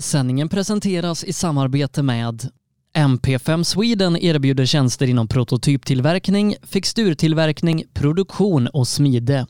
Sändningen 0.00 0.48
presenteras 0.48 1.24
i 1.24 1.32
samarbete 1.32 2.02
med 2.02 2.48
MP5 2.96 3.62
Sweden 3.62 4.16
erbjuder 4.16 4.66
tjänster 4.66 5.06
inom 5.06 5.28
prototyptillverkning, 5.28 6.56
fixturtillverkning, 6.62 7.84
produktion 7.94 8.66
och 8.66 8.88
smide. 8.88 9.46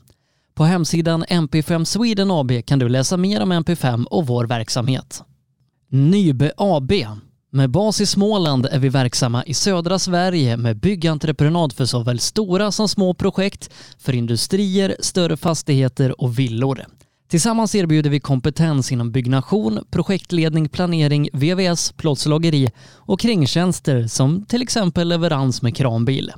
På 0.53 0.63
hemsidan 0.63 1.23
MP5 1.23 1.83
Sweden 1.83 2.31
AB 2.31 2.65
kan 2.65 2.79
du 2.79 2.89
läsa 2.89 3.17
mer 3.17 3.41
om 3.41 3.53
MP5 3.53 4.05
och 4.05 4.27
vår 4.27 4.45
verksamhet. 4.45 5.23
Nybe 5.89 6.51
AB. 6.57 6.91
Med 7.51 7.69
bas 7.69 8.01
i 8.01 8.05
Småland 8.05 8.65
är 8.65 8.79
vi 8.79 8.89
verksamma 8.89 9.43
i 9.43 9.53
södra 9.53 9.99
Sverige 9.99 10.57
med 10.57 10.79
byggentreprenad 10.79 11.73
för 11.73 11.85
såväl 11.85 12.19
stora 12.19 12.71
som 12.71 12.87
små 12.87 13.13
projekt, 13.13 13.69
för 13.97 14.15
industrier, 14.15 14.95
större 14.99 15.37
fastigheter 15.37 16.21
och 16.21 16.39
villor. 16.39 16.85
Tillsammans 17.27 17.75
erbjuder 17.75 18.09
vi 18.09 18.19
kompetens 18.19 18.91
inom 18.91 19.11
byggnation, 19.11 19.79
projektledning, 19.89 20.69
planering, 20.69 21.29
VVS, 21.33 21.91
plåtslageri 21.91 22.71
och 22.95 23.19
kringtjänster 23.19 24.07
som 24.07 24.45
till 24.45 24.61
exempel 24.61 25.07
leverans 25.07 25.61
med 25.61 25.75
kranbil. 25.75 26.31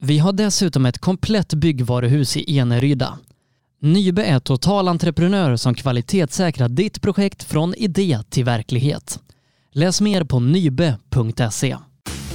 Vi 0.00 0.18
har 0.18 0.32
dessutom 0.32 0.86
ett 0.86 0.98
komplett 0.98 1.54
byggvaruhus 1.54 2.36
i 2.36 2.58
Eneryda. 2.58 3.18
Nybe 3.80 4.24
är 4.24 4.38
totalentreprenör 4.38 5.56
som 5.56 5.74
kvalitetssäkrar 5.74 6.68
ditt 6.68 7.02
projekt 7.02 7.44
från 7.44 7.74
idé 7.74 8.18
till 8.30 8.44
verklighet. 8.44 9.20
Läs 9.72 10.00
mer 10.00 10.24
på 10.24 10.40
nybe.se. 10.40 11.76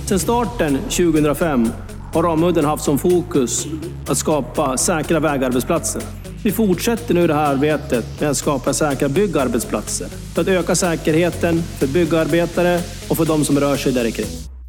Sedan 0.05 0.19
starten 0.19 0.77
2005 0.77 1.69
har 2.13 2.23
Ramudden 2.23 2.65
haft 2.65 2.83
som 2.83 2.99
fokus 2.99 3.67
att 4.07 4.17
skapa 4.17 4.77
säkra 4.77 5.19
vägarbetsplatser. 5.19 6.01
Vi 6.43 6.51
fortsätter 6.51 7.13
nu 7.13 7.27
det 7.27 7.33
här 7.33 7.53
arbetet 7.53 8.21
med 8.21 8.29
att 8.29 8.37
skapa 8.37 8.73
säkra 8.73 9.09
byggarbetsplatser 9.09 10.07
för 10.07 10.41
att 10.41 10.47
öka 10.47 10.75
säkerheten 10.75 11.61
för 11.61 11.87
byggarbetare 11.87 12.79
och 13.09 13.17
för 13.17 13.25
de 13.25 13.45
som 13.45 13.59
rör 13.59 13.75
sig 13.75 13.93
där 13.93 14.11
kring. 14.11 14.25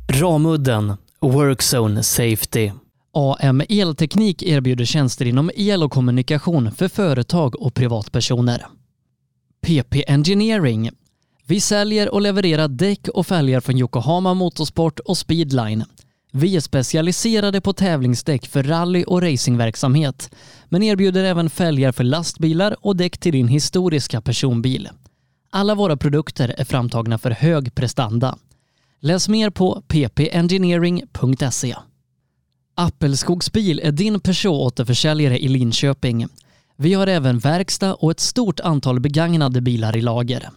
Ramudden 0.09 0.93
Workzone 1.21 2.03
Safety. 2.03 2.71
AM 3.15 3.63
Elteknik 3.69 4.43
erbjuder 4.43 4.85
tjänster 4.85 5.25
inom 5.25 5.51
el 5.55 5.83
och 5.83 5.93
kommunikation 5.93 6.71
för 6.73 6.89
företag 6.89 7.61
och 7.61 7.75
privatpersoner. 7.75 8.67
PP 9.67 10.05
Engineering. 10.07 10.91
Vi 11.47 11.61
säljer 11.61 12.15
och 12.15 12.23
levererar 12.23 12.69
däck 12.69 13.09
och 13.09 13.27
fälgar 13.27 13.61
från 13.61 13.79
Yokohama 13.79 14.35
Motorsport 14.35 14.99
och 14.99 15.19
Speedline. 15.19 15.85
Vi 16.37 16.57
är 16.57 16.61
specialiserade 16.61 17.61
på 17.61 17.73
tävlingsdäck 17.73 18.47
för 18.47 18.63
rally 18.63 19.05
och 19.05 19.23
racingverksamhet, 19.23 20.35
men 20.69 20.83
erbjuder 20.83 21.25
även 21.25 21.51
fälgar 21.51 21.93
för 21.93 22.05
lastbilar 22.05 22.77
och 22.81 22.97
däck 22.97 23.19
till 23.19 23.33
din 23.33 23.49
historiska 23.49 24.21
personbil. 24.21 24.89
Alla 25.51 25.75
våra 25.75 25.97
produkter 25.97 26.55
är 26.59 26.65
framtagna 26.65 27.19
för 27.19 27.31
hög 27.31 27.75
prestanda. 27.75 28.39
Läs 29.01 29.29
mer 29.29 29.51
på 29.51 29.83
ppengineering.se. 29.89 31.77
Appelskogsbil 32.75 33.81
är 33.85 33.93
din 33.93 34.21
Peugeot-återförsäljare 34.21 35.39
i 35.39 35.49
Linköping. 35.49 36.27
Vi 36.77 36.95
har 36.95 37.07
även 37.07 37.39
verkstad 37.39 37.95
och 37.95 38.11
ett 38.11 38.21
stort 38.21 38.61
antal 38.61 39.01
begagnade 39.01 39.61
bilar 39.61 39.97
i 39.97 40.01
lager. 40.01 40.51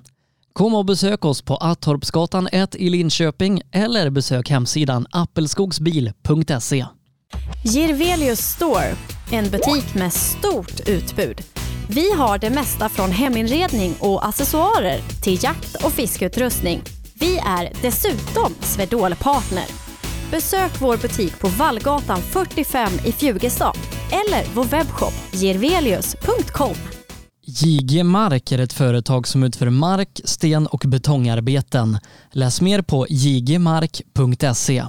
Kom 0.57 0.75
och 0.75 0.85
besök 0.85 1.25
oss 1.25 1.41
på 1.41 1.55
Attorpsgatan 1.55 2.47
1 2.51 2.75
i 2.75 2.89
Linköping 2.89 3.61
eller 3.71 4.09
besök 4.09 4.49
hemsidan 4.49 5.05
appelskogsbil.se. 5.11 6.85
Girvelius 7.63 8.39
Store, 8.39 8.95
en 9.31 9.49
butik 9.49 9.95
med 9.95 10.13
stort 10.13 10.89
utbud. 10.89 11.41
Vi 11.89 12.11
har 12.11 12.37
det 12.37 12.49
mesta 12.49 12.89
från 12.89 13.11
heminredning 13.11 13.95
och 13.99 14.27
accessoarer 14.27 14.99
till 15.23 15.43
jakt 15.43 15.85
och 15.85 15.91
fiskeutrustning. 15.91 16.81
Vi 17.13 17.37
är 17.37 17.71
dessutom 17.81 18.53
Swedol-partner. 18.59 19.65
Besök 20.31 20.81
vår 20.81 20.97
butik 20.97 21.39
på 21.39 21.47
Vallgatan 21.47 22.21
45 22.21 22.91
i 23.05 23.11
Fjugestad 23.11 23.77
eller 24.11 24.53
vår 24.55 24.65
webbshop 24.65 25.13
girvelius.com. 25.31 26.96
JG 27.61 28.03
Mark 28.03 28.51
är 28.51 28.59
ett 28.59 28.73
företag 28.73 29.27
som 29.27 29.43
utför 29.43 29.69
mark, 29.69 30.21
sten 30.23 30.67
och 30.67 30.83
betongarbeten. 30.87 31.99
Läs 32.31 32.61
mer 32.61 32.81
på 32.81 33.05
jgmark.se. 33.09 34.83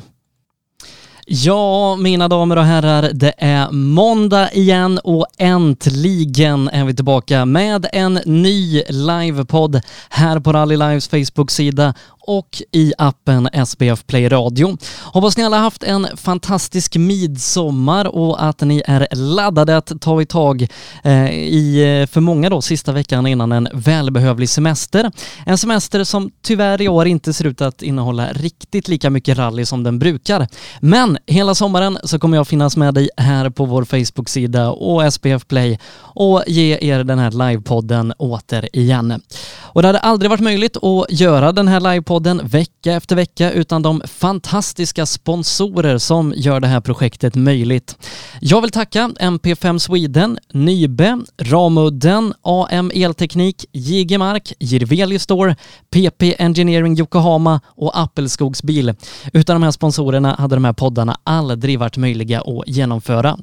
Ja, 1.27 1.97
mina 1.97 2.29
damer 2.29 2.57
och 2.57 2.65
herrar, 2.65 3.11
det 3.13 3.35
är 3.39 3.71
måndag 3.71 4.53
igen 4.53 4.99
och 5.05 5.27
äntligen 5.39 6.69
är 6.69 6.85
vi 6.85 6.95
tillbaka 6.95 7.45
med 7.45 7.87
en 7.93 8.15
ny 8.25 8.83
livepodd 8.89 9.81
här 10.09 10.41
på 10.41 10.53
Rally 10.53 10.77
Lives 10.77 11.09
Facebook-sida 11.09 11.95
och 12.29 12.63
i 12.73 12.93
appen 12.99 13.49
SBF 13.53 14.07
Play 14.07 14.29
Radio. 14.29 14.77
Hoppas 15.03 15.37
ni 15.37 15.45
alla 15.45 15.59
haft 15.59 15.83
en 15.83 16.07
fantastisk 16.17 16.97
midsommar 16.97 18.05
och 18.05 18.45
att 18.45 18.61
ni 18.61 18.83
är 18.87 19.09
laddade 19.13 19.77
att 19.77 19.93
ta 20.01 20.23
i 20.23 20.27
tag 20.27 20.67
eh, 21.05 21.31
i, 21.31 22.01
eh, 22.03 22.07
för 22.13 22.21
många 22.21 22.51
då, 22.51 22.63
sista 22.63 22.93
veckan 22.93 23.27
innan 23.27 23.53
en 23.53 23.69
välbehövlig 23.73 24.49
semester. 24.49 25.11
En 25.47 25.59
semester 25.59 26.05
som 26.05 26.31
tyvärr 26.43 26.83
i 26.83 26.89
år 26.89 27.07
inte 27.07 27.33
ser 27.33 27.47
ut 27.47 27.61
att 27.61 27.83
innehålla 27.83 28.29
riktigt 28.33 28.89
lika 28.89 29.11
mycket 29.11 29.39
rally 29.39 29.65
som 29.65 29.83
den 29.83 29.99
brukar. 29.99 30.49
Men 30.81 31.19
hela 31.27 31.55
sommaren 31.55 31.99
så 32.05 32.19
kommer 32.19 32.37
jag 32.37 32.49
finnas 32.49 32.77
med 32.77 32.95
dig 32.95 33.11
här 33.17 33.51
på 33.51 33.65
vår 33.65 33.85
Facebook-sida 33.85 34.71
och 34.71 35.13
SPF 35.13 35.47
Play 35.47 35.79
och 35.99 36.45
ge 36.47 36.79
er 36.81 37.05
den 37.05 37.19
här 37.19 37.31
livepodden 37.31 38.13
återigen. 38.19 39.23
Och 39.61 39.83
det 39.83 39.89
hade 39.89 39.99
aldrig 39.99 40.31
varit 40.31 40.41
möjligt 40.41 40.77
att 40.77 41.07
göra 41.11 41.53
den 41.53 41.69
här 41.69 41.81
livepodden 41.81 42.18
podden 42.19 42.47
vecka 42.47 42.93
efter 42.93 43.17
vecka 43.17 43.51
utan 43.51 43.83
de 43.83 44.03
fantastiska 44.07 45.07
sponsorer 45.07 45.99
som 45.99 46.33
gör 46.37 46.61
det 46.61 46.67
här 46.67 46.81
projektet 46.81 47.35
möjligt. 47.35 47.97
Jag 48.41 48.61
vill 48.61 48.71
tacka 48.71 49.11
MP5 49.21 49.79
Sweden, 49.79 50.39
Nybe, 50.53 51.19
Ramudden, 51.39 52.35
AM 52.43 52.91
Elteknik, 52.95 53.65
JG 53.73 54.19
Mark, 54.19 54.53
Jirveli 54.59 55.19
Store, 55.19 55.57
PP 55.91 56.35
Engineering 56.39 56.99
Yokohama 56.99 57.61
och 57.67 57.99
Appelskogsbil. 58.01 58.95
Utan 59.33 59.57
de 59.57 59.63
här 59.63 59.71
sponsorerna 59.71 60.35
hade 60.39 60.57
de 60.57 60.65
här 60.65 60.73
poddarna 60.73 61.21
aldrig 61.25 61.79
varit 61.79 61.97
möjliga 61.97 62.41
att 62.41 62.65
genomföra. 62.67 63.39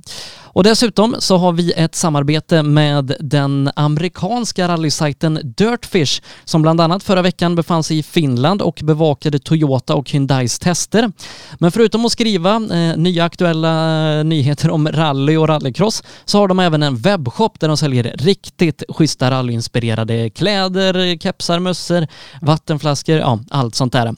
Och 0.55 0.63
dessutom 0.63 1.16
så 1.19 1.38
har 1.38 1.51
vi 1.51 1.71
ett 1.71 1.95
samarbete 1.95 2.63
med 2.63 3.16
den 3.19 3.71
amerikanska 3.75 4.67
rallysajten 4.67 5.39
Dirtfish 5.43 6.21
som 6.45 6.61
bland 6.61 6.81
annat 6.81 7.03
förra 7.03 7.21
veckan 7.21 7.55
befann 7.55 7.83
sig 7.83 7.97
i 7.97 8.03
Finland 8.03 8.61
och 8.61 8.79
bevakade 8.83 9.39
Toyota 9.39 9.95
och 9.95 10.11
Hyundais 10.11 10.59
tester. 10.59 11.11
Men 11.59 11.71
förutom 11.71 12.05
att 12.05 12.11
skriva 12.11 12.55
eh, 12.55 12.97
nya 12.97 13.23
aktuella 13.25 14.17
eh, 14.17 14.23
nyheter 14.23 14.69
om 14.69 14.88
rally 14.88 15.38
och 15.38 15.47
rallycross 15.47 16.03
så 16.25 16.39
har 16.39 16.47
de 16.47 16.59
även 16.59 16.83
en 16.83 16.97
webbshop 16.97 17.59
där 17.59 17.67
de 17.67 17.77
säljer 17.77 18.16
riktigt 18.17 18.83
schyssta 18.89 19.31
rallyinspirerade 19.31 20.29
kläder, 20.29 21.17
kepsar, 21.17 21.59
mössor, 21.59 22.07
vattenflaskor, 22.41 23.17
ja 23.17 23.39
allt 23.49 23.75
sånt 23.75 23.93
där. 23.93 24.13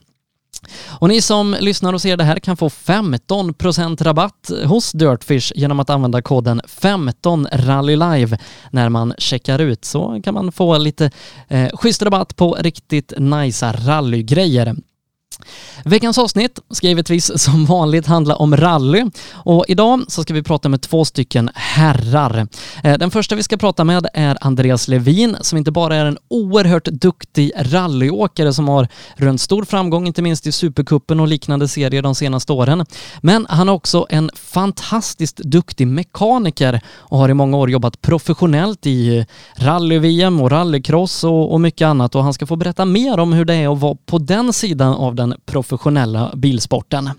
Och 0.99 1.07
ni 1.07 1.21
som 1.21 1.55
lyssnar 1.59 1.93
och 1.93 2.01
ser 2.01 2.17
det 2.17 2.23
här 2.23 2.39
kan 2.39 2.57
få 2.57 2.69
15% 2.69 4.03
rabatt 4.03 4.51
hos 4.65 4.91
Dirtfish 4.91 5.51
genom 5.55 5.79
att 5.79 5.89
använda 5.89 6.21
koden 6.21 6.61
15rallylive 6.61 8.39
när 8.71 8.89
man 8.89 9.13
checkar 9.17 9.59
ut 9.59 9.85
så 9.85 10.21
kan 10.23 10.33
man 10.33 10.51
få 10.51 10.77
lite 10.77 11.11
eh, 11.47 11.69
schysst 11.73 12.01
rabatt 12.01 12.35
på 12.35 12.57
riktigt 12.59 13.13
nice 13.17 13.71
rallygrejer. 13.71 14.75
Veckans 15.85 16.17
avsnitt 16.17 16.59
ska 16.69 16.87
givetvis 16.87 17.43
som 17.43 17.65
vanligt 17.65 18.07
handla 18.07 18.35
om 18.35 18.57
rally 18.57 19.05
och 19.33 19.65
idag 19.67 20.03
så 20.07 20.21
ska 20.21 20.33
vi 20.33 20.43
prata 20.43 20.69
med 20.69 20.81
två 20.81 21.05
stycken 21.05 21.49
herrar. 21.53 22.47
Eh, 22.83 22.97
den 22.97 23.11
första 23.11 23.35
vi 23.35 23.43
ska 23.43 23.57
prata 23.57 23.83
med 23.83 24.07
är 24.13 24.37
Andreas 24.41 24.87
Levin 24.87 25.37
som 25.41 25.57
inte 25.57 25.71
bara 25.71 25.95
är 25.95 26.05
en 26.05 26.17
oerhört 26.27 26.85
duktig 26.85 27.51
rallyåkare 27.55 28.53
som 28.53 28.67
har 28.67 28.87
rönt 29.15 29.41
stor 29.41 29.63
framgång, 29.63 30.07
inte 30.07 30.21
minst 30.21 30.47
i 30.47 30.51
Supercupen 30.51 31.19
och 31.19 31.27
liknande 31.27 31.67
serier 31.67 32.01
de 32.01 32.15
senaste 32.15 32.53
åren. 32.53 32.85
Men 33.21 33.45
han 33.49 33.69
är 33.69 33.73
också 33.73 34.05
en 34.09 34.29
fantastiskt 34.35 35.37
duktig 35.37 35.87
mekaniker 35.87 36.81
och 36.97 37.17
har 37.17 37.29
i 37.29 37.33
många 37.33 37.57
år 37.57 37.69
jobbat 37.69 38.01
professionellt 38.01 38.85
i 38.85 39.25
rally-VM 39.55 40.41
och 40.41 40.51
rallycross 40.51 41.23
och, 41.23 41.53
och 41.53 41.61
mycket 41.61 41.85
annat 41.85 42.15
och 42.15 42.23
han 42.23 42.33
ska 42.33 42.45
få 42.45 42.55
berätta 42.55 42.85
mer 42.85 43.19
om 43.19 43.33
hur 43.33 43.45
det 43.45 43.55
är 43.55 43.73
att 43.73 43.79
vara 43.79 43.97
på 44.05 44.17
den 44.17 44.53
sidan 44.53 44.93
av 44.93 45.15
den 45.15 45.33
professionella 45.45 46.31
bilsporten. 46.35 47.09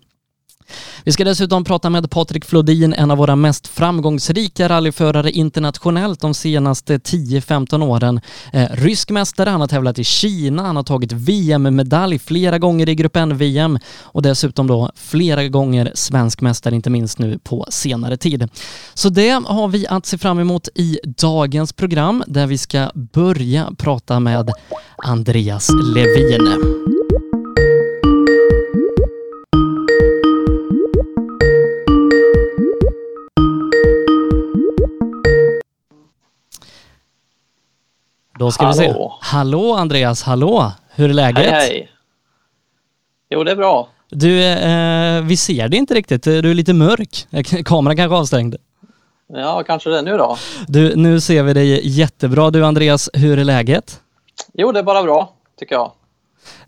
Vi 1.04 1.12
ska 1.12 1.24
dessutom 1.24 1.64
prata 1.64 1.90
med 1.90 2.10
Patrik 2.10 2.44
Flodin, 2.44 2.92
en 2.92 3.10
av 3.10 3.18
våra 3.18 3.36
mest 3.36 3.66
framgångsrika 3.66 4.68
rallyförare 4.68 5.30
internationellt 5.30 6.20
de 6.20 6.34
senaste 6.34 6.98
10-15 6.98 7.84
åren. 7.84 8.20
Eh, 8.52 8.66
rysk 8.70 9.10
mästare, 9.10 9.50
han 9.50 9.60
har 9.60 9.68
tävlat 9.68 9.98
i 9.98 10.04
Kina, 10.04 10.62
han 10.62 10.76
har 10.76 10.82
tagit 10.82 11.12
VM-medalj 11.12 12.18
flera 12.18 12.58
gånger 12.58 12.88
i 12.88 12.94
Grupp 12.94 13.16
N-VM 13.16 13.78
och 14.02 14.22
dessutom 14.22 14.66
då 14.66 14.90
flera 14.94 15.48
gånger 15.48 15.92
svensk 15.94 16.40
mästare, 16.40 16.74
inte 16.74 16.90
minst 16.90 17.18
nu 17.18 17.38
på 17.38 17.66
senare 17.68 18.16
tid. 18.16 18.48
Så 18.94 19.08
det 19.08 19.30
har 19.46 19.68
vi 19.68 19.86
att 19.86 20.06
se 20.06 20.18
fram 20.18 20.38
emot 20.38 20.68
i 20.74 20.98
dagens 21.04 21.72
program 21.72 22.24
där 22.26 22.46
vi 22.46 22.58
ska 22.58 22.90
börja 22.94 23.72
prata 23.78 24.20
med 24.20 24.50
Andreas 25.04 25.70
Levin. 25.94 26.97
Då 38.38 38.50
ska 38.50 38.64
Hallå. 38.66 38.78
vi 38.80 38.84
se. 38.88 38.94
Hallå 39.36 39.74
Andreas, 39.74 40.22
hallå! 40.22 40.72
Hur 40.94 41.08
är 41.10 41.14
läget? 41.14 41.50
Hej, 41.50 41.52
hej. 41.52 41.90
Jo, 43.30 43.44
det 43.44 43.50
är 43.50 43.56
bra. 43.56 43.88
Du, 44.10 44.44
eh, 44.44 45.22
vi 45.22 45.36
ser 45.36 45.68
dig 45.68 45.78
inte 45.78 45.94
riktigt. 45.94 46.22
Du 46.22 46.50
är 46.50 46.54
lite 46.54 46.72
mörk. 46.72 47.26
Kameran 47.64 47.96
kanske 47.96 48.14
är 48.16 48.18
avstängd. 48.18 48.56
Ja, 49.34 49.62
kanske 49.66 49.90
det 49.90 50.02
nu 50.02 50.16
då. 50.16 50.36
Du, 50.68 50.96
nu 50.96 51.20
ser 51.20 51.42
vi 51.42 51.52
dig 51.54 51.88
jättebra. 51.88 52.50
Du 52.50 52.64
Andreas, 52.66 53.10
hur 53.12 53.38
är 53.38 53.44
läget? 53.44 54.00
Jo, 54.54 54.72
det 54.72 54.78
är 54.78 54.82
bara 54.82 55.02
bra, 55.02 55.32
tycker 55.58 55.74
jag. 55.74 55.92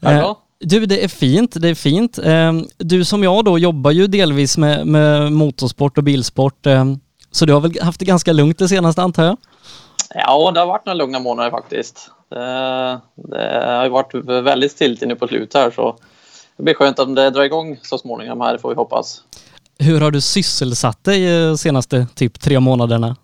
Är 0.01 0.13
Eh, 0.15 0.21
bra? 0.21 0.39
Du, 0.61 0.87
det 0.87 1.05
är 1.05 1.09
fint, 1.09 1.53
det 1.61 1.69
är 1.69 1.75
fint. 1.75 2.19
Eh, 2.19 2.53
Du 2.79 3.05
som 3.05 3.23
jag 3.23 3.45
då 3.45 3.59
jobbar 3.59 3.91
ju 3.91 4.07
delvis 4.07 4.59
med, 4.59 4.87
med 4.87 5.33
motorsport 5.33 5.99
och 5.99 6.05
bilsport. 6.05 6.67
eh, 6.67 6.85
Så 7.31 7.47
du 7.47 7.53
har 7.53 7.61
väl 7.61 7.81
haft 7.83 7.99
det 8.01 8.05
ganska 8.07 8.33
lugnt 8.33 8.59
det 8.59 8.69
senaste 8.69 9.03
antar 9.03 9.25
jag? 9.25 9.37
Ja, 10.15 10.51
det 10.51 10.61
har 10.61 10.67
varit 10.67 10.87
några 10.87 10.95
lugna 10.99 11.19
månader 11.19 11.51
faktiskt. 11.51 12.11
Det, 12.29 13.01
det 13.15 13.65
har 13.67 13.85
ju 13.85 13.91
varit 13.91 14.15
väldigt 14.45 14.73
stilt 14.73 15.01
nu 15.01 15.17
på 15.17 15.29
slutet 15.29 15.55
här, 15.61 15.71
så 15.71 15.97
det 16.57 16.63
blir 16.63 16.75
skönt 16.75 16.99
om 16.99 17.15
det 17.15 17.31
drar 17.31 17.43
igång 17.43 17.79
så 17.83 17.99
småningom 17.99 18.41
här, 18.41 18.59
får 18.59 18.69
vi 18.69 18.75
hoppas. 18.75 19.23
Hur 19.79 20.01
har 20.01 20.11
du 20.11 20.21
sysselsatt 20.21 21.05
dig 21.05 21.45
eh, 21.49 21.55
senaste 21.55 22.07
typ 22.15 22.41
tre 22.41 22.61
månaderna? 22.61 23.17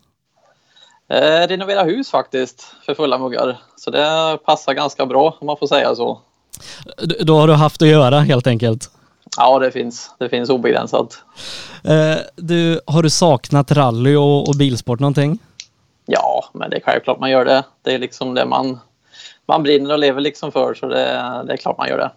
Eh, 1.08 1.48
renovera 1.48 1.82
hus 1.82 2.10
faktiskt, 2.10 2.66
för 2.86 2.94
fulla 2.94 3.18
muggar. 3.18 3.56
Så 3.76 3.90
det 3.90 4.38
passar 4.44 4.72
ganska 4.74 5.06
bra, 5.06 5.36
om 5.40 5.46
man 5.46 5.56
får 5.56 5.66
säga 5.66 5.94
så. 5.94 6.20
D- 7.02 7.14
Då 7.20 7.38
har 7.38 7.46
du 7.48 7.54
haft 7.54 7.82
att 7.82 7.88
göra 7.88 8.20
helt 8.20 8.46
enkelt. 8.46 8.90
Ja, 9.36 9.58
det 9.58 9.70
finns, 9.70 10.10
det 10.18 10.28
finns 10.28 10.50
obegränsat. 10.50 11.18
Eh, 11.84 12.16
Du, 12.36 12.80
har 12.86 13.02
du 13.02 13.10
saknat 13.10 13.72
rally 13.72 14.16
och, 14.16 14.48
och 14.48 14.54
bilsport 14.58 15.00
någonting? 15.00 15.38
Ja, 16.06 16.44
men 16.52 16.70
det 16.70 16.76
är 16.76 16.80
självklart 16.80 17.20
man 17.20 17.30
gör 17.30 17.44
det. 17.44 17.64
Det 17.82 17.94
är 17.94 17.98
liksom 17.98 18.34
det 18.34 18.46
man, 18.46 18.78
man 19.46 19.62
brinner 19.62 19.92
och 19.92 19.98
lever 19.98 20.20
liksom 20.20 20.52
för, 20.52 20.74
så 20.74 20.86
det, 20.86 21.42
det 21.46 21.52
är 21.52 21.56
klart 21.56 21.78
man 21.78 21.88
gör 21.88 21.98
det. 21.98 22.10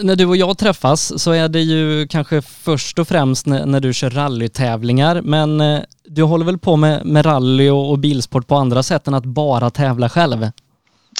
När 0.00 0.16
du 0.16 0.26
och 0.26 0.36
jag 0.36 0.58
träffas 0.58 1.22
så 1.22 1.32
är 1.32 1.48
det 1.48 1.60
ju 1.60 2.06
kanske 2.08 2.42
först 2.42 2.98
och 2.98 3.08
främst 3.08 3.46
när, 3.46 3.66
när 3.66 3.80
du 3.80 3.92
kör 3.92 4.10
rallytävlingar, 4.10 5.20
men 5.22 5.60
eh, 5.60 5.80
du 6.04 6.22
håller 6.22 6.44
väl 6.44 6.58
på 6.58 6.76
med, 6.76 7.06
med 7.06 7.26
rally 7.26 7.70
och, 7.70 7.90
och 7.90 7.98
bilsport 7.98 8.46
på 8.46 8.54
andra 8.54 8.82
sätt 8.82 9.08
än 9.08 9.14
att 9.14 9.24
bara 9.24 9.70
tävla 9.70 10.08
själv? 10.08 10.46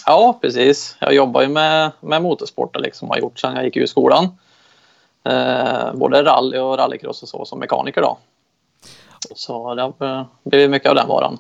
Ja, 0.06 0.38
precis. 0.40 0.96
Jag 1.00 1.14
jobbar 1.14 1.42
ju 1.42 1.48
med, 1.48 1.90
med 2.00 2.22
motorsport 2.22 2.76
och 2.76 2.82
liksom 2.82 3.10
har 3.10 3.18
gjort 3.18 3.38
sedan 3.38 3.54
jag 3.54 3.64
gick 3.64 3.76
ur 3.76 3.86
skolan. 3.86 4.28
Eh, 5.24 5.94
både 5.94 6.22
rally 6.22 6.58
och 6.58 6.78
rallycross 6.78 7.22
och 7.22 7.28
så 7.28 7.44
som 7.44 7.58
mekaniker 7.58 8.00
då. 8.00 8.18
Så 9.34 9.74
det 9.74 9.82
har 9.82 10.18
eh, 10.18 10.26
blivit 10.44 10.70
mycket 10.70 10.88
av 10.88 10.94
den 10.94 11.08
varan. 11.08 11.38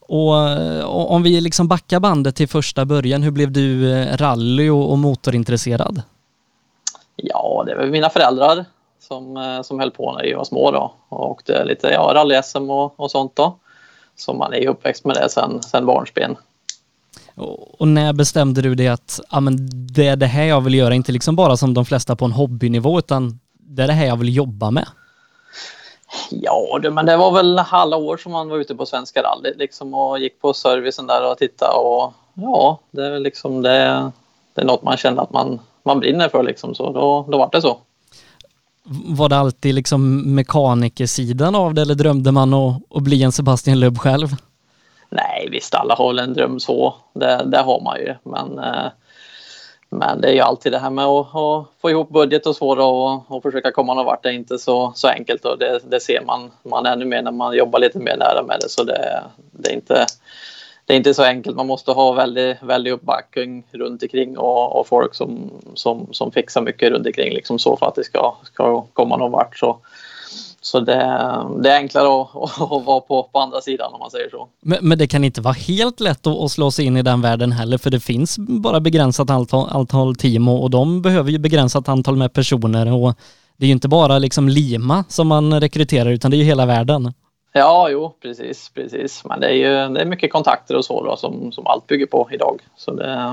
Och 0.00 0.38
eh, 0.38 0.84
om 0.86 1.22
vi 1.22 1.40
liksom 1.40 1.68
backar 1.68 2.00
bandet 2.00 2.36
till 2.36 2.48
första 2.48 2.84
början, 2.84 3.22
hur 3.22 3.30
blev 3.30 3.52
du 3.52 3.92
eh, 3.92 4.16
rally 4.16 4.70
och, 4.70 4.98
motorintresserad? 4.98 6.02
Ja, 7.16 7.64
det 7.66 7.74
var 7.74 7.86
mina 7.86 8.10
föräldrar 8.10 8.64
som, 9.00 9.60
som 9.64 9.80
höll 9.80 9.90
på 9.90 10.12
när 10.12 10.22
vi 10.22 10.32
var 10.32 10.44
små 10.44 10.70
då 10.70 10.94
och 11.08 11.30
åkte 11.30 11.64
lite 11.64 11.88
ja, 11.88 12.12
rally-SM 12.14 12.70
och, 12.70 13.00
och 13.00 13.10
sånt 13.10 13.36
då. 13.36 13.56
Så 14.16 14.34
man 14.34 14.52
är 14.52 14.58
ju 14.58 14.68
uppväxt 14.68 15.04
med 15.04 15.16
det 15.16 15.28
sen, 15.28 15.62
sen 15.62 15.86
barnsben. 15.86 16.36
Och, 17.34 17.80
och 17.80 17.88
när 17.88 18.12
bestämde 18.12 18.62
du 18.62 18.74
dig 18.74 18.88
att 18.88 19.20
ja, 19.30 19.40
men 19.40 19.68
det 19.92 20.06
är 20.06 20.16
det 20.16 20.26
här 20.26 20.44
jag 20.44 20.60
vill 20.60 20.74
göra, 20.74 20.94
inte 20.94 21.12
liksom 21.12 21.36
bara 21.36 21.56
som 21.56 21.74
de 21.74 21.84
flesta 21.84 22.16
på 22.16 22.24
en 22.24 22.32
hobbynivå, 22.32 22.98
utan 22.98 23.40
det 23.52 23.82
är 23.82 23.86
det 23.86 23.92
här 23.92 24.06
jag 24.06 24.16
vill 24.16 24.36
jobba 24.36 24.70
med? 24.70 24.86
Ja, 26.30 26.78
det, 26.82 26.90
men 26.90 27.06
det 27.06 27.16
var 27.16 27.30
väl 27.30 27.58
alla 27.70 27.96
år 27.96 28.16
som 28.16 28.32
man 28.32 28.48
var 28.48 28.58
ute 28.58 28.74
på 28.74 28.86
Svenska 28.86 29.22
rallyt 29.22 29.56
liksom 29.56 29.94
och 29.94 30.18
gick 30.18 30.40
på 30.40 30.54
servicen 30.54 31.06
där 31.06 31.30
och 31.30 31.38
tittade 31.38 31.72
och 31.72 32.12
ja, 32.34 32.80
det 32.90 33.06
är 33.06 33.18
liksom 33.18 33.62
det, 33.62 34.10
det 34.54 34.60
är 34.60 34.66
något 34.66 34.82
man 34.82 34.96
känner 34.96 35.22
att 35.22 35.32
man, 35.32 35.60
man 35.82 36.00
brinner 36.00 36.28
för 36.28 36.42
liksom 36.42 36.74
så 36.74 36.92
då, 36.92 37.26
då 37.32 37.38
var 37.38 37.48
det 37.52 37.62
så. 37.62 37.78
Var 38.88 39.28
det 39.28 39.36
alltid 39.36 39.74
liksom 39.74 40.34
mekanikersidan 40.34 41.54
av 41.54 41.74
det 41.74 41.82
eller 41.82 41.94
drömde 41.94 42.32
man 42.32 42.54
att, 42.54 42.82
att 42.90 43.02
bli 43.02 43.22
en 43.22 43.32
Sebastian 43.32 43.80
Loeb 43.80 43.98
själv? 43.98 44.28
Nej, 45.10 45.48
visst 45.50 45.74
alla 45.74 45.94
har 45.94 46.08
väl 46.08 46.18
en 46.18 46.34
dröm 46.34 46.60
så, 46.60 46.94
det, 47.12 47.44
det 47.46 47.58
har 47.58 47.80
man 47.80 47.98
ju 47.98 48.14
men 48.22 48.58
eh, 48.58 48.86
men 49.98 50.20
det 50.20 50.28
är 50.28 50.32
ju 50.32 50.40
alltid 50.40 50.72
det 50.72 50.78
här 50.78 50.90
med 50.90 51.04
att, 51.04 51.36
att 51.36 51.66
få 51.80 51.90
ihop 51.90 52.08
budget 52.08 52.46
och 52.46 52.56
så 52.56 52.68
och, 52.68 53.36
och 53.36 53.42
försöka 53.42 53.72
komma 53.72 53.94
någon 53.94 54.06
vart. 54.06 54.22
Det 54.22 54.28
är 54.28 54.32
inte 54.32 54.58
så, 54.58 54.92
så 54.94 55.08
enkelt 55.08 55.44
och 55.44 55.58
det, 55.58 55.80
det 55.90 56.00
ser 56.00 56.22
man, 56.24 56.50
man 56.62 56.86
ännu 56.86 57.04
mer 57.04 57.22
när 57.22 57.32
man 57.32 57.56
jobbar 57.56 57.78
lite 57.78 57.98
mer 57.98 58.16
nära 58.16 58.42
med 58.42 58.58
det. 58.60 58.68
Så 58.68 58.84
det, 58.84 59.22
det, 59.52 59.70
är, 59.70 59.74
inte, 59.74 60.06
det 60.84 60.92
är 60.92 60.96
inte 60.96 61.14
så 61.14 61.22
enkelt. 61.22 61.56
Man 61.56 61.66
måste 61.66 61.92
ha 61.92 62.12
väldigt, 62.12 62.62
väldigt 62.62 62.92
uppbackning 62.92 63.66
runt 63.72 64.02
omkring 64.02 64.38
och, 64.38 64.80
och 64.80 64.86
folk 64.86 65.14
som, 65.14 65.50
som, 65.74 66.08
som 66.12 66.32
fixar 66.32 66.60
mycket 66.60 66.90
runt 66.90 67.06
omkring 67.06 67.34
liksom 67.34 67.58
så 67.58 67.76
för 67.76 67.86
att 67.86 67.94
det 67.94 68.04
ska, 68.04 68.34
ska 68.42 68.82
komma 68.92 69.16
någon 69.16 69.32
vart. 69.32 69.58
Så, 69.58 69.78
så 70.66 70.80
det, 70.80 70.94
det 71.62 71.70
är 71.70 71.76
enklare 71.76 72.22
att, 72.22 72.60
att 72.60 72.84
vara 72.84 73.00
på, 73.00 73.28
på 73.32 73.38
andra 73.38 73.60
sidan 73.60 73.94
om 73.94 74.00
man 74.00 74.10
säger 74.10 74.30
så. 74.30 74.48
Men, 74.60 74.78
men 74.82 74.98
det 74.98 75.06
kan 75.06 75.24
inte 75.24 75.40
vara 75.40 75.54
helt 75.54 76.00
lätt 76.00 76.26
att, 76.26 76.38
att 76.38 76.50
slå 76.50 76.70
sig 76.70 76.84
in 76.84 76.96
i 76.96 77.02
den 77.02 77.20
världen 77.20 77.52
heller, 77.52 77.78
för 77.78 77.90
det 77.90 78.00
finns 78.00 78.38
bara 78.38 78.80
begränsat 78.80 79.30
antal, 79.30 79.68
antal 79.70 80.16
team 80.16 80.48
och, 80.48 80.62
och 80.62 80.70
de 80.70 81.02
behöver 81.02 81.30
ju 81.30 81.38
begränsat 81.38 81.88
antal 81.88 82.16
med 82.16 82.32
personer 82.32 82.92
och 82.92 83.14
det 83.56 83.64
är 83.64 83.66
ju 83.66 83.72
inte 83.72 83.88
bara 83.88 84.18
liksom 84.18 84.48
Lima 84.48 85.04
som 85.08 85.28
man 85.28 85.60
rekryterar 85.60 86.10
utan 86.10 86.30
det 86.30 86.36
är 86.36 86.38
ju 86.38 86.44
hela 86.44 86.66
världen. 86.66 87.12
Ja, 87.52 87.88
jo, 87.90 88.16
precis, 88.22 88.70
precis. 88.74 89.24
Men 89.24 89.40
det 89.40 89.46
är 89.46 89.54
ju 89.54 89.94
det 89.94 90.00
är 90.00 90.04
mycket 90.06 90.32
kontakter 90.32 90.76
och 90.76 90.84
så 90.84 91.04
då, 91.04 91.16
som, 91.16 91.52
som 91.52 91.66
allt 91.66 91.86
bygger 91.86 92.06
på 92.06 92.28
idag. 92.32 92.60
Så 92.76 92.90
det 92.90 93.32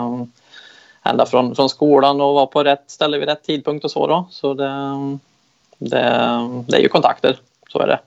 ända 1.04 1.26
från, 1.26 1.56
från 1.56 1.70
skolan 1.70 2.22
och 2.22 2.34
vara 2.34 2.46
på 2.46 2.64
rätt 2.64 2.84
ställe 2.88 3.18
vid 3.18 3.28
rätt 3.28 3.44
tidpunkt 3.44 3.86
och 3.86 3.92
så 3.92 4.08
då. 4.08 4.28
Så 4.30 4.54
det, 4.54 4.70
det, 5.78 6.40
det 6.68 6.78
är 6.78 6.82
ju 6.82 6.88
kontakter, 6.90 7.40
så 7.70 7.80
är 7.80 7.88
det. 7.88 8.00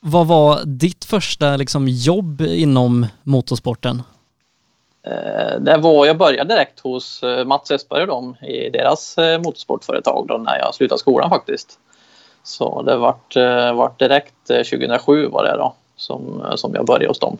Vad 0.00 0.26
var 0.26 0.64
ditt 0.64 1.04
första 1.04 1.56
liksom, 1.56 1.88
jobb 1.88 2.40
inom 2.40 3.06
motorsporten? 3.22 4.02
Eh, 5.02 5.60
Det 5.60 5.76
var, 5.76 6.06
jag 6.06 6.18
började 6.18 6.54
direkt 6.54 6.80
hos 6.80 7.22
eh, 7.22 7.44
Mats 7.44 7.70
Östberg 7.70 8.00
och 8.02 8.08
dem 8.08 8.36
i 8.42 8.70
deras 8.70 9.18
eh, 9.18 9.38
motorsportföretag 9.40 10.26
då, 10.28 10.38
när 10.38 10.58
jag 10.58 10.74
slutade 10.74 10.98
skolan 10.98 11.30
faktiskt. 11.30 11.78
Så 12.42 12.82
det 12.82 12.96
vart, 12.96 13.36
eh, 13.36 13.72
vart 13.74 13.98
direkt 13.98 14.50
eh, 14.50 14.56
2007 14.56 15.26
var 15.26 15.44
det 15.44 15.56
då 15.56 15.74
som, 15.96 16.44
som 16.56 16.74
jag 16.74 16.86
började 16.86 17.08
hos 17.08 17.18
dem. 17.18 17.38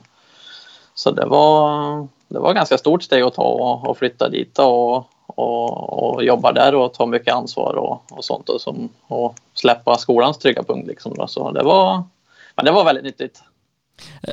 Så 0.94 1.10
det 1.10 1.26
var, 1.26 2.08
det 2.28 2.38
var 2.38 2.50
ett 2.50 2.56
ganska 2.56 2.78
stort 2.78 3.02
steg 3.02 3.22
att 3.22 3.34
ta 3.34 3.42
och, 3.42 3.88
och 3.88 3.98
flytta 3.98 4.28
dit 4.28 4.58
och, 4.58 4.96
och, 5.26 6.14
och 6.14 6.24
jobbar 6.24 6.52
där 6.52 6.74
och 6.74 6.94
tar 6.94 7.06
mycket 7.06 7.34
ansvar 7.34 7.74
och, 7.74 8.12
och 8.12 8.24
sånt 8.24 8.48
och, 8.48 8.60
som, 8.60 8.88
och 9.06 9.34
släppa 9.54 9.98
skolans 9.98 10.38
trygga 10.38 10.62
punkt. 10.62 10.86
Liksom 10.86 11.14
då. 11.14 11.26
Så 11.26 11.50
det 11.50 11.62
var, 11.62 12.02
men 12.56 12.64
det 12.64 12.72
var 12.72 12.84
väldigt 12.84 13.04
nyttigt. 13.04 13.42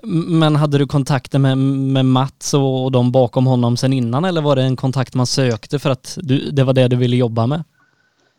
Men 0.04 0.56
hade 0.56 0.78
du 0.78 0.88
kontakter 0.88 1.40
med, 1.40 1.58
med 1.58 2.06
Mats 2.06 2.54
och 2.54 2.92
de 2.92 3.12
bakom 3.12 3.48
honom 3.48 3.78
sen 3.78 3.94
innan 3.94 4.26
eller 4.26 4.42
var 4.42 4.56
det 4.56 4.64
en 4.64 4.76
kontakt 4.76 5.14
man 5.14 5.28
sökte 5.28 5.80
för 5.80 5.90
att 5.90 6.18
du, 6.22 6.52
det 6.52 6.64
var 6.64 6.74
det 6.74 6.88
du 6.88 6.96
ville 6.96 7.16
jobba 7.16 7.48
med? 7.48 7.64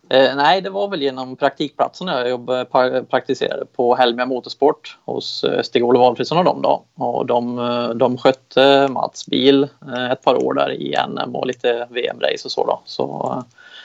Eh, 0.08 0.36
nej, 0.36 0.60
det 0.60 0.70
var 0.70 0.88
väl 0.88 1.02
genom 1.02 1.36
praktikplatsen 1.36 2.06
jag 2.06 2.28
jobbade, 2.30 2.64
pa- 2.64 3.02
praktiserade 3.10 3.66
på 3.76 3.94
Helmia 3.94 4.26
Motorsport 4.26 4.98
hos 5.04 5.44
eh, 5.44 5.62
Stig-Olof 5.62 6.02
Alfredsson 6.08 6.38
och 6.38 6.44
dem 6.44 6.62
då. 6.62 6.84
Och 6.94 7.26
de, 7.26 7.58
eh, 7.58 7.88
de 7.88 8.18
skötte 8.18 8.88
Mats 8.90 9.26
bil 9.26 9.68
eh, 9.94 10.10
ett 10.10 10.22
par 10.22 10.44
år 10.44 10.54
där 10.54 10.72
i 10.72 10.96
NM 11.08 11.36
och 11.36 11.46
lite 11.46 11.86
VM-race 11.90 12.44
och 12.44 12.50
så 12.52 12.66
då. 12.66 12.80
Så, 12.84 13.42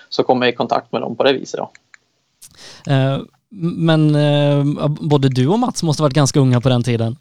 så 0.10 0.24
kom 0.24 0.42
jag 0.42 0.50
i 0.50 0.56
kontakt 0.56 0.92
med 0.92 1.02
dem 1.02 1.16
på 1.16 1.24
det 1.24 1.34
viset 1.34 1.60
då. 1.60 1.72
Eh, 2.94 3.18
Men 3.82 4.16
eh, 4.16 4.88
både 4.88 5.30
du 5.30 5.48
och 5.48 5.60
Mats 5.60 5.84
måste 5.84 6.04
ha 6.04 6.06
varit 6.06 6.14
ganska 6.16 6.40
unga 6.40 6.62
på 6.62 6.70
den 6.70 6.84
tiden. 6.84 7.16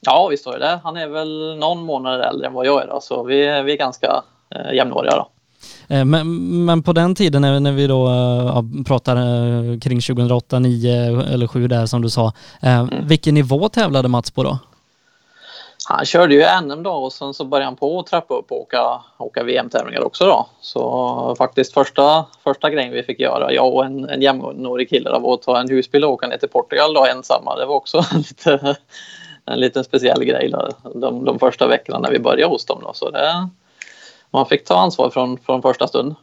Ja, 0.00 0.28
visst 0.30 0.46
var 0.46 0.58
det. 0.58 0.80
Han 0.84 0.96
är 0.96 1.06
väl 1.08 1.56
någon 1.58 1.82
månad 1.82 2.20
äldre 2.20 2.46
än 2.46 2.52
vad 2.52 2.66
jag 2.66 2.82
är 2.82 2.86
då, 2.86 3.00
så 3.00 3.22
vi, 3.22 3.36
vi 3.62 3.72
är 3.72 3.76
ganska 3.76 4.22
eh, 4.54 4.72
jämnåriga 4.74 5.16
då. 5.16 5.28
Eh, 5.88 6.04
men, 6.04 6.64
men 6.64 6.82
på 6.82 6.92
den 6.92 7.14
tiden 7.14 7.42
när, 7.42 7.72
vi 7.72 7.86
då 7.86 8.08
ja, 8.54 8.64
pratar 8.86 9.16
kring 9.80 10.00
2008, 10.00 10.58
9 10.58 11.20
eller 11.20 11.46
7 11.46 11.68
där 11.68 11.86
som 11.86 12.02
du 12.02 12.10
sa. 12.10 12.32
Mm. 12.60 12.88
Vilken 13.08 13.34
nivå 13.34 13.68
tävlade 13.68 14.08
Mats 14.08 14.30
på 14.30 14.42
då? 14.42 14.58
Han 15.90 16.04
körde 16.04 16.34
ju 16.34 16.44
NM 16.62 16.82
då 16.82 16.90
och 16.90 17.12
sen 17.12 17.34
så 17.34 17.44
började 17.44 17.64
han 17.64 17.76
på 17.76 17.98
att 17.98 18.06
trappa 18.06 18.34
upp 18.34 18.50
och 18.50 18.60
åka, 18.60 19.00
åka 19.18 19.42
VM-tävlingar 19.42 20.04
också 20.04 20.24
då. 20.24 20.46
Så 20.60 21.34
faktiskt 21.38 21.72
första, 21.72 22.26
första 22.44 22.70
grejen 22.70 22.92
vi 22.92 23.02
fick 23.02 23.20
göra, 23.20 23.52
jag 23.52 23.74
och 23.74 23.84
en, 23.84 24.08
en 24.08 24.22
jämnårig 24.22 24.90
kille, 24.90 25.10
var 25.10 25.34
att 25.34 25.42
ta 25.42 25.60
en 25.60 25.68
husbil 25.68 26.04
och 26.04 26.10
åka 26.10 26.26
ner 26.26 26.36
till 26.36 26.48
Portugal 26.48 26.94
då 26.94 27.06
ensamma. 27.06 27.56
Det 27.56 27.66
var 27.66 27.74
också 27.74 28.04
lite, 28.14 28.76
en 29.44 29.60
liten 29.60 29.84
speciell 29.84 30.24
grej 30.24 30.48
då, 30.48 30.68
de, 30.94 31.24
de 31.24 31.38
första 31.38 31.66
veckorna 31.66 31.98
när 31.98 32.10
vi 32.10 32.18
började 32.18 32.52
hos 32.52 32.64
dem. 32.64 32.78
Då. 32.82 32.90
Så 32.94 33.10
det, 33.10 33.48
man 34.30 34.46
fick 34.46 34.64
ta 34.64 34.74
ansvar 34.74 35.10
från, 35.10 35.38
från 35.38 35.62
första 35.62 35.88
stund. 35.88 36.14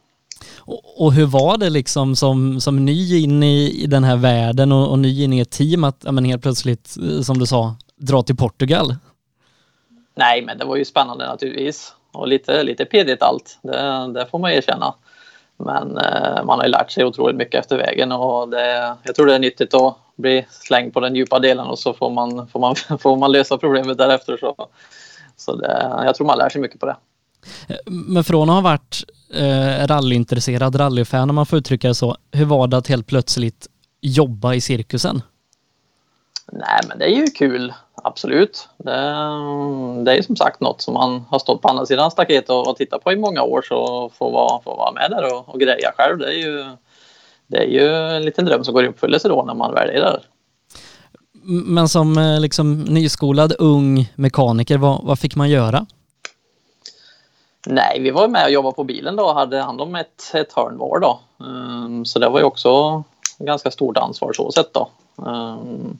Och, 0.57 1.05
och 1.05 1.13
hur 1.13 1.25
var 1.25 1.57
det 1.57 1.69
liksom 1.69 2.15
som, 2.15 2.61
som 2.61 2.85
ny 2.85 3.23
in 3.23 3.43
i, 3.43 3.83
i 3.83 3.87
den 3.87 4.03
här 4.03 4.15
världen 4.15 4.71
och, 4.71 4.91
och 4.91 4.99
ny 4.99 5.23
in 5.23 5.33
i 5.33 5.39
ett 5.39 5.51
team 5.51 5.83
att 5.83 6.01
ja, 6.05 6.11
men 6.11 6.25
helt 6.25 6.41
plötsligt, 6.41 6.95
eh, 6.97 7.21
som 7.21 7.37
du 7.37 7.45
sa, 7.45 7.75
dra 7.95 8.21
till 8.21 8.35
Portugal? 8.35 8.95
Nej, 10.15 10.41
men 10.41 10.57
det 10.57 10.65
var 10.65 10.75
ju 10.75 10.85
spännande 10.85 11.27
naturligtvis. 11.27 11.93
Och 12.11 12.27
lite, 12.27 12.63
lite 12.63 12.85
pedigt 12.85 13.21
allt, 13.21 13.59
det, 13.61 14.11
det 14.13 14.25
får 14.31 14.39
man 14.39 14.51
erkänna. 14.51 14.93
Men 15.57 15.97
eh, 15.97 16.43
man 16.43 16.59
har 16.59 16.65
ju 16.65 16.71
lärt 16.71 16.91
sig 16.91 17.05
otroligt 17.05 17.35
mycket 17.35 17.59
efter 17.59 17.77
vägen 17.77 18.11
och 18.11 18.49
det, 18.49 18.95
jag 19.03 19.15
tror 19.15 19.25
det 19.25 19.35
är 19.35 19.39
nyttigt 19.39 19.73
att 19.73 19.97
bli 20.15 20.45
slängd 20.49 20.93
på 20.93 20.99
den 20.99 21.15
djupa 21.15 21.39
delen 21.39 21.67
och 21.67 21.79
så 21.79 21.93
får 21.93 22.09
man, 22.09 22.47
får 22.47 22.59
man, 22.59 22.75
får 22.99 23.17
man 23.17 23.31
lösa 23.31 23.57
problemet 23.57 23.97
därefter. 23.97 24.37
Så, 24.37 24.67
så 25.35 25.55
det, 25.55 26.01
jag 26.05 26.15
tror 26.15 26.27
man 26.27 26.37
lär 26.37 26.49
sig 26.49 26.61
mycket 26.61 26.79
på 26.79 26.85
det. 26.85 26.95
Men 27.85 28.23
från 28.23 28.49
att 28.49 28.55
ha 28.55 28.61
varit 28.61 29.03
eh, 29.33 29.87
rallyintresserad 29.87 30.79
rallyfan 30.79 31.29
om 31.29 31.35
man 31.35 31.45
får 31.45 31.59
uttrycka 31.59 31.87
det 31.87 31.95
så, 31.95 32.17
hur 32.31 32.45
var 32.45 32.67
det 32.67 32.77
att 32.77 32.87
helt 32.87 33.07
plötsligt 33.07 33.67
jobba 34.01 34.53
i 34.53 34.61
cirkusen? 34.61 35.21
Nej, 36.51 36.81
men 36.87 36.99
det 36.99 37.05
är 37.05 37.15
ju 37.15 37.25
kul, 37.25 37.73
absolut. 38.03 38.69
Det, 38.77 38.91
det 40.05 40.17
är 40.17 40.21
som 40.21 40.35
sagt 40.35 40.61
något 40.61 40.81
som 40.81 40.93
man 40.93 41.25
har 41.29 41.39
stått 41.39 41.61
på 41.61 41.67
andra 41.67 41.85
sidan 41.85 42.11
staket 42.11 42.49
och, 42.49 42.67
och 42.67 42.77
tittat 42.77 43.03
på 43.03 43.11
i 43.11 43.15
många 43.15 43.41
år 43.41 43.61
så 43.61 44.11
få 44.17 44.29
vara, 44.29 44.61
få 44.61 44.75
vara 44.75 44.91
med 44.91 45.11
där 45.11 45.33
och, 45.33 45.49
och 45.49 45.59
greja 45.59 45.91
själv. 45.97 46.17
Det 46.17 46.27
är, 46.27 46.37
ju, 46.37 46.65
det 47.47 47.57
är 47.57 47.67
ju 47.67 47.95
en 48.15 48.25
liten 48.25 48.45
dröm 48.45 48.63
som 48.63 48.73
går 48.73 48.85
i 48.85 48.87
uppfyllelse 48.87 49.27
då 49.27 49.43
när 49.43 49.53
man 49.53 49.73
väl 49.73 49.89
är 49.89 50.01
där. 50.01 50.21
Men 51.47 51.89
som 51.89 52.17
eh, 52.17 52.39
liksom 52.39 52.81
nyskolad 52.81 53.53
ung 53.59 54.11
mekaniker, 54.15 54.77
vad, 54.77 55.03
vad 55.03 55.19
fick 55.19 55.35
man 55.35 55.49
göra? 55.49 55.85
Nej, 57.67 57.99
vi 57.99 58.11
var 58.11 58.27
med 58.27 58.45
och 58.45 58.51
jobbade 58.51 58.75
på 58.75 58.83
bilen 58.83 59.15
då 59.15 59.23
och 59.23 59.35
hade 59.35 59.61
hand 59.61 59.81
om 59.81 59.95
ett, 59.95 60.31
ett 60.33 60.53
hörn 60.53 60.77
var 60.77 60.99
då. 60.99 61.19
Um, 61.37 62.05
så 62.05 62.19
det 62.19 62.29
var 62.29 62.39
ju 62.39 62.45
också 62.45 63.03
ganska 63.39 63.71
stort 63.71 63.97
ansvar 63.97 64.33
så 64.33 64.51
sett 64.51 64.73
då. 64.73 64.89
Um, 65.15 65.99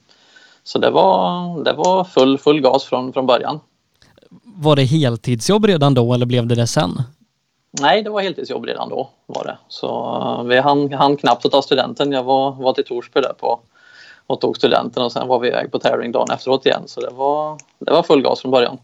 så 0.64 0.78
det 0.78 0.90
var, 0.90 1.64
det 1.64 1.72
var 1.72 2.04
full, 2.04 2.38
full 2.38 2.60
gas 2.60 2.84
från, 2.84 3.12
från 3.12 3.26
början. 3.26 3.60
Var 4.42 4.76
det 4.76 4.84
heltidsjobb 4.84 5.64
redan 5.64 5.94
då 5.94 6.14
eller 6.14 6.26
blev 6.26 6.46
det 6.46 6.54
det 6.54 6.66
sen? 6.66 7.02
Nej, 7.80 8.02
det 8.02 8.10
var 8.10 8.20
heltidsjobb 8.20 8.64
redan 8.64 8.88
då 8.88 9.10
var 9.26 9.44
det. 9.44 9.58
Så 9.68 10.18
uh, 10.40 10.48
vi 10.48 10.58
hann, 10.58 10.92
hann 10.92 11.16
knappt 11.16 11.46
att 11.46 11.52
ta 11.52 11.62
studenten. 11.62 12.12
Jag 12.12 12.22
var, 12.22 12.52
var 12.52 12.72
till 12.72 12.84
Torsby 12.84 13.20
där 13.20 13.32
på 13.38 13.60
och 14.26 14.40
tog 14.40 14.56
studenten 14.56 15.02
och 15.02 15.12
sen 15.12 15.28
var 15.28 15.38
vi 15.38 15.48
iväg 15.48 15.72
på 15.72 15.78
tävling 15.78 16.12
dagen 16.12 16.30
efteråt 16.30 16.66
igen. 16.66 16.82
Så 16.86 17.00
det 17.00 17.10
var, 17.10 17.58
det 17.78 17.92
var 17.92 18.02
full 18.02 18.22
gas 18.22 18.40
från 18.40 18.50
början. 18.50 18.78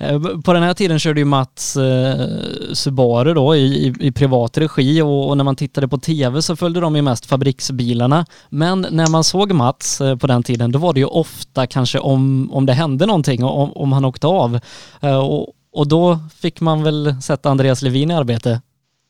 Eh, 0.00 0.20
på 0.44 0.52
den 0.52 0.62
här 0.62 0.74
tiden 0.74 0.98
körde 0.98 1.20
ju 1.20 1.24
Mats 1.24 1.76
eh, 1.76 2.26
Subaru 2.72 3.34
då 3.34 3.56
i, 3.56 3.86
i, 3.86 3.94
i 4.00 4.12
privat 4.12 4.58
regi 4.58 5.02
och, 5.02 5.28
och, 5.28 5.36
när 5.36 5.44
man 5.44 5.56
tittade 5.56 5.88
på 5.88 5.98
tv 5.98 6.42
så 6.42 6.56
följde 6.56 6.80
de 6.80 6.96
ju 6.96 7.02
mest 7.02 7.26
fabriksbilarna. 7.26 8.26
Men 8.48 8.86
när 8.90 9.10
man 9.10 9.24
såg 9.24 9.52
Mats 9.52 10.00
eh, 10.00 10.16
på 10.16 10.26
den 10.26 10.42
tiden 10.42 10.72
då 10.72 10.78
var 10.78 10.92
det 10.92 11.00
ju 11.00 11.06
ofta 11.06 11.66
kanske 11.66 11.98
om, 11.98 12.50
om 12.52 12.66
det 12.66 12.72
hände 12.72 13.06
någonting 13.06 13.44
om, 13.44 13.72
om 13.72 13.92
han 13.92 14.04
åkte 14.04 14.26
av. 14.26 14.60
Eh, 15.00 15.18
och, 15.18 15.48
och 15.72 15.88
då 15.88 16.18
fick 16.36 16.60
man 16.60 16.82
väl 16.82 17.14
sätta 17.22 17.50
Andreas 17.50 17.82
Levin 17.82 18.10
i 18.10 18.14
arbete? 18.14 18.60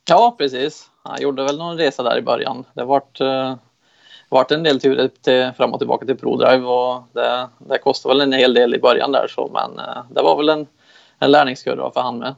Ja, 0.08 0.34
precis. 0.38 0.86
Han 1.02 1.22
gjorde 1.22 1.44
väl 1.44 1.58
någon 1.58 1.76
resa 1.76 2.02
där 2.02 2.18
i 2.18 2.22
början. 2.22 2.64
Det 2.74 2.84
vart 2.84 3.20
eh, 3.20 3.54
vart 4.28 4.50
en 4.50 4.62
del 4.62 4.80
turer 4.80 5.10
till, 5.22 5.50
fram 5.56 5.72
och 5.72 5.80
tillbaka 5.80 6.06
till 6.06 6.16
ProDrive 6.16 6.64
och 6.64 7.02
det, 7.12 7.48
det 7.58 7.78
kostade 7.78 8.14
väl 8.14 8.20
en 8.20 8.32
hel 8.32 8.54
del 8.54 8.74
i 8.74 8.78
början 8.78 9.12
där 9.12 9.26
så 9.28 9.50
men 9.52 9.86
eh, 9.86 10.02
det 10.10 10.22
var 10.22 10.36
väl 10.36 10.48
en 10.48 10.66
en 11.20 11.30
lärningskurva 11.30 11.90
för 11.90 12.00
han 12.00 12.18
med. 12.18 12.34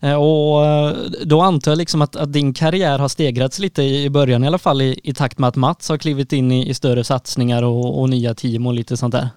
Eh, 0.00 0.22
och 0.22 0.66
eh, 0.66 0.96
då 1.24 1.40
antar 1.40 1.70
jag 1.70 1.78
liksom 1.78 2.02
att, 2.02 2.16
att, 2.16 2.32
din 2.32 2.54
karriär 2.54 2.98
har 2.98 3.08
stegrats 3.08 3.58
lite 3.58 3.82
i 3.82 4.10
början 4.10 4.44
i 4.44 4.46
alla 4.46 4.58
fall 4.58 4.82
i, 4.82 5.00
i 5.02 5.14
takt 5.14 5.38
med 5.38 5.48
att 5.48 5.56
Mats 5.56 5.88
har 5.88 5.96
klivit 5.96 6.32
in 6.32 6.52
i, 6.52 6.68
i 6.68 6.74
större 6.74 7.04
satsningar 7.04 7.62
och, 7.62 8.00
och, 8.00 8.10
nya 8.10 8.34
team 8.34 8.66
och 8.66 8.74
lite 8.74 8.96
sånt 8.96 9.12
där. 9.12 9.28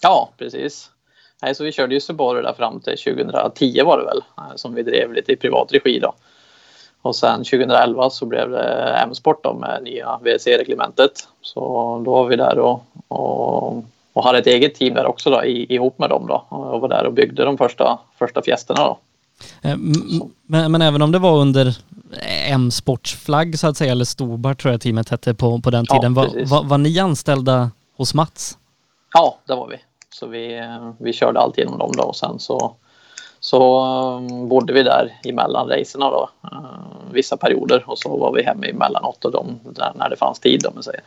Ja, 0.00 0.30
precis. 0.38 0.90
Nej, 1.42 1.54
så 1.54 1.64
vi 1.64 1.72
körde 1.72 1.94
ju 1.94 2.00
Subaru 2.00 2.42
där 2.42 2.52
fram 2.52 2.80
till 2.80 2.96
2010 2.98 3.82
var 3.84 3.98
det 3.98 4.04
väl 4.04 4.22
eh, 4.38 4.56
som 4.56 4.74
vi 4.74 4.82
drev 4.82 5.12
lite 5.12 5.32
i 5.32 5.36
privat 5.36 5.72
regi 5.72 5.98
då. 5.98 6.14
Och 7.02 7.16
sen 7.16 7.38
2011 7.38 8.10
så 8.10 8.26
blev 8.26 8.50
det 8.50 8.96
M-sport 9.04 9.44
då 9.44 9.54
med 9.54 9.82
nya 9.82 10.18
WRC-reglementet. 10.22 11.28
Så 11.40 11.60
då 12.04 12.10
var 12.12 12.24
vi 12.24 12.36
där 12.36 12.58
och, 12.58 12.84
och 13.08 13.84
och 14.12 14.24
hade 14.24 14.38
ett 14.38 14.46
eget 14.46 14.74
team 14.74 14.94
där 14.94 15.06
också 15.06 15.30
då, 15.30 15.44
ihop 15.44 15.98
med 15.98 16.10
dem 16.10 16.26
då 16.26 16.46
och 16.48 16.80
var 16.80 16.88
där 16.88 17.06
och 17.06 17.12
byggde 17.12 17.44
de 17.44 17.58
första, 17.58 17.98
första 18.18 18.42
fjästerna 18.42 18.84
då. 18.84 18.98
Eh, 19.62 19.76
men, 20.46 20.72
men, 20.72 20.82
även 20.82 21.02
om 21.02 21.12
det 21.12 21.18
var 21.18 21.38
under 21.38 21.76
M-sportsflagg 22.48 23.58
så 23.58 23.66
att 23.66 23.76
säga, 23.76 23.92
eller 23.92 24.04
Stobar 24.04 24.54
tror 24.54 24.72
jag 24.72 24.80
teamet 24.80 25.08
hette 25.08 25.34
på, 25.34 25.60
på 25.60 25.70
den 25.70 25.86
tiden, 25.86 26.14
ja, 26.16 26.22
var, 26.22 26.46
var, 26.46 26.64
var, 26.64 26.78
ni 26.78 26.98
anställda 26.98 27.70
hos 27.96 28.14
Mats? 28.14 28.58
Ja, 29.14 29.38
det 29.46 29.54
var 29.54 29.68
vi. 29.68 29.76
Så 30.10 30.26
vi, 30.26 30.62
vi 30.98 31.12
körde 31.12 31.40
allt 31.40 31.58
genom 31.58 31.78
dem 31.78 31.92
då 31.96 32.02
och 32.02 32.16
sen 32.16 32.38
så, 32.38 32.74
så 33.40 33.86
um, 34.16 34.48
bodde 34.48 34.72
vi 34.72 34.82
där 34.82 35.20
emellan 35.24 35.68
racerna 35.68 36.10
då, 36.10 36.30
uh, 36.44 37.12
vissa 37.12 37.36
perioder 37.36 37.84
och 37.86 37.98
så 37.98 38.16
var 38.16 38.32
vi 38.32 38.42
hemma 38.42 38.66
emellanåt 38.66 39.24
och 39.24 39.32
de, 39.32 39.60
där, 39.64 39.92
när 39.94 40.10
det 40.10 40.16
fanns 40.16 40.40
tid 40.40 40.66
om 40.66 40.74
man 40.74 40.82
säger. 40.82 41.02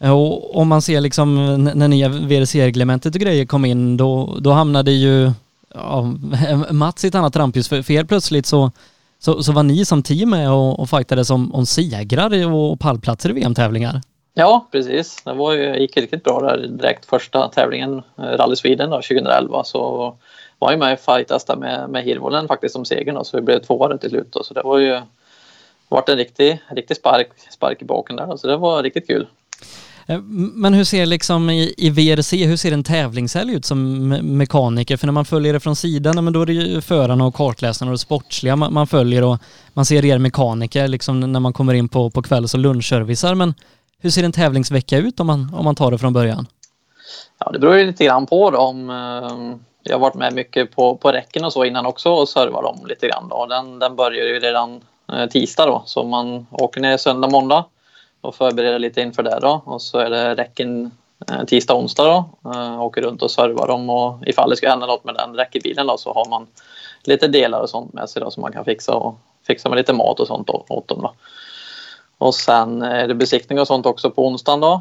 Eh, 0.00 0.12
och 0.12 0.56
om 0.56 0.68
man 0.68 0.82
ser 0.82 1.00
liksom 1.00 1.54
när 1.64 1.88
nya 1.88 2.08
VRC-reglementet 2.08 3.14
och 3.14 3.20
grejer 3.20 3.46
kom 3.46 3.64
in, 3.64 3.96
då, 3.96 4.38
då 4.40 4.50
hamnade 4.50 4.90
ju 4.90 5.30
ja, 5.74 6.14
Mats 6.70 7.04
i 7.04 7.08
ett 7.08 7.14
annat 7.14 7.36
rampljus. 7.36 7.68
För, 7.68 7.82
för 7.82 7.92
er 7.92 8.04
plötsligt 8.04 8.46
så, 8.46 8.70
så, 9.18 9.42
så 9.42 9.52
var 9.52 9.62
ni 9.62 9.84
som 9.84 10.02
team 10.02 10.30
med 10.30 10.52
och, 10.52 10.80
och 10.80 10.90
fightades 10.90 11.30
om, 11.30 11.54
om 11.54 11.66
segrar 11.66 12.52
och 12.52 12.80
pallplatser 12.80 13.30
i 13.30 13.32
VM-tävlingar. 13.32 14.00
Ja, 14.34 14.66
precis. 14.72 15.22
Det 15.24 15.32
var 15.32 15.52
ju, 15.52 15.78
gick 15.78 15.96
riktigt 15.96 16.24
bra 16.24 16.40
där 16.40 16.66
direkt 16.66 17.06
första 17.06 17.48
tävlingen, 17.48 18.02
eh, 18.18 18.22
Rally 18.22 18.56
Sweden 18.56 18.90
då, 18.90 18.96
2011, 18.96 19.64
så 19.64 20.14
var 20.58 20.70
jag 20.70 20.78
med 20.78 20.92
och 20.92 21.00
fightades 21.00 21.44
där 21.44 21.56
med, 21.56 21.90
med 21.90 22.04
Hirvonen 22.04 22.48
faktiskt 22.48 22.72
som 22.72 22.84
segern 22.84 23.14
då, 23.14 23.24
så 23.24 23.36
vi 23.36 23.42
blev 23.42 23.58
tvåa 23.58 23.98
till 23.98 24.10
slut. 24.10 24.32
Då. 24.32 24.42
Så 24.42 24.54
det 24.54 24.62
var 24.62 24.78
ju 24.78 25.00
varit 25.88 26.08
en 26.08 26.16
riktig, 26.16 26.62
riktig 26.68 26.96
spark, 26.96 27.28
spark 27.50 27.82
i 27.82 27.84
baken 27.84 28.16
där, 28.16 28.26
då. 28.26 28.38
så 28.38 28.46
det 28.46 28.56
var 28.56 28.82
riktigt 28.82 29.06
kul. 29.06 29.26
Eh, 30.08 30.20
men 30.54 30.74
hur 30.74 30.84
ser 30.84 31.06
liksom 31.06 31.50
i, 31.50 31.74
i 31.76 31.90
VRC, 31.90 32.44
hur 32.46 32.56
ser 32.56 32.72
en 32.72 32.84
tävlingshelg 32.84 33.54
ut 33.54 33.64
som 33.64 34.08
mekaniker? 34.38 34.96
För 34.96 35.06
när 35.06 35.12
man 35.12 35.24
följer 35.24 35.52
det 35.52 35.60
från 35.60 35.76
sidan, 35.76 36.24
men 36.24 36.32
då 36.32 36.42
är 36.42 36.46
det 36.46 36.52
ju 36.52 36.80
förarna 36.80 37.24
och 37.24 37.34
kartläsarna 37.34 37.90
och 37.90 37.94
det 37.94 37.98
sportsliga 37.98 38.56
man, 38.56 38.72
man, 38.72 38.86
följer 38.86 39.24
och 39.24 39.38
man 39.72 39.84
ser 39.84 40.04
er 40.04 40.18
mekaniker 40.18 40.88
liksom 40.88 41.20
när 41.20 41.40
man 41.40 41.52
kommer 41.52 41.74
in 41.74 41.88
på, 41.88 42.10
på 42.10 42.22
kvälls 42.22 42.54
och 42.54 42.60
lunchservicer. 42.60 43.34
Men 43.34 43.54
hur 44.00 44.10
ser 44.10 44.24
en 44.24 44.32
tävlingsvecka 44.32 44.98
ut 44.98 45.20
om 45.20 45.26
man, 45.26 45.54
om 45.54 45.64
man 45.64 45.74
tar 45.74 45.90
det 45.90 45.98
från 45.98 46.12
början? 46.12 46.46
Ja, 47.38 47.50
det 47.52 47.58
beror 47.58 47.76
ju 47.76 47.86
lite 47.86 48.04
grann 48.04 48.26
på 48.26 48.50
då, 48.50 48.58
om 48.58 48.90
eh, 48.90 49.58
jag 49.82 49.94
har 49.94 50.00
varit 50.00 50.14
med 50.14 50.32
mycket 50.32 50.76
på, 50.76 50.96
på 50.96 51.12
räcken 51.12 51.44
och 51.44 51.52
så 51.52 51.64
innan 51.64 51.86
också 51.86 52.10
och 52.10 52.28
servar 52.28 52.62
dem 52.62 52.86
lite 52.88 53.08
grann. 53.08 53.28
Då. 53.28 53.46
Den, 53.46 53.78
den 53.78 53.96
börjar 53.96 54.26
ju 54.26 54.40
redan 54.40 54.80
eh, 55.12 55.26
tisdag 55.26 55.66
då, 55.66 55.82
så 55.86 56.04
man 56.04 56.46
åker 56.50 56.80
ner 56.80 56.96
söndag, 56.96 57.28
måndag 57.28 57.64
och 58.28 58.34
förbereda 58.34 58.78
lite 58.78 59.00
inför 59.00 59.22
det 59.22 59.38
då. 59.40 59.62
Och 59.64 59.82
så 59.82 59.98
är 59.98 60.10
det 60.10 60.34
räcken 60.34 60.90
eh, 61.30 61.44
tisdag 61.44 61.74
och 61.74 61.80
onsdag 61.80 62.04
då. 62.04 62.50
Eh, 62.50 62.82
åker 62.82 63.02
runt 63.02 63.22
och 63.22 63.30
servar 63.30 63.66
dem 63.66 63.90
och 63.90 64.18
ifall 64.26 64.50
det 64.50 64.56
ska 64.56 64.70
hända 64.70 64.86
något 64.86 65.04
med 65.04 65.14
den 65.14 65.34
räckebilen 65.34 65.86
då 65.86 65.96
så 65.96 66.12
har 66.12 66.30
man 66.30 66.46
lite 67.04 67.28
delar 67.28 67.60
och 67.60 67.70
sånt 67.70 67.92
med 67.92 68.10
sig 68.10 68.22
då 68.22 68.30
som 68.30 68.40
man 68.40 68.52
kan 68.52 68.64
fixa 68.64 68.94
och 68.94 69.14
fixa 69.46 69.68
med 69.68 69.76
lite 69.76 69.92
mat 69.92 70.20
och 70.20 70.26
sånt 70.26 70.50
åt 70.50 70.88
dem 70.88 71.02
då. 71.02 71.12
Och 72.18 72.34
sen 72.34 72.82
är 72.82 73.08
det 73.08 73.14
besiktning 73.14 73.60
och 73.60 73.66
sånt 73.66 73.86
också 73.86 74.10
på 74.10 74.26
onsdagen 74.26 74.60
då. 74.60 74.80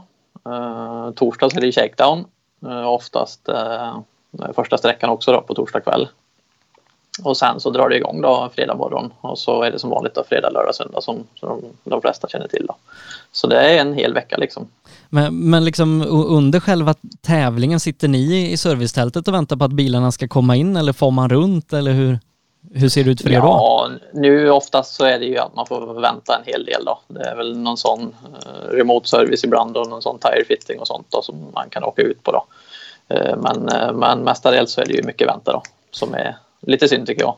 Eh, 0.52 1.12
torsdag 1.12 1.50
så 1.50 1.58
är 1.58 1.62
det 1.62 1.72
shakedown. 1.72 2.26
Oftast 2.86 3.50
första 4.56 4.78
sträckan 4.78 5.10
också 5.10 5.32
då 5.32 5.42
på 5.42 5.54
torsdag 5.54 5.80
kväll. 5.80 6.08
Och 7.24 7.38
sen 7.38 7.60
så 7.60 7.70
drar 7.70 7.90
det 7.90 7.96
igång 7.96 8.22
då 8.22 8.50
fredag 8.56 8.76
morgon 8.76 9.14
och 9.22 9.40
så 9.40 9.64
är 9.64 9.72
det 9.72 9.80
som 9.80 9.90
vanligt 9.90 10.16
då 10.16 10.24
fredag, 10.30 10.50
lördag, 10.50 10.76
söndag 10.76 11.02
som, 11.02 11.24
som 11.36 11.62
de 11.84 12.02
flesta 12.02 12.28
känner 12.28 12.48
till. 12.48 12.66
Då. 12.68 12.76
Så 13.32 13.48
det 13.48 13.60
är 13.60 13.82
en 13.82 13.94
hel 13.94 14.14
vecka 14.14 14.38
liksom. 14.38 14.68
Men, 15.10 15.50
men 15.50 15.66
liksom 15.66 16.06
under 16.12 16.60
själva 16.60 16.96
tävlingen, 17.22 17.80
sitter 17.80 18.08
ni 18.08 18.52
i 18.52 18.58
servicetältet 18.58 19.28
och 19.28 19.34
väntar 19.34 19.56
på 19.56 19.64
att 19.64 19.72
bilarna 19.72 20.12
ska 20.12 20.28
komma 20.28 20.56
in 20.56 20.78
eller 20.78 20.94
får 20.94 21.12
man 21.12 21.30
runt 21.30 21.74
eller 21.74 21.92
hur? 21.92 22.20
Hur 22.74 22.90
ser 22.90 23.04
det 23.04 23.12
ut 23.12 23.22
för 23.22 23.30
er 23.30 23.42
då? 23.42 23.48
Ja, 23.48 23.90
nu 24.14 24.50
oftast 24.50 24.96
så 24.96 25.06
är 25.06 25.20
det 25.20 25.26
ju 25.26 25.38
att 25.38 25.56
man 25.56 25.66
får 25.66 26.02
vänta 26.02 26.36
en 26.36 26.44
hel 26.46 26.66
del 26.66 26.86
då. 26.86 27.00
Det 27.08 27.24
är 27.24 27.36
väl 27.36 27.58
någon 27.58 27.78
sån 27.78 28.02
uh, 28.02 28.76
remote 28.76 29.10
service 29.10 29.44
ibland 29.44 29.78
och 29.78 29.90
någon 29.90 30.02
sån 30.02 30.20
tire 30.20 30.46
fitting 30.48 30.80
och 30.80 30.88
sånt 30.88 31.08
då 31.10 31.22
som 31.22 31.36
man 31.54 31.70
kan 31.70 31.84
åka 31.84 32.02
ut 32.02 32.24
på 32.24 32.32
då. 32.32 32.46
Uh, 33.16 33.38
men, 33.38 33.70
uh, 33.70 33.94
men 33.94 34.20
mestadels 34.20 34.72
så 34.72 34.82
är 34.82 34.86
det 34.86 34.94
ju 34.94 35.04
mycket 35.04 35.28
vänta 35.28 35.52
då 35.52 35.62
som 35.92 36.14
är 36.14 36.38
lite 36.62 36.88
synd 36.88 37.08
tycker 37.08 37.22
jag. 37.22 37.36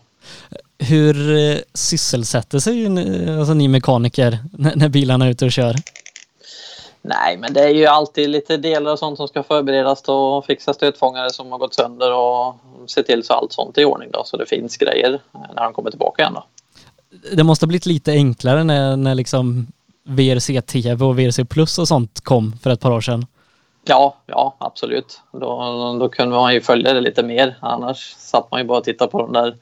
Hur 0.79 1.15
sysselsätter 1.73 2.59
sig 2.59 2.85
alltså, 3.39 3.53
ni 3.53 3.67
mekaniker 3.67 4.39
när, 4.51 4.75
när 4.75 4.89
bilarna 4.89 5.25
är 5.25 5.29
ute 5.29 5.45
och 5.45 5.51
kör? 5.51 5.75
Nej, 7.01 7.37
men 7.37 7.53
det 7.53 7.63
är 7.63 7.69
ju 7.73 7.85
alltid 7.85 8.29
lite 8.29 8.57
delar 8.57 8.91
och 8.91 8.99
sånt 8.99 9.17
som 9.17 9.27
ska 9.27 9.43
förberedas 9.43 10.01
och 10.01 10.45
fixa 10.45 10.73
stötfångare 10.73 11.29
som 11.29 11.51
har 11.51 11.59
gått 11.59 11.73
sönder 11.73 12.13
och 12.13 12.55
se 12.87 13.03
till 13.03 13.23
så 13.23 13.33
allt 13.33 13.53
sånt 13.53 13.77
är 13.77 13.81
i 13.81 13.85
ordning 13.85 14.09
då 14.13 14.23
så 14.25 14.37
det 14.37 14.45
finns 14.45 14.77
grejer 14.77 15.19
när 15.55 15.63
de 15.63 15.73
kommer 15.73 15.89
tillbaka 15.89 16.21
igen 16.21 16.33
då. 16.33 16.43
Det 17.31 17.43
måste 17.43 17.65
ha 17.65 17.67
blivit 17.67 17.85
lite 17.85 18.11
enklare 18.11 18.63
när, 18.63 18.97
när 18.97 19.15
liksom 19.15 19.67
VRC-TV 20.03 21.05
och 21.05 21.19
VRC 21.19 21.45
Plus 21.45 21.79
och 21.79 21.87
sånt 21.87 22.21
kom 22.21 22.57
för 22.61 22.69
ett 22.69 22.79
par 22.79 22.91
år 22.91 23.01
sedan. 23.01 23.25
Ja, 23.83 24.15
ja 24.25 24.55
absolut. 24.59 25.21
Då, 25.31 25.97
då 25.99 26.09
kunde 26.09 26.35
man 26.35 26.53
ju 26.53 26.61
följa 26.61 26.93
det 26.93 27.01
lite 27.01 27.23
mer. 27.23 27.57
Annars 27.61 28.15
satt 28.17 28.51
man 28.51 28.59
ju 28.61 28.67
bara 28.67 28.77
och 28.77 28.83
tittade 28.83 29.11
på 29.11 29.21
de 29.21 29.33
där 29.33 29.57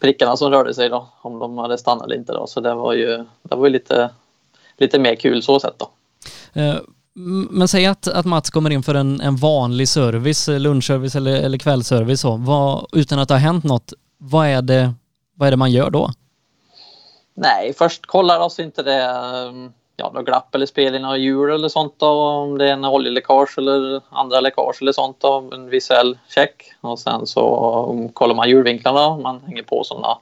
prickarna 0.00 0.36
som 0.36 0.50
rörde 0.50 0.74
sig 0.74 0.88
då, 0.88 1.08
om 1.22 1.38
de 1.38 1.58
hade 1.58 1.78
stannat 1.78 2.04
eller 2.04 2.16
inte 2.16 2.32
då. 2.32 2.46
Så 2.46 2.60
det 2.60 2.74
var 2.74 2.92
ju, 2.92 3.24
det 3.42 3.56
var 3.56 3.66
ju 3.66 3.72
lite, 3.72 4.10
lite 4.76 4.98
mer 4.98 5.14
kul 5.14 5.42
så 5.42 5.60
sett 5.60 5.78
då. 5.78 5.90
Eh, 6.60 6.76
men 7.50 7.68
säg 7.68 7.86
att, 7.86 8.08
att 8.08 8.26
Mats 8.26 8.50
kommer 8.50 8.70
in 8.70 8.82
för 8.82 8.94
en, 8.94 9.20
en 9.20 9.36
vanlig 9.36 9.88
service, 9.88 10.48
lunchservice 10.48 11.14
eller, 11.14 11.32
eller 11.32 11.58
kvällsservice 11.58 12.20
så, 12.20 12.36
vad, 12.36 12.86
utan 12.92 13.18
att 13.18 13.28
det 13.28 13.34
har 13.34 13.40
hänt 13.40 13.64
något. 13.64 13.92
Vad 14.18 14.46
är 14.46 14.62
det, 14.62 14.94
vad 15.34 15.46
är 15.46 15.50
det 15.50 15.56
man 15.56 15.70
gör 15.70 15.90
då? 15.90 16.10
Nej, 17.34 17.74
först 17.78 18.06
kollar 18.06 18.40
oss 18.40 18.58
inte 18.58 18.82
det 18.82 19.14
ja, 20.00 20.10
något 20.14 20.26
glapp 20.26 20.54
eller 20.54 20.66
spel 20.66 20.94
i 20.94 20.98
några 20.98 21.16
hjul 21.16 21.50
eller 21.50 21.68
sånt 21.68 21.94
då, 21.96 22.06
om 22.06 22.58
det 22.58 22.68
är 22.68 22.72
en 22.72 22.84
oljeläckage 22.84 23.58
eller 23.58 24.00
andra 24.10 24.40
läckage 24.40 24.82
eller 24.82 24.92
sånt 24.92 25.20
då, 25.20 25.50
en 25.52 25.68
visuell 25.68 26.18
check 26.28 26.72
och 26.80 26.98
sen 26.98 27.26
så 27.26 28.10
kollar 28.12 28.34
man 28.34 28.48
hjulvinklarna, 28.48 29.16
man 29.16 29.40
hänger 29.46 29.62
på 29.62 29.84
sådana 29.84 30.18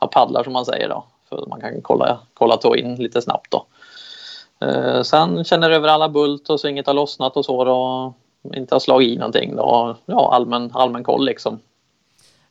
ja, 0.00 0.06
paddlar 0.06 0.44
som 0.44 0.52
man 0.52 0.64
säger 0.64 0.88
då, 0.88 1.04
för 1.28 1.46
man 1.46 1.60
kan 1.60 1.82
kolla, 1.82 2.18
kolla 2.34 2.56
tå 2.56 2.76
in 2.76 2.94
lite 2.94 3.22
snabbt 3.22 3.50
då. 3.50 3.66
Eh, 4.60 5.02
sen 5.02 5.44
känner 5.44 5.70
över 5.70 5.88
alla 5.88 6.08
bult 6.08 6.48
och 6.48 6.60
så 6.60 6.68
inget 6.68 6.86
har 6.86 6.94
lossnat 6.94 7.36
och 7.36 7.44
så 7.44 7.64
då. 7.64 8.14
Inte 8.54 8.74
har 8.74 8.80
slagit 8.80 9.08
i 9.08 9.16
någonting 9.16 9.56
då. 9.56 9.96
Ja, 10.06 10.34
allmän, 10.34 10.70
allmän 10.74 11.04
koll 11.04 11.24
liksom. 11.24 11.58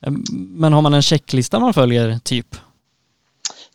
Eh, 0.02 0.14
men 0.32 0.74
har 0.74 0.82
man 0.82 0.94
en 0.94 1.02
checklista 1.02 1.60
man 1.60 1.74
följer 1.74 2.20
typ? 2.24 2.56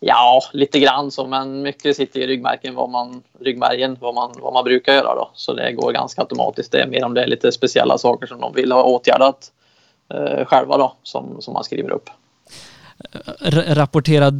Ja, 0.03 0.41
lite 0.53 0.79
grann 0.79 1.11
så, 1.11 1.27
men 1.27 1.61
mycket 1.61 1.95
sitter 1.95 2.19
i 2.19 2.27
ryggmärgen 2.27 2.75
vad 2.75 2.89
man, 2.89 3.23
ryggmärgen, 3.39 3.97
vad 3.99 4.15
man, 4.15 4.31
vad 4.41 4.53
man 4.53 4.63
brukar 4.63 4.93
göra 4.93 5.15
då. 5.15 5.31
Så 5.33 5.53
det 5.53 5.71
går 5.71 5.91
ganska 5.91 6.21
automatiskt. 6.21 6.71
Det 6.71 6.81
är 6.81 6.87
mer 6.87 7.05
om 7.05 7.13
det 7.13 7.23
är 7.23 7.27
lite 7.27 7.51
speciella 7.51 7.97
saker 7.97 8.27
som 8.27 8.41
de 8.41 8.53
vill 8.53 8.71
ha 8.71 8.83
åtgärdat 8.83 9.51
eh, 10.13 10.45
själva 10.45 10.77
då, 10.77 10.95
som, 11.03 11.41
som 11.41 11.53
man 11.53 11.63
skriver 11.63 11.91
upp. 11.91 12.09
R 13.39 13.63
rapporterar 13.67 14.31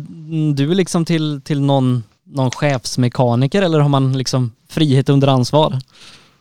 du 0.56 0.74
liksom 0.74 1.06
till, 1.06 1.42
till 1.42 1.62
någon 1.62 2.04
någon 2.24 2.52
chefsmekaniker 2.52 3.62
eller 3.62 3.80
har 3.80 3.90
man 3.90 4.18
liksom 4.18 4.52
frihet 4.70 5.10
under 5.10 5.28
ansvar? 5.28 5.74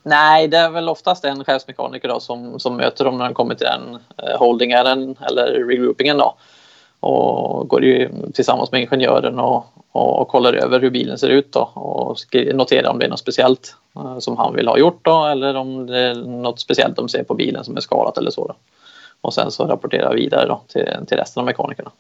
Nej, 0.03 0.49
det 0.49 0.57
är 0.57 0.71
väl 0.71 0.89
oftast 0.89 1.25
en 1.25 1.45
chefsmekaniker 1.45 2.09
då 2.09 2.21
som, 2.21 2.61
som 2.61 2.77
möter 2.77 3.05
dem 3.05 3.19
när 3.19 3.25
de 3.25 3.35
kommer 3.35 3.55
till 3.55 3.67
den 3.67 3.95
eh, 3.95 4.39
holdingen 4.39 4.87
eller 5.21 5.67
regroupingen 5.69 6.19
då. 6.19 6.37
Och 7.00 7.69
går 7.69 7.85
ju 7.85 8.11
tillsammans 8.35 8.73
med 8.73 8.80
ingenjören 8.80 9.38
och, 9.38 9.64
och, 9.92 10.21
och, 10.21 10.28
kollar 10.28 10.52
över 10.52 10.80
hur 10.80 10.90
bilen 10.90 11.19
ser 11.19 11.28
ut 11.28 11.52
då 11.52 11.61
och 11.61 12.19
noterar 12.54 12.90
om 12.90 12.99
det 12.99 13.04
är 13.04 13.11
något 13.11 13.19
speciellt 13.19 13.75
eh, 13.97 14.19
som 14.19 14.37
han 14.37 14.54
vill 14.54 14.69
ha 14.69 14.78
gjort 14.78 15.04
då 15.04 15.26
eller 15.26 15.54
om 15.54 15.87
det 15.87 15.99
är 15.99 16.14
något 16.14 16.61
speciellt 16.61 16.97
de 16.97 17.09
ser 17.09 17.23
på 17.23 17.35
bilen 17.35 17.64
som 17.64 17.76
är 17.76 17.80
skadat 17.80 18.19
eller 18.19 18.30
så. 18.30 18.47
Då. 18.47 18.54
Och 19.21 19.35
sen 19.35 19.50
så 19.50 19.66
rapporterar 19.66 20.14
vidare 20.14 20.47
då 20.49 20.62
till, 20.69 20.88
till 21.07 21.16
resten 21.16 21.40
av 21.40 21.47
mekanikerna. 21.47 21.90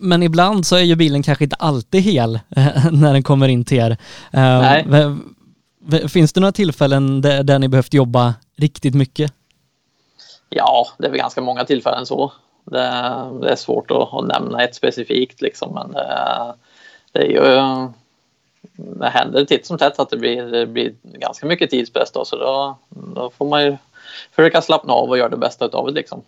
Men 0.00 0.22
ibland 0.22 0.66
så 0.66 0.76
är 0.76 0.80
ju 0.80 0.96
bilen 0.96 1.22
kanske 1.22 1.44
inte 1.44 1.56
alltid 1.56 2.02
hel 2.02 2.40
när 2.92 3.12
den 3.12 3.22
kommer 3.22 3.48
in 3.48 3.64
till 3.64 3.78
er. 3.78 3.96
Nej. 4.32 4.86
Finns 6.08 6.32
det 6.32 6.40
några 6.40 6.52
tillfällen 6.52 7.20
där, 7.20 7.42
där 7.42 7.58
ni 7.58 7.68
behövt 7.68 7.94
jobba 7.94 8.34
riktigt 8.56 8.94
mycket? 8.94 9.32
Ja, 10.48 10.86
det 10.98 11.06
är 11.06 11.10
väl 11.10 11.18
ganska 11.18 11.40
många 11.40 11.64
tillfällen 11.64 12.06
så. 12.06 12.32
Det, 12.64 13.30
det 13.40 13.50
är 13.50 13.56
svårt 13.56 13.90
att, 13.90 14.14
att, 14.14 14.26
nämna 14.26 14.64
ett 14.64 14.74
specifikt 14.74 15.40
liksom, 15.40 15.74
men 15.74 15.92
det, 15.92 16.54
det 17.12 17.18
är 17.18 17.28
ju 17.28 17.42
det 18.76 19.08
händer 19.08 19.44
titt 19.44 19.66
som 19.66 19.78
tätt 19.78 19.98
att 19.98 20.10
det 20.10 20.16
blir, 20.16 20.42
det 20.42 20.66
blir 20.66 20.94
ganska 21.02 21.46
mycket 21.46 21.70
tidspress 21.70 22.10
då, 22.10 22.24
så 22.24 22.36
då, 22.36 22.78
då 22.88 23.30
får 23.30 23.48
man 23.48 23.64
ju 23.64 23.76
försöka 24.30 24.62
slappna 24.62 24.92
av 24.92 25.10
och 25.10 25.18
göra 25.18 25.28
det 25.28 25.36
bästa 25.36 25.66
av 25.66 25.86
det 25.86 25.92
liksom. 25.92 26.22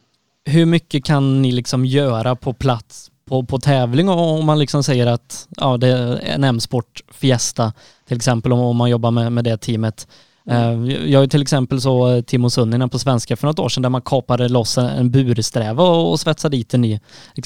Hur 0.45 0.67
mycket 0.67 1.05
kan 1.05 1.43
ni 1.43 1.53
liksom 1.53 1.85
göra 1.85 2.37
på 2.37 2.53
plats 2.53 3.11
på, 3.25 3.43
på 3.43 3.59
tävling 3.59 4.09
om 4.09 4.47
man 4.47 4.59
liksom 4.59 4.85
säger 4.85 5.07
att 5.07 5.49
ja, 5.57 5.77
det 5.77 5.89
är 5.89 6.21
en 6.25 6.45
M-sport 6.45 7.03
Fiesta 7.13 7.73
till 8.09 8.17
exempel 8.17 8.53
om, 8.53 8.77
man 8.77 8.91
jobbar 8.91 9.11
med, 9.11 9.33
med 9.33 9.45
det 9.45 9.57
teamet. 9.57 10.09
Mm. 10.51 11.11
Jag 11.11 11.21
har 11.21 11.27
till 11.27 11.43
exempel 11.43 11.81
så 11.81 12.09
eh, 12.09 12.23
Timo 12.23 12.51
Sunninen 12.51 12.91
på 12.91 12.99
svenska 12.99 13.37
för 13.37 13.47
något 13.47 13.59
år 13.59 13.69
sedan 13.69 13.83
där 13.83 13.91
man 13.91 14.03
kapade 14.03 14.49
loss 14.49 14.79
en 14.79 15.11
bursträva 15.11 15.85
och, 15.85 16.21
svetsade 16.21 16.57
dit 16.57 16.75
en 16.75 16.81
ny. 16.81 17.01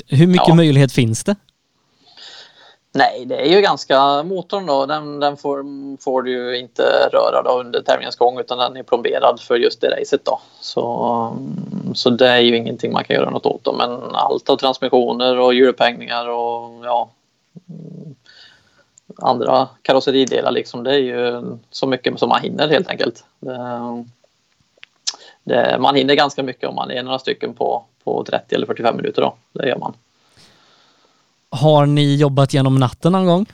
Hur 0.07 0.27
mycket 0.27 0.49
ja. 0.49 0.55
möjlighet 0.55 0.93
finns 0.93 1.25
det? 1.25 1.37
Nej, 2.95 3.25
det 3.27 3.37
är 3.37 3.57
ju 3.57 3.61
ganska 3.61 4.23
motorn 4.23 4.67
då. 4.67 4.87
Den, 4.87 5.21
den 5.21 5.37
får, 5.37 5.65
får 6.03 6.23
du 6.23 6.31
ju 6.31 6.59
inte 6.59 6.83
röra 7.13 7.43
då 7.43 7.61
under 7.61 7.83
tävlingens 7.83 8.17
gång 8.17 8.41
utan 8.41 8.59
den 8.59 8.77
är 8.77 8.83
plomberad 8.83 9.41
för 9.41 9.57
just 9.57 9.81
det 9.81 10.01
racet 10.01 10.25
då. 10.25 10.41
Så, 10.61 11.37
så 11.95 12.11
det 12.11 12.29
är 12.29 12.39
ju 12.39 12.57
ingenting 12.57 12.93
man 12.93 13.05
kan 13.05 13.17
göra 13.17 13.31
något 13.31 13.47
åt 13.47 13.65
då. 13.65 13.73
Men 13.73 14.15
allt 14.15 14.51
av 14.51 14.57
transmissioner 14.57 15.39
och 15.39 15.55
hjulupphängningar 15.55 16.29
och 16.29 16.85
ja, 16.85 17.11
andra 19.19 19.69
karosseridelar 19.83 20.51
liksom. 20.51 20.85
Det 20.85 20.95
är 20.95 20.99
ju 20.99 21.43
så 21.71 21.87
mycket 21.87 22.19
som 22.19 22.29
man 22.29 22.43
hinner 22.43 22.69
helt 22.69 22.89
enkelt. 22.89 23.25
Det, 23.41 24.05
det, 25.45 25.79
man 25.81 25.95
hinner 25.95 26.15
ganska 26.15 26.43
mycket 26.43 26.69
om 26.69 26.75
man 26.75 26.91
är 26.91 27.03
några 27.03 27.19
stycken 27.19 27.55
på, 27.55 27.85
på 28.05 28.25
30 28.25 28.55
eller 28.55 28.67
45 28.67 28.97
minuter 28.97 29.23
då. 29.23 29.35
Det 29.53 29.69
gör 29.69 29.79
man. 29.79 29.95
Har 31.51 31.87
ni 31.87 32.17
jobbat 32.17 32.55
genom 32.55 32.75
natten 32.75 33.13
någon 33.13 33.27
gång? 33.27 33.47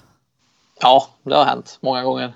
Ja, 0.80 1.08
det 1.22 1.36
har 1.36 1.44
hänt 1.44 1.78
många 1.80 2.02
gånger. 2.02 2.32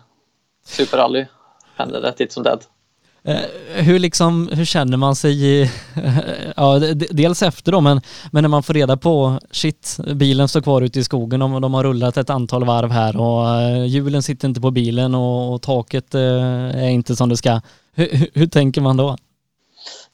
Superrally 0.65 1.27
händer 1.75 2.01
det 2.01 2.13
titt 2.13 2.33
som 2.33 2.45
tätt. 2.45 2.69
Eh, 3.25 3.41
hur, 3.75 3.99
liksom, 3.99 4.49
hur 4.53 4.65
känner 4.65 4.97
man 4.97 5.17
sig, 5.17 5.63
ja, 6.57 6.79
dels 7.11 7.43
efter 7.43 7.73
då, 7.73 7.81
men, 7.81 8.01
men 8.33 8.45
när 8.45 8.49
man 8.49 8.63
får 8.63 8.75
reda 8.75 8.97
på 8.97 9.39
shit, 9.51 9.97
bilen 10.15 10.49
står 10.49 10.61
kvar 10.61 10.83
ute 10.83 10.99
i 10.99 11.05
skogen 11.05 11.43
och 11.43 11.61
de 11.61 11.75
har 11.75 11.85
rullat 11.85 12.17
ett 12.17 12.31
antal 12.31 12.65
varv 12.65 12.91
här 12.91 13.21
och 13.21 13.49
eh, 13.49 13.85
hjulen 13.85 14.23
sitter 14.23 14.49
inte 14.49 14.61
på 14.61 14.71
bilen 14.71 15.15
och, 15.15 15.55
och 15.55 15.63
taket 15.63 16.15
eh, 16.15 16.85
är 16.85 16.89
inte 16.89 17.17
som 17.17 17.29
det 17.29 17.37
ska. 17.37 17.61
Hur, 17.95 18.09
hur, 18.13 18.29
hur 18.35 18.47
tänker 18.47 18.81
man 18.81 18.97
då? 18.97 19.17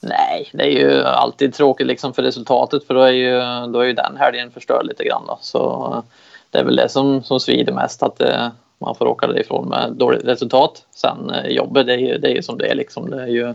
Nej, 0.01 0.51
det 0.53 0.63
är 0.63 0.71
ju 0.71 1.05
alltid 1.05 1.55
tråkigt 1.55 1.87
liksom 1.87 2.15
för 2.15 2.23
resultatet 2.23 2.87
för 2.87 2.95
då 2.95 3.03
är 3.03 3.13
ju, 3.13 3.41
då 3.73 3.81
är 3.81 3.85
ju 3.85 3.93
den 3.93 4.17
helgen 4.17 4.51
förstörd 4.51 4.87
lite 4.87 5.05
grann. 5.05 5.23
Då. 5.27 5.39
Så 5.41 6.05
det 6.51 6.59
är 6.59 6.65
väl 6.65 6.77
det 6.77 6.89
som, 6.89 7.23
som 7.23 7.41
svider 7.41 7.73
mest 7.73 8.03
att 8.03 8.19
det, 8.19 8.51
man 8.85 8.95
får 8.95 9.07
åka 9.07 9.27
därifrån 9.27 9.69
med 9.69 9.93
dåligt 9.93 10.25
resultat. 10.25 10.87
Sen 10.95 11.31
eh, 11.31 11.47
jobbet, 11.47 11.87
det 11.87 11.93
är 11.93 11.99
ju, 11.99 12.19
det 12.19 12.29
är 12.29 12.35
ju 12.35 12.43
som 12.43 12.59
det 12.59 12.71
är 12.71 12.75
liksom. 12.75 13.11
Det 13.11 13.23
är 13.23 13.27
ju, 13.27 13.55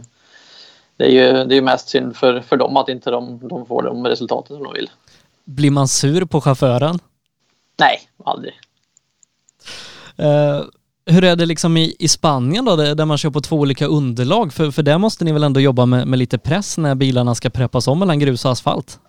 det 0.98 1.06
är 1.06 1.10
ju, 1.10 1.46
det 1.46 1.58
är 1.58 1.62
mest 1.62 1.90
synd 1.90 2.16
för, 2.16 2.42
för 2.42 2.58
dem 2.58 2.78
att 2.78 2.90
inte 2.90 3.12
de, 3.12 3.48
de 3.48 3.66
får 3.66 3.84
de 3.84 4.08
resultaten 4.08 4.56
som 4.56 4.64
de 4.64 4.74
vill. 4.74 4.90
Blir 5.46 5.72
man 5.72 5.88
sur 5.88 6.26
på 6.26 6.42
chauffören? 6.42 7.00
Nej, 7.80 8.00
aldrig. 8.24 8.54
Uh, 10.20 10.64
hur 11.06 11.24
är 11.24 11.36
det 11.36 11.46
liksom 11.46 11.78
i, 11.78 11.96
i 12.00 12.08
Spanien 12.08 12.66
då, 12.66 12.76
där 12.76 13.06
man 13.06 13.18
kör 13.18 13.30
på 13.30 13.42
två 13.42 13.56
olika 13.56 13.86
underlag? 13.86 14.54
För, 14.54 14.72
för 14.72 14.84
där 14.84 14.98
måste 14.98 15.26
ni 15.26 15.32
väl 15.32 15.44
ändå 15.44 15.60
jobba 15.60 15.86
med, 15.86 16.08
med 16.08 16.20
lite 16.20 16.38
press 16.38 16.78
när 16.78 16.96
bilarna 16.96 17.36
ska 17.36 17.50
preppas 17.50 17.88
om 17.88 18.00
mellan 18.00 18.20
grus 18.20 18.46
och 18.46 18.52
asfalt? 18.52 19.00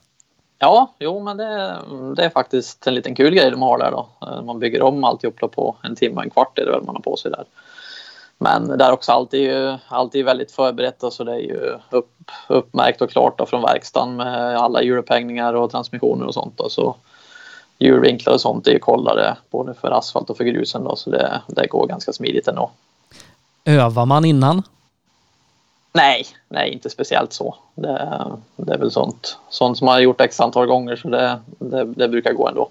Ja, 0.62 0.94
jo 0.98 1.20
men 1.20 1.36
det, 1.36 1.78
det, 2.16 2.24
är 2.24 2.30
faktiskt 2.30 2.86
en 2.86 2.94
liten 2.94 3.14
kul 3.14 3.34
grej 3.34 3.50
de 3.50 3.62
har 3.62 3.78
där 3.78 3.90
då. 3.90 4.08
Eh, 4.26 4.42
man 4.42 4.58
bygger 4.58 4.82
om 4.82 5.04
alltihop 5.04 5.52
på 5.52 5.76
en 5.82 5.96
timme 5.96 6.16
och 6.16 6.22
en 6.22 6.30
kvart 6.30 6.58
är 6.58 6.64
det 6.64 6.70
väl 6.70 6.82
man 6.82 6.94
har 6.94 7.02
på 7.02 7.16
sig 7.16 7.30
där. 7.30 7.44
Men 8.38 8.78
där 8.78 8.92
också 8.92 9.12
allt 9.12 9.34
är 9.34 9.38
ju 9.38 9.76
alltid 9.88 10.24
väldigt 10.24 10.52
förberett 10.52 11.02
och 11.02 11.12
så 11.12 11.24
det 11.24 11.32
är 11.32 11.38
ju 11.38 11.78
upp, 11.90 12.10
uppmärkt 12.48 13.02
och 13.02 13.10
klart 13.10 13.38
då 13.38 13.46
från 13.46 13.62
verkstaden 13.62 14.16
med 14.16 14.56
alla 14.56 14.82
hjulupphängningar 14.82 15.54
och 15.54 15.70
transmissioner 15.70 16.26
och 16.26 16.34
sånt. 16.34 16.56
Då. 16.56 16.68
Så 16.68 16.96
hjulvinklar 17.78 18.34
och 18.34 18.40
sånt 18.40 18.66
är 18.66 18.72
ju 18.72 18.78
kollade 18.78 19.36
både 19.50 19.74
för 19.74 19.90
asfalt 19.90 20.30
och 20.30 20.36
för 20.36 20.44
grusen 20.44 20.84
då, 20.84 20.96
så 20.96 21.10
det, 21.10 21.40
det 21.46 21.66
går 21.66 21.86
ganska 21.86 22.12
smidigt 22.12 22.48
ändå. 22.48 22.70
Övar 23.64 24.06
man 24.06 24.24
innan? 24.24 24.62
Nej, 25.92 26.26
nej 26.48 26.72
inte 26.72 26.90
speciellt 26.90 27.32
så. 27.32 27.54
Det, 27.74 28.26
det 28.56 28.74
är 28.74 28.78
väl 28.78 28.90
sånt, 28.90 29.38
sånt 29.48 29.78
som 29.78 29.84
man 29.84 29.94
har 29.94 30.00
gjort 30.00 30.20
x 30.20 30.40
antal 30.40 30.66
gånger 30.66 30.96
så 30.96 31.08
det, 31.08 31.38
det, 31.58 31.84
det 31.84 32.08
brukar 32.08 32.32
gå 32.32 32.48
ändå. 32.48 32.68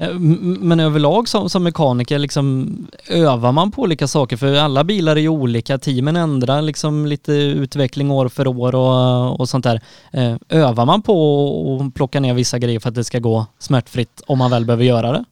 Eh, 0.00 0.14
men 0.60 0.80
överlag 0.80 1.28
som, 1.28 1.50
som 1.50 1.62
mekaniker, 1.62 2.18
liksom, 2.18 2.76
övar 3.08 3.52
man 3.52 3.70
på 3.70 3.82
olika 3.82 4.06
saker? 4.06 4.36
För 4.36 4.54
alla 4.54 4.84
bilar 4.84 5.16
är 5.16 5.20
ju 5.20 5.28
olika, 5.28 5.78
teamen 5.78 6.16
ändrar 6.16 6.62
liksom 6.62 7.06
lite 7.06 7.32
utveckling 7.32 8.10
år 8.10 8.28
för 8.28 8.46
år 8.46 8.74
och, 8.74 9.40
och 9.40 9.48
sånt 9.48 9.64
där. 9.64 9.80
Eh, 10.12 10.34
övar 10.48 10.86
man 10.86 11.02
på 11.02 11.80
att 11.80 11.94
plocka 11.94 12.20
ner 12.20 12.34
vissa 12.34 12.58
grejer 12.58 12.80
för 12.80 12.88
att 12.88 12.94
det 12.94 13.04
ska 13.04 13.18
gå 13.18 13.46
smärtfritt 13.58 14.22
om 14.26 14.38
man 14.38 14.50
väl 14.50 14.64
behöver 14.64 14.84
göra 14.84 15.12
det? 15.12 15.24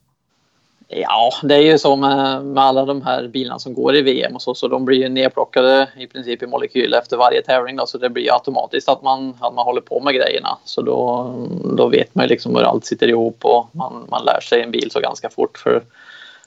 Ja, 0.91 1.31
det 1.43 1.55
är 1.55 1.61
ju 1.61 1.77
så 1.77 1.95
med, 1.95 2.45
med 2.45 2.63
alla 2.63 2.85
de 2.85 3.01
här 3.01 3.27
bilarna 3.27 3.59
som 3.59 3.73
går 3.73 3.95
i 3.95 4.01
VM 4.01 4.35
och 4.35 4.41
så, 4.41 4.55
så 4.55 4.67
de 4.67 4.85
blir 4.85 4.97
ju 4.97 5.09
nedplockade 5.09 5.89
i 5.97 6.07
princip 6.07 6.43
i 6.43 6.47
molekyl 6.47 6.93
efter 6.93 7.17
varje 7.17 7.41
tävling 7.41 7.75
då, 7.75 7.85
så 7.85 7.97
det 7.97 8.09
blir 8.09 8.33
automatiskt 8.33 8.89
att 8.89 9.01
man, 9.01 9.37
att 9.39 9.53
man 9.53 9.65
håller 9.65 9.81
på 9.81 9.99
med 9.99 10.15
grejerna. 10.15 10.57
Så 10.63 10.81
då, 10.81 11.33
då 11.77 11.87
vet 11.87 12.15
man 12.15 12.25
ju 12.25 12.29
liksom 12.29 12.55
hur 12.55 12.63
allt 12.63 12.85
sitter 12.85 13.07
ihop 13.07 13.45
och 13.45 13.67
man, 13.71 14.07
man 14.09 14.25
lär 14.25 14.39
sig 14.41 14.61
en 14.61 14.71
bil 14.71 14.91
så 14.91 14.99
ganska 14.99 15.29
fort 15.29 15.57
för 15.57 15.83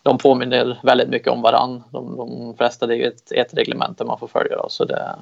de 0.03 0.19
påminner 0.19 0.81
väldigt 0.83 1.09
mycket 1.09 1.29
om 1.29 1.43
varann. 1.43 1.85
De, 1.91 2.17
de 2.17 2.55
flesta, 2.57 2.87
det 2.87 2.95
är 2.95 2.99
ju 2.99 3.07
ett, 3.07 3.33
ett 3.33 3.55
reglemente 3.55 4.05
man 4.05 4.19
får 4.19 4.27
följa 4.27 4.57
då, 4.57 4.67
så 4.69 4.85
det, 4.85 5.17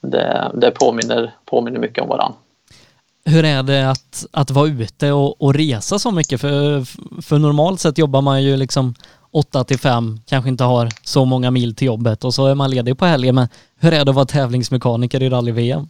det, 0.00 0.50
det 0.54 0.70
påminner, 0.70 1.32
påminner 1.44 1.80
mycket 1.80 2.02
om 2.02 2.08
varann 2.08 2.32
hur 3.24 3.44
är 3.44 3.62
det 3.62 3.90
att, 3.90 4.26
att 4.32 4.50
vara 4.50 4.68
ute 4.68 5.12
och, 5.12 5.42
och, 5.42 5.54
resa 5.54 5.98
så 5.98 6.10
mycket? 6.10 6.40
För, 6.40 6.84
för 7.22 7.38
normalt 7.38 7.80
sett 7.80 7.98
jobbar 7.98 8.20
man 8.20 8.42
ju 8.42 8.56
liksom 8.56 8.94
8 9.30 9.64
till 9.64 9.78
5, 9.78 10.20
kanske 10.26 10.50
inte 10.50 10.64
har 10.64 10.88
så 11.04 11.24
många 11.24 11.50
mil 11.50 11.74
till 11.74 11.86
jobbet 11.86 12.24
och 12.24 12.34
så 12.34 12.46
är 12.46 12.54
man 12.54 12.70
ledig 12.70 12.98
på 12.98 13.04
helgen. 13.04 13.34
Men 13.34 13.48
hur 13.80 13.92
är 13.92 14.04
det 14.04 14.10
att 14.10 14.16
vara 14.16 14.26
tävlingsmekaniker 14.26 15.22
i 15.22 15.30
rally-VM? 15.30 15.88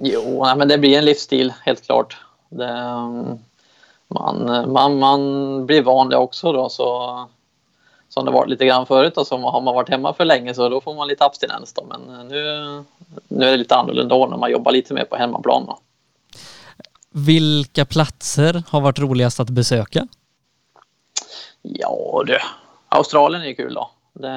Jo, 0.00 0.44
nej, 0.44 0.56
men 0.56 0.68
det 0.68 0.78
blir 0.78 0.98
en 0.98 1.04
livsstil 1.04 1.52
helt 1.64 1.86
klart. 1.86 2.16
Det, 2.48 2.72
man, 4.08 4.66
man, 4.72 4.98
man 4.98 5.66
blir 5.66 5.82
van 5.82 6.08
det 6.08 6.16
också 6.16 6.52
då 6.52 6.68
så 6.68 7.18
som 8.08 8.24
det 8.24 8.30
varit 8.30 8.50
lite 8.50 8.66
grann 8.66 8.86
förut 8.86 9.16
och 9.16 9.26
så 9.26 9.38
har 9.38 9.60
man 9.60 9.74
varit 9.74 9.88
hemma 9.88 10.12
för 10.12 10.24
länge 10.24 10.54
så 10.54 10.68
då 10.68 10.80
får 10.80 10.94
man 10.94 11.08
lite 11.08 11.24
abstinens 11.24 11.72
då. 11.72 11.84
Men 11.88 12.28
nu, 12.28 12.42
nu 13.28 13.46
är 13.46 13.50
det 13.50 13.56
lite 13.56 13.76
annorlunda 13.76 14.26
när 14.26 14.36
man 14.36 14.50
jobbar 14.50 14.72
lite 14.72 14.94
mer 14.94 15.04
på 15.04 15.16
hemmaplan. 15.16 15.64
Då. 15.66 15.78
Vilka 17.26 17.84
platser 17.84 18.62
har 18.68 18.80
varit 18.80 18.98
roligast 18.98 19.40
att 19.40 19.50
besöka? 19.50 20.08
Ja 21.62 22.22
du, 22.26 22.38
Australien 22.88 23.42
är 23.42 23.52
kul 23.52 23.74
då. 23.74 23.90
Det, 24.12 24.28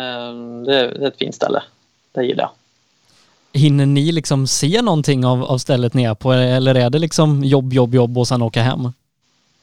det, 0.66 0.88
det 1.00 1.06
är 1.06 1.08
ett 1.08 1.18
fint 1.18 1.36
ställe. 1.36 1.64
Det 2.12 2.24
gillar 2.24 2.44
jag. 2.44 2.52
Hinner 3.62 3.86
ni 3.86 4.12
liksom 4.12 4.48
se 4.48 4.82
någonting 4.82 5.26
av, 5.26 5.44
av 5.44 5.58
stället 5.58 5.94
ni 5.94 6.04
är 6.04 6.16
på 6.16 6.32
eller 6.34 6.76
är 6.76 6.90
det 6.90 7.00
liksom 7.00 7.44
jobb, 7.44 7.74
jobb, 7.74 7.94
jobb 7.94 8.18
och 8.18 8.28
sen 8.28 8.42
åka 8.42 8.62
hem? 8.62 8.94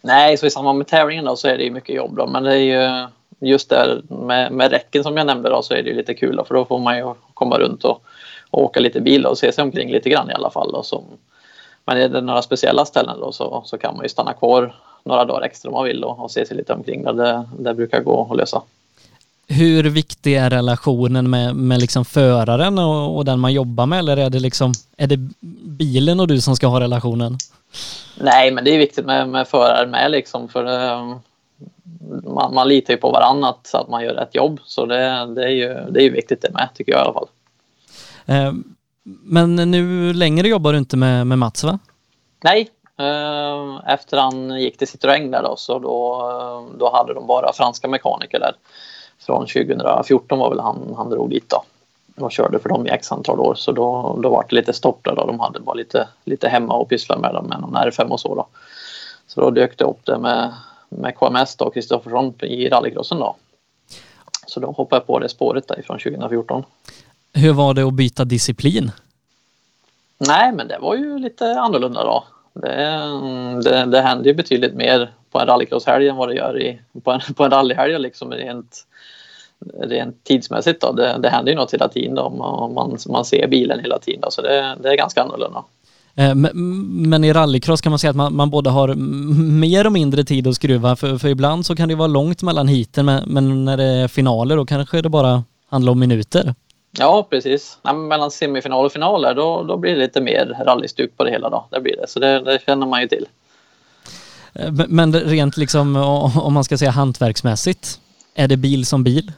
Nej, 0.01 0.37
så 0.37 0.47
i 0.47 0.51
samband 0.51 0.79
med 0.79 0.87
tävlingen 0.87 1.25
då 1.25 1.37
så 1.37 1.49
är 1.49 1.59
det 1.59 1.65
ju 1.65 1.71
mycket 1.71 1.97
jobb 1.97 2.17
då, 2.17 2.27
men 2.27 2.43
det 2.43 2.55
är 2.55 2.59
ju 2.59 3.07
just 3.41 3.69
där 3.69 4.03
med, 4.09 4.53
med 4.53 4.71
räcken 4.71 5.03
som 5.03 5.17
jag 5.17 5.27
nämnde 5.27 5.51
då 5.51 5.63
så 5.63 5.75
är 5.75 5.83
det 5.83 5.91
ju 5.91 5.97
lite 5.97 6.15
kul 6.15 6.37
då, 6.37 6.45
för 6.45 6.55
då 6.55 6.65
får 6.65 6.79
man 6.79 6.97
ju 6.97 7.15
komma 7.35 7.59
runt 7.59 7.85
och, 7.85 8.03
och 8.51 8.63
åka 8.63 8.81
lite 8.81 9.01
bil 9.01 9.27
och 9.27 9.39
se 9.39 9.53
sig 9.53 9.63
omkring 9.63 9.93
lite 9.93 10.11
grann 10.11 10.31
i 10.31 10.35
alla 10.35 10.51
fall 10.51 10.73
då, 10.73 10.83
som, 10.83 11.05
men 11.89 11.97
är 11.97 12.09
det 12.09 12.21
några 12.21 12.43
speciella 12.43 12.85
ställen 12.85 13.21
då 13.21 13.33
så, 13.33 13.63
så 13.67 13.79
kan 13.79 13.97
man 13.97 14.05
ju 14.05 14.09
stanna 14.09 14.33
kvar 14.33 14.75
några 15.05 15.25
dagar 15.25 15.43
extra 15.43 15.69
om 15.69 15.75
man 15.75 15.85
vill 15.85 16.05
och, 16.05 16.25
och 16.25 16.31
se 16.31 16.47
sig 16.47 16.57
lite 16.57 16.73
omkring. 16.73 17.05
Det, 17.05 17.45
det 17.59 17.75
brukar 17.75 18.01
gå 18.01 18.29
att 18.31 18.37
lösa. 18.37 18.63
Hur 19.47 19.85
viktig 19.85 20.37
är 20.37 20.51
relationen 20.51 21.31
med, 21.31 21.57
med 21.57 21.81
liksom 21.81 22.05
föraren 22.05 22.79
och, 22.79 23.17
och, 23.17 23.25
den 23.25 23.41
man 23.41 23.53
jobbar 23.53 23.87
med 23.87 23.99
eller 23.99 24.17
är 24.17 24.31
det, 24.31 24.41
liksom, 24.41 24.73
är 24.97 25.07
det 25.07 25.17
bilen 25.79 26.21
och 26.21 26.29
du 26.29 26.41
som 26.41 26.57
ska 26.57 26.67
ha 26.67 26.81
relationen? 26.81 27.37
Nej, 28.21 28.51
men 28.51 28.65
det 28.65 28.75
är 28.75 28.79
viktigt 28.79 29.07
med, 29.07 29.29
med 29.29 29.49
föraren 29.49 29.91
med 29.91 30.11
liksom 30.11 30.49
för 30.49 30.65
eh, 30.65 31.17
man, 32.25 32.55
man 32.55 32.69
litar 32.69 32.95
ju 32.95 33.01
på 33.01 33.11
varandra 33.11 33.49
att, 33.49 33.75
att 33.75 33.89
man 33.89 34.05
gör 34.05 34.15
rätt 34.15 34.35
jobb 34.35 34.61
så 34.65 34.87
det, 34.87 35.35
det 35.35 35.45
är 35.45 35.49
ju 35.49 35.91
det 35.91 36.03
är 36.03 36.11
viktigt 36.11 36.43
det 36.43 36.51
med 36.53 36.69
tycker 36.75 36.93
jag 36.93 37.01
i 37.01 37.05
alla 37.05 37.13
fall. 37.13 37.29
Eh, 38.27 38.53
men 39.23 39.57
nu 39.57 40.13
längre 40.13 40.49
jobbar 40.49 40.73
du 40.73 40.79
inte 40.79 40.97
med, 40.97 41.27
med 41.27 41.39
Mats 41.39 41.65
va? 41.65 41.79
Nej, 42.45 42.71
ehm, 42.99 43.77
efter 43.87 44.17
han 44.17 44.61
gick 44.61 44.79
till 44.79 44.87
Citroën 44.89 45.31
där 45.31 45.43
då 45.43 45.57
så 45.57 45.79
då, 45.79 46.23
ehm, 46.31 46.79
då 46.79 46.91
hade 46.93 47.15
de 47.15 47.27
bara 47.27 47.53
franska 47.53 47.89
mekaniker 47.89 48.41
där. 48.41 48.53
Från 49.19 49.47
2014 49.47 50.39
var 50.39 50.51
väl 50.51 50.61
han, 50.61 50.95
han 50.97 51.11
drog 51.11 51.31
dit 51.31 51.49
då 51.49 51.63
och 52.25 52.33
körde 52.33 52.59
för 52.59 52.69
dem 52.69 52.87
i 52.87 52.91
x 52.91 53.13
antal 53.13 53.41
år 53.41 53.55
så 53.55 53.73
då, 53.73 54.19
då 54.23 54.29
var 54.29 54.47
det 54.49 54.57
lite 54.57 54.73
stopp 54.73 55.05
där 55.05 55.15
då. 55.15 55.27
De 55.27 55.41
hade 55.41 55.61
bara 55.61 55.75
lite, 55.75 56.09
lite 56.25 56.49
hemma 56.49 56.75
och 56.75 56.89
pysslade 56.89 57.21
med 57.21 57.35
dem 57.35 57.47
med 57.47 57.61
någon 57.61 57.77
R5 57.77 58.09
och 58.09 58.21
så 58.21 58.35
då. 58.35 58.47
Så 59.27 59.41
då 59.41 59.51
dök 59.51 59.79
det 59.79 59.85
upp 59.85 60.05
det 60.05 60.19
med, 60.19 60.55
med 60.89 61.15
KMS 61.17 61.57
då, 61.57 61.71
Kristoffersson 61.71 62.35
i 62.41 62.69
rallycrossen 62.69 63.19
då. 63.19 63.37
Så 64.47 64.61
då 64.61 64.71
hoppade 64.71 65.01
jag 65.01 65.07
på 65.07 65.19
det 65.19 65.29
spåret 65.29 65.69
där 65.69 65.83
från 65.87 65.99
2014. 65.99 66.65
Hur 67.33 67.53
var 67.53 67.75
det 67.75 67.83
att 67.83 67.95
byta 67.95 68.25
disciplin? 68.25 68.91
Nej, 70.19 70.53
men 70.53 70.69
det 70.69 70.79
var 70.79 70.95
ju 70.95 71.19
lite 71.19 71.61
annorlunda 71.61 72.05
då. 72.05 72.25
Det, 72.55 72.77
det, 73.65 73.85
det 73.85 74.01
händer 74.01 74.25
ju 74.25 74.35
betydligt 74.35 74.75
mer 74.75 75.11
på 75.31 75.41
en 75.41 75.47
rallycrosshelg 75.47 76.09
än 76.09 76.17
vad 76.17 76.29
det 76.29 76.35
gör 76.35 76.63
i, 76.63 76.81
på 77.05 77.13
en, 77.13 77.21
på 77.35 77.45
en 77.45 77.51
rallyhelg 77.51 77.99
liksom 77.99 78.33
rent, 78.33 78.87
rent 79.83 80.25
tidsmässigt. 80.25 80.81
Då. 80.81 80.93
Det, 80.93 81.19
det 81.23 81.31
händer 81.31 81.53
ju 81.53 81.57
något 81.57 81.75
hela 81.75 81.89
tiden 81.89 82.15
då. 82.15 82.31
Man, 82.31 82.75
man, 82.75 82.99
man 83.09 83.25
ser 83.25 83.49
bilen 83.49 83.81
hela 83.81 83.99
tiden 83.99 84.21
då, 84.21 84.31
så 84.31 84.43
det, 84.43 84.77
det 84.83 84.89
är 84.89 84.97
ganska 84.97 85.23
annorlunda. 85.23 85.65
Eh, 86.15 86.35
men 87.09 87.25
i 87.25 87.33
rallycross 87.33 87.81
kan 87.81 87.91
man 87.91 87.99
säga 87.99 88.11
att 88.11 88.17
man, 88.17 88.37
man 88.37 88.51
både 88.51 88.71
har 88.71 88.95
mer 89.59 89.87
och 89.87 89.93
mindre 89.93 90.25
tid 90.25 90.47
att 90.47 90.55
skruva 90.55 90.97
för, 90.97 91.19
för 91.19 91.29
ibland 91.29 91.67
så 91.67 91.77
kan 91.77 91.89
det 91.89 91.95
vara 91.95 92.09
långt 92.09 92.43
mellan 92.43 92.69
heaten 92.69 93.07
men 93.27 93.65
när 93.65 93.77
det 93.77 93.85
är 93.85 94.09
finaler 94.09 94.57
då 94.57 94.67
kanske 94.67 95.03
det 95.03 95.09
bara 95.09 95.45
handlar 95.69 95.93
om 95.93 95.99
minuter. 95.99 96.55
Ja, 96.91 97.27
precis. 97.31 97.79
Ja, 97.83 97.93
mellan 97.93 98.31
semifinal 98.31 98.85
och 98.85 98.93
finaler 98.93 99.35
då, 99.35 99.63
då 99.63 99.77
blir 99.77 99.93
det 99.93 99.99
lite 99.99 100.21
mer 100.21 100.57
rallystuk 100.65 101.17
på 101.17 101.25
det 101.25 101.31
hela. 101.31 101.51
Då. 101.51 101.67
Det 101.71 101.81
blir 101.81 101.97
det. 101.97 102.09
Så 102.09 102.21
det, 102.21 102.41
det 102.41 102.63
känner 102.67 102.87
man 102.87 103.01
ju 103.01 103.09
till. 103.09 103.27
Eh, 104.55 104.73
men 104.89 105.15
rent 105.15 105.57
liksom 105.57 105.97
om 106.43 106.53
man 106.53 106.65
ska 106.65 106.79
säga 106.79 106.91
hantverksmässigt, 106.91 108.01
är 108.35 108.49
det 108.49 108.57
bil 108.57 108.87
som 108.87 109.05
bil? 109.05 109.33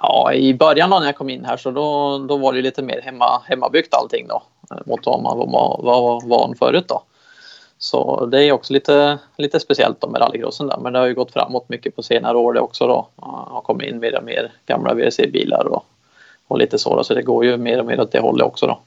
Ja, 0.00 0.32
i 0.32 0.54
början 0.54 0.90
när 0.90 1.04
jag 1.04 1.16
kom 1.16 1.30
in 1.30 1.44
här 1.44 1.56
så 1.56 1.70
då, 1.70 2.18
då 2.18 2.36
var 2.36 2.52
det 2.52 2.62
lite 2.62 2.82
mer 2.82 3.00
hemma, 3.02 3.42
hemmabyggt 3.44 3.94
allting 3.94 4.28
då 4.28 4.42
eh, 4.70 4.76
mot 4.86 5.06
vad 5.06 5.22
man 5.22 5.38
var, 5.38 5.80
var 5.82 6.28
van 6.28 6.54
förut 6.58 6.84
då. 6.88 7.02
Så 7.82 8.26
det 8.26 8.44
är 8.44 8.52
också 8.52 8.72
lite, 8.72 9.18
lite 9.36 9.60
speciellt 9.60 10.00
då 10.00 10.08
med 10.08 10.20
rallycrossen 10.20 10.66
där. 10.66 10.76
Men 10.76 10.92
det 10.92 10.98
har 10.98 11.06
ju 11.06 11.14
gått 11.14 11.32
framåt 11.32 11.68
mycket 11.68 11.96
på 11.96 12.02
senare 12.02 12.36
år 12.36 12.52
det 12.52 12.60
också 12.60 12.86
då. 12.86 13.06
Det 13.16 13.22
har 13.24 13.60
kommit 13.60 13.90
in 13.90 13.98
mer 14.00 14.18
och 14.18 14.24
mer 14.24 14.52
gamla 14.66 14.94
WRC-bilar 14.94 15.64
och, 15.64 15.84
och 16.48 16.58
lite 16.58 16.78
så 16.78 16.96
då. 16.96 17.04
Så 17.04 17.14
det 17.14 17.22
går 17.22 17.44
ju 17.44 17.56
mer 17.56 17.78
och 17.78 17.86
mer 17.86 18.00
åt 18.00 18.12
det 18.12 18.20
hållet 18.20 18.46
också 18.46 18.66
då. 18.66 18.78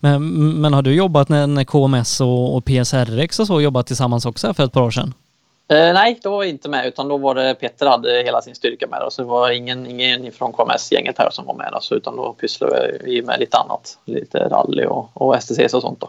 Men, 0.00 0.60
men 0.60 0.74
har 0.74 0.82
du 0.82 0.94
jobbat 0.94 1.28
när, 1.28 1.46
när 1.46 1.64
KMS 1.64 2.20
och, 2.20 2.56
och 2.56 2.64
PSRX 2.64 3.40
och 3.40 3.46
så 3.46 3.60
jobbat 3.60 3.86
tillsammans 3.86 4.26
också 4.26 4.54
för 4.54 4.64
ett 4.64 4.72
par 4.72 4.82
år 4.82 4.90
sedan? 4.90 5.14
Eh, 5.68 5.92
nej, 5.92 6.18
då 6.22 6.30
var 6.30 6.42
jag 6.42 6.50
inte 6.50 6.68
med 6.68 6.86
utan 6.86 7.08
då 7.08 7.16
var 7.16 7.34
det 7.34 7.54
Peter 7.54 7.86
hade 7.86 8.22
hela 8.22 8.42
sin 8.42 8.54
styrka 8.54 8.86
med. 8.86 9.00
Då, 9.00 9.10
så 9.10 9.22
det 9.22 9.28
var 9.28 9.50
ingen, 9.50 9.86
ingen 9.86 10.32
från 10.32 10.52
KMS-gänget 10.52 11.18
här 11.18 11.30
som 11.30 11.46
var 11.46 11.54
med. 11.54 11.72
Då, 11.72 11.96
utan 11.96 12.16
då 12.16 12.32
pysslade 12.32 12.98
vi 13.04 13.22
med 13.22 13.40
lite 13.40 13.56
annat. 13.56 13.98
Lite 14.04 14.38
rally 14.38 14.84
och, 14.84 15.10
och 15.12 15.42
STCs 15.42 15.74
och 15.74 15.82
sånt. 15.82 16.00
Då. 16.00 16.08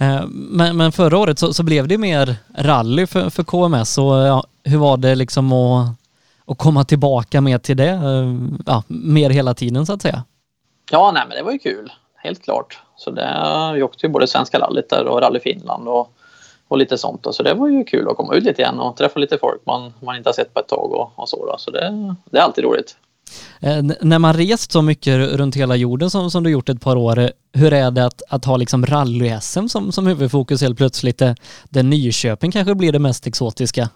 Eh, 0.00 0.26
men, 0.28 0.76
men 0.76 0.92
förra 0.92 1.18
året 1.18 1.38
så, 1.38 1.54
så, 1.54 1.62
blev 1.62 1.88
det 1.88 1.98
mer 1.98 2.36
rally 2.54 3.06
för, 3.06 3.30
för 3.30 3.44
KMS 3.44 3.98
och 3.98 4.14
ja, 4.14 4.44
hur 4.64 4.78
var 4.78 4.96
det 4.96 5.14
liksom 5.14 5.52
att, 5.52 5.88
att 6.46 6.58
komma 6.58 6.84
tillbaka 6.84 7.40
mer 7.40 7.58
till 7.58 7.76
det? 7.76 7.88
Eh, 7.88 8.34
ja, 8.66 8.82
mer 8.86 9.30
hela 9.30 9.54
tiden 9.54 9.86
så 9.86 9.92
att 9.92 10.02
säga. 10.02 10.24
Ja, 10.90 11.10
nej 11.14 11.22
men 11.28 11.36
det 11.36 11.42
var 11.42 11.52
ju 11.52 11.58
kul. 11.58 11.92
Helt 12.16 12.42
klart. 12.42 12.78
Så 12.96 13.10
det, 13.10 13.72
vi 13.74 13.82
åkte 13.82 14.06
ju 14.06 14.12
både 14.12 14.26
Svenska 14.26 14.58
rallyt 14.58 14.90
där 14.90 15.06
och 15.06 15.20
Rally 15.20 15.40
Finland 15.40 15.88
och, 15.88 16.12
och 16.68 16.78
lite 16.78 16.98
sånt. 16.98 17.22
Då. 17.22 17.32
Så 17.32 17.42
det 17.42 17.54
var 17.54 17.68
ju 17.68 17.84
kul 17.84 18.08
att 18.08 18.16
komma 18.16 18.34
ut 18.34 18.44
lite 18.44 18.62
igen 18.62 18.80
och 18.80 18.96
träffa 18.96 19.20
lite 19.20 19.38
folk 19.38 19.60
man, 19.66 19.92
man 20.00 20.16
inte 20.16 20.28
har 20.28 20.34
sett 20.34 20.54
på 20.54 20.60
ett 20.60 20.68
tag 20.68 20.92
och, 20.92 21.12
och 21.14 21.28
så. 21.28 21.46
Då. 21.46 21.54
Så 21.58 21.70
det, 21.70 22.14
det 22.24 22.38
är 22.38 22.42
alltid 22.42 22.64
roligt. 22.64 22.96
Eh, 23.60 23.82
när 24.00 24.18
man 24.18 24.34
rest 24.34 24.72
så 24.72 24.82
mycket 24.82 25.18
runt 25.18 25.56
hela 25.56 25.76
jorden 25.76 26.10
som, 26.10 26.30
som 26.30 26.42
du 26.42 26.50
gjort 26.50 26.68
ett 26.68 26.80
par 26.80 26.96
år, 26.96 27.30
hur 27.52 27.72
är 27.72 27.90
det 27.90 28.04
att, 28.04 28.22
att 28.28 28.44
ha 28.44 28.56
liksom 28.56 28.86
rally-SM 28.86 29.68
som, 29.68 29.92
som 29.92 30.06
huvudfokus 30.06 30.62
helt 30.62 30.76
plötsligt? 30.76 31.22
Där 31.68 31.82
Nyköping 31.82 32.50
kanske 32.52 32.74
blir 32.74 32.92
det 32.92 32.98
mest 32.98 33.26
exotiska? 33.26 33.88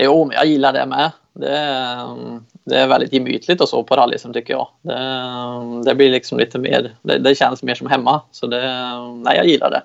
Jo, 0.00 0.24
men 0.24 0.34
jag 0.34 0.46
gillar 0.46 0.72
det 0.72 0.86
med. 0.86 1.10
Det 1.34 1.58
är, 1.58 2.16
det 2.64 2.76
är 2.76 2.88
väldigt 2.88 3.12
gemytligt 3.12 3.60
och 3.60 3.68
så 3.68 3.82
på 3.82 3.96
rally 3.96 4.18
tycker 4.18 4.52
jag. 4.52 4.68
Det, 4.82 5.90
det, 5.90 5.94
blir 5.94 6.10
liksom 6.10 6.38
lite 6.38 6.58
mer, 6.58 6.96
det, 7.02 7.18
det, 7.18 7.34
känns 7.34 7.62
mer 7.62 7.74
som 7.74 7.86
hemma. 7.86 8.22
Så 8.30 8.46
det, 8.46 8.62
nej, 9.24 9.36
jag 9.36 9.46
gillar 9.46 9.70
det. 9.70 9.82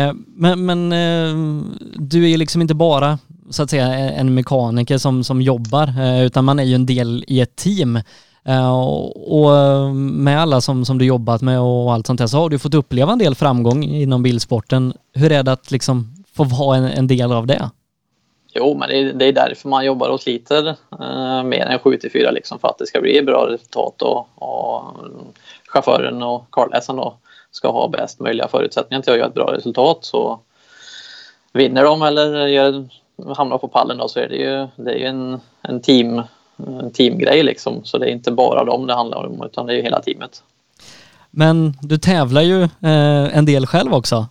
Eh, 0.00 0.12
men, 0.26 0.66
men 0.66 0.92
eh, 0.92 1.62
du 1.96 2.24
är 2.24 2.28
ju 2.28 2.36
liksom 2.36 2.62
inte 2.62 2.74
bara 2.74 3.18
så 3.50 3.62
att 3.62 3.70
säga 3.70 3.86
eh, 3.86 4.20
en 4.20 4.34
mekaniker 4.34 4.98
som, 4.98 5.24
som 5.24 5.42
jobbar, 5.42 5.88
eh, 6.00 6.24
utan 6.24 6.44
man 6.44 6.58
är 6.58 6.64
ju 6.64 6.74
en 6.74 6.86
del 6.86 7.24
i 7.28 7.40
ett 7.40 7.56
team. 7.56 7.98
Eh, 8.44 8.78
och 9.14 9.50
med 9.96 10.40
alla 10.40 10.60
som, 10.60 10.84
som 10.84 10.98
du 10.98 11.04
jobbat 11.04 11.42
med 11.42 11.60
och 11.60 11.92
allt 11.92 12.06
sånt 12.06 12.18
där 12.18 12.26
så 12.26 12.38
har 12.38 12.48
du 12.48 12.58
fått 12.58 12.74
uppleva 12.74 13.12
en 13.12 13.18
del 13.18 13.34
framgång 13.34 13.84
inom 13.84 14.22
bilsporten. 14.22 14.92
Hur 15.14 15.32
är 15.32 15.42
det 15.42 15.52
att 15.52 15.70
liksom 15.70 16.14
få 16.34 16.44
vara 16.44 16.76
en, 16.76 16.84
en 16.84 17.06
del 17.06 17.32
av 17.32 17.46
det? 17.46 17.70
Jo, 18.54 18.76
men 18.78 18.88
det 18.88 18.96
är, 18.96 19.12
det 19.12 19.24
är 19.24 19.32
därför 19.32 19.68
man 19.68 19.84
jobbar 19.84 20.08
och 20.08 20.20
sliter 20.20 20.68
eh, 21.00 21.42
mer 21.42 21.66
än 21.66 21.78
7 21.78 21.96
till 21.96 22.12
4 22.12 22.30
liksom 22.30 22.58
för 22.58 22.68
att 22.68 22.78
det 22.78 22.86
ska 22.86 23.00
bli 23.00 23.22
bra 23.22 23.46
resultat 23.50 24.02
och, 24.02 24.28
och 24.34 25.00
mm, 25.04 25.26
chauffören 25.66 26.22
och 26.22 26.46
karläsaren 26.50 26.96
då 26.96 27.14
ska 27.50 27.70
ha 27.70 27.88
bäst 27.88 28.20
möjliga 28.20 28.48
förutsättningar 28.48 29.02
till 29.02 29.12
att 29.12 29.18
göra 29.18 29.28
ett 29.28 29.34
bra 29.34 29.52
resultat. 29.52 29.98
Så 30.00 30.40
vinner 31.52 31.84
de 31.84 32.02
eller 32.02 32.46
gör, 32.46 32.88
hamnar 33.36 33.58
på 33.58 33.68
pallen 33.68 33.98
då 33.98 34.08
så 34.08 34.20
är 34.20 34.28
det 34.28 34.36
ju, 34.36 34.68
det 34.76 34.90
är 34.90 34.98
ju 34.98 35.06
en, 35.06 35.40
en, 35.62 35.80
team, 35.80 36.22
en 36.56 36.90
teamgrej 36.90 37.42
liksom. 37.42 37.84
Så 37.84 37.98
det 37.98 38.06
är 38.06 38.12
inte 38.12 38.32
bara 38.32 38.64
dem 38.64 38.86
det 38.86 38.94
handlar 38.94 39.26
om 39.26 39.42
utan 39.44 39.66
det 39.66 39.72
är 39.72 39.76
ju 39.76 39.82
hela 39.82 40.02
teamet. 40.02 40.42
Men 41.30 41.76
du 41.82 41.98
tävlar 41.98 42.42
ju 42.42 42.62
eh, 42.62 43.36
en 43.36 43.44
del 43.44 43.66
själv 43.66 43.94
också. 43.94 44.26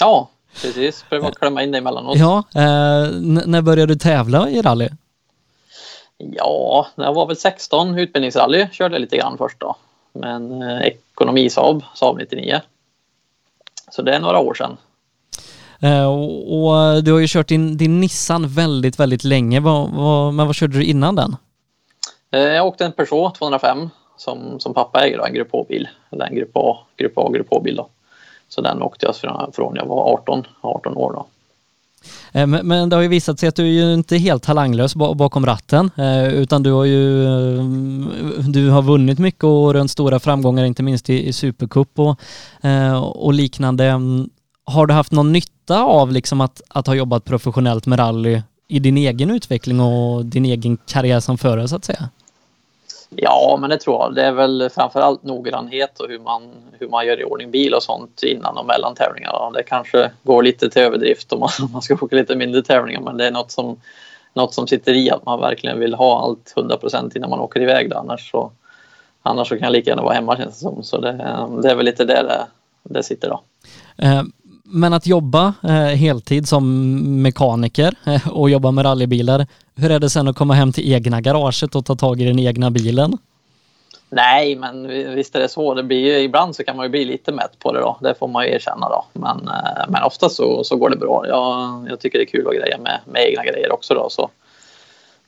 Ja, 0.00 0.28
precis. 0.62 1.04
Pröva 1.08 1.28
att 1.28 1.38
klämma 1.38 1.62
in 1.62 1.72
det 1.72 1.78
emellanåt. 1.78 2.18
Ja, 2.18 2.38
eh, 2.54 3.10
när 3.46 3.62
började 3.62 3.94
du 3.94 3.98
tävla 3.98 4.50
i 4.50 4.62
rally? 4.62 4.88
Ja, 6.18 6.86
när 6.94 7.04
jag 7.04 7.14
var 7.14 7.26
väl 7.26 7.36
16, 7.36 7.98
utbildningsrally 7.98 8.68
körde 8.72 8.94
jag 8.94 9.00
lite 9.00 9.16
grann 9.16 9.38
först 9.38 9.60
då. 9.60 9.76
Men 10.12 10.62
eh, 10.62 10.82
ekonomi 10.82 11.50
Saab, 11.50 11.84
Saab 11.94 12.18
99. 12.18 12.60
Så 13.90 14.02
det 14.02 14.14
är 14.14 14.20
några 14.20 14.38
år 14.38 14.54
sedan. 14.54 14.76
Eh, 15.80 16.06
och, 16.06 17.04
du 17.04 17.12
har 17.12 17.18
ju 17.18 17.26
kört 17.28 17.48
din, 17.48 17.76
din 17.76 18.00
Nissan 18.00 18.48
väldigt, 18.48 19.00
väldigt 19.00 19.24
länge. 19.24 19.60
Vad, 19.60 19.90
vad, 19.90 20.34
men 20.34 20.46
vad 20.46 20.54
körde 20.54 20.78
du 20.78 20.84
innan 20.84 21.16
den? 21.16 21.36
Eh, 22.30 22.40
jag 22.40 22.66
åkte 22.66 22.84
en 22.84 22.92
Peugeot 22.92 23.34
205 23.34 23.88
som, 24.16 24.60
som 24.60 24.74
pappa 24.74 25.06
äger, 25.06 25.26
en 25.26 25.34
Grupp 25.34 25.54
A-bil. 25.54 25.88
Eller 26.10 26.26
en 26.26 26.34
Grupp 26.36 26.50
A, 26.54 26.78
Grupp 26.96 27.18
A, 27.18 27.30
Grupp 27.32 27.52
A-bil 27.52 27.76
då. 27.76 27.88
Så 28.48 28.60
den 28.60 28.82
åkte 28.82 29.06
jag 29.06 29.16
från, 29.16 29.52
från 29.52 29.76
jag 29.76 29.86
var 29.86 30.12
18, 30.12 30.46
18 30.60 30.96
år 30.96 31.12
då. 31.12 31.26
Eh, 32.32 32.46
men 32.46 32.88
det 32.88 32.96
har 32.96 33.02
ju 33.02 33.08
visat 33.08 33.38
sig 33.38 33.48
att 33.48 33.56
du 33.56 33.62
är 33.62 33.86
ju 33.86 33.94
inte 33.94 34.16
helt 34.16 34.42
talanglös 34.42 34.94
bakom 34.94 35.46
ratten 35.46 35.90
utan 36.32 36.62
du 36.62 36.72
har 36.72 36.84
ju 36.84 37.24
du 38.48 38.70
har 38.70 38.82
vunnit 38.82 39.18
mycket 39.18 39.44
och 39.44 39.72
rönt 39.74 39.90
stora 39.90 40.20
framgångar 40.20 40.64
inte 40.64 40.82
minst 40.82 41.10
i, 41.10 41.32
Supercup 41.32 41.98
och, 41.98 42.20
och 43.24 43.32
liknande. 43.32 44.00
Har 44.64 44.86
du 44.86 44.94
haft 44.94 45.12
någon 45.12 45.32
nytta 45.32 45.55
av 45.74 46.12
liksom 46.12 46.40
att, 46.40 46.62
att 46.68 46.86
ha 46.86 46.94
jobbat 46.94 47.24
professionellt 47.24 47.86
med 47.86 47.98
rally 47.98 48.42
i 48.68 48.78
din 48.78 48.96
egen 48.96 49.30
utveckling 49.30 49.80
och 49.80 50.24
din 50.24 50.44
egen 50.44 50.76
karriär 50.76 51.20
som 51.20 51.38
förare 51.38 51.68
så 51.68 51.76
att 51.76 51.84
säga? 51.84 52.08
Ja, 53.10 53.58
men 53.60 53.70
det 53.70 53.78
tror 53.78 53.96
jag. 53.96 54.14
Det 54.14 54.22
är 54.22 54.32
väl 54.32 54.70
framförallt 54.74 55.22
noggrannhet 55.22 56.00
och 56.00 56.08
hur 56.08 56.18
man, 56.18 56.42
hur 56.72 56.88
man 56.88 57.06
gör 57.06 57.20
i 57.20 57.24
ordning 57.24 57.50
bil 57.50 57.74
och 57.74 57.82
sånt 57.82 58.22
innan 58.22 58.58
och 58.58 58.66
mellan 58.66 58.94
tävlingar. 58.94 59.52
Det 59.54 59.62
kanske 59.62 60.10
går 60.22 60.42
lite 60.42 60.70
till 60.70 60.82
överdrift 60.82 61.32
om 61.32 61.40
man, 61.40 61.48
om 61.62 61.72
man 61.72 61.82
ska 61.82 61.94
åka 61.94 62.16
lite 62.16 62.36
mindre 62.36 62.62
tävlingar, 62.62 63.00
men 63.00 63.16
det 63.16 63.26
är 63.26 63.30
något 63.30 63.50
som, 63.50 63.80
något 64.34 64.54
som 64.54 64.66
sitter 64.66 64.94
i 64.94 65.10
att 65.10 65.26
man 65.26 65.40
verkligen 65.40 65.78
vill 65.78 65.94
ha 65.94 66.22
allt 66.22 66.52
100 66.56 66.76
procent 66.76 67.16
innan 67.16 67.30
man 67.30 67.40
åker 67.40 67.60
iväg. 67.60 67.90
Då. 67.90 67.96
Annars, 67.96 68.30
så, 68.30 68.52
annars 69.22 69.48
så 69.48 69.54
kan 69.54 69.64
jag 69.64 69.72
lika 69.72 69.90
gärna 69.90 70.02
vara 70.02 70.14
hemma 70.14 70.36
känns 70.36 70.54
det 70.54 70.60
som. 70.60 70.82
Så 70.82 71.00
det, 71.00 71.12
det 71.62 71.70
är 71.70 71.74
väl 71.74 71.84
lite 71.84 72.04
där 72.04 72.24
det, 72.24 72.46
det 72.82 73.02
sitter 73.02 73.28
då. 73.28 73.40
Men 74.68 74.92
att 74.92 75.06
jobba 75.06 75.54
eh, 75.62 75.70
heltid 75.70 76.48
som 76.48 77.22
mekaniker 77.22 77.94
eh, 78.06 78.28
och 78.28 78.50
jobba 78.50 78.70
med 78.70 78.84
rallybilar, 78.84 79.46
hur 79.74 79.90
är 79.90 79.98
det 79.98 80.10
sen 80.10 80.28
att 80.28 80.36
komma 80.36 80.54
hem 80.54 80.72
till 80.72 80.92
egna 80.92 81.20
garaget 81.20 81.74
och 81.74 81.84
ta 81.84 81.94
tag 81.94 82.20
i 82.20 82.24
den 82.24 82.38
egna 82.38 82.70
bilen? 82.70 83.18
Nej, 84.08 84.56
men 84.56 84.88
visst 85.14 85.36
är 85.36 85.40
det 85.40 85.48
så. 85.48 85.74
Det 85.74 85.82
blir 85.82 85.98
ju, 85.98 86.18
ibland 86.18 86.56
så 86.56 86.64
kan 86.64 86.76
man 86.76 86.86
ju 86.86 86.90
bli 86.90 87.04
lite 87.04 87.32
mätt 87.32 87.58
på 87.58 87.72
det 87.72 87.80
då. 87.80 87.98
Det 88.00 88.14
får 88.18 88.28
man 88.28 88.44
ju 88.44 88.52
erkänna 88.52 88.88
då. 88.88 89.04
Men, 89.12 89.48
eh, 89.48 89.84
men 89.88 90.02
ofta 90.02 90.28
så, 90.28 90.64
så 90.64 90.76
går 90.76 90.90
det 90.90 90.96
bra. 90.96 91.24
Jag, 91.28 91.86
jag 91.90 92.00
tycker 92.00 92.18
det 92.18 92.24
är 92.24 92.26
kul 92.26 92.46
att 92.48 92.54
greja 92.54 92.78
med, 92.78 93.00
med 93.04 93.28
egna 93.28 93.44
grejer 93.44 93.72
också 93.72 93.94
då. 93.94 94.10
Så, 94.10 94.30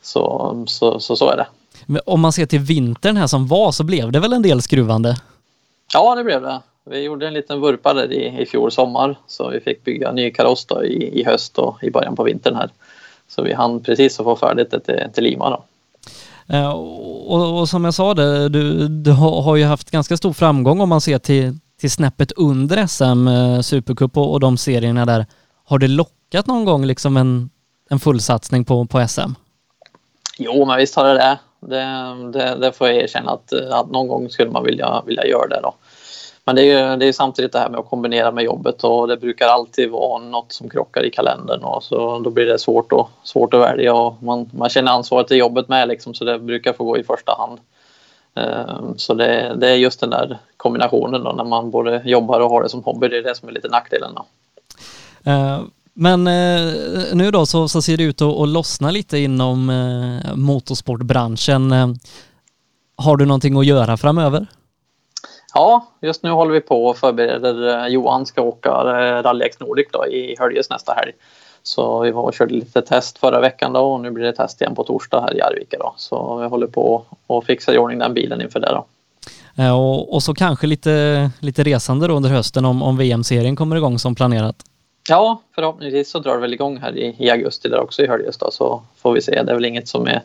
så, 0.03 0.65
så, 0.67 1.01
så, 1.01 1.17
så 1.17 1.31
är 1.31 1.37
det. 1.37 1.47
Men 1.87 2.01
om 2.07 2.21
man 2.21 2.33
ser 2.33 2.47
till 2.47 2.61
vintern 2.61 3.17
här 3.17 3.27
som 3.27 3.47
var 3.47 3.73
så 3.73 3.85
blev 3.85 4.13
det 4.13 4.21
väl 4.21 4.33
en 4.33 4.43
del 4.43 4.63
skruvande? 4.63 5.17
Ja, 5.93 6.15
det 6.15 6.25
blev 6.25 6.43
det. 6.43 6.61
Vi 6.91 7.03
gjorde 7.03 7.27
en 7.27 7.35
liten 7.35 7.61
vurpa 7.61 7.95
där 7.95 8.13
i, 8.13 8.43
i 8.43 8.47
fjol 8.47 8.73
sommar 8.73 9.19
så 9.27 9.49
vi 9.49 9.61
fick 9.61 9.85
bygga 9.85 10.13
ny 10.13 10.31
kaross 10.31 10.65
då 10.65 10.85
i, 10.85 11.21
i 11.21 11.25
höst 11.25 11.59
och 11.59 11.83
i 11.83 11.91
början 11.91 12.17
på 12.17 12.23
vintern 12.23 12.57
här. 12.57 12.71
Så 13.29 13.43
vi 13.43 13.53
hann 13.53 13.83
precis 13.83 14.21
att 14.21 14.25
få 14.25 14.37
färdigt 14.37 14.71
det 14.71 14.81
till, 14.81 15.13
till 15.15 15.25
Lima 15.25 15.51
då. 15.51 15.65
Eh, 16.55 16.71
och, 16.71 17.59
och, 17.61 17.69
som 17.69 17.85
jag 17.85 17.95
sa, 17.95 18.15
det, 18.15 18.49
du, 18.49 18.89
du 18.89 19.13
har 19.13 19.57
ju 19.57 19.65
haft 19.65 19.91
ganska 19.91 20.17
stor 20.17 20.33
framgång 20.33 20.81
om 20.81 20.89
man 20.89 21.01
ser 21.01 21.19
till, 21.19 21.59
till 21.81 21.91
snäppet 21.91 22.33
under 22.33 22.87
SM, 22.87 23.29
eh, 23.29 23.61
Supercup 23.61 24.17
och, 24.17 24.33
och 24.33 24.41
de 24.41 24.57
serierna 24.57 25.07
där. 25.07 25.27
Har 25.65 25.79
det 25.79 25.89
lockat 25.89 26.47
någon 26.47 26.65
gång 26.65 26.87
liksom 26.87 27.17
en, 27.17 27.51
en 27.91 28.01
fullsatsning 28.01 28.65
på, 28.65 28.87
på 28.87 29.09
SM? 29.09 29.31
Jo, 30.39 30.65
men 30.65 30.77
visst 30.77 30.95
har 30.95 31.05
det 31.05 31.15
det. 31.15 31.39
Det, 31.61 31.85
det, 32.33 32.57
det 32.61 32.73
får 32.73 32.89
jag 32.89 32.97
erkänna 32.97 33.31
att, 33.31 33.53
att 33.53 33.91
någon 33.91 34.09
gång 34.09 34.29
skulle 34.31 34.51
man 34.51 34.65
vilja, 34.65 35.03
vilja 35.07 35.27
göra 35.27 35.49
det 35.49 35.61
då. 35.63 35.75
Men 36.49 36.57
det 36.57 36.63
är 36.63 36.91
ju 36.91 36.97
det 36.97 37.07
är 37.07 37.13
samtidigt 37.13 37.53
det 37.53 37.59
här 37.59 37.69
med 37.69 37.81
att 37.81 37.91
kombinera 37.91 38.31
med 38.31 38.45
jobbet 38.45 38.85
och 38.85 39.09
det 39.09 39.17
brukar 39.17 39.49
alltid 39.49 39.91
vara 39.91 40.23
något 40.23 40.53
som 40.53 40.69
krockar 40.69 41.05
i 41.05 41.11
kalendern 41.11 41.63
och 41.63 41.83
så 41.83 42.19
då 42.19 42.31
blir 42.31 42.47
det 42.47 42.59
svårt, 42.59 42.93
och, 42.93 43.11
svårt 43.23 43.55
att 43.55 43.61
välja 43.61 43.95
och 43.95 44.23
man, 44.23 44.51
man 44.53 44.69
känner 44.69 44.93
ansvaret 44.93 45.31
i 45.31 45.37
jobbet 45.37 45.69
med 45.69 45.89
liksom, 45.89 46.15
så 46.15 46.25
det 46.25 46.39
brukar 46.39 46.73
få 46.73 46.85
gå 46.85 46.99
i 46.99 47.05
första 47.05 47.33
hand. 47.39 47.59
Ehm, 48.35 48.99
så 48.99 49.15
det, 49.15 49.57
det, 49.57 49.69
är 49.69 49.75
just 49.75 50.01
den 50.01 50.11
där 50.11 50.39
kombinationen 50.57 51.25
då 51.25 51.33
när 51.33 51.45
man 51.45 51.71
både 51.71 52.03
jobbar 52.05 52.41
och 52.41 52.51
har 52.51 52.63
det 52.63 52.69
som 52.69 52.83
hobby, 52.83 53.09
det 53.09 53.19
är 53.19 53.23
det 53.23 53.35
som 53.35 53.49
är 53.49 53.53
lite 53.53 53.69
nackdelen. 53.69 54.11
Då. 54.15 54.27
Ehm, 55.31 55.71
men 55.95 56.27
eh, 56.27 56.75
nu 57.13 57.31
då 57.31 57.47
så, 57.47 57.69
så, 57.69 57.83
ser 57.83 57.97
det 57.97 58.03
ut 58.03 58.23
att, 58.23 58.37
att 58.37 58.49
lossna 58.49 58.91
lite 58.91 59.19
inom 59.19 59.71
eh, 59.71 60.35
motorsportbranschen. 60.37 61.73
Ehm, 61.73 61.95
har 62.97 63.17
du 63.17 63.27
någonting 63.27 63.59
att 63.59 63.67
göra 63.67 63.97
framöver? 63.97 64.47
Ja, 65.55 65.87
just 66.01 66.23
nu 66.23 66.31
håller 66.31 66.53
vi 66.53 66.61
på 66.61 66.87
och 66.87 66.97
förbereder. 66.97 67.69
Eh, 67.69 67.87
Johan 67.87 68.27
ska 68.27 68.43
åka 68.43 68.71
eh, 68.71 69.23
Rally 69.23 69.45
X 69.45 69.61
Nordic 69.61 69.87
då, 69.93 70.07
i 70.07 70.37
Höljes 70.39 70.71
nästa 70.71 70.93
helg. 70.93 71.13
Så 71.63 72.01
vi 72.01 72.11
var 72.11 72.23
och 72.23 72.35
körde 72.35 72.55
lite 72.55 72.83
test 72.83 73.19
förra 73.19 73.41
veckan 73.41 73.73
då 73.73 73.81
och 73.81 74.01
nu 74.01 74.11
blir 74.11 74.25
det 74.25 74.33
test 74.33 74.61
igen 74.61 74.75
på 74.75 74.85
torsdag 74.85 75.21
här 75.21 75.37
i 75.37 75.41
Arvika 75.43 75.79
då. 75.79 75.95
Så 75.97 76.37
vi 76.37 76.47
håller 76.47 76.67
på 76.67 77.05
och 77.27 77.45
fixar 77.45 77.73
i 77.73 77.79
ordning 77.79 77.99
den 77.99 78.15
bilen 78.15 78.43
inför 78.43 78.61
det 78.61 78.71
då. 78.71 78.87
Och, 79.75 80.15
och 80.15 80.23
så 80.23 80.35
kanske 80.35 80.67
lite, 80.67 81.31
lite 81.41 81.63
resande 81.63 82.07
då 82.07 82.15
under 82.15 82.31
hösten 82.31 82.65
om, 82.65 82.83
om 82.83 82.97
VM-serien 82.97 83.57
kommer 83.57 83.77
igång 83.77 83.99
som 83.99 84.15
planerat? 84.15 84.57
Ja, 85.09 85.43
förhoppningsvis 85.55 86.11
så 86.11 86.19
drar 86.19 86.35
det 86.35 86.41
väl 86.41 86.55
igång 86.55 86.79
här 86.79 86.97
i, 86.97 87.17
i 87.19 87.31
augusti 87.31 87.69
där 87.69 87.81
också 87.81 88.03
i 88.03 88.07
Höljes 88.07 88.39
då 88.39 88.51
så 88.51 88.83
får 88.97 89.13
vi 89.13 89.23
se. 89.23 89.43
Det 89.43 89.51
är 89.51 89.55
väl 89.55 89.65
inget 89.65 89.89
som 89.89 90.07
är 90.07 90.23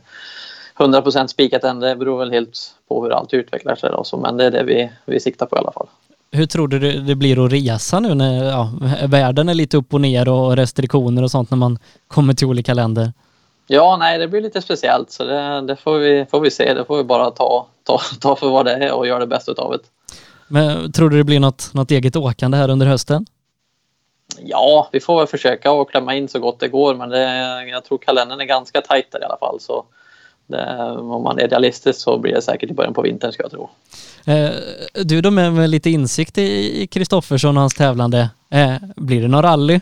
100% 0.77 1.27
spikat 1.27 1.63
än. 1.63 1.79
Det 1.79 1.95
beror 1.95 2.19
väl 2.19 2.31
helt 2.31 2.75
på 2.87 3.03
hur 3.03 3.13
allt 3.13 3.33
utvecklar 3.33 3.75
sig. 3.75 3.89
Då, 3.89 4.03
så, 4.03 4.17
men 4.17 4.37
det 4.37 4.45
är 4.45 4.51
det 4.51 4.63
vi, 4.63 4.91
vi 5.05 5.19
siktar 5.19 5.45
på 5.45 5.55
i 5.55 5.59
alla 5.59 5.71
fall. 5.71 5.87
Hur 6.31 6.45
tror 6.45 6.67
du 6.67 6.79
det 7.01 7.15
blir 7.15 7.45
att 7.45 7.51
resa 7.51 7.99
nu 7.99 8.13
när 8.13 8.43
ja, 8.43 8.71
världen 9.07 9.49
är 9.49 9.53
lite 9.53 9.77
upp 9.77 9.93
och 9.93 10.01
ner 10.01 10.29
och 10.29 10.55
restriktioner 10.55 11.23
och 11.23 11.31
sånt 11.31 11.51
när 11.51 11.57
man 11.57 11.79
kommer 12.07 12.33
till 12.33 12.47
olika 12.47 12.73
länder? 12.73 13.13
Ja, 13.67 13.97
nej, 13.97 14.17
det 14.17 14.27
blir 14.27 14.41
lite 14.41 14.61
speciellt 14.61 15.11
så 15.11 15.23
det, 15.23 15.61
det 15.61 15.75
får, 15.75 15.97
vi, 15.97 16.25
får 16.31 16.39
vi 16.39 16.51
se. 16.51 16.73
Det 16.73 16.85
får 16.85 16.97
vi 16.97 17.03
bara 17.03 17.31
ta, 17.31 17.67
ta, 17.83 17.99
ta 18.21 18.35
för 18.35 18.49
vad 18.49 18.65
det 18.65 18.73
är 18.73 18.93
och 18.93 19.07
göra 19.07 19.19
det 19.19 19.27
bästa 19.27 19.51
av 19.51 19.71
det. 19.71 19.79
Men 20.47 20.91
tror 20.91 21.09
du 21.09 21.17
det 21.17 21.23
blir 21.23 21.39
något, 21.39 21.73
något 21.73 21.91
eget 21.91 22.15
åkande 22.15 22.57
här 22.57 22.69
under 22.69 22.85
hösten? 22.85 23.25
Ja, 24.39 24.89
vi 24.91 24.99
får 24.99 25.17
väl 25.17 25.27
försöka 25.27 25.71
och 25.71 25.91
klämma 25.91 26.15
in 26.15 26.27
så 26.27 26.39
gott 26.39 26.59
det 26.59 26.67
går, 26.67 26.95
men 26.95 27.09
det, 27.09 27.23
jag 27.69 27.83
tror 27.83 27.97
kalendern 27.97 28.41
är 28.41 28.45
ganska 28.45 28.81
tajt 28.81 29.11
där 29.11 29.21
i 29.21 29.25
alla 29.25 29.37
fall. 29.37 29.59
Så 29.59 29.85
det, 30.47 30.91
om 30.91 31.23
man 31.23 31.39
är 31.39 31.47
realistisk 31.47 31.99
så 31.99 32.17
blir 32.17 32.33
det 32.33 32.41
säkert 32.41 32.71
i 32.71 32.73
början 32.73 32.93
på 32.93 33.01
vintern 33.01 33.31
ska 33.31 33.43
jag 33.43 33.51
tro. 33.51 33.69
Eh, 34.25 34.49
du 34.93 35.21
då 35.21 35.31
med, 35.31 35.69
lite 35.69 35.89
insikt 35.89 36.37
i 36.37 36.87
Kristoffersson 36.87 37.57
och 37.57 37.61
hans 37.61 37.73
tävlande, 37.73 38.29
eh, 38.49 38.73
blir 38.95 39.21
det 39.21 39.27
någon 39.27 39.41
rally? 39.41 39.81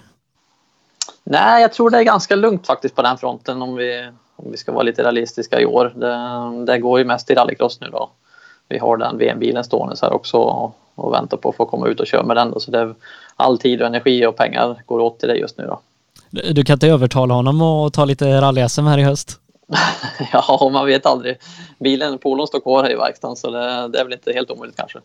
Nej, 1.24 1.62
jag 1.62 1.74
tror 1.74 1.90
det 1.90 1.98
är 1.98 2.04
ganska 2.04 2.36
lugnt 2.36 2.68
faktiskt 2.68 2.96
på 2.96 3.02
den 3.02 3.18
fronten 3.18 3.62
om 3.62 3.76
vi, 3.76 4.10
om 4.36 4.52
vi 4.52 4.58
ska 4.58 4.72
vara 4.72 4.84
lite 4.84 5.04
realistiska 5.04 5.62
i 5.62 5.66
år. 5.66 5.94
Det, 5.96 6.72
det 6.72 6.80
går 6.80 7.00
ju 7.00 7.06
mest 7.06 7.32
i 7.32 7.34
rallycross 7.34 7.82
nu 7.82 7.88
då. 7.92 8.10
Vi 8.70 8.78
har 8.78 8.98
den 8.98 9.18
VM-bilen 9.18 9.64
stående 9.64 9.96
här 10.02 10.14
också 10.14 10.38
och, 10.38 10.76
och 10.96 11.14
väntar 11.14 11.38
på 11.38 11.50
att 11.50 11.56
få 11.56 11.66
komma 11.66 11.88
ut 11.88 12.00
och 12.00 12.08
köra 12.08 12.24
med 12.24 12.38
den. 12.38 12.52
Då. 12.52 12.60
Så 12.60 12.72
det 12.72 12.80
är 12.80 12.96
all 13.36 13.58
tid 13.58 13.82
och 13.82 13.88
energi 13.88 14.26
och 14.26 14.36
pengar 14.36 14.84
går 14.86 15.00
åt 15.00 15.20
till 15.20 15.30
det 15.30 15.36
just 15.36 15.58
nu 15.58 15.66
då. 15.66 15.80
Du 16.30 16.64
kan 16.64 16.74
inte 16.74 16.88
övertala 16.88 17.34
honom 17.34 17.62
att 17.62 17.94
ta 17.94 18.06
lite 18.06 18.42
rally-SM 18.42 18.88
här 18.88 18.98
i 18.98 19.04
höst? 19.04 19.41
ja, 20.34 20.70
man 20.74 20.86
vet 20.86 21.06
aldrig. 21.06 21.38
Bilen, 21.80 22.18
polon 22.18 22.48
står 22.48 22.60
kvar 22.60 22.84
här 22.84 22.92
i 22.92 22.96
verkstaden 22.96 23.36
så 23.36 23.52
det, 23.52 23.88
det, 23.88 24.00
är 24.00 24.04
väl 24.04 24.14
inte 24.14 24.34
helt 24.34 24.52
omöjligt 24.52 24.78
kanske. 24.78 25.00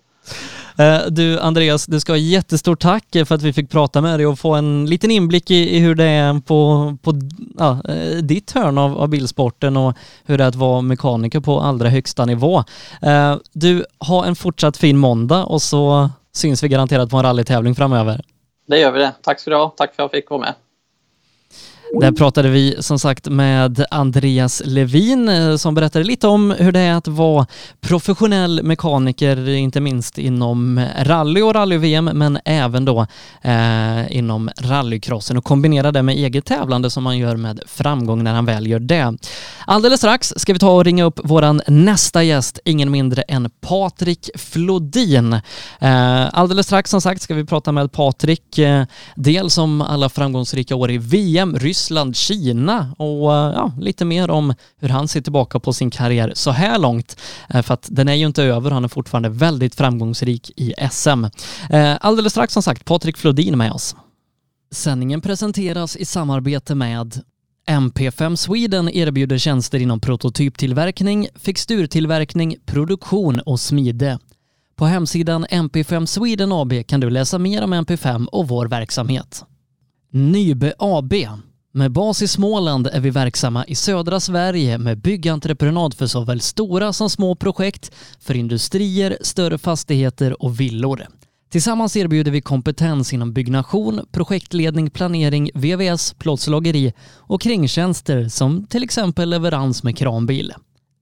Du 1.08 1.40
Andreas, 1.40 1.86
du 1.86 2.00
ska 2.00 2.12
ha 2.12 2.16
jättestort 2.16 2.80
tack 2.80 3.04
för 3.10 3.34
att 3.34 3.42
vi 3.42 3.52
fick 3.52 3.70
prata 3.70 4.00
med 4.00 4.18
dig 4.18 4.26
och 4.26 4.38
få 4.38 4.54
en 4.54 4.86
liten 4.86 5.10
inblick 5.10 5.50
i, 5.50 5.78
hur 5.78 5.94
det 5.94 6.04
är 6.04 6.40
på, 6.40 6.96
på 7.02 7.12
ja, 7.58 7.78
ditt 8.22 8.52
hörn 8.52 8.78
av, 8.78 8.98
av 8.98 9.08
bilsporten 9.08 9.76
och 9.76 9.94
hur 10.24 10.38
det 10.38 10.44
är 10.44 10.48
att 10.48 10.54
vara 10.54 10.80
mekaniker 10.80 11.40
på 11.40 11.60
allra 11.60 11.88
högsta 11.88 12.24
nivå. 12.24 12.64
Du, 13.52 13.84
har 13.98 14.24
en 14.24 14.36
fortsatt 14.36 14.76
fin 14.76 14.96
måndag 14.96 15.44
och 15.44 15.62
så 15.62 16.10
syns 16.32 16.62
vi 16.62 16.68
garanterat 16.68 17.10
på 17.10 17.16
en 17.16 17.22
rallytävling 17.22 17.74
framöver. 17.74 18.20
Det 18.66 18.78
gör 18.78 18.92
vi 18.92 18.98
det. 18.98 19.12
Tack 19.22 19.40
ska 19.40 19.50
du 19.50 19.56
ha. 19.56 19.74
Tack 19.76 19.94
för 19.94 20.02
att 20.02 20.12
jag 20.12 20.20
fick 20.20 20.30
vara 20.30 20.40
med. 20.40 20.54
Där 21.92 22.12
pratade 22.12 22.48
vi 22.48 22.76
som 22.80 22.98
sagt 22.98 23.28
med 23.28 23.84
Andreas 23.90 24.62
Levin 24.64 25.28
eh, 25.28 25.56
som 25.56 25.74
berättade 25.74 26.04
lite 26.04 26.28
om 26.28 26.50
hur 26.50 26.72
det 26.72 26.80
är 26.80 26.94
att 26.94 27.08
vara 27.08 27.46
professionell 27.80 28.62
mekaniker, 28.62 29.48
inte 29.48 29.80
minst 29.80 30.18
inom 30.18 30.86
rally 30.98 31.42
och 31.42 31.54
rally-VM, 31.54 32.04
men 32.04 32.38
även 32.44 32.84
då 32.84 33.06
eh, 33.42 34.16
inom 34.16 34.50
rallycrossen 34.58 35.36
och 35.36 35.44
kombinera 35.44 35.92
det 35.92 36.02
med 36.02 36.14
eget 36.14 36.44
tävlande 36.44 36.90
som 36.90 37.02
man 37.02 37.18
gör 37.18 37.36
med 37.36 37.60
framgång 37.66 38.24
när 38.24 38.34
han 38.34 38.46
väl 38.46 38.66
gör 38.66 38.80
det. 38.80 39.16
Alldeles 39.66 40.00
strax 40.00 40.32
ska 40.36 40.52
vi 40.52 40.58
ta 40.58 40.70
och 40.70 40.84
ringa 40.84 41.04
upp 41.04 41.20
våran 41.24 41.62
nästa 41.66 42.22
gäst, 42.22 42.58
ingen 42.64 42.90
mindre 42.90 43.22
än 43.22 43.50
Patrik 43.60 44.30
Flodin. 44.34 45.32
Eh, 45.80 46.28
alldeles 46.32 46.66
strax 46.66 46.90
som 46.90 47.00
sagt 47.00 47.22
ska 47.22 47.34
vi 47.34 47.44
prata 47.44 47.72
med 47.72 47.92
Patrik, 47.92 48.58
eh, 48.58 48.84
dels 49.16 49.58
om 49.58 49.80
alla 49.82 50.08
framgångsrika 50.08 50.76
år 50.76 50.90
i 50.90 50.98
VM, 50.98 51.58
Ryssland, 51.58 51.75
Ryssland, 51.76 52.16
Kina 52.16 52.94
och 52.98 53.34
eh, 53.34 53.52
ja, 53.54 53.72
lite 53.78 54.04
mer 54.04 54.30
om 54.30 54.54
hur 54.80 54.88
han 54.88 55.08
ser 55.08 55.20
tillbaka 55.20 55.60
på 55.60 55.72
sin 55.72 55.90
karriär 55.90 56.32
så 56.34 56.50
här 56.50 56.78
långt. 56.78 57.16
Eh, 57.48 57.62
för 57.62 57.74
att 57.74 57.88
den 57.90 58.08
är 58.08 58.14
ju 58.14 58.26
inte 58.26 58.42
över, 58.42 58.70
han 58.70 58.84
är 58.84 58.88
fortfarande 58.88 59.28
väldigt 59.28 59.74
framgångsrik 59.74 60.50
i 60.56 60.74
SM. 60.90 61.24
Eh, 61.70 61.96
alldeles 62.00 62.32
strax 62.32 62.52
som 62.52 62.62
sagt, 62.62 62.84
Patrik 62.84 63.16
Flodin 63.16 63.58
med 63.58 63.72
oss. 63.72 63.96
Sändningen 64.70 65.20
presenteras 65.20 65.96
i 65.96 66.04
samarbete 66.04 66.74
med 66.74 67.20
MP5 67.68 68.36
Sweden 68.36 68.88
erbjuder 68.88 69.38
tjänster 69.38 69.78
inom 69.78 70.00
prototyptillverkning, 70.00 71.28
fixturtillverkning, 71.34 72.56
produktion 72.66 73.40
och 73.40 73.60
smide. 73.60 74.18
På 74.76 74.84
hemsidan 74.84 75.46
MP5 75.46 76.06
Sweden 76.06 76.52
AB 76.52 76.86
kan 76.86 77.00
du 77.00 77.10
läsa 77.10 77.38
mer 77.38 77.64
om 77.64 77.74
MP5 77.74 78.26
och 78.26 78.48
vår 78.48 78.66
verksamhet. 78.66 79.44
Nybe 80.10 80.74
AB 80.78 81.14
med 81.76 81.92
bas 81.92 82.22
i 82.22 82.28
Småland 82.28 82.86
är 82.86 83.00
vi 83.00 83.10
verksamma 83.10 83.64
i 83.64 83.74
södra 83.74 84.20
Sverige 84.20 84.78
med 84.78 84.98
byggentreprenad 84.98 85.94
för 85.94 86.06
såväl 86.06 86.40
stora 86.40 86.92
som 86.92 87.10
små 87.10 87.34
projekt, 87.34 87.94
för 88.20 88.36
industrier, 88.36 89.18
större 89.20 89.58
fastigheter 89.58 90.42
och 90.42 90.60
villor. 90.60 91.06
Tillsammans 91.50 91.96
erbjuder 91.96 92.30
vi 92.30 92.40
kompetens 92.40 93.12
inom 93.12 93.32
byggnation, 93.32 94.00
projektledning, 94.12 94.90
planering, 94.90 95.50
VVS, 95.54 96.14
plåtslageri 96.14 96.92
och 97.14 97.40
kringtjänster 97.40 98.28
som 98.28 98.66
till 98.66 98.82
exempel 98.82 99.30
leverans 99.30 99.82
med 99.82 99.98
kranbil. 99.98 100.52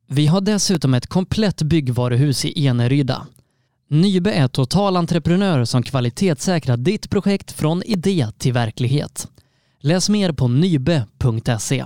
Vi 0.09 0.27
har 0.27 0.41
dessutom 0.41 0.95
ett 0.95 1.07
komplett 1.07 1.63
byggvaruhus 1.63 2.45
i 2.45 2.67
Eneryda. 2.67 3.27
Nybe 3.91 4.33
är 4.33 4.49
totalentreprenör 4.49 5.65
som 5.65 5.83
kvalitetssäkrar 5.83 6.77
ditt 6.77 7.11
projekt 7.11 7.53
från 7.53 7.83
idé 7.83 8.29
till 8.39 8.53
verklighet. 8.53 9.29
Läs 9.87 10.09
mer 10.09 10.33
på 10.33 10.49
nybe.se. 10.49 11.85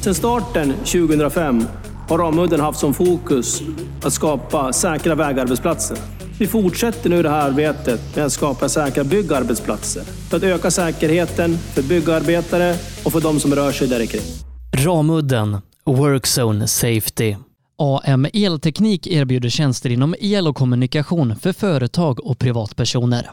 Sedan 0.00 0.14
starten 0.14 0.72
2005 0.72 1.64
har 2.08 2.18
Ramudden 2.18 2.60
haft 2.60 2.78
som 2.78 2.94
fokus 2.94 3.62
att 4.02 4.12
skapa 4.12 4.72
säkra 4.72 5.14
vägarbetsplatser. 5.14 5.98
Vi 6.38 6.46
fortsätter 6.46 7.10
nu 7.10 7.22
det 7.22 7.30
här 7.30 7.50
arbetet 7.50 8.16
med 8.16 8.24
att 8.24 8.32
skapa 8.32 8.68
säkra 8.68 9.04
byggarbetsplatser 9.04 10.02
för 10.02 10.36
att 10.36 10.42
öka 10.42 10.70
säkerheten 10.70 11.58
för 11.58 11.82
byggarbetare 11.82 12.74
och 13.04 13.12
för 13.12 13.20
de 13.20 13.40
som 13.40 13.54
rör 13.54 13.72
sig 13.72 13.88
där 13.88 14.06
kring. 14.06 14.22
Ramudden 14.84 15.58
Workzone 15.84 16.66
Safety. 16.68 17.36
AM 17.78 18.26
Elteknik 18.32 19.06
erbjuder 19.06 19.48
tjänster 19.48 19.90
inom 19.90 20.14
el 20.20 20.48
och 20.48 20.56
kommunikation 20.56 21.36
för 21.36 21.52
företag 21.52 22.26
och 22.26 22.38
privatpersoner. 22.38 23.30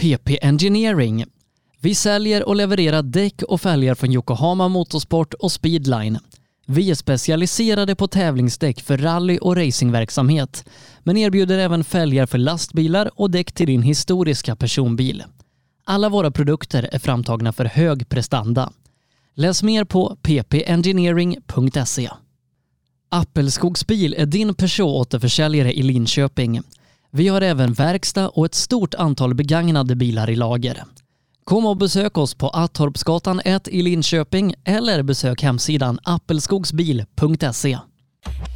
PP 0.00 0.38
Engineering 0.42 1.24
vi 1.86 1.94
säljer 1.94 2.48
och 2.48 2.56
levererar 2.56 3.02
däck 3.02 3.42
och 3.42 3.60
fälgar 3.60 3.94
från 3.94 4.12
Yokohama 4.12 4.68
Motorsport 4.68 5.34
och 5.34 5.52
Speedline. 5.52 6.18
Vi 6.66 6.90
är 6.90 6.94
specialiserade 6.94 7.94
på 7.94 8.08
tävlingsdäck 8.08 8.80
för 8.82 8.98
rally 8.98 9.38
och 9.38 9.56
racingverksamhet, 9.56 10.64
men 11.02 11.16
erbjuder 11.16 11.58
även 11.58 11.84
fälgar 11.84 12.26
för 12.26 12.38
lastbilar 12.38 13.10
och 13.14 13.30
däck 13.30 13.52
till 13.52 13.66
din 13.66 13.82
historiska 13.82 14.56
personbil. 14.56 15.24
Alla 15.84 16.08
våra 16.08 16.30
produkter 16.30 16.88
är 16.92 16.98
framtagna 16.98 17.52
för 17.52 17.64
hög 17.64 18.08
prestanda. 18.08 18.72
Läs 19.34 19.62
mer 19.62 19.84
på 19.84 20.16
ppengineering.se. 20.22 22.10
Appelskogsbil 23.08 24.14
är 24.18 24.26
din 24.26 24.54
Peugeot-återförsäljare 24.54 25.72
i 25.72 25.82
Linköping. 25.82 26.60
Vi 27.12 27.28
har 27.28 27.40
även 27.40 27.72
verkstad 27.72 28.28
och 28.28 28.46
ett 28.46 28.54
stort 28.54 28.94
antal 28.94 29.34
begagnade 29.34 29.96
bilar 29.96 30.30
i 30.30 30.36
lager. 30.36 30.84
Kom 31.48 31.66
och 31.66 31.76
besök 31.76 32.18
oss 32.18 32.34
på 32.34 32.48
Attorpsgatan 32.48 33.40
1 33.44 33.68
i 33.68 33.82
Linköping 33.82 34.54
eller 34.64 35.02
besök 35.02 35.42
hemsidan 35.42 35.98
appelskogsbil.se. 36.02 37.78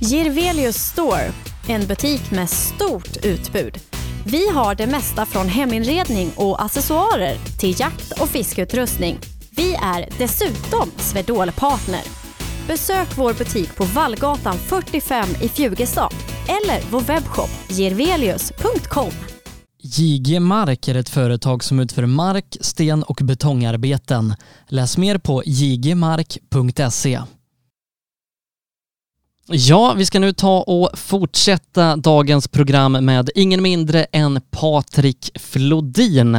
Girvelius 0.00 0.76
Store, 0.76 1.32
en 1.68 1.86
butik 1.86 2.30
med 2.30 2.50
stort 2.50 3.16
utbud. 3.24 3.78
Vi 4.26 4.48
har 4.48 4.74
det 4.74 4.86
mesta 4.86 5.26
från 5.26 5.48
heminredning 5.48 6.30
och 6.36 6.62
accessoarer 6.62 7.36
till 7.60 7.80
jakt 7.80 8.20
och 8.20 8.28
fiskeutrustning. 8.28 9.18
Vi 9.50 9.74
är 9.74 10.08
dessutom 10.18 10.90
Swedol-partner. 10.96 12.02
Besök 12.66 13.08
vår 13.16 13.32
butik 13.32 13.76
på 13.76 13.84
Vallgatan 13.84 14.54
45 14.54 15.28
i 15.42 15.48
Fjugestad 15.48 16.14
eller 16.48 16.90
vår 16.90 17.00
webbshop 17.00 17.50
girvelius.com. 17.68 19.39
JG 19.98 20.40
Mark 20.40 20.88
är 20.88 20.94
ett 20.94 21.08
företag 21.08 21.64
som 21.64 21.80
utför 21.80 22.06
mark, 22.06 22.56
sten 22.60 23.02
och 23.02 23.20
betongarbeten. 23.22 24.34
Läs 24.68 24.98
mer 24.98 25.18
på 25.18 25.42
jgmark.se. 25.46 27.20
Ja, 29.52 29.94
vi 29.96 30.06
ska 30.06 30.18
nu 30.18 30.32
ta 30.32 30.60
och 30.60 30.98
fortsätta 30.98 31.96
dagens 31.96 32.48
program 32.48 32.92
med 32.92 33.30
ingen 33.34 33.62
mindre 33.62 34.04
än 34.04 34.40
Patrik 34.50 35.30
Flodin. 35.34 36.34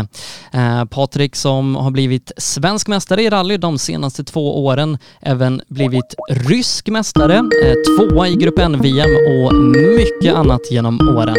Eh, 0.54 0.86
Patrik 0.86 1.36
som 1.36 1.76
har 1.76 1.92
blivit 1.92 2.32
svensk 2.38 2.88
mästare 2.88 3.24
i 3.24 3.30
rally 3.30 3.58
de 3.58 3.78
senaste 3.78 4.24
två 4.24 4.66
åren, 4.66 4.98
även 5.22 5.62
blivit 5.68 6.16
rysk 6.30 6.88
mästare, 6.88 7.36
eh, 7.36 7.74
tvåa 7.98 8.28
i 8.28 8.36
Grupp 8.36 8.60
N-VM 8.60 9.10
och 9.10 9.54
mycket 9.98 10.36
annat 10.36 10.62
genom 10.72 11.00
åren. 11.18 11.36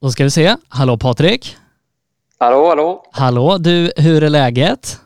Då 0.00 0.10
ska 0.10 0.24
vi 0.24 0.30
se. 0.30 0.56
Hallå 0.68 0.98
Patrik. 0.98 1.56
Hallå, 2.38 2.68
hallå. 2.68 3.04
Hallå, 3.12 3.58
du, 3.58 3.92
hur 3.96 4.22
är 4.22 4.28
läget? 4.28 5.00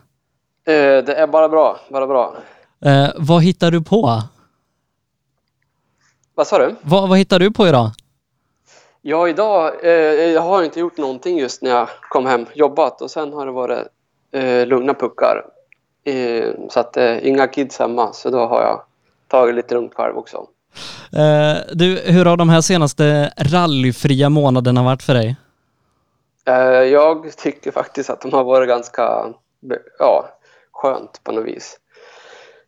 Eh, 0.65 0.73
det 0.73 1.15
är 1.15 1.27
bara 1.27 1.49
bra, 1.49 1.79
bara 1.89 2.07
bra. 2.07 2.35
Eh, 2.85 3.09
vad 3.15 3.43
hittar 3.43 3.71
du 3.71 3.81
på? 3.81 4.21
Vad 6.35 6.47
sa 6.47 6.57
du? 6.57 6.75
Va, 6.81 7.05
vad 7.05 7.17
hittar 7.17 7.39
du 7.39 7.51
på 7.51 7.67
idag? 7.67 7.89
Ja, 9.01 9.27
idag, 9.27 9.85
eh, 9.85 9.91
jag 10.31 10.41
har 10.41 10.63
inte 10.63 10.79
gjort 10.79 10.97
någonting 10.97 11.37
just 11.39 11.61
när 11.61 11.71
jag 11.71 11.89
kom 12.09 12.25
hem, 12.25 12.45
jobbat 12.53 13.01
och 13.01 13.11
sen 13.11 13.33
har 13.33 13.45
det 13.45 13.51
varit 13.51 13.87
eh, 14.31 14.65
lugna 14.67 14.93
puckar. 14.93 15.45
Eh, 16.03 16.49
så 16.69 16.79
att 16.79 16.97
eh, 16.97 17.27
inga 17.27 17.47
kids 17.47 17.79
hemma, 17.79 18.13
så 18.13 18.29
då 18.29 18.45
har 18.45 18.61
jag 18.61 18.81
tagit 19.27 19.55
lite 19.55 19.73
lugnt 19.73 19.93
själv 19.93 20.17
också. 20.17 20.47
Eh, 21.11 21.57
du, 21.73 22.01
hur 22.05 22.25
har 22.25 22.37
de 22.37 22.49
här 22.49 22.61
senaste 22.61 23.33
rallyfria 23.37 24.29
månaderna 24.29 24.83
varit 24.83 25.03
för 25.03 25.13
dig? 25.13 25.35
Eh, 26.47 26.83
jag 26.83 27.37
tycker 27.37 27.71
faktiskt 27.71 28.09
att 28.09 28.21
de 28.21 28.33
har 28.33 28.43
varit 28.43 28.67
ganska 28.69 29.33
ja, 29.99 30.29
skönt 30.71 31.23
på 31.23 31.31
något 31.31 31.45
vis. 31.45 31.79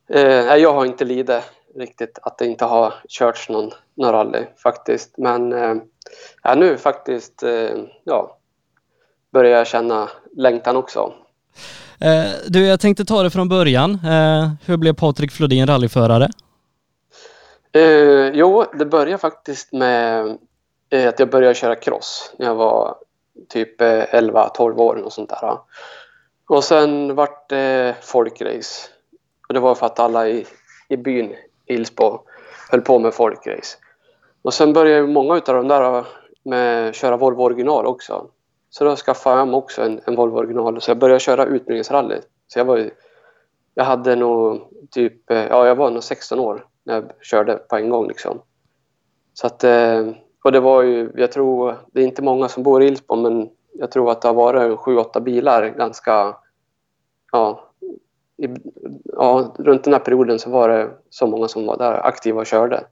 Eh, 0.09 0.55
jag 0.55 0.73
har 0.73 0.85
inte 0.85 1.05
lidit 1.05 1.43
riktigt 1.75 2.19
att 2.21 2.37
det 2.37 2.45
inte 2.45 2.65
har 2.65 2.93
körts 3.09 3.49
någon, 3.49 3.71
någon 3.97 4.11
rally 4.11 4.45
faktiskt. 4.63 5.17
Men 5.17 5.51
ja, 6.43 6.55
nu 6.55 6.77
faktiskt 6.77 7.43
ja, 8.03 8.37
börjar 9.33 9.57
jag 9.57 9.67
känna 9.67 10.09
längtan 10.37 10.75
också. 10.75 11.13
Du, 12.47 12.65
jag 12.65 12.79
tänkte 12.79 13.05
ta 13.05 13.23
det 13.23 13.29
från 13.29 13.49
början. 13.49 13.99
Hur 14.65 14.77
blev 14.77 14.93
Patrik 14.93 15.31
Flodin 15.31 15.67
rallyförare? 15.67 16.29
Eh, 17.71 18.30
jo, 18.34 18.65
det 18.73 18.86
började 18.86 19.17
faktiskt 19.17 19.73
med 19.73 20.38
eh, 20.89 21.10
att 21.10 21.19
jag 21.19 21.30
började 21.30 21.56
köra 21.56 21.75
cross 21.75 22.34
när 22.38 22.45
jag 22.45 22.56
var 22.56 22.95
typ 23.49 23.82
eh, 23.82 23.88
11-12 23.88 24.77
år 24.77 24.95
och 24.95 25.13
sånt 25.13 25.30
där. 25.30 25.58
Och 26.47 26.63
sen 26.63 27.15
vart 27.15 27.49
det 27.49 27.95
folkrace. 28.01 28.89
Och 29.47 29.53
det 29.53 29.60
var 29.60 29.75
för 29.75 29.86
att 29.86 29.99
alla 29.99 30.27
i 30.27 30.45
i 30.88 30.97
byn 30.97 31.36
Ilsbo. 31.65 32.19
Höll 32.71 32.82
på 32.82 33.00
med 33.00 33.13
folkrace. 33.13 33.77
Och 34.41 34.54
sen 34.54 34.73
började 34.73 35.08
många 35.08 35.33
av 35.33 35.41
de 35.41 35.67
där 35.67 36.06
med 36.44 36.96
köra 36.96 37.17
Volvo 37.17 37.44
original 37.44 37.85
också. 37.85 38.27
Så 38.69 38.83
då 38.83 38.96
skaffade 38.96 39.37
jag 39.37 39.48
mig 39.48 39.56
också 39.56 39.81
en, 39.81 40.02
en 40.06 40.15
Volvo 40.15 40.37
original. 40.37 40.81
Så 40.81 40.91
jag 40.91 40.98
började 40.98 41.19
köra 41.19 41.46
utbildningsrally. 41.46 42.17
Så 42.48 42.60
jag 42.60 42.65
var 42.65 42.89
jag 43.73 43.83
hade 43.83 44.15
nog 44.15 44.62
typ, 44.91 45.31
eh, 45.31 45.46
ja 45.46 45.67
jag 45.67 45.75
var 45.75 45.91
nog 45.91 46.04
16 46.04 46.39
år 46.39 46.65
när 46.88 46.94
jag 46.94 47.12
körde 47.21 47.56
på 47.56 47.75
en 47.75 47.90
gång 47.90 48.08
liksom. 48.08 48.42
Så 49.33 49.48
att, 49.48 49.63
eh, 49.63 50.08
och 50.44 50.52
det 50.52 50.60
var 50.60 50.83
ju, 50.83 51.12
jag 51.15 51.31
tror, 51.31 51.77
det 51.94 52.02
är 52.02 52.06
inte 52.06 52.21
många 52.21 52.48
som 52.48 52.63
bor 52.63 52.83
i 52.83 52.88
Ilsbo 52.88 53.15
men 53.15 53.50
jag 53.79 53.92
tror 53.92 54.12
att 54.12 54.21
det 54.21 54.27
har 54.27 54.35
varit 54.35 54.79
sju, 54.79 54.98
åtta 54.98 55.19
bilar 55.19 55.69
ganska, 55.69 56.35
ja, 57.31 57.63
i, 58.38 58.48
ja, 59.04 59.56
runt 59.60 59.83
den 59.83 59.94
här 59.94 60.00
perioden 60.00 60.40
så 60.40 60.50
var 60.50 60.69
det 60.69 60.90
så 61.10 61.27
många 61.27 61.48
som 61.48 61.65
var 61.65 61.77
där 61.77 62.08
aktiva 62.08 62.40
och 62.40 62.46
körde. 62.46 62.83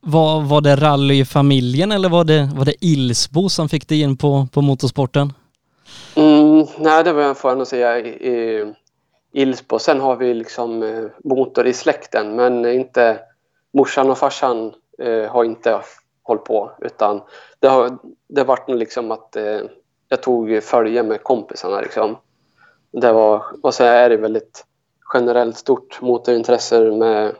Var, 0.00 0.40
var 0.40 0.60
det 0.60 0.76
rallyfamiljen 0.76 1.92
eller 1.92 2.08
var 2.08 2.24
det, 2.24 2.50
var 2.54 2.64
det 2.64 2.84
Ilsbo 2.84 3.48
som 3.48 3.68
fick 3.68 3.88
dig 3.88 4.00
in 4.00 4.16
på, 4.16 4.48
på 4.52 4.62
motorsporten? 4.62 5.32
Mm, 6.16 6.66
nej, 6.78 7.04
det 7.04 7.12
var, 7.12 7.34
får 7.34 7.50
jag 7.50 7.58
nog 7.58 7.66
säga, 7.66 7.98
i, 7.98 8.08
i 8.08 8.64
Ilsbo. 9.32 9.78
Sen 9.78 10.00
har 10.00 10.16
vi 10.16 10.34
liksom 10.34 10.82
eh, 10.82 11.04
motor 11.24 11.66
i 11.66 11.72
släkten, 11.72 12.36
men 12.36 12.64
inte 12.66 13.20
morsan 13.72 14.10
och 14.10 14.18
farsan 14.18 14.74
eh, 14.98 15.30
har 15.30 15.44
inte 15.44 15.80
hållit 16.22 16.44
på, 16.44 16.72
utan 16.80 17.20
det 17.60 17.68
har 17.68 17.98
det 18.28 18.44
varit 18.44 18.68
liksom 18.68 19.10
att 19.10 19.36
eh, 19.36 19.60
jag 20.08 20.22
tog 20.22 20.62
följe 20.62 21.02
med 21.02 21.22
kompisarna 21.22 21.80
liksom. 21.80 22.16
Det 22.90 23.12
var, 23.12 23.44
och 23.62 23.74
så 23.74 23.84
är 23.84 24.10
det 24.10 24.16
väldigt 24.16 24.64
generellt 25.14 25.56
stort 25.56 26.00
motorintresse 26.00 26.80
med, 26.80 27.34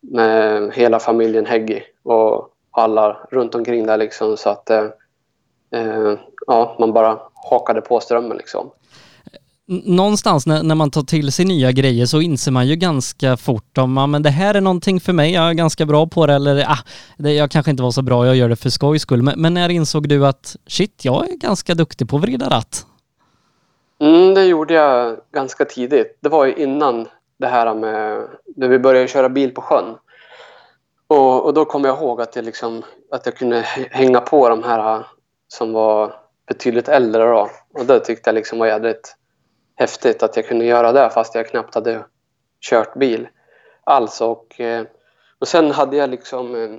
med 0.00 0.72
hela 0.74 0.98
familjen 0.98 1.46
Häggi 1.46 1.82
och 2.02 2.54
alla 2.70 3.26
runt 3.30 3.54
omkring 3.54 3.86
där 3.86 3.96
liksom 3.96 4.36
så 4.36 4.50
att 4.50 4.70
eh, 4.70 4.84
eh 5.70 6.14
ja, 6.46 6.76
man 6.78 6.92
bara 6.92 7.20
hakade 7.50 7.80
på 7.80 8.00
strömmen 8.00 8.36
liksom 8.36 8.70
någonstans 9.68 10.46
när, 10.46 10.62
när, 10.62 10.74
man 10.74 10.90
tar 10.90 11.02
till 11.02 11.32
sig 11.32 11.44
nya 11.44 11.72
grejer 11.72 12.06
så 12.06 12.20
inser 12.20 12.52
man 12.52 12.66
ju 12.66 12.76
ganska 12.76 13.36
fort 13.36 13.78
om 13.78 13.98
ah, 13.98 14.06
men 14.06 14.22
det 14.22 14.30
här 14.30 14.54
är 14.54 14.60
någonting 14.60 15.00
för 15.00 15.12
mig, 15.12 15.32
jag 15.32 15.50
är 15.50 15.54
ganska 15.54 15.86
bra 15.86 16.06
på 16.06 16.26
det 16.26 16.34
eller 16.34 16.64
ah, 16.68 16.78
det, 17.16 17.32
jag 17.32 17.50
kanske 17.50 17.70
inte 17.70 17.82
var 17.82 17.90
så 17.90 18.02
bra, 18.02 18.26
jag 18.26 18.36
gör 18.36 18.48
det 18.48 18.56
för 18.56 18.70
skojs 18.70 19.02
skull. 19.02 19.22
Men, 19.22 19.40
men 19.40 19.54
när 19.54 19.68
insåg 19.68 20.08
du 20.08 20.26
att 20.26 20.56
shit, 20.66 21.04
jag 21.04 21.28
är 21.28 21.36
ganska 21.36 21.74
duktig 21.74 22.08
på 22.08 22.16
att 22.16 22.22
vrida 22.22 22.48
ratt? 22.48 22.86
Mm, 24.00 24.34
det 24.34 24.44
gjorde 24.44 24.74
jag 24.74 25.16
ganska 25.32 25.64
tidigt. 25.64 26.18
Det 26.20 26.28
var 26.28 26.44
ju 26.44 26.54
innan 26.54 27.08
det 27.38 27.46
här 27.46 27.74
med 27.74 28.28
när 28.56 28.68
vi 28.68 28.78
började 28.78 29.08
köra 29.08 29.28
bil 29.28 29.50
på 29.50 29.60
sjön. 29.60 29.94
Och, 31.06 31.44
och 31.44 31.54
då 31.54 31.64
kommer 31.64 31.88
jag 31.88 31.98
ihåg 31.98 32.20
att 32.20 32.36
jag, 32.36 32.44
liksom, 32.44 32.82
att 33.10 33.26
jag 33.26 33.36
kunde 33.36 33.60
hänga 33.90 34.20
på 34.20 34.48
de 34.48 34.62
här 34.62 35.06
som 35.48 35.72
var 35.72 36.14
betydligt 36.48 36.88
äldre 36.88 37.24
då. 37.24 37.50
Och 37.74 37.86
det 37.86 38.00
tyckte 38.00 38.28
jag 38.30 38.34
liksom 38.34 38.58
var 38.58 38.66
jädrigt 38.66 39.16
häftigt 39.76 40.22
att 40.22 40.36
jag 40.36 40.46
kunde 40.46 40.64
göra 40.64 40.92
det 40.92 41.10
fast 41.10 41.34
jag 41.34 41.48
knappt 41.48 41.74
hade 41.74 42.04
kört 42.60 42.94
bil 42.94 43.28
alls. 43.84 44.20
Och, 44.20 44.60
eh, 44.60 44.84
och 45.38 45.48
sen 45.48 45.70
hade 45.70 45.96
jag 45.96 46.10
liksom 46.10 46.54
eh, 46.54 46.70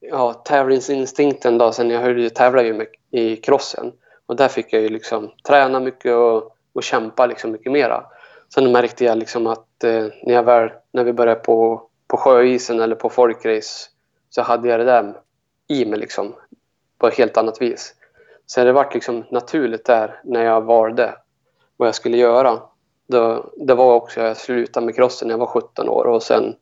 ja, 0.00 0.32
tävlingsinstinkten 0.32 1.58
då, 1.58 1.72
sen 1.72 1.90
jag 1.90 2.00
höll, 2.00 2.30
tävlade 2.30 2.68
ju 2.68 2.86
i 3.10 3.36
crossen. 3.36 3.92
Och 4.26 4.36
där 4.36 4.48
fick 4.48 4.72
jag 4.72 4.82
ju 4.82 4.88
liksom 4.88 5.30
träna 5.48 5.80
mycket 5.80 6.14
och, 6.14 6.56
och 6.72 6.82
kämpa 6.82 7.26
liksom 7.26 7.52
mycket 7.52 7.72
mera. 7.72 8.04
Sen 8.54 8.72
märkte 8.72 9.04
jag 9.04 9.18
liksom 9.18 9.46
att 9.46 9.84
eh, 9.84 10.06
när, 10.22 10.34
jag 10.34 10.42
väl, 10.42 10.70
när 10.92 11.04
vi 11.04 11.12
började 11.12 11.40
på, 11.40 11.82
på 12.08 12.16
sjöisen 12.16 12.80
eller 12.80 12.96
på 12.96 13.08
folkrace 13.08 13.90
så 14.30 14.42
hade 14.42 14.68
jag 14.68 14.80
det 14.80 14.84
där 14.84 15.14
i 15.68 15.84
mig 15.84 15.98
liksom, 15.98 16.34
på 16.98 17.06
ett 17.06 17.18
helt 17.18 17.36
annat 17.36 17.62
vis. 17.62 17.94
Så 18.46 18.64
det 18.64 18.72
varit 18.72 18.94
liksom 18.94 19.24
naturligt 19.30 19.84
där 19.84 20.20
när 20.24 20.44
jag 20.44 20.60
valde 20.60 21.14
vad 21.84 21.88
jag 21.88 21.94
skulle 21.94 22.16
göra. 22.16 22.58
Det, 23.08 23.42
det 23.56 23.74
var 23.74 23.94
också, 23.94 24.20
jag 24.20 24.36
slutade 24.36 24.86
med 24.86 24.94
crossen 24.94 25.28
när 25.28 25.32
jag 25.32 25.38
var 25.38 25.46
17 25.46 25.88
år 25.88 26.04
och 26.04 26.22
sen 26.22 26.54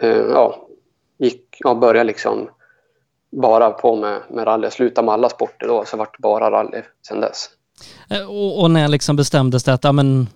eh, 0.00 0.16
ja, 0.16 0.68
gick, 1.18 1.56
ja, 1.58 1.74
började 1.74 2.04
liksom 2.04 2.48
bara 3.32 3.70
på 3.70 3.96
med, 3.96 4.20
med 4.30 4.46
rally. 4.46 4.64
Jag 4.64 4.72
slutade 4.72 5.04
med 5.04 5.12
alla 5.12 5.28
sporter 5.28 5.66
då, 5.66 5.84
så 5.84 5.96
vart 5.96 6.16
det 6.16 6.22
bara 6.22 6.50
rally 6.50 6.82
sen 7.08 7.20
dess. 7.20 7.50
Eh, 8.10 8.30
och, 8.30 8.62
och 8.62 8.70
när 8.70 8.88
liksom 8.88 9.16
bestämdes 9.16 9.64
det 9.64 9.72
att 9.72 9.84
ja, 9.84 9.92
men, 9.92 10.26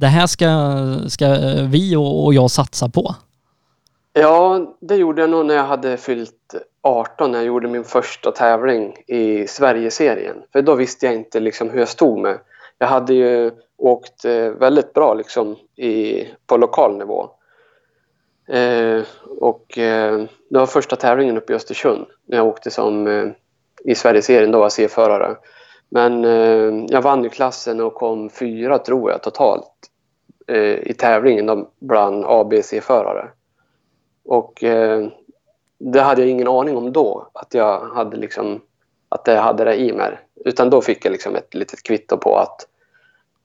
det 0.00 0.06
här 0.06 0.26
ska, 0.26 0.46
ska 1.08 1.26
vi 1.70 1.96
och, 1.96 2.24
och 2.24 2.34
jag 2.34 2.50
satsa 2.50 2.88
på? 2.88 3.14
Ja, 4.12 4.60
det 4.80 4.96
gjorde 4.96 5.22
jag 5.22 5.30
nog 5.30 5.46
när 5.46 5.54
jag 5.54 5.64
hade 5.64 5.96
fyllt 5.96 6.54
18 6.82 7.32
när 7.32 7.38
jag 7.38 7.46
gjorde 7.46 7.68
min 7.68 7.84
första 7.84 8.32
tävling 8.32 8.96
i 9.06 9.46
Sverigeserien. 9.46 10.36
För 10.52 10.62
då 10.62 10.74
visste 10.74 11.06
jag 11.06 11.14
inte 11.14 11.40
liksom 11.40 11.70
hur 11.70 11.78
jag 11.78 11.88
stod 11.88 12.18
med 12.18 12.38
jag 12.78 12.86
hade 12.86 13.14
ju 13.14 13.52
åkt 13.76 14.24
eh, 14.24 14.48
väldigt 14.48 14.92
bra 14.92 15.14
liksom 15.14 15.56
i, 15.76 16.24
på 16.46 16.56
lokal 16.56 16.98
nivå. 16.98 17.30
Eh, 18.48 19.02
och 19.40 19.78
eh, 19.78 20.18
det 20.50 20.58
var 20.58 20.66
första 20.66 20.96
tävlingen 20.96 21.36
uppe 21.36 21.52
i 21.52 21.56
Östersund 21.56 22.06
när 22.26 22.36
jag 22.36 22.46
åkte 22.46 22.70
som 22.70 23.06
eh, 23.06 23.28
i 23.84 23.94
Sverigeserien 23.94 24.52
då 24.52 24.70
C-förare. 24.70 25.36
Men 25.88 26.24
eh, 26.24 26.84
jag 26.88 27.02
vann 27.02 27.24
ju 27.24 27.28
klassen 27.28 27.80
och 27.80 27.94
kom 27.94 28.30
fyra 28.30 28.78
tror 28.78 29.10
jag 29.10 29.22
totalt 29.22 29.72
eh, 30.46 30.78
i 30.90 30.94
tävlingen 30.98 31.46
då, 31.46 31.70
bland 31.78 32.24
A, 32.26 32.46
B, 32.50 32.62
C-förare. 32.62 33.28
Och 34.24 34.64
eh, 34.64 35.08
det 35.78 36.00
hade 36.00 36.20
jag 36.20 36.30
ingen 36.30 36.48
aning 36.48 36.76
om 36.76 36.92
då 36.92 37.28
att 37.32 37.54
jag 37.54 37.80
hade 37.80 38.16
liksom 38.16 38.60
att 39.20 39.34
jag 39.34 39.42
hade 39.42 39.64
det 39.64 39.76
i 39.76 39.92
mig. 39.92 40.18
Utan 40.44 40.70
då 40.70 40.80
fick 40.80 41.04
jag 41.04 41.12
liksom 41.12 41.36
ett 41.36 41.54
litet 41.54 41.82
kvitto 41.82 42.16
på 42.16 42.38
att 42.38 42.66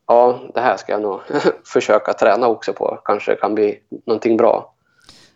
ja, 0.07 0.39
det 0.53 0.61
här 0.61 0.77
ska 0.77 0.91
jag 0.91 1.01
nog 1.01 1.19
försöka 1.65 2.13
träna 2.13 2.47
också 2.47 2.73
på. 2.73 2.99
Kanske 3.05 3.35
kan 3.35 3.55
bli 3.55 3.79
någonting 4.05 4.37
bra. 4.37 4.73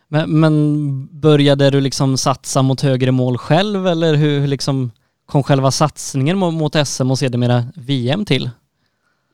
Men, 0.08 0.40
men 0.40 1.08
började 1.20 1.70
du 1.70 1.80
liksom 1.80 2.16
satsa 2.16 2.62
mot 2.62 2.80
högre 2.80 3.12
mål 3.12 3.38
själv 3.38 3.86
eller 3.86 4.14
hur 4.14 4.46
liksom 4.46 4.90
kom 5.26 5.42
själva 5.42 5.70
satsningen 5.70 6.38
mot 6.38 6.86
SM 6.86 7.10
och 7.10 7.18
sedermera 7.18 7.64
VM 7.76 8.24
till? 8.24 8.50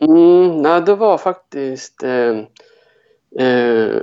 Mm, 0.01 0.63
nej, 0.63 0.81
det 0.81 0.95
var 0.95 1.19
faktiskt... 1.19 2.03
Eh, 2.03 2.39
eh, 3.47 4.03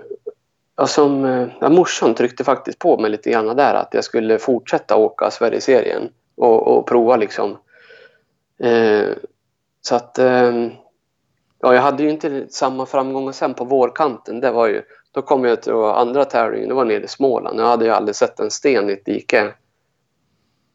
som, 0.86 1.26
eh, 1.26 1.70
morsan 1.70 2.16
tryckte 2.16 2.44
faktiskt 2.44 2.80
på 2.80 2.98
mig 2.98 3.12
lite 3.12 3.30
grann 3.30 3.56
där 3.56 3.74
att 3.74 3.90
jag 3.92 4.04
skulle 4.04 4.40
fortsätta 4.40 4.96
åka 4.96 5.32
Sverigeserien 5.32 6.10
och, 6.40 6.68
och 6.68 6.88
prova 6.88 7.16
liksom. 7.16 7.58
Eh, 8.60 9.10
så 9.82 9.96
att 9.96 10.20
eh, 10.20 10.54
ja, 11.60 11.74
jag 11.74 11.82
hade 11.82 12.04
ju 12.04 12.10
inte 12.10 12.48
samma 12.50 12.86
framgångar 12.86 13.32
sen 13.32 13.54
på 13.54 13.66
vårkanten. 13.66 14.40
Det 14.40 14.52
var 14.52 14.68
ju, 14.68 14.82
då 15.12 15.22
kom 15.22 15.46
jag 15.46 15.62
till 15.62 15.74
andra 15.74 16.26
tävlingen, 16.26 16.70
det 16.70 16.76
var 16.76 16.86
nere 16.86 17.04
i 17.04 17.08
Småland. 17.08 17.60
Jag 17.60 17.66
hade 17.66 17.86
ju 17.86 17.92
aldrig 17.92 18.16
sett 18.16 18.40
en 18.40 18.52
sten 18.52 18.90
i 18.90 18.94
ett 18.94 19.06
dike 19.06 19.54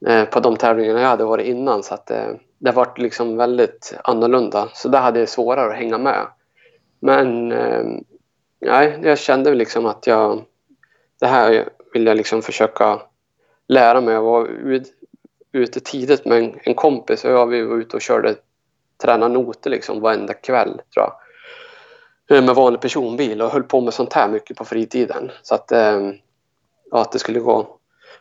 eh, 0.06 0.24
på 0.24 0.40
de 0.40 0.56
tävlingarna 0.56 1.00
jag 1.00 1.08
hade 1.08 1.24
varit 1.24 1.46
innan. 1.46 1.82
Så 1.82 1.94
att, 1.94 2.10
eh, 2.10 2.28
det 2.58 2.70
var 2.70 2.92
liksom 2.96 3.36
väldigt 3.36 3.94
annorlunda. 4.04 4.68
Så 4.74 4.88
där 4.88 5.00
hade 5.00 5.18
jag 5.18 5.28
svårare 5.28 5.70
att 5.70 5.78
hänga 5.78 5.98
med. 5.98 6.26
Men 7.00 7.52
eh, 7.52 7.84
nej, 8.60 8.98
jag 9.02 9.18
kände 9.18 9.54
liksom 9.54 9.86
att 9.86 10.06
jag, 10.06 10.44
det 11.20 11.26
här 11.26 11.68
vill 11.92 12.06
jag 12.06 12.16
liksom 12.16 12.42
försöka 12.42 13.00
lära 13.68 14.00
mig. 14.00 14.14
Jag 14.14 14.22
var 14.22 14.46
ute 15.58 15.80
tidigt 15.80 16.24
med 16.24 16.38
en, 16.38 16.58
en 16.62 16.74
kompis 16.74 17.24
och 17.24 17.30
jag, 17.30 17.46
vi 17.46 17.62
var 17.62 17.76
ute 17.76 17.96
och 17.96 18.02
körde 18.02 18.34
träna 19.02 19.28
noter 19.28 19.70
liksom 19.70 20.00
varenda 20.00 20.34
kväll 20.34 20.80
tror 20.94 21.06
jag. 21.06 21.14
Eh, 22.30 22.44
med 22.44 22.54
vanlig 22.54 22.80
personbil 22.80 23.42
och 23.42 23.50
höll 23.50 23.62
på 23.62 23.80
med 23.80 23.94
sånt 23.94 24.12
här 24.12 24.28
mycket 24.28 24.56
på 24.56 24.64
fritiden. 24.64 25.30
Så 25.42 25.54
att, 25.54 25.72
eh, 25.72 26.10
ja, 26.90 27.00
att 27.00 27.12
det 27.12 27.18
skulle 27.18 27.40
gå, 27.40 27.78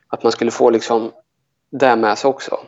att 0.07 0.23
man 0.23 0.31
skulle 0.31 0.51
få 0.51 0.69
liksom 0.69 1.11
det 1.71 1.95
med 1.95 2.17
sig 2.17 2.29
också. 2.29 2.59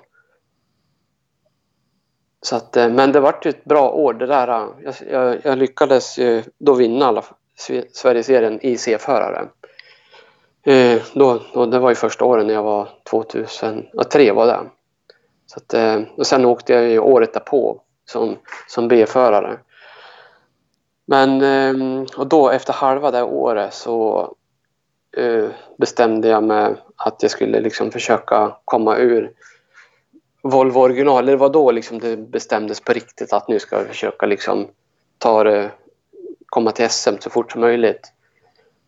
Så 2.41 2.55
att, 2.55 2.77
eh, 2.77 2.89
men 2.89 3.11
det 3.11 3.19
vart 3.19 3.45
ju 3.45 3.49
ett 3.49 3.65
bra 3.65 3.91
år 3.91 4.13
det 4.13 4.25
där. 4.25 4.47
Eh, 4.47 4.69
jag, 4.83 4.95
jag, 5.11 5.37
jag 5.43 5.57
lyckades 5.57 6.17
ju 6.17 6.43
då 6.57 6.73
vinna 6.73 7.05
alla 7.05 7.23
Sverigeserien 7.93 8.59
i 8.61 8.77
C-förare. 8.77 9.47
Eh, 10.65 11.01
då, 11.13 11.41
då, 11.53 11.65
det 11.65 11.79
var 11.79 11.89
ju 11.89 11.95
första 11.95 12.25
året 12.25 12.45
när 12.45 12.53
jag 12.53 12.63
var 12.63 12.89
2003 13.09 14.31
var 14.31 14.47
det. 14.47 14.59
Så 15.45 15.59
att, 15.59 15.73
eh, 15.73 16.01
och 16.17 16.27
sen 16.27 16.45
åkte 16.45 16.73
jag 16.73 16.89
ju 16.89 16.99
året 16.99 17.33
därpå 17.33 17.81
som, 18.05 18.37
som 18.67 18.87
B-förare. 18.87 19.59
Men 21.05 21.41
eh, 21.41 22.05
och 22.17 22.27
då 22.27 22.49
efter 22.49 22.73
halva 22.73 23.11
det 23.11 23.23
året 23.23 23.73
så 23.73 24.33
eh, 25.17 25.47
bestämde 25.77 26.27
jag 26.27 26.43
mig 26.43 26.75
att 26.95 27.21
jag 27.21 27.31
skulle 27.31 27.59
liksom 27.59 27.91
försöka 27.91 28.57
komma 28.65 28.97
ur 28.97 29.31
Volvo 30.41 30.79
original. 30.79 31.25
Det 31.25 31.35
var 31.35 31.49
då 31.49 31.71
liksom 31.71 31.99
det 31.99 32.17
bestämdes 32.17 32.81
på 32.81 32.93
riktigt 32.93 33.33
att 33.33 33.47
nu 33.47 33.59
ska 33.59 33.75
jag 33.75 33.87
försöka 33.87 34.25
liksom 34.25 34.67
ta 35.17 35.43
det, 35.43 35.71
komma 36.45 36.71
till 36.71 36.89
SM 36.89 37.15
så 37.19 37.29
fort 37.29 37.51
som 37.51 37.61
möjligt. 37.61 38.11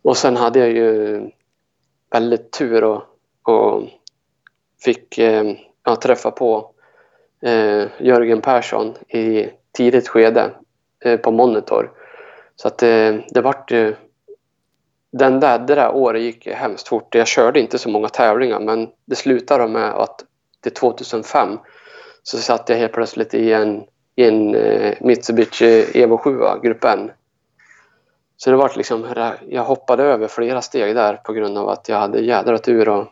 Och 0.01 0.17
sen 0.17 0.37
hade 0.37 0.59
jag 0.59 0.69
ju 0.69 1.21
väldigt 2.11 2.51
tur 2.51 2.83
och, 2.83 3.03
och 3.43 3.83
fick 4.83 5.17
eh, 5.17 5.53
träffa 6.01 6.31
på 6.31 6.71
eh, 7.41 7.85
Jörgen 7.99 8.41
Persson 8.41 8.93
i 9.07 9.49
tidigt 9.71 10.07
skede 10.07 10.51
eh, 11.05 11.19
på 11.19 11.31
Monitor. 11.31 11.91
Så 12.55 12.67
att 12.67 12.83
eh, 12.83 13.15
det 13.29 13.41
vart 13.41 13.71
ju... 13.71 13.95
Den 15.11 15.39
där, 15.39 15.59
det 15.59 15.75
där 15.75 15.95
året 15.95 16.21
gick 16.21 16.47
hemskt 16.47 16.87
fort. 16.87 17.15
Jag 17.15 17.27
körde 17.27 17.59
inte 17.59 17.77
så 17.77 17.89
många 17.89 18.09
tävlingar 18.09 18.59
men 18.59 18.89
det 19.05 19.15
slutade 19.15 19.67
med 19.67 19.89
att 19.93 20.23
till 20.61 20.73
2005 20.73 21.57
så 22.23 22.37
satt 22.37 22.69
jag 22.69 22.77
helt 22.77 22.93
plötsligt 22.93 23.33
i 23.33 23.53
en, 23.53 23.83
i 24.15 24.27
en 24.27 24.55
eh, 24.55 24.93
Mitsubishi 25.01 26.01
Evo 26.01 26.17
7 26.17 26.39
Grupp 26.63 26.85
så 28.37 28.49
det 28.49 28.55
var 28.55 28.71
liksom, 28.75 29.05
jag 29.49 29.63
hoppade 29.63 30.03
över 30.03 30.27
flera 30.27 30.61
steg 30.61 30.95
där 30.95 31.15
på 31.15 31.33
grund 31.33 31.57
av 31.57 31.69
att 31.69 31.89
jag 31.89 31.97
hade 31.97 32.19
jädra 32.19 32.57
tur 32.57 32.89
och 32.89 33.07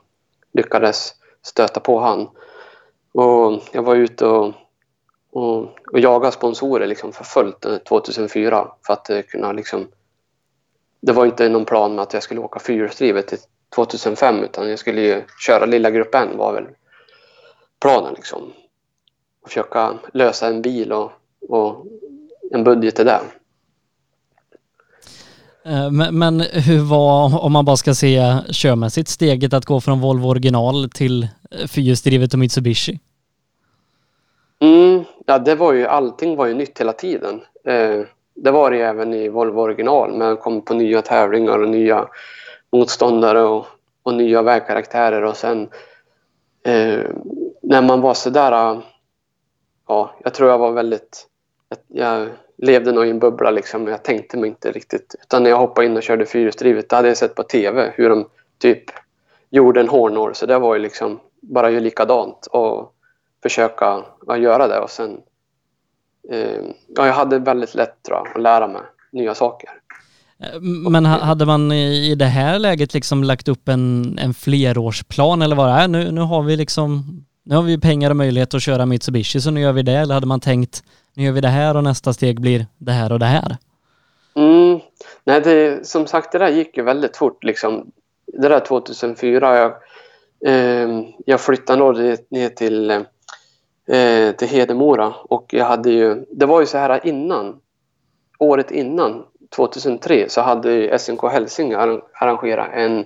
lyckades 0.53 1.13
stöta 1.41 1.80
på 1.80 1.99
han. 1.99 2.30
Och 3.13 3.61
jag 3.71 3.84
var 3.84 3.95
ute 3.95 4.26
och, 4.26 4.53
och, 5.32 5.61
och 5.91 5.99
jagade 5.99 6.32
sponsorer 6.32 6.88
liksom 6.88 7.13
för 7.13 7.23
fullt 7.23 7.65
2004 7.88 8.67
för 8.86 8.93
att 8.93 9.09
eh, 9.09 9.21
kunna 9.21 9.51
liksom... 9.51 9.88
Det 11.01 11.11
var 11.11 11.26
inte 11.26 11.49
någon 11.49 11.65
plan 11.65 11.95
med 11.95 12.03
att 12.03 12.13
jag 12.13 12.23
skulle 12.23 12.41
åka 12.41 12.59
fyrhjulsdrivet 12.59 13.28
till 13.28 13.38
2005 13.76 14.43
utan 14.43 14.69
jag 14.69 14.80
skulle 14.80 15.01
ju 15.01 15.23
köra 15.45 15.65
lilla 15.65 15.91
gruppen 15.91 16.38
var 16.38 16.53
väl 16.53 16.67
planen 17.80 18.13
liksom. 18.13 18.53
Och 19.41 19.49
försöka 19.49 19.93
lösa 20.13 20.47
en 20.47 20.61
bil 20.61 20.91
och, 20.93 21.11
och 21.49 21.86
en 22.51 22.63
budget 22.63 22.95
till 22.95 23.05
det. 23.05 23.21
Eh, 25.66 25.91
men, 25.91 26.20
men, 26.20 26.39
hur 26.39 26.80
var, 26.80 27.43
om 27.43 27.51
man 27.51 27.66
bara 27.66 27.78
ska 27.78 27.93
se 27.93 28.38
körmässigt, 28.51 29.09
steget 29.09 29.53
att 29.53 29.66
gå 29.66 29.82
från 29.82 30.01
Volvo 30.01 30.28
original 30.28 30.89
till 30.89 31.24
eh, 31.24 31.68
fyrhjulsdrivet 31.68 32.34
och 32.34 32.39
Mitsubishi? 32.39 32.99
Mm, 34.59 35.03
ja, 35.26 35.39
det 35.39 35.55
var 35.55 35.74
ju, 35.74 35.86
allting 35.86 36.36
var 36.36 36.45
ju 36.45 36.53
nytt 36.53 36.80
hela 36.80 36.93
tiden. 36.93 37.41
Eh, 37.68 38.01
det 38.36 38.51
var 38.51 38.72
det 38.72 38.82
även 38.82 39.13
i 39.13 39.30
Volvo 39.30 39.59
original, 39.59 40.13
men 40.13 40.38
kom 40.38 40.61
på 40.61 40.74
nya 40.74 41.01
tävlingar 41.01 41.59
och 41.59 41.70
nya 41.70 42.07
motståndare 42.72 43.41
och, 43.41 43.66
och 44.03 44.13
nya 44.13 44.41
vägkaraktärer 44.41 45.24
och 45.24 45.38
sen 45.38 45.70
eh, 46.63 46.99
när 47.61 47.82
man 47.82 48.01
var 48.01 48.13
sådär, 48.13 48.51
eh, 48.51 48.80
ja, 49.88 50.16
jag 50.24 50.34
tror 50.34 50.49
jag 50.49 50.57
var 50.57 50.72
väldigt, 50.72 51.28
jag 51.88 52.30
levde 52.58 52.91
nog 52.91 53.08
i 53.08 53.10
en 53.10 53.20
bubbla 53.20 53.51
liksom. 53.51 53.88
Jag 53.88 54.03
tänkte 54.03 54.38
mig 54.38 54.49
inte 54.49 54.72
riktigt. 54.72 55.16
Utan 55.24 55.43
när 55.43 55.49
jag 55.49 55.58
hoppade 55.58 55.88
in 55.88 55.97
och 55.97 56.03
körde 56.03 56.26
fyrhjulsdrivet, 56.26 56.89
då 56.89 56.95
hade 56.95 57.08
jag 57.08 57.18
sett 57.18 57.36
på 57.36 57.43
tv 57.43 57.93
hur 57.95 58.10
de 58.10 58.26
typ 58.60 58.84
gjorde 59.49 59.80
en 59.80 59.89
hårnål. 59.89 60.36
Så 60.36 60.45
det 60.45 60.60
var 60.60 60.76
ju 60.76 60.82
liksom 60.82 61.20
bara 61.41 61.70
ju 61.70 61.80
likadant 61.80 62.47
och 62.51 62.93
försöka 63.43 64.03
ja, 64.28 64.38
göra 64.38 64.68
det. 64.68 64.80
Och 64.80 64.89
sen, 64.89 65.18
eh, 66.32 66.62
ja, 66.88 67.08
jag 67.08 67.14
hade 67.14 67.39
väldigt 67.39 67.76
lätt 67.76 68.03
tror 68.03 68.18
jag, 68.18 68.28
att 68.36 68.41
lära 68.41 68.68
mig 68.68 68.82
nya 69.12 69.36
saker. 69.36 69.70
Eh, 70.39 70.62
men 70.89 71.06
hade 71.06 71.45
man 71.45 71.72
i 71.72 72.16
det 72.16 72.26
här 72.26 72.60
läget 72.60 72.93
liksom 72.93 73.24
lagt 73.24 73.47
upp 73.47 73.70
en, 73.70 74.18
en 74.20 74.34
flerårsplan 74.34 75.41
eller 75.41 75.56
vad 75.56 75.68
det 75.68 75.74
är? 75.74 75.88
Nu, 75.88 76.12
nu 76.12 76.22
har 76.22 76.43
vi 76.43 76.56
liksom 76.56 77.03
nu 77.46 77.56
har 77.56 77.64
vi 77.64 77.78
pengar 77.78 78.10
och 78.10 78.16
möjlighet 78.16 78.54
att 78.54 78.62
köra 78.62 78.86
Mitsubishi 78.86 79.41
så 79.41 79.52
nu 79.52 79.62
gör 79.62 79.74
vi 79.74 79.82
det. 79.82 79.93
Eller 79.93 80.14
hade 80.14 80.28
man 80.28 80.39
tänkt 80.39 80.84
nu 81.14 81.24
gör 81.24 81.32
vi 81.32 81.41
det 81.41 81.48
här 81.48 81.78
och 81.78 81.84
nästa 81.84 82.14
steg 82.14 82.41
blir 82.41 82.66
det 82.78 82.91
här 82.91 83.12
och 83.12 83.20
det 83.20 83.26
här? 83.26 83.58
Mm. 84.36 84.80
Nej, 85.24 85.41
det, 85.41 85.88
som 85.88 86.08
sagt, 86.08 86.32
det 86.32 86.38
där 86.38 86.50
gick 86.50 86.78
ju 86.78 86.84
väldigt 86.84 87.18
fort. 87.18 87.43
Liksom. 87.43 87.91
Det 88.26 88.50
där 88.50 88.60
2004, 88.60 89.58
jag, 89.58 89.72
eh, 90.46 91.02
jag 91.26 91.41
flyttade 91.41 91.80
då 91.80 91.91
ner 92.30 92.50
till, 92.50 92.91
eh, 92.91 94.32
till 94.38 94.48
Hedemora 94.48 95.14
och 95.24 95.46
jag 95.54 95.66
hade 95.66 95.89
ju, 95.89 96.26
det 96.32 96.46
var 96.46 96.60
ju 96.60 96.66
så 96.66 96.78
här 96.78 97.08
innan, 97.08 97.60
året 98.39 98.72
innan, 98.72 99.24
2003, 99.56 100.30
så 100.30 100.41
hade 100.41 101.00
SNK 101.00 101.24
Hälsing 101.32 101.74
arrangerat 101.74 102.68
en, 102.74 103.06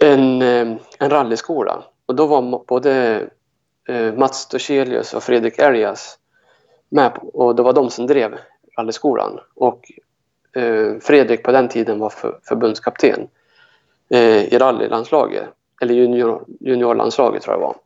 en, 0.00 0.42
eh, 0.42 0.76
en 0.98 1.10
rallyskola. 1.10 1.82
Och 2.06 2.14
då 2.14 2.26
var 2.26 2.64
både 2.66 3.22
eh, 3.88 4.14
Mats 4.14 4.48
Dorselius 4.48 5.14
och 5.14 5.22
Fredrik 5.22 5.58
Elias 5.58 6.18
med 6.88 7.14
på, 7.14 7.26
och 7.28 7.56
det 7.56 7.62
var 7.62 7.72
de 7.72 7.90
som 7.90 8.06
drev 8.06 8.38
rallyskolan. 8.78 9.40
Och 9.54 9.92
eh, 10.56 10.98
Fredrik 11.00 11.42
på 11.42 11.52
den 11.52 11.68
tiden 11.68 11.98
var 11.98 12.10
för, 12.10 12.38
förbundskapten 12.42 13.28
eh, 14.10 14.54
i 14.54 14.58
rallylandslaget, 14.58 15.48
eller 15.82 15.94
junior, 15.94 16.44
juniorlandslaget 16.60 17.42
tror 17.42 17.54
jag 17.54 17.60
det 17.60 17.66
var. 17.66 17.76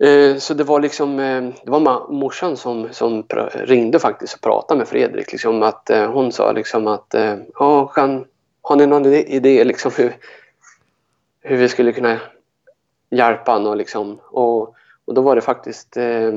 Eh, 0.00 0.36
så 0.36 0.54
det 0.54 0.64
var 0.64 0.80
liksom, 0.80 1.18
eh, 1.18 1.42
det 1.64 1.70
var 1.70 2.12
morsan 2.12 2.56
som, 2.56 2.88
som 2.92 3.24
ringde 3.52 3.98
faktiskt 3.98 4.34
och 4.34 4.40
pratade 4.40 4.78
med 4.78 4.88
Fredrik. 4.88 5.32
Liksom 5.32 5.62
att, 5.62 5.90
eh, 5.90 6.10
hon 6.12 6.32
sa 6.32 6.52
liksom 6.52 6.86
att, 6.86 7.14
ja, 7.54 7.86
kan, 7.86 8.24
har 8.62 8.76
ni 8.76 8.86
någon 8.86 9.06
idé 9.06 9.64
liksom 9.64 9.92
hur, 9.96 10.16
hur 11.40 11.56
vi 11.56 11.68
skulle 11.68 11.92
kunna 11.92 12.18
hjälpa 13.10 13.52
honom? 13.52 13.70
Och, 13.70 13.76
liksom, 13.76 14.20
och, 14.30 14.74
och 15.04 15.14
då 15.14 15.22
var 15.22 15.34
det 15.34 15.40
faktiskt 15.40 15.96
eh, 15.96 16.32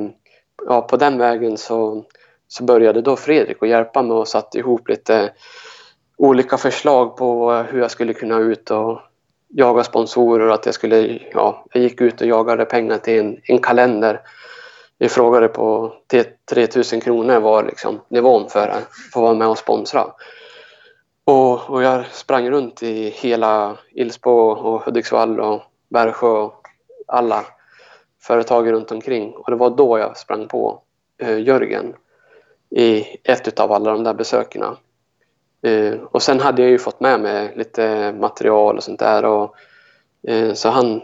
ja, 0.67 0.82
på 0.82 0.97
den 0.97 1.17
vägen 1.17 1.57
så, 1.57 2.05
så 2.47 2.63
började 2.63 3.01
då 3.01 3.15
Fredrik 3.15 3.63
att 3.63 3.69
hjälpa 3.69 4.01
mig 4.01 4.17
och 4.17 4.28
satte 4.28 4.57
ihop 4.57 4.89
lite 4.89 5.34
olika 6.17 6.57
förslag 6.57 7.17
på 7.17 7.51
hur 7.51 7.80
jag 7.80 7.91
skulle 7.91 8.13
kunna 8.13 8.39
ut 8.39 8.72
och 8.72 8.99
jaga 9.47 9.84
sponsorer 9.84 10.47
och 10.47 10.53
att 10.53 10.65
jag 10.65 10.76
skulle, 10.76 11.19
ja, 11.34 11.65
jag 11.74 11.84
gick 11.84 12.01
ut 12.01 12.22
och 12.22 12.28
jagade 12.28 12.65
pengar 12.65 12.97
till 12.97 13.19
en, 13.19 13.38
en 13.43 13.59
kalender. 13.59 14.22
Vi 14.97 15.09
frågade 15.09 15.47
på 15.47 15.93
3000 16.49 17.01
kronor 17.01 17.39
var 17.39 17.63
liksom 17.63 18.01
nivån 18.09 18.49
för 18.49 18.67
att 18.67 18.88
få 19.13 19.22
vara 19.22 19.34
med 19.34 19.47
och 19.47 19.57
sponsra. 19.57 20.05
Och, 21.26 21.69
och 21.69 21.84
jag 21.84 22.05
sprang 22.11 22.49
runt 22.49 22.84
i 22.84 23.09
hela 23.09 23.78
Ilsbo 23.91 24.32
och 24.32 24.82
Hudiksvall 24.82 25.39
och 25.39 25.61
Bergsjö 25.89 26.28
och 26.28 26.61
alla 27.12 27.45
företag 28.22 28.72
runt 28.72 28.91
omkring. 28.91 29.34
Och 29.34 29.51
det 29.51 29.57
var 29.57 29.70
då 29.70 29.99
jag 29.99 30.18
sprang 30.18 30.47
på 30.47 30.82
eh, 31.18 31.39
Jörgen 31.39 31.93
i 32.70 33.05
ett 33.24 33.59
av 33.59 33.72
alla 33.72 33.91
de 33.91 34.03
där 34.03 34.14
besöken. 34.14 34.64
Eh, 35.62 35.93
och 35.93 36.22
sen 36.22 36.39
hade 36.39 36.62
jag 36.62 36.72
ju 36.72 36.78
fått 36.78 36.99
med 36.99 37.22
mig 37.22 37.53
lite 37.55 38.14
material 38.14 38.78
och 38.78 38.84
sånt 38.84 38.99
där. 38.99 39.26
Och, 39.26 39.55
eh, 40.28 40.53
så 40.53 40.70
han, 40.70 41.01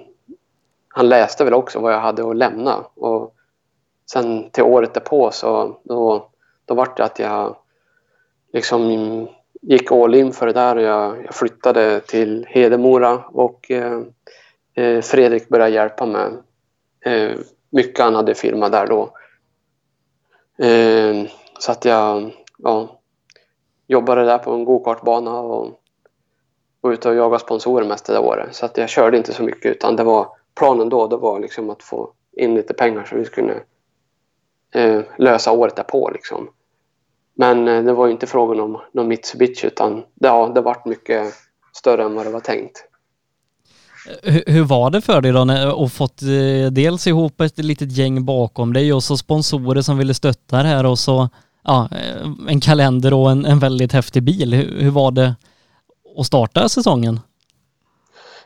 han 0.88 1.10
läste 1.10 1.44
väl 1.44 1.54
också 1.54 1.80
vad 1.80 1.94
jag 1.94 2.00
hade 2.00 2.30
att 2.30 2.38
lämna. 2.38 2.86
Och 2.96 3.36
sen 4.12 4.50
till 4.50 4.64
året 4.64 4.94
därpå 4.94 5.32
så 5.32 5.80
då, 5.84 6.30
då 6.66 6.74
var 6.74 6.94
det 6.98 7.04
att 7.04 7.20
jag 7.20 7.56
liksom 8.54 9.28
gick 9.62 9.92
all 9.92 10.16
in 10.16 10.32
för 10.32 10.46
det 10.46 10.54
där 10.54 10.76
och 10.76 10.82
jag, 10.82 11.26
jag 11.26 11.36
flyttade 11.36 12.00
till 12.00 12.46
Hedemora 12.50 13.24
och 13.28 13.72
eh 13.72 14.02
Eh, 14.78 15.02
Fredrik 15.02 15.50
började 15.50 15.72
hjälpa 15.72 16.06
mig 16.06 16.32
Eh, 17.08 17.38
mycket 17.70 18.00
han 18.00 18.16
hade 18.16 18.36
filmat 18.36 18.72
där 18.72 18.88
då. 18.88 19.12
Eh, 20.66 21.30
så 21.60 21.72
att 21.72 21.86
jag 21.86 22.32
ja, 22.58 23.00
jobbade 23.88 24.26
där 24.26 24.38
på 24.38 24.52
en 24.52 24.66
gokartbana 24.66 25.40
och 25.40 25.82
var 26.82 26.92
ute 26.92 27.10
och 27.10 27.16
jagade 27.16 27.40
sponsorer 27.40 27.86
mest 27.86 28.06
det 28.06 28.20
året. 28.20 28.56
Så 28.56 28.66
att 28.66 28.78
jag 28.78 28.90
körde 28.90 29.18
inte 29.18 29.34
så 29.34 29.44
mycket 29.44 29.72
utan 29.72 29.96
det 29.96 30.04
var 30.04 30.28
planen 30.56 30.90
då, 30.90 31.08
det 31.08 31.18
var 31.18 31.40
liksom 31.40 31.70
att 31.70 31.84
få 31.84 32.14
in 32.32 32.56
lite 32.56 32.74
pengar 32.74 33.04
så 33.04 33.16
vi 33.16 33.26
skulle 33.26 33.62
eh, 34.74 35.02
lösa 35.18 35.52
året 35.52 35.76
därpå. 35.76 36.10
Liksom. 36.10 36.50
Men 37.34 37.68
eh, 37.68 37.84
det 37.84 37.94
var 37.94 38.08
inte 38.08 38.28
frågan 38.28 38.60
om 38.60 38.82
någon 38.92 39.08
Mitsubishi 39.08 39.68
utan 39.68 40.04
det, 40.14 40.28
ja, 40.28 40.52
det 40.56 40.62
vart 40.62 40.86
mycket 40.86 41.34
större 41.74 42.04
än 42.04 42.16
vad 42.16 42.26
det 42.26 42.32
var 42.32 42.40
tänkt. 42.40 42.88
Hur 44.24 44.64
var 44.64 44.90
det 44.90 45.02
för 45.02 45.22
dig 45.22 45.32
då 45.32 45.46
när, 45.46 45.86
att 45.86 45.94
fått 45.94 46.22
eh, 46.22 46.72
dels 46.72 47.08
ihop 47.08 47.42
ett 47.42 47.58
litet 47.58 47.92
gäng 47.92 48.26
bakom 48.26 48.74
dig 48.74 48.94
och 48.94 49.04
så 49.04 49.18
sponsorer 49.18 49.82
som 49.82 49.98
ville 49.98 50.14
stötta 50.14 50.58
det 50.58 50.68
här 50.68 50.86
och 50.86 51.00
så 51.00 51.30
ja, 51.64 51.90
eh, 51.92 52.28
en 52.48 52.62
kalender 52.62 53.14
och 53.14 53.32
en, 53.32 53.46
en 53.46 53.60
väldigt 53.60 53.94
häftig 53.94 54.24
bil. 54.24 54.54
Hur, 54.54 54.82
hur 54.82 54.92
var 54.92 55.12
det 55.12 55.36
att 56.18 56.26
starta 56.26 56.70
säsongen? 56.70 57.20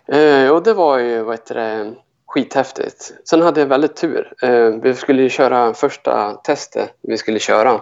Eh, 0.08 0.50
och 0.50 0.64
det 0.64 0.74
var 0.74 0.98
ju 0.98 1.24
vad 1.24 1.34
heter 1.34 1.56
det, 1.56 1.94
skithäftigt. 2.28 3.14
Sen 3.30 3.42
hade 3.42 3.60
jag 3.60 3.68
väldigt 3.68 3.96
tur. 3.96 4.34
Eh, 4.42 4.70
vi 4.70 4.96
skulle 4.96 5.22
ju 5.22 5.30
köra 5.30 5.74
första 5.74 6.32
testet 6.32 6.90
vi 7.02 7.18
skulle 7.18 7.40
köra. 7.40 7.82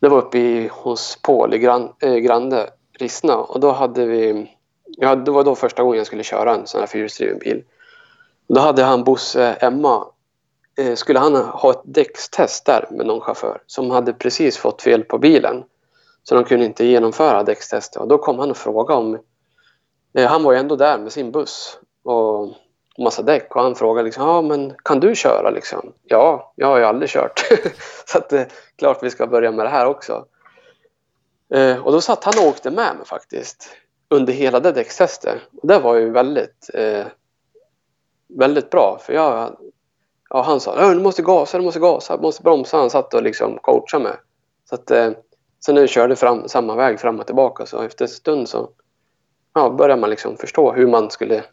Det 0.00 0.08
var 0.08 0.18
uppe 0.18 0.38
i, 0.38 0.68
hos 0.72 1.18
Paul 1.22 1.54
i 1.54 1.58
Gran, 1.58 1.92
eh, 2.02 2.14
Grande, 2.14 2.70
Rissna 2.98 3.36
och 3.36 3.60
då 3.60 3.72
hade 3.72 4.06
vi 4.06 4.50
ja, 4.96 5.14
det 5.14 5.30
var 5.30 5.44
då 5.44 5.54
första 5.54 5.82
gången 5.82 5.98
jag 5.98 6.06
skulle 6.06 6.22
köra 6.22 6.54
en 6.54 6.66
sån 6.66 6.80
här 6.80 6.86
fyrhjulsdriven 6.86 7.38
bil. 7.38 7.64
Då 8.48 8.60
hade 8.60 8.82
han 8.82 9.04
Bosse 9.04 9.56
Emma, 9.60 10.06
eh, 10.78 10.94
skulle 10.94 11.18
han 11.18 11.36
ha 11.36 11.70
ett 11.70 11.82
däckstest 11.84 12.66
där 12.66 12.86
med 12.90 13.06
någon 13.06 13.20
chaufför 13.20 13.62
som 13.66 13.90
hade 13.90 14.12
precis 14.12 14.56
fått 14.58 14.82
fel 14.82 15.04
på 15.04 15.18
bilen. 15.18 15.64
Så 16.22 16.34
de 16.34 16.44
kunde 16.44 16.64
inte 16.64 16.84
genomföra 16.84 17.42
däckstestet. 17.42 18.02
Och 18.02 18.08
då 18.08 18.18
kom 18.18 18.38
han 18.38 18.50
och 18.50 18.56
frågade 18.56 19.00
om... 19.00 19.18
Eh, 20.14 20.26
han 20.26 20.42
var 20.42 20.52
ju 20.52 20.58
ändå 20.58 20.76
där 20.76 20.98
med 20.98 21.12
sin 21.12 21.32
buss 21.32 21.78
och 22.04 22.48
massa 22.98 23.22
däck. 23.22 23.56
Och 23.56 23.62
han 23.62 23.74
frågade 23.74 24.04
liksom, 24.04 24.28
ja 24.28 24.42
men 24.42 24.74
kan 24.84 25.00
du 25.00 25.14
köra 25.14 25.50
liksom? 25.50 25.92
Ja, 26.04 26.52
jag 26.56 26.66
har 26.66 26.78
ju 26.78 26.84
aldrig 26.84 27.10
kört. 27.10 27.40
så 28.06 28.18
att 28.18 28.28
det 28.28 28.40
är 28.40 28.48
klart 28.76 29.02
vi 29.02 29.10
ska 29.10 29.26
börja 29.26 29.50
med 29.50 29.66
det 29.66 29.70
här 29.70 29.86
också. 29.86 30.26
Eh, 31.54 31.86
och 31.86 31.92
då 31.92 32.00
satt 32.00 32.24
han 32.24 32.34
och 32.38 32.48
åkte 32.48 32.70
med 32.70 32.96
mig 32.96 33.06
faktiskt 33.06 33.70
under 34.12 34.32
hela 34.32 34.60
det 34.60 34.72
däckstestet. 34.72 35.38
Och 35.62 35.68
det 35.68 35.78
var 35.78 35.96
ju 35.96 36.10
väldigt, 36.10 36.70
eh, 36.74 37.06
väldigt 38.28 38.70
bra. 38.70 38.98
För 39.02 39.12
jag, 39.12 39.56
ja, 40.30 40.42
han 40.42 40.60
sa 40.60 40.92
du 40.94 41.00
måste 41.00 41.22
gasa, 41.22 41.58
du 41.58 41.64
måste 41.64 41.80
gasa, 41.80 42.16
du 42.16 42.22
måste 42.22 42.42
bromsa. 42.42 42.76
Han 42.76 42.90
satt 42.90 43.14
och 43.14 43.22
liksom 43.22 43.58
coachade 43.58 44.04
mig. 44.04 44.16
Så 44.68 44.74
att, 44.74 44.90
eh, 44.90 45.10
sen 45.64 45.74
när 45.74 45.82
vi 45.82 45.88
körde 45.88 46.16
fram, 46.16 46.48
samma 46.48 46.76
väg 46.76 47.00
fram 47.00 47.20
och 47.20 47.26
tillbaka 47.26 47.66
så 47.66 47.82
efter 47.82 48.04
en 48.04 48.08
stund 48.08 48.48
så 48.48 48.70
ja, 49.54 49.70
började 49.70 50.00
man 50.00 50.10
liksom 50.10 50.36
förstå 50.36 50.72
hur 50.72 50.86
man 50.86 51.10
skulle 51.10 51.44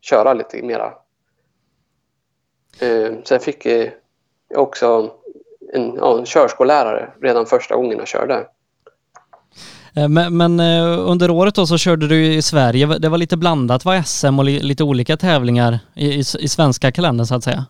köra 0.00 0.34
lite 0.34 0.62
mera. 0.62 0.92
Eh, 2.80 3.12
sen 3.24 3.40
fick 3.40 3.66
jag 3.66 4.62
också 4.62 5.10
en, 5.72 5.94
ja, 5.94 6.18
en 6.18 6.24
körskollärare 6.24 7.12
redan 7.20 7.46
första 7.46 7.76
gången 7.76 7.98
jag 7.98 8.08
körde. 8.08 8.46
Eh, 9.96 10.08
men, 10.08 10.36
men, 10.36 10.60
eh, 10.60 11.10
under 11.10 11.30
året 11.30 11.54
då 11.54 11.66
så 11.66 11.78
körde 11.78 12.08
du 12.08 12.26
i 12.26 12.42
Sverige. 12.42 12.86
Det 12.86 13.08
var 13.08 13.18
lite 13.18 13.36
blandat, 13.36 13.84
var 13.84 14.02
SM 14.02 14.38
och 14.38 14.44
lite 14.44 14.84
olika 14.84 15.16
tävlingar 15.16 15.78
i, 15.94 16.06
i, 16.06 16.18
i 16.18 16.48
svenska 16.48 16.92
kalendern 16.92 17.26
så 17.26 17.34
att 17.34 17.44
säga. 17.44 17.66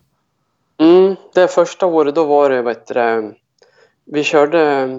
Mm, 0.79 1.15
det 1.33 1.47
första 1.47 1.85
året 1.85 2.15
då 2.15 2.25
var 2.25 2.49
det, 2.49 2.61
vet 2.61 2.87
du, 2.87 3.35
vi 4.05 4.23
körde, 4.23 4.89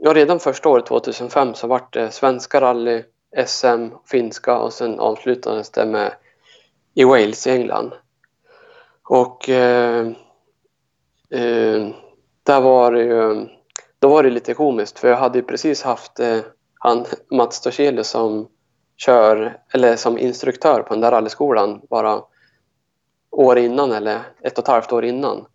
ja 0.00 0.14
redan 0.14 0.40
första 0.40 0.68
året 0.68 0.86
2005 0.86 1.54
så 1.54 1.66
var 1.66 1.82
det 1.90 2.10
svenska 2.10 2.60
rally, 2.60 3.02
SM, 3.46 3.88
finska 4.06 4.58
och 4.58 4.72
sen 4.72 5.00
avslutades 5.00 5.70
det 5.70 5.86
med 5.86 6.12
i 6.94 7.04
Wales 7.04 7.46
i 7.46 7.50
England. 7.50 7.92
Och 9.08 9.48
eh, 9.48 10.06
eh, 11.30 11.88
där 12.42 12.60
var 12.60 12.92
det 12.92 13.02
ju, 13.02 13.48
då 14.06 14.10
var 14.10 14.22
det 14.22 14.30
lite 14.30 14.54
komiskt 14.54 14.98
för 14.98 15.08
jag 15.08 15.16
hade 15.16 15.38
ju 15.38 15.44
precis 15.44 15.82
haft 15.82 16.20
eh, 16.20 16.38
han, 16.74 17.04
Mats 17.30 17.60
Torselius 17.60 18.08
som 18.08 18.48
kör, 18.96 19.58
eller 19.72 19.96
som 19.96 20.18
instruktör 20.18 20.82
på 20.82 20.94
den 20.94 21.00
där 21.00 21.10
rallyskolan 21.10 21.80
bara 21.90 22.22
år 23.30 23.58
innan 23.58 23.92
eller 23.92 24.20
ett 24.40 24.58
och 24.58 24.64
ett 24.64 24.68
halvt 24.68 24.92
år 24.92 25.04
innan. 25.04 25.46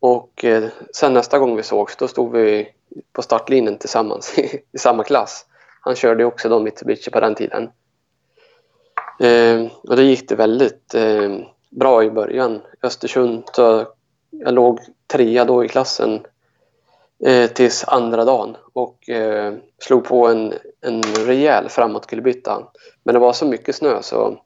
Och 0.00 0.44
eh, 0.44 0.64
sen 0.94 1.14
nästa 1.14 1.38
gång 1.38 1.56
vi 1.56 1.62
sågs 1.62 1.96
då 1.96 2.08
stod 2.08 2.32
vi 2.32 2.68
på 3.12 3.22
startlinjen 3.22 3.78
tillsammans 3.78 4.38
i, 4.38 4.62
i 4.72 4.78
samma 4.78 5.04
klass. 5.04 5.46
Han 5.80 5.94
körde 5.94 6.24
också 6.24 6.48
då 6.48 6.60
Mitsubishi 6.60 7.10
på 7.10 7.20
den 7.20 7.34
tiden. 7.34 7.70
Eh, 9.20 9.66
och 9.82 9.96
då 9.96 10.02
gick 10.02 10.28
det 10.28 10.34
väldigt 10.34 10.94
eh, 10.94 11.36
bra 11.70 12.04
i 12.04 12.10
början. 12.10 12.54
I 12.54 12.86
Östersund 12.86 13.44
så 13.52 13.86
jag 14.30 14.54
låg 14.54 14.80
trea 15.12 15.44
då 15.44 15.64
i 15.64 15.68
klassen 15.68 16.20
eh, 17.26 17.50
tills 17.50 17.84
andra 17.84 18.24
dagen 18.24 18.56
och 18.72 19.08
eh, 19.08 19.54
slog 19.78 20.04
på 20.04 20.28
en, 20.28 20.54
en 20.80 21.02
rejäl 21.02 21.68
framåtkullerbytta. 21.68 22.66
Men 23.02 23.14
det 23.14 23.18
var 23.18 23.32
så 23.32 23.46
mycket 23.46 23.74
snö 23.74 24.02
så 24.02 24.38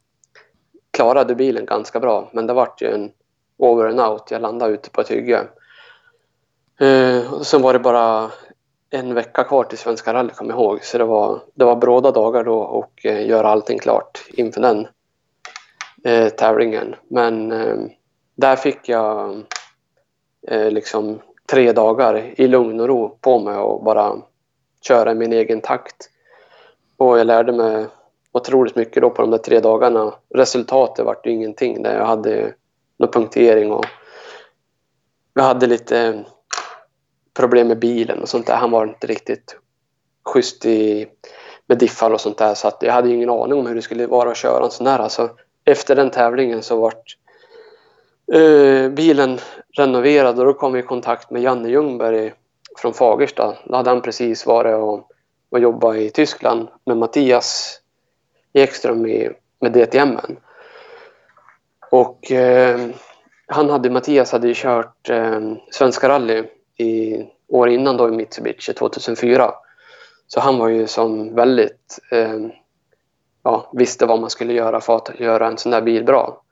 klarade 0.91 1.35
bilen 1.35 1.67
ganska 1.67 2.01
bra. 2.01 2.31
Men 2.33 2.47
det 2.47 2.53
vart 2.53 2.83
ju 2.83 2.95
en 2.95 3.13
over 3.57 3.87
and 3.87 4.01
out. 4.01 4.31
Jag 4.31 4.43
landade 4.43 4.73
ute 4.73 4.91
på 4.91 5.01
ett 5.01 5.11
hygge. 5.11 5.47
Eh, 6.81 7.35
och 7.35 7.47
sen 7.47 7.63
var 7.63 7.73
det 7.73 7.79
bara 7.79 8.31
en 8.91 9.15
vecka 9.15 9.45
kvar 9.45 9.65
till 9.65 9.79
Svenska 9.79 10.15
rally 10.15 10.31
kommer 10.31 10.51
jag 10.53 10.61
ihåg. 10.61 10.85
Så 10.85 10.99
det 10.99 11.05
var, 11.05 11.41
det 11.55 11.65
var 11.65 11.77
bråda 11.77 12.11
dagar 12.11 12.45
då 12.45 12.59
och 12.59 13.07
eh, 13.07 13.27
göra 13.27 13.49
allting 13.49 13.79
klart 13.79 14.25
inför 14.29 14.61
den 14.61 14.87
eh, 16.05 16.29
tävlingen. 16.29 16.95
Men 17.09 17.53
eh, 17.53 17.77
där 18.37 18.57
fick 18.57 18.89
jag 18.89 19.43
eh, 20.49 20.71
liksom 20.71 21.21
tre 21.51 21.73
dagar 21.73 22.35
i 22.37 22.49
lugn 22.49 22.81
och 22.81 22.89
ro 22.89 23.19
på 23.21 23.39
mig 23.39 23.57
och 23.57 23.85
bara 23.85 24.17
köra 24.81 25.13
i 25.13 25.15
min 25.15 25.33
egen 25.33 25.61
takt. 25.61 26.11
Och 26.97 27.19
jag 27.19 27.27
lärde 27.27 27.53
mig 27.53 27.87
otroligt 28.33 28.77
mycket 28.77 29.03
då 29.03 29.11
på 29.11 29.23
de 29.23 29.31
där 29.31 29.39
tre 29.39 29.61
dagarna. 29.61 30.15
Resultatet 30.35 31.05
vart 31.05 31.27
ju 31.27 31.31
ingenting. 31.31 31.83
Där 31.83 31.99
jag 31.99 32.07
hade 32.07 32.55
någon 32.99 33.11
punktering 33.11 33.73
och 33.73 33.87
jag 35.35 35.43
hade 35.43 35.67
lite 35.67 36.25
problem 37.35 37.69
med 37.69 37.79
bilen 37.79 38.23
och 38.23 38.29
sånt 38.29 38.47
där. 38.47 38.57
Han 38.57 38.71
var 38.71 38.87
inte 38.87 39.07
riktigt 39.07 39.57
schysst 40.25 40.67
i, 40.67 41.07
med 41.67 41.79
diffar 41.79 42.11
och 42.11 42.21
sånt 42.21 42.39
där 42.39 42.55
så 42.55 42.69
att 42.69 42.83
jag 42.83 42.93
hade 42.93 43.11
ingen 43.11 43.31
aning 43.31 43.59
om 43.59 43.67
hur 43.67 43.75
det 43.75 43.83
skulle 43.83 44.07
vara 44.07 44.31
att 44.31 44.37
köra 44.37 44.65
en 44.65 44.71
sån 44.71 44.87
här. 44.87 44.99
Alltså, 44.99 45.31
efter 45.65 45.97
den 45.97 46.11
tävlingen 46.11 46.63
så 46.63 46.81
vart 46.81 47.17
eh, 48.33 48.89
bilen 48.89 49.39
renoverad 49.77 50.39
och 50.39 50.45
då 50.45 50.55
kom 50.55 50.73
vi 50.73 50.79
i 50.79 50.83
kontakt 50.83 51.31
med 51.31 51.43
Janne 51.43 51.69
Ljungberg 51.69 52.33
från 52.79 52.95
Fagersta. 52.95 53.55
Då 53.65 53.77
hade 53.77 53.91
han 53.91 54.03
precis 54.03 54.47
varit 54.47 54.75
och, 54.75 55.09
och 55.51 55.59
jobbat 55.59 55.97
i 55.97 56.11
Tyskland 56.11 56.69
med 56.85 56.97
Mattias 56.97 57.81
Ekström 58.53 59.07
i, 59.07 59.31
med 59.61 59.73
DTM. 59.73 60.19
Och 61.91 62.33
eh, 62.33 62.81
han 63.47 63.71
hade, 63.71 63.91
Mattias 63.91 64.33
hade 64.33 64.49
ju 64.49 64.55
kört 64.57 65.11
eh, 65.11 65.41
Svenska 65.71 66.09
rally 66.09 66.45
i 66.77 67.23
år 67.49 67.69
innan 67.69 67.97
då 67.97 68.09
i 68.09 68.11
Mitsubishi 68.11 68.73
2004. 68.73 69.55
Så 70.27 70.41
han 70.41 70.59
var 70.59 70.69
ju 70.69 70.87
som 70.87 71.35
väldigt, 71.35 71.99
eh, 72.13 72.39
ja, 73.43 73.71
visste 73.73 74.07
vad 74.07 74.21
man 74.21 74.31
skulle 74.31 74.53
göra 74.53 74.81
för 74.81 74.97
att 74.97 75.21
göra 75.21 75.47
en 75.47 75.59
sån 75.59 75.73
där 75.73 75.83
bil 75.83 76.05
bra. 76.05 76.44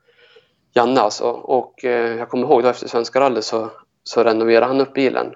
Janne 0.73 1.01
alltså. 1.01 1.29
Och 1.29 1.85
eh, 1.85 2.17
jag 2.17 2.29
kommer 2.29 2.47
ihåg 2.47 2.63
då 2.63 2.69
efter 2.69 2.87
Svenska 2.87 3.19
rallyt 3.19 3.43
så, 3.43 3.71
så 4.03 4.23
renoverade 4.23 4.65
han 4.65 4.81
upp 4.81 4.93
bilen. 4.93 5.33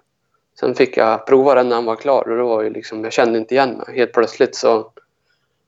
Sen 0.60 0.76
fick 0.76 0.98
jag 0.98 1.28
prova 1.28 1.56
den 1.56 1.70
när 1.70 1.76
han 1.76 1.86
var 1.86 1.96
klar 1.96 2.30
och 2.30 2.38
då 2.38 2.48
var 2.48 2.62
ju 2.62 2.70
liksom, 2.70 3.04
jag 3.04 3.14
kände 3.14 3.40
inte 3.40 3.54
igen 3.54 3.72
mig. 3.78 3.98
Helt 3.98 4.14
plötsligt 4.14 4.56
så, 4.56 4.92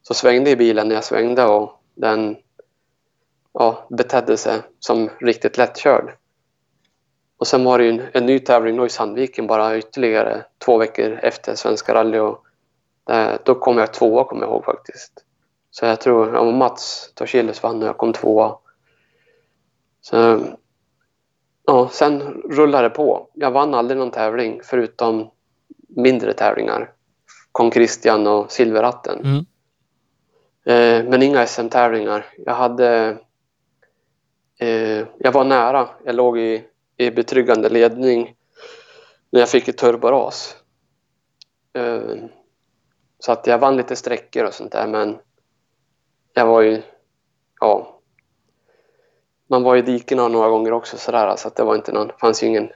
så 0.01 0.13
svängde 0.13 0.55
bilen 0.55 0.87
när 0.87 0.95
jag 0.95 1.03
svängde 1.03 1.45
och 1.45 1.81
den 1.95 2.37
ja, 3.53 3.87
betedde 3.89 4.37
sig 4.37 4.59
som 4.79 5.09
riktigt 5.19 5.57
lättkörd. 5.57 6.13
Och 7.37 7.47
sen 7.47 7.63
var 7.63 7.77
det 7.77 7.83
ju 7.83 7.89
en, 7.89 8.01
en 8.13 8.25
ny 8.25 8.39
tävling 8.39 8.77
då 8.77 8.85
i 8.85 8.89
Sandviken 8.89 9.47
bara 9.47 9.77
ytterligare 9.77 10.45
två 10.65 10.77
veckor 10.77 11.19
efter 11.23 11.55
Svenska 11.55 11.93
rally 11.93 12.19
och 12.19 12.45
då 13.43 13.55
kom 13.55 13.77
jag 13.77 13.93
tvåa 13.93 14.23
kommer 14.23 14.41
jag 14.41 14.51
ihåg 14.51 14.65
faktiskt. 14.65 15.13
Så 15.71 15.85
jag 15.85 16.01
tror, 16.01 16.35
ja, 16.35 16.51
Mats 16.51 17.11
Torsilles 17.15 17.63
vann 17.63 17.81
och 17.81 17.87
jag 17.87 17.97
kom 17.97 18.13
tvåa. 18.13 18.55
Så, 20.01 20.45
ja, 21.65 21.89
sen 21.91 22.21
rullade 22.49 22.83
det 22.83 22.95
på. 22.95 23.29
Jag 23.33 23.51
vann 23.51 23.73
aldrig 23.73 23.97
någon 23.97 24.11
tävling 24.11 24.61
förutom 24.63 25.31
mindre 25.87 26.33
tävlingar. 26.33 26.91
Kong 27.51 27.71
Christian 27.71 28.27
och 28.27 28.51
Silverratten. 28.51 29.19
Mm. 29.19 29.45
Eh, 30.65 31.09
men 31.09 31.23
inga 31.23 31.45
SM-tävlingar. 31.45 32.25
Jag 32.37 32.53
hade... 32.53 33.17
Eh, 34.59 35.05
jag 35.17 35.31
var 35.31 35.43
nära. 35.43 35.89
Jag 36.05 36.15
låg 36.15 36.39
i, 36.39 36.63
i 36.97 37.11
betryggande 37.11 37.69
ledning 37.69 38.35
när 39.29 39.39
jag 39.39 39.49
fick 39.49 39.67
ett 39.67 39.77
turboras. 39.77 40.55
Eh, 41.73 42.15
så 43.19 43.31
att 43.31 43.47
jag 43.47 43.57
vann 43.57 43.77
lite 43.77 43.95
sträckor 43.95 44.45
och 44.45 44.53
sånt 44.53 44.71
där 44.71 44.87
men 44.87 45.17
jag 46.33 46.47
var 46.47 46.61
ju... 46.61 46.81
Ja, 47.59 47.88
man 49.49 49.63
var 49.63 49.75
i 49.75 49.81
dikena 49.81 50.27
några 50.27 50.49
gånger 50.49 50.73
också 50.73 50.97
sådär 50.97 51.35
så 51.37 51.47
att 51.47 51.55
det 51.55 51.63
var 51.63 51.75
inte 51.75 51.91
någon, 51.91 52.09
fanns 52.19 52.43
ju 52.43 52.47
ingen 52.47 52.69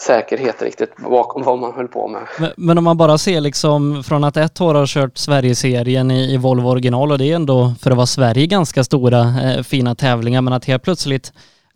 säkerhet 0.00 0.62
riktigt 0.62 0.96
bakom 0.96 1.42
vad 1.42 1.58
man 1.58 1.72
höll 1.72 1.88
på 1.88 2.08
med. 2.08 2.22
Men, 2.38 2.50
men 2.56 2.78
om 2.78 2.84
man 2.84 2.96
bara 2.96 3.18
ser 3.18 3.40
liksom 3.40 4.04
från 4.04 4.24
att 4.24 4.36
ett 4.36 4.60
år 4.60 4.74
har 4.74 4.86
kört 4.86 5.18
Sverigeserien 5.18 6.10
i, 6.10 6.34
i 6.34 6.36
Volvo 6.36 6.68
original 6.68 7.12
och 7.12 7.18
det 7.18 7.30
är 7.30 7.34
ändå 7.34 7.74
för 7.80 7.90
att 7.90 7.96
vara 7.96 8.06
Sverige 8.06 8.46
ganska 8.46 8.84
stora 8.84 9.20
eh, 9.20 9.62
fina 9.62 9.94
tävlingar 9.94 10.42
men 10.42 10.52
att 10.52 10.64
helt 10.64 10.82
plötsligt 10.82 11.32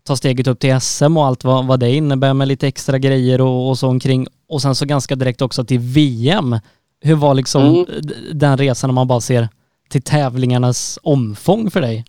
ta 0.06 0.16
steget 0.16 0.46
upp 0.46 0.60
till 0.60 0.80
SM 0.80 1.16
och 1.16 1.26
allt 1.26 1.44
vad, 1.44 1.66
vad 1.66 1.80
det 1.80 1.90
innebär 1.90 2.34
med 2.34 2.48
lite 2.48 2.68
extra 2.68 2.98
grejer 2.98 3.40
och, 3.40 3.68
och 3.68 3.78
så 3.78 3.88
omkring 3.88 4.26
och 4.48 4.62
sen 4.62 4.74
så 4.74 4.86
ganska 4.86 5.14
direkt 5.14 5.42
också 5.42 5.64
till 5.64 5.78
VM. 5.78 6.58
Hur 7.00 7.14
var 7.14 7.34
liksom 7.34 7.62
mm. 7.62 7.86
den 8.32 8.58
resan 8.58 8.90
om 8.90 8.94
man 8.94 9.08
bara 9.08 9.20
ser 9.20 9.48
till 9.90 10.02
tävlingarnas 10.02 10.98
omfång 11.02 11.70
för 11.70 11.80
dig? 11.80 12.04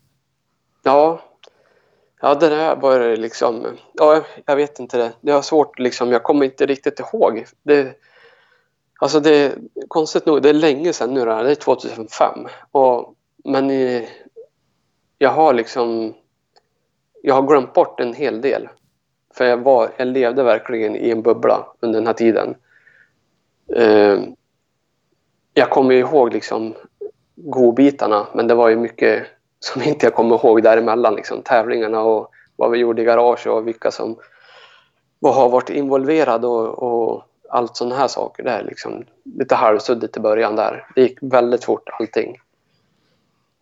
Ja, 0.84 1.22
Ja, 2.22 2.36
det 2.36 2.50
där 2.50 2.76
var 2.76 3.16
liksom... 3.18 3.66
Ja, 3.94 4.24
jag 4.46 4.56
vet 4.56 4.80
inte. 4.80 4.98
Det, 4.98 5.14
det 5.22 5.32
har 5.32 5.42
svårt 5.42 5.80
liksom. 5.80 6.12
Jag 6.12 6.24
kommer 6.24 6.46
inte 6.46 6.66
riktigt 6.66 7.00
ihåg. 7.00 7.46
Det, 7.64 7.98
alltså 9.00 9.20
det 9.20 9.36
är 9.36 9.56
konstigt 9.88 10.26
nog, 10.26 10.42
det 10.42 10.50
är 10.50 10.54
länge 10.54 10.94
sedan 10.94 11.14
nu. 11.14 11.26
Det 11.26 11.32
är 11.32 11.56
2005. 11.56 12.48
Och, 12.72 13.16
men 13.44 13.72
i, 13.72 14.10
jag 15.18 15.30
har 15.30 15.54
liksom... 15.54 16.14
Jag 17.22 17.36
har 17.36 17.48
glömt 17.48 17.74
bort 17.74 18.00
en 18.00 18.14
hel 18.14 18.42
del. 18.42 18.70
För 19.34 19.46
jag, 19.46 19.58
var, 19.58 19.92
jag 19.98 20.08
levde 20.08 20.44
verkligen 20.44 20.96
i 20.96 21.10
en 21.10 21.22
bubbla 21.22 21.68
under 21.80 22.00
den 22.00 22.08
här 22.08 22.14
tiden. 22.14 22.56
Ehm, 23.76 24.36
jag 25.54 25.70
kommer 25.70 25.96
ihåg 25.96 26.34
liksom 26.34 26.76
godbitarna, 27.36 28.28
men 28.34 28.48
det 28.48 28.56
var 28.56 28.70
ju 28.70 28.76
mycket 28.76 29.28
som 29.74 29.82
inte 29.82 30.06
jag 30.06 30.16
kommer 30.16 30.36
ihåg 30.36 30.64
däremellan. 30.64 31.16
Liksom, 31.16 31.42
tävlingarna 31.42 32.02
och 32.02 32.32
vad 32.56 32.72
vi 32.72 32.78
gjorde 32.78 33.02
i 33.02 33.06
garage 33.06 33.48
och 33.48 33.68
vilka 33.68 33.92
som 33.92 34.16
har 35.22 35.50
varit 35.50 35.70
involverade 35.70 36.48
och, 36.48 36.84
och 36.84 37.24
allt 37.50 37.78
sådana 37.78 37.96
här 37.96 38.08
saker. 38.08 38.44
Det 38.44 38.52
är 38.52 38.64
liksom 38.64 39.06
lite 39.24 39.56
halvsuddigt 39.56 40.18
i 40.18 40.20
början 40.20 40.56
där. 40.56 40.88
Det 40.96 41.02
gick 41.02 41.18
väldigt 41.22 41.64
fort 41.64 41.90
allting. 42.00 42.38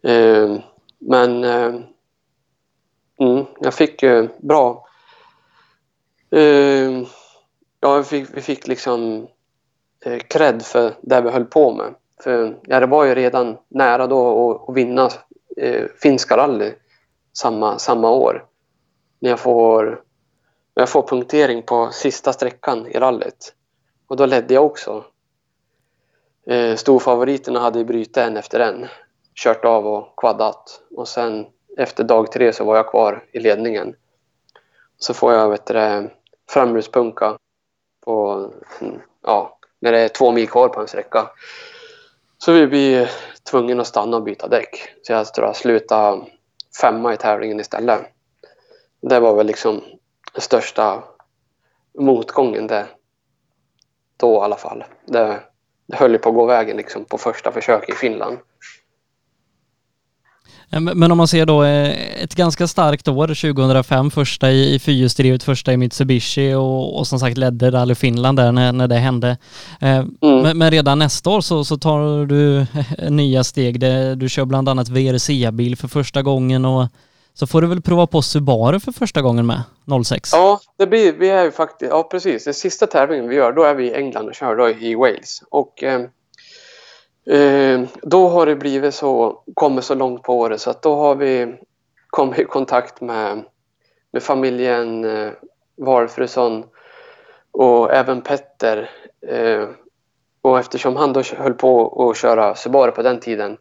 Eh, 0.03 0.57
men 0.99 1.43
eh, 1.43 1.75
mm, 3.19 3.45
jag 3.59 3.73
fick 3.73 4.03
ju 4.03 4.27
bra... 4.37 4.87
Eh, 6.31 7.01
ja, 7.79 7.97
vi 7.97 8.03
fick, 8.03 8.27
vi 8.33 8.41
fick 8.41 8.67
liksom 8.67 9.27
eh, 10.05 10.19
cred 10.19 10.61
för 10.65 10.93
det 11.01 11.21
vi 11.21 11.29
höll 11.29 11.45
på 11.45 11.71
med. 11.71 11.95
För 12.23 12.57
ja, 12.63 12.79
det 12.79 12.85
var 12.85 13.05
ju 13.05 13.15
redan 13.15 13.57
nära 13.67 14.07
då 14.07 14.65
att 14.69 14.75
vinna 14.75 15.09
eh, 15.57 15.85
finska 16.01 16.37
rally 16.37 16.73
samma, 17.33 17.79
samma 17.79 18.09
år. 18.09 18.45
När 19.19 19.29
jag 19.29 19.39
får, 19.39 19.85
när 20.75 20.81
jag 20.81 20.89
får 20.89 21.07
punktering 21.07 21.63
på 21.63 21.89
sista 21.91 22.33
sträckan 22.33 22.87
i 22.87 22.99
rallyt. 22.99 23.53
Och 24.07 24.17
då 24.17 24.25
ledde 24.25 24.53
jag 24.53 24.65
också. 24.65 25.05
Eh, 26.47 26.75
storfavoriterna 26.75 27.59
hade 27.59 27.85
brutit 27.85 28.17
en 28.17 28.37
efter 28.37 28.59
en. 28.59 28.87
Kört 29.35 29.65
av 29.65 29.87
och 29.87 30.13
kvaddat. 30.17 30.81
Och 30.95 31.07
sen 31.07 31.45
efter 31.77 32.03
dag 32.03 32.31
tre 32.31 32.53
så 32.53 32.63
var 32.65 32.75
jag 32.75 32.89
kvar 32.89 33.23
i 33.31 33.39
ledningen. 33.39 33.95
Så 34.97 35.13
får 35.13 35.33
jag 35.33 35.49
vet 35.49 35.65
du, 35.65 36.09
på, 38.05 38.49
mm, 38.81 39.01
ja, 39.23 39.57
när 39.79 39.91
det 39.91 39.99
är 39.99 40.07
två 40.07 40.31
mil 40.31 40.49
kvar 40.49 40.69
på 40.69 40.81
en 40.81 40.87
sträcka. 40.87 41.29
Så 42.37 42.51
vi 42.51 42.67
blir 42.67 43.11
tvungen 43.49 43.79
att 43.79 43.87
stanna 43.87 44.17
och 44.17 44.23
byta 44.23 44.47
däck. 44.47 44.89
Så 45.01 45.13
jag 45.13 45.33
tror 45.33 45.47
jag 45.47 45.55
slutade 45.55 46.25
femma 46.81 47.13
i 47.13 47.17
tävlingen 47.17 47.59
istället. 47.59 48.01
Det 49.01 49.19
var 49.19 49.35
väl 49.35 49.47
liksom 49.47 49.81
den 50.33 50.41
största 50.41 51.03
motgången 51.99 52.67
det, 52.67 52.87
då 54.17 54.33
i 54.33 54.37
alla 54.37 54.55
fall. 54.55 54.83
Det, 55.05 55.39
det 55.85 55.97
höll 55.97 56.11
ju 56.11 56.17
på 56.17 56.29
att 56.29 56.35
gå 56.35 56.45
vägen 56.45 56.77
liksom 56.77 57.05
på 57.05 57.17
första 57.17 57.51
försök 57.51 57.89
i 57.89 57.91
Finland. 57.91 58.37
Eh, 60.69 60.79
men 60.79 61.11
om 61.11 61.17
man 61.17 61.27
ser 61.27 61.45
då 61.45 61.63
eh, 61.63 62.23
ett 62.23 62.35
ganska 62.35 62.67
starkt 62.67 63.07
år 63.07 63.27
2005, 63.27 64.11
första 64.11 64.51
i, 64.51 64.75
i 64.75 64.79
fyrhjulsdrivet, 64.79 65.43
första 65.43 65.73
i 65.73 65.77
Mitsubishi 65.77 66.53
och, 66.53 66.99
och 66.99 67.07
som 67.07 67.19
sagt 67.19 67.37
ledde 67.37 67.71
Rally 67.71 67.95
Finland 67.95 68.37
där 68.37 68.51
när, 68.51 68.71
när 68.71 68.87
det 68.87 68.95
hände. 68.95 69.37
Eh, 69.81 69.97
mm. 69.97 70.09
men, 70.21 70.57
men, 70.57 70.71
redan 70.71 70.99
nästa 70.99 71.29
år 71.29 71.41
så, 71.41 71.65
så 71.65 71.77
tar 71.77 72.25
du 72.25 72.65
nya 73.09 73.43
steg. 73.43 73.79
Det, 73.79 74.15
du 74.15 74.29
kör 74.29 74.45
bland 74.45 74.69
annat 74.69 74.89
VRC-bil 74.89 75.75
för 75.75 75.87
första 75.87 76.21
gången 76.21 76.65
och 76.65 76.87
så 77.33 77.47
får 77.47 77.61
du 77.61 77.67
väl 77.67 77.81
prova 77.81 78.07
på 78.07 78.21
Subaru 78.21 78.79
för 78.79 78.91
första 78.91 79.21
gången 79.21 79.45
med 79.45 79.61
06? 80.05 80.29
Ja, 80.33 80.59
det 80.77 80.87
blir, 80.87 81.13
vi 81.13 81.29
är 81.29 81.43
ju 81.43 81.51
faktiskt, 81.51 81.91
ja 81.91 82.03
precis. 82.03 82.43
Den 82.43 82.53
sista 82.53 82.87
tävlingen 82.87 83.27
vi 83.27 83.35
gör, 83.35 83.51
då 83.51 83.63
är 83.63 83.75
vi 83.75 83.87
i 83.87 83.93
England 83.93 84.27
och 84.27 84.35
kör 84.35 84.55
då 84.55 84.69
i 84.69 84.95
Wales. 84.95 85.43
Och 85.49 85.83
Eh, 85.83 86.01
Eh, 87.29 87.81
då 88.01 88.27
har 88.27 88.45
det 88.45 88.55
blivit 88.55 88.95
så, 88.95 89.43
kommit 89.53 89.83
så 89.83 89.95
långt 89.95 90.23
på 90.23 90.39
året 90.39 90.61
så 90.61 90.69
att 90.69 90.81
då 90.81 90.95
har 90.95 91.15
vi 91.15 91.55
kommit 92.07 92.39
i 92.39 92.45
kontakt 92.45 93.01
med, 93.01 93.43
med 94.11 94.23
familjen 94.23 95.05
eh, 95.05 95.31
Valfrusson 95.77 96.63
och 97.51 97.93
även 97.93 98.21
Petter. 98.21 98.89
Eh, 99.27 99.67
och 100.41 100.59
eftersom 100.59 100.95
han 100.95 101.13
då 101.13 101.21
höll 101.37 101.53
på 101.53 102.03
att 102.09 102.17
köra 102.17 102.55
Subaru 102.55 102.91
på 102.91 103.01
den 103.01 103.19
tiden 103.19 103.57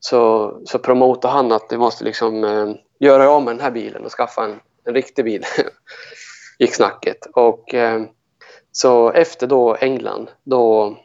så, 0.00 0.52
så 0.64 0.78
promotade 0.78 1.34
han 1.34 1.52
att 1.52 1.66
vi 1.70 1.78
måste 1.78 2.04
liksom 2.04 2.44
eh, 2.44 2.74
göra 2.98 3.30
av 3.30 3.42
med 3.42 3.54
den 3.54 3.62
här 3.62 3.70
bilen 3.70 4.04
och 4.04 4.12
skaffa 4.12 4.44
en, 4.44 4.60
en 4.84 4.94
riktig 4.94 5.24
bil. 5.24 5.44
gick 6.58 6.74
snacket. 6.74 7.26
Och, 7.34 7.74
eh, 7.74 8.02
så 8.72 9.10
efter 9.10 9.46
då 9.46 9.74
England, 9.74 10.30
då, 10.44 10.96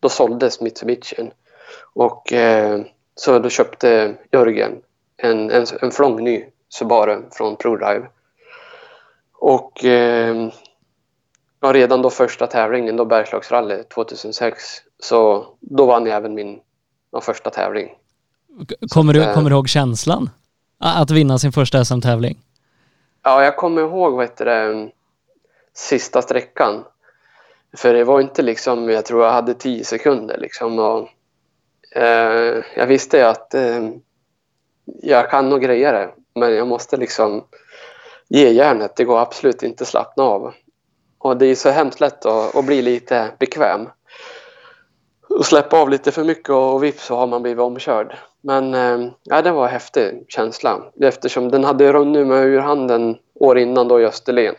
då 0.00 0.08
såldes 0.08 0.60
Mitsubishi. 0.60 1.30
Och 1.94 2.32
eh, 2.32 2.80
så 3.14 3.38
då 3.38 3.48
köpte 3.48 4.14
Jörgen 4.32 4.82
en, 5.16 5.50
en, 5.50 5.66
en 5.82 5.90
flång 5.90 6.24
ny 6.24 6.44
Subaru 6.68 7.22
från 7.32 7.56
ProDrive. 7.56 8.08
Och 9.32 9.84
eh, 9.84 10.48
ja, 11.60 11.72
redan 11.72 12.02
då 12.02 12.10
första 12.10 12.46
tävlingen, 12.46 12.96
då 12.96 13.04
Bergslagsrally 13.04 13.82
2006, 13.82 14.64
så 15.02 15.46
då 15.60 15.86
vann 15.86 16.06
jag 16.06 16.16
även 16.16 16.34
min 16.34 16.60
ja, 17.12 17.20
första 17.20 17.50
tävling. 17.50 17.88
Kommer, 18.88 19.12
du, 19.12 19.34
kommer 19.34 19.50
du 19.50 19.56
ihåg 19.56 19.68
känslan? 19.68 20.30
Att 20.78 21.10
vinna 21.10 21.38
sin 21.38 21.52
första 21.52 21.84
SM-tävling? 21.84 22.38
Ja, 23.22 23.44
jag 23.44 23.56
kommer 23.56 23.82
ihåg 23.82 24.18
vet 24.18 24.36
du, 24.36 24.90
sista 25.74 26.22
sträckan. 26.22 26.84
För 27.76 27.94
det 27.94 28.04
var 28.04 28.20
inte 28.20 28.42
liksom, 28.42 28.90
jag 28.90 29.04
tror 29.04 29.24
jag 29.24 29.32
hade 29.32 29.54
tio 29.54 29.84
sekunder 29.84 30.38
liksom. 30.38 30.78
Och 30.78 31.08
Eh, 31.94 32.62
jag 32.76 32.86
visste 32.86 33.28
att 33.28 33.54
eh, 33.54 33.90
jag 34.84 35.30
kan 35.30 35.48
nog 35.48 35.62
greja 35.62 35.92
det, 35.92 36.10
men 36.34 36.54
jag 36.54 36.68
måste 36.68 36.96
liksom 36.96 37.44
ge 38.28 38.48
järnet. 38.48 38.96
Det 38.96 39.04
går 39.04 39.18
absolut 39.18 39.62
inte 39.62 39.82
att 39.82 39.88
slappna 39.88 40.22
av. 40.22 40.54
Och 41.18 41.36
det 41.36 41.46
är 41.46 41.54
så 41.54 41.70
hemskt 41.70 42.00
lätt 42.00 42.26
att, 42.26 42.56
att 42.56 42.64
bli 42.66 42.82
lite 42.82 43.30
bekväm. 43.38 43.88
Och 45.28 45.46
släppa 45.46 45.80
av 45.80 45.90
lite 45.90 46.12
för 46.12 46.24
mycket 46.24 46.50
och 46.50 46.84
vips 46.84 47.04
så 47.04 47.16
har 47.16 47.26
man 47.26 47.42
blivit 47.42 47.60
omkörd. 47.60 48.16
Men 48.40 48.74
eh, 48.74 49.10
ja, 49.22 49.42
det 49.42 49.50
var 49.50 49.64
en 49.64 49.72
häftig 49.72 50.24
känsla 50.28 50.82
eftersom 51.00 51.50
den 51.50 51.64
hade 51.64 51.92
runnit 51.92 52.26
mig 52.26 52.46
ur 52.46 52.60
handen 52.60 53.18
år 53.34 53.58
innan 53.58 53.88
då 53.88 54.00
i 54.00 54.06
Österlen. 54.06 54.54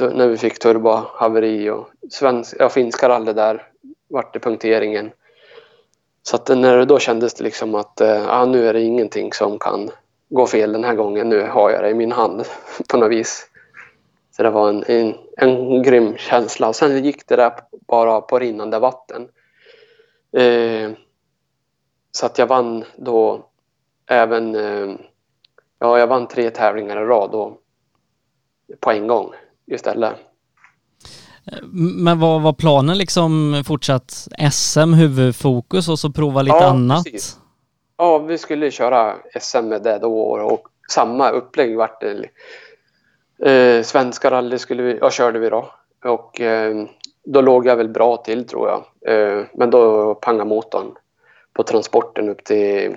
När 0.00 0.28
vi 0.28 0.36
fick 0.36 0.58
turbohaveri 0.58 1.70
och 1.70 1.88
svensk, 2.10 2.56
ja, 2.58 2.68
finska 2.68 3.08
rally 3.08 3.32
där 3.32 3.68
vart 4.08 4.32
det 4.32 4.38
punkteringen. 4.38 5.10
Så 6.28 6.36
att 6.36 6.48
när 6.48 6.76
det 6.76 6.84
då 6.84 6.98
kändes 6.98 7.34
det 7.34 7.44
liksom 7.44 7.74
att 7.74 8.00
äh, 8.00 8.46
nu 8.46 8.68
är 8.68 8.72
det 8.72 8.80
ingenting 8.80 9.32
som 9.32 9.58
kan 9.58 9.90
gå 10.28 10.46
fel 10.46 10.72
den 10.72 10.84
här 10.84 10.94
gången. 10.94 11.28
Nu 11.28 11.42
har 11.42 11.70
jag 11.70 11.82
det 11.82 11.90
i 11.90 11.94
min 11.94 12.12
hand 12.12 12.44
på 12.88 12.96
något 12.96 13.10
vis. 13.10 13.50
Så 14.36 14.42
det 14.42 14.50
var 14.50 14.68
en, 14.68 14.84
en, 14.86 15.14
en 15.36 15.82
grym 15.82 16.16
känsla. 16.16 16.68
Och 16.68 16.76
sen 16.76 17.04
gick 17.04 17.28
det 17.28 17.36
där 17.36 17.52
bara 17.70 18.20
på 18.20 18.38
rinnande 18.38 18.78
vatten. 18.78 19.28
Eh, 20.36 20.90
så 22.10 22.26
att 22.26 22.38
jag 22.38 22.46
vann 22.46 22.84
då 22.96 23.46
även... 24.06 24.54
Eh, 24.54 24.96
ja, 25.78 25.98
jag 25.98 26.06
vann 26.06 26.28
tre 26.28 26.50
tävlingar 26.50 27.02
i 27.02 27.04
rad 27.04 27.30
då, 27.30 27.58
på 28.80 28.90
en 28.90 29.06
gång 29.06 29.32
istället. 29.66 30.12
Men 31.72 32.20
vad 32.20 32.42
var 32.42 32.52
planen 32.52 32.98
liksom 32.98 33.62
fortsatt 33.66 34.28
SM 34.52 34.92
huvudfokus 34.92 35.88
och 35.88 35.98
så 35.98 36.10
prova 36.10 36.42
lite 36.42 36.56
ja, 36.56 36.66
annat? 36.66 37.04
Precis. 37.04 37.38
Ja, 37.96 38.18
vi 38.18 38.38
skulle 38.38 38.70
köra 38.70 39.14
SM 39.40 39.64
med 39.68 39.82
det 39.82 39.98
då 39.98 40.20
och 40.30 40.68
samma 40.88 41.30
upplägg 41.30 41.76
vart 41.76 42.00
det. 42.00 42.28
Eh, 43.50 43.82
svenska 43.82 44.30
rally 44.30 44.58
skulle 44.58 44.82
vi, 44.82 44.98
ja, 45.00 45.10
körde 45.10 45.38
vi 45.38 45.50
då 45.50 45.70
och 46.04 46.40
eh, 46.40 46.86
då 47.24 47.40
låg 47.40 47.66
jag 47.66 47.76
väl 47.76 47.88
bra 47.88 48.16
till 48.16 48.46
tror 48.46 48.68
jag. 48.68 48.84
Eh, 49.12 49.44
men 49.52 49.70
då 49.70 50.14
pangade 50.14 50.48
motorn 50.48 50.94
på 51.52 51.62
transporten 51.62 52.28
upp 52.28 52.44
till, 52.44 52.96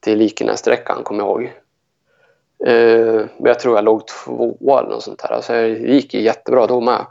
till 0.00 0.18
Likenässträckan 0.18 1.02
kommer 1.02 1.24
jag 1.24 1.28
ihåg. 1.28 1.52
Eh, 2.66 3.26
men 3.36 3.46
jag 3.46 3.60
tror 3.60 3.74
jag 3.74 3.84
låg 3.84 4.06
tvåa 4.06 4.80
eller 4.80 4.90
något 4.90 5.02
sånt 5.02 5.18
där. 5.18 5.32
Alltså 5.32 5.52
det 5.52 5.68
gick 5.68 6.14
jättebra 6.14 6.66
då 6.66 6.80
med. 6.80 7.06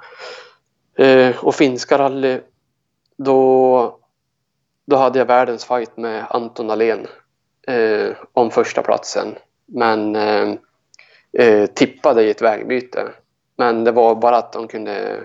Eh, 0.97 1.45
och 1.45 1.55
finska 1.55 1.97
rally, 1.97 2.39
då, 3.17 3.99
då 4.85 4.95
hade 4.95 5.19
jag 5.19 5.25
världens 5.25 5.65
fight 5.65 5.97
med 5.97 6.25
Anton 6.29 6.69
Alén 6.69 7.07
eh, 7.67 8.15
om 8.33 8.51
första 8.51 8.81
platsen. 8.81 9.35
Men 9.65 10.15
eh, 10.15 10.53
eh, 11.33 11.65
tippade 11.65 12.23
i 12.23 12.29
ett 12.29 12.41
vägbyte. 12.41 13.09
Men 13.57 13.83
det 13.83 13.91
var 13.91 14.15
bara 14.15 14.37
att 14.37 14.53
de 14.53 14.67
kunde, 14.67 15.21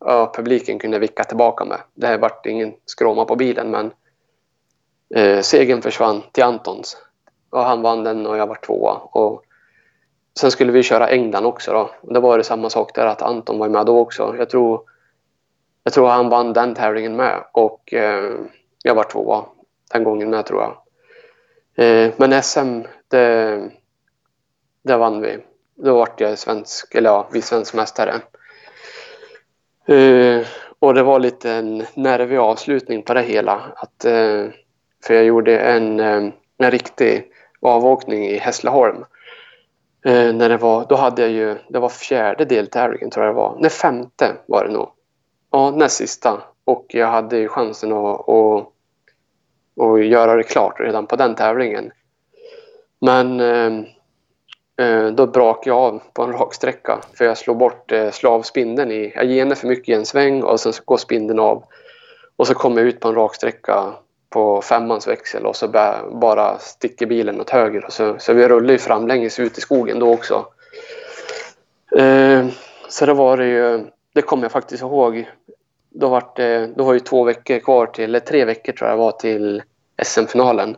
ja, 0.00 0.32
publiken 0.36 0.78
kunde 0.78 0.98
vicka 0.98 1.24
tillbaka 1.24 1.64
med. 1.64 1.80
Det 1.94 2.16
vart 2.16 2.46
ingen 2.46 2.74
skråma 2.84 3.24
på 3.24 3.36
bilen 3.36 3.70
men 3.70 3.92
eh, 5.14 5.40
segern 5.40 5.82
försvann 5.82 6.22
till 6.32 6.44
Antons. 6.44 6.96
Och 7.50 7.64
han 7.64 7.82
vann 7.82 8.04
den 8.04 8.26
och 8.26 8.36
jag 8.36 8.46
var 8.46 8.54
tvåa. 8.54 8.92
Och 8.92 9.44
sen 10.40 10.50
skulle 10.50 10.72
vi 10.72 10.82
köra 10.82 11.08
England 11.08 11.46
också 11.46 11.72
då. 11.72 11.90
Och 12.00 12.14
då 12.14 12.20
var 12.20 12.38
det 12.38 12.44
samma 12.44 12.70
sak 12.70 12.94
där 12.94 13.06
att 13.06 13.22
Anton 13.22 13.58
var 13.58 13.68
med 13.68 13.86
då 13.86 13.98
också. 13.98 14.34
Jag 14.38 14.50
tror 14.50 14.80
jag 15.84 15.92
tror 15.92 16.08
han 16.08 16.28
vann 16.28 16.52
den 16.52 16.74
tävlingen 16.74 17.16
med 17.16 17.44
och 17.52 17.94
eh, 17.94 18.32
jag 18.82 18.94
var 18.94 19.04
tvåa 19.04 19.44
den 19.92 20.04
gången 20.04 20.30
med 20.30 20.46
tror 20.46 20.62
jag. 20.62 20.76
Eh, 21.86 22.12
men 22.16 22.42
SM, 22.42 22.82
det, 23.08 23.70
det 24.82 24.96
vann 24.96 25.20
vi. 25.20 25.38
Då 25.74 25.94
vart 25.94 26.20
jag 26.20 26.38
svensk, 26.38 26.94
eller 26.94 27.10
ja, 27.10 27.28
vi 27.32 27.42
svensk 27.42 27.74
mästare. 27.74 28.14
Eh, 29.86 30.46
och 30.78 30.94
det 30.94 31.02
var 31.02 31.18
lite 31.18 31.50
en 31.50 31.86
nervig 31.94 32.36
avslutning 32.36 33.02
på 33.02 33.14
det 33.14 33.22
hela. 33.22 33.62
Att, 33.76 34.04
eh, 34.04 34.46
för 35.06 35.14
jag 35.14 35.24
gjorde 35.24 35.58
en, 35.58 36.00
eh, 36.00 36.32
en 36.58 36.70
riktig 36.70 37.32
avåkning 37.60 38.24
i 38.24 38.38
Hässleholm. 38.38 39.04
Eh, 40.04 40.32
när 40.32 40.48
det 40.48 40.56
var, 40.56 40.86
då 40.88 40.94
hade 40.94 41.22
jag 41.22 41.30
ju, 41.30 41.58
det 41.68 41.78
var 41.78 41.88
fjärde 41.88 42.44
deltävlingen 42.44 43.10
tror 43.10 43.26
jag 43.26 43.34
det 43.34 43.38
var. 43.38 43.56
Nej, 43.60 43.70
femte 43.70 44.36
var 44.46 44.64
det 44.64 44.72
nog. 44.72 44.88
Ja, 45.50 45.70
näst 45.70 45.96
sista. 45.96 46.42
Och 46.64 46.86
jag 46.88 47.06
hade 47.06 47.38
ju 47.38 47.48
chansen 47.48 47.92
att, 47.92 48.28
att, 48.28 48.68
att 49.80 50.06
göra 50.06 50.36
det 50.36 50.42
klart 50.42 50.80
redan 50.80 51.06
på 51.06 51.16
den 51.16 51.34
tävlingen. 51.34 51.90
Men 53.00 53.40
eh, 53.40 53.84
eh 54.86 55.06
då 55.06 55.26
brakade 55.26 55.70
jag 55.70 55.78
av 55.78 56.02
på 56.12 56.22
en 56.22 56.32
rak 56.32 56.54
sträcka 56.54 57.00
för 57.14 57.24
jag 57.24 57.38
slog 57.38 57.58
bort 57.58 57.92
eh, 57.92 58.10
slavspindeln 58.10 58.92
i... 58.92 59.12
Jag 59.14 59.24
ger 59.24 59.54
för 59.54 59.68
mycket 59.68 59.88
i 59.88 59.92
en 59.92 60.06
sväng 60.06 60.42
och 60.42 60.60
sen 60.60 60.72
går 60.84 60.96
spindeln 60.96 61.40
av. 61.40 61.64
Och 62.36 62.46
så 62.46 62.54
kom 62.54 62.76
jag 62.76 62.86
ut 62.86 63.00
på 63.00 63.08
en 63.08 63.14
rak 63.14 63.34
sträcka 63.34 63.92
på 64.32 64.62
femmans 64.62 65.08
växel 65.08 65.46
och 65.46 65.56
så 65.56 65.68
bara 66.10 66.58
sticker 66.58 67.06
bilen 67.06 67.40
åt 67.40 67.50
höger. 67.50 67.86
Så, 67.88 68.16
så 68.18 68.32
vi 68.32 68.48
rullade 68.48 68.72
ju 68.72 68.78
framlänges 68.78 69.40
ut 69.40 69.58
i 69.58 69.60
skogen 69.60 69.98
då 69.98 70.12
också. 70.12 70.46
Eh, 71.96 72.46
så 72.88 73.06
det 73.06 73.14
var 73.14 73.36
det 73.36 73.46
ju, 73.46 73.86
det 74.14 74.22
kommer 74.22 74.44
jag 74.44 74.52
faktiskt 74.52 74.82
ihåg. 74.82 75.30
Då 75.90 76.08
var 76.08 76.32
det, 76.36 76.66
då 76.76 76.84
var 76.84 76.92
ju 76.92 77.00
två 77.00 77.24
veckor 77.24 77.58
kvar 77.58 77.86
till, 77.86 78.04
eller 78.04 78.20
tre 78.20 78.44
veckor 78.44 78.72
tror 78.72 78.90
jag 78.90 78.96
var 78.96 79.12
till 79.12 79.62
SM-finalen. 80.02 80.76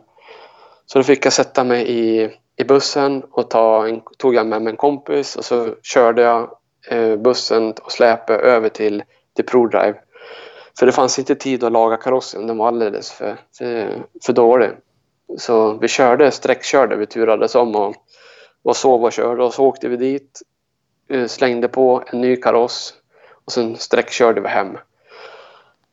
Så 0.85 0.99
då 0.99 1.03
fick 1.03 1.25
jag 1.25 1.33
sätta 1.33 1.63
mig 1.63 1.87
i, 1.87 2.31
i 2.55 2.63
bussen 2.63 3.23
och 3.31 3.49
ta 3.49 3.87
en, 3.87 4.01
tog 4.17 4.35
jag 4.35 4.45
med 4.45 4.61
mig 4.61 4.71
en 4.71 4.77
kompis 4.77 5.35
och 5.35 5.45
så 5.45 5.75
körde 5.83 6.21
jag 6.21 6.49
eh, 6.89 7.15
bussen 7.15 7.71
och 7.71 7.91
släpade 7.91 8.39
över 8.39 8.69
till, 8.69 9.03
till 9.35 9.45
ProDrive. 9.45 9.95
För 10.79 10.85
det 10.85 10.91
fanns 10.91 11.19
inte 11.19 11.35
tid 11.35 11.63
att 11.63 11.71
laga 11.71 11.97
karossen, 11.97 12.47
den 12.47 12.57
var 12.57 12.67
alldeles 12.67 13.11
för, 13.11 13.37
för, 13.57 14.03
för 14.25 14.33
dålig. 14.33 14.69
Så 15.37 15.73
vi 15.73 15.87
körde, 15.87 16.31
sträckkörde, 16.31 16.95
vi 16.95 17.05
turades 17.05 17.55
om 17.55 17.75
och, 17.75 17.95
och 18.63 18.75
sov 18.75 19.03
och 19.03 19.11
körde 19.11 19.43
och 19.43 19.53
så 19.53 19.65
åkte 19.65 19.87
vi 19.87 19.97
dit, 19.97 20.41
slängde 21.27 21.67
på 21.67 22.03
en 22.07 22.21
ny 22.21 22.35
kaross 22.35 22.93
och 23.45 23.51
sen 23.51 23.75
sträckkörde 23.75 24.41
vi 24.41 24.47
hem. 24.47 24.77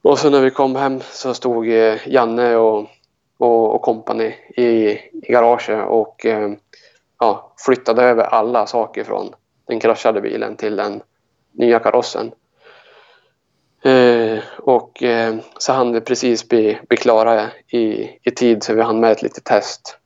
Och 0.03 0.19
så 0.19 0.31
när 0.31 0.41
vi 0.41 0.51
kom 0.51 0.77
hem 0.77 1.01
så 1.01 1.35
stod 1.35 1.69
eh, 1.69 2.09
Janne 2.09 2.57
och, 2.57 2.87
och, 3.39 3.75
och 3.75 3.83
kompani 3.83 4.35
i, 4.57 4.65
i 4.65 5.33
garaget 5.33 5.89
och 5.89 6.27
eh, 6.27 6.53
ja, 7.19 7.53
flyttade 7.67 8.03
över 8.03 8.25
alla 8.25 8.67
saker 8.67 9.05
från 9.05 9.35
den 9.67 9.81
kraschade 9.81 10.21
bilen 10.21 10.57
till 10.57 10.77
den 10.77 11.03
nya 11.53 11.79
karossen. 11.79 12.33
Eh, 13.85 14.43
och 14.59 15.03
eh, 15.03 15.37
så 15.59 15.73
hann 15.73 15.93
vi 15.93 16.01
precis 16.01 16.49
bli, 16.49 16.79
bli 16.89 16.97
klara 16.97 17.51
i, 17.69 18.11
i 18.23 18.31
tid 18.31 18.63
så 18.63 18.75
vi 18.75 18.83
hann 18.83 19.01
med 19.01 19.13
ett 19.13 19.23
litet 19.23 19.45
test. 19.45 19.99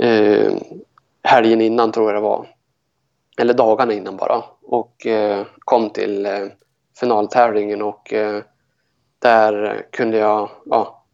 Eh, 0.00 0.52
helgen 1.22 1.60
innan 1.60 1.92
tror 1.92 2.06
jag 2.06 2.14
det 2.14 2.28
var. 2.28 2.48
Eller 3.38 3.54
dagarna 3.54 3.92
innan 3.92 4.16
bara. 4.16 4.44
Och 4.62 5.06
eh, 5.06 5.46
kom 5.58 5.90
till 5.90 6.26
eh, 6.26 6.46
finaltävlingen 7.00 7.82
och 7.82 8.12
eh, 8.12 8.42
där 9.18 9.86
kunde 9.92 10.18
jag 10.18 10.50
ja, 10.64 11.04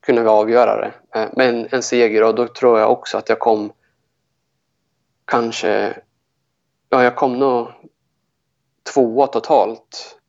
kunde 0.00 0.22
vi 0.22 0.28
avgöra 0.28 0.80
det 0.80 1.20
eh, 1.20 1.28
med 1.32 1.48
en, 1.48 1.68
en 1.70 1.82
seger 1.82 2.22
och 2.22 2.34
då 2.34 2.48
tror 2.48 2.78
jag 2.78 2.92
också 2.92 3.18
att 3.18 3.28
jag 3.28 3.38
kom 3.38 3.72
kanske 5.24 5.96
ja, 6.88 7.04
jag 7.04 7.16
kom 7.16 7.38
nog 7.38 7.68
tvåa 8.94 9.26
totalt 9.26 10.19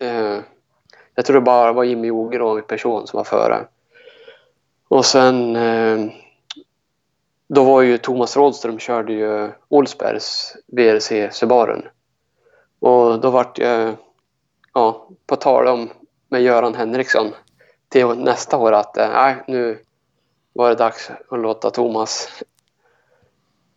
Eh, 0.00 0.40
jag 1.14 1.24
tror 1.24 1.34
det 1.34 1.40
bara 1.40 1.72
var 1.72 1.84
Jimmy 1.84 2.10
Oger 2.10 2.58
i 2.58 2.62
person 2.62 3.06
som 3.06 3.16
var 3.16 3.24
före. 3.24 3.66
Och 4.88 5.04
sen 5.04 5.56
eh, 5.56 6.12
då 7.48 7.64
var 7.64 7.82
ju 7.82 7.98
Thomas 7.98 8.36
Rådström 8.36 8.78
körde 8.78 9.12
ju 9.12 9.50
Olsbergs 9.68 10.56
VRC 10.66 11.30
Subaren. 11.32 11.88
Och 12.78 13.20
då 13.20 13.30
vart 13.30 13.58
jag, 13.58 13.96
ja, 14.74 15.08
på 15.26 15.36
tal 15.36 15.66
om 15.68 15.90
med 16.28 16.42
Göran 16.42 16.74
Henriksson 16.74 17.26
till 17.88 18.06
nästa 18.06 18.56
år 18.56 18.72
att 18.72 18.96
eh, 18.96 19.08
nej, 19.08 19.36
nu 19.46 19.78
var 20.52 20.68
det 20.68 20.74
dags 20.74 21.10
att 21.30 21.38
låta 21.38 21.70
Thomas 21.70 22.42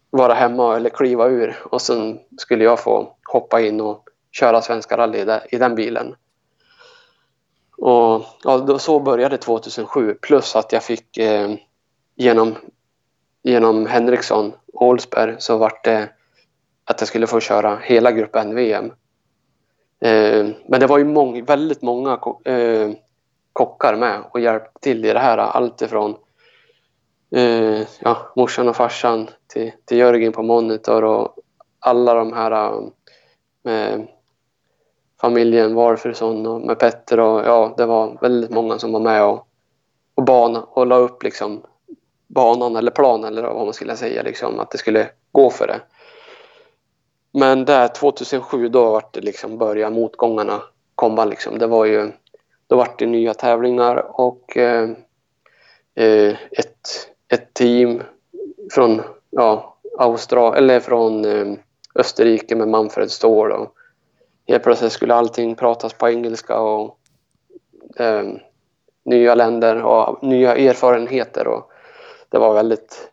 vara 0.09 0.33
hemma 0.33 0.75
eller 0.75 0.89
kliva 0.89 1.27
ur 1.27 1.63
och 1.63 1.81
sen 1.81 2.19
skulle 2.37 2.63
jag 2.63 2.79
få 2.79 3.15
hoppa 3.31 3.61
in 3.61 3.81
och 3.81 4.09
köra 4.33 4.61
Svenska 4.61 4.97
rally 4.97 5.25
i 5.49 5.57
den 5.57 5.75
bilen. 5.75 6.15
Och 7.77 8.25
ja, 8.43 8.57
då, 8.57 8.79
så 8.79 8.99
började 8.99 9.37
2007 9.37 10.13
plus 10.21 10.55
att 10.55 10.71
jag 10.71 10.83
fick 10.83 11.17
eh, 11.17 11.55
genom, 12.15 12.55
genom 13.43 13.85
Henriksson 13.85 14.53
och 14.73 14.87
Olsberg 14.87 15.35
så 15.39 15.57
vart 15.57 15.83
det 15.83 16.09
att 16.85 17.01
jag 17.01 17.07
skulle 17.07 17.27
få 17.27 17.39
köra 17.39 17.77
hela 17.77 18.11
Grupp 18.11 18.35
N-VM. 18.35 18.85
Eh, 19.99 20.47
men 20.67 20.79
det 20.79 20.87
var 20.87 20.97
ju 20.97 21.05
mång, 21.05 21.45
väldigt 21.45 21.81
många 21.81 22.19
eh, 22.45 22.91
kockar 23.53 23.95
med 23.95 24.23
och 24.31 24.39
hjälpte 24.39 24.79
till 24.81 25.05
i 25.05 25.13
det 25.13 25.19
här. 25.19 25.37
Allt 25.37 25.81
ifrån 25.81 26.15
eh, 27.35 27.81
ja, 27.99 28.31
morsan 28.35 28.69
och 28.69 28.75
farsan 28.75 29.29
till, 29.47 29.71
till 29.85 29.97
Jörgen 29.97 30.31
på 30.31 30.43
monitor 30.43 31.03
och 31.03 31.35
alla 31.79 32.13
de 32.13 32.33
här 32.33 32.73
eh, 33.67 33.99
familjen 35.23 35.75
Walfridsson 35.75 36.45
och 36.45 36.61
med 36.61 36.79
Petter 36.79 37.19
och 37.19 37.41
ja, 37.45 37.73
det 37.77 37.85
var 37.85 38.17
väldigt 38.21 38.51
många 38.51 38.79
som 38.79 38.91
var 38.91 38.99
med 38.99 39.23
och, 39.23 39.47
och 40.15 40.23
bana 40.23 40.61
och 40.61 40.87
la 40.87 40.95
upp 40.95 41.23
liksom 41.23 41.61
banan 42.27 42.75
eller 42.75 42.91
planen 42.91 43.33
eller 43.33 43.41
vad 43.41 43.65
man 43.65 43.73
skulle 43.73 43.95
säga 43.95 44.23
liksom 44.23 44.59
att 44.59 44.71
det 44.71 44.77
skulle 44.77 45.09
gå 45.31 45.49
för 45.49 45.67
det. 45.67 45.81
Men 47.31 47.65
där 47.65 47.87
2007 47.87 48.69
då 48.69 48.91
var 48.91 49.03
det 49.11 49.21
liksom 49.21 49.57
börja 49.57 49.89
motgångarna 49.89 50.61
komma 50.95 51.25
liksom. 51.25 51.57
Det 51.57 51.67
var 51.67 51.85
ju 51.85 52.11
då 52.67 52.75
var 52.75 52.87
det 52.97 53.05
nya 53.05 53.33
tävlingar 53.33 54.19
och 54.21 54.57
eh, 54.57 54.89
eh, 55.95 56.35
ett, 56.51 57.09
ett 57.33 57.53
team 57.53 58.01
från 58.71 59.01
ja, 59.29 59.77
Austra 59.99 60.55
eller 60.55 60.79
från 60.79 61.25
eh, 61.25 61.53
Österrike 61.95 62.55
med 62.55 62.67
Manfred 62.67 63.11
Ståhl 63.11 63.51
och 63.51 63.75
helt 64.47 64.63
plötsligt 64.63 64.91
skulle 64.91 65.13
allting 65.13 65.55
pratas 65.55 65.93
på 65.93 66.09
engelska 66.09 66.59
och 66.59 66.97
eh, 67.97 68.23
nya 69.05 69.35
länder 69.35 69.83
och 69.83 70.23
nya 70.23 70.55
erfarenheter. 70.55 71.47
Och 71.47 71.71
det 72.29 72.37
var 72.39 72.53
väldigt 72.53 73.11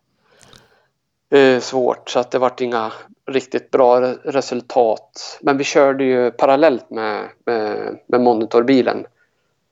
eh, 1.30 1.60
svårt 1.60 2.10
så 2.10 2.18
att 2.18 2.30
det 2.30 2.38
vart 2.38 2.60
inga 2.60 2.92
riktigt 3.26 3.70
bra 3.70 4.00
resultat. 4.10 5.38
Men 5.40 5.58
vi 5.58 5.64
körde 5.64 6.04
ju 6.04 6.30
parallellt 6.30 6.90
med, 6.90 7.28
med, 7.44 7.98
med 8.06 8.20
monitorbilen 8.20 9.06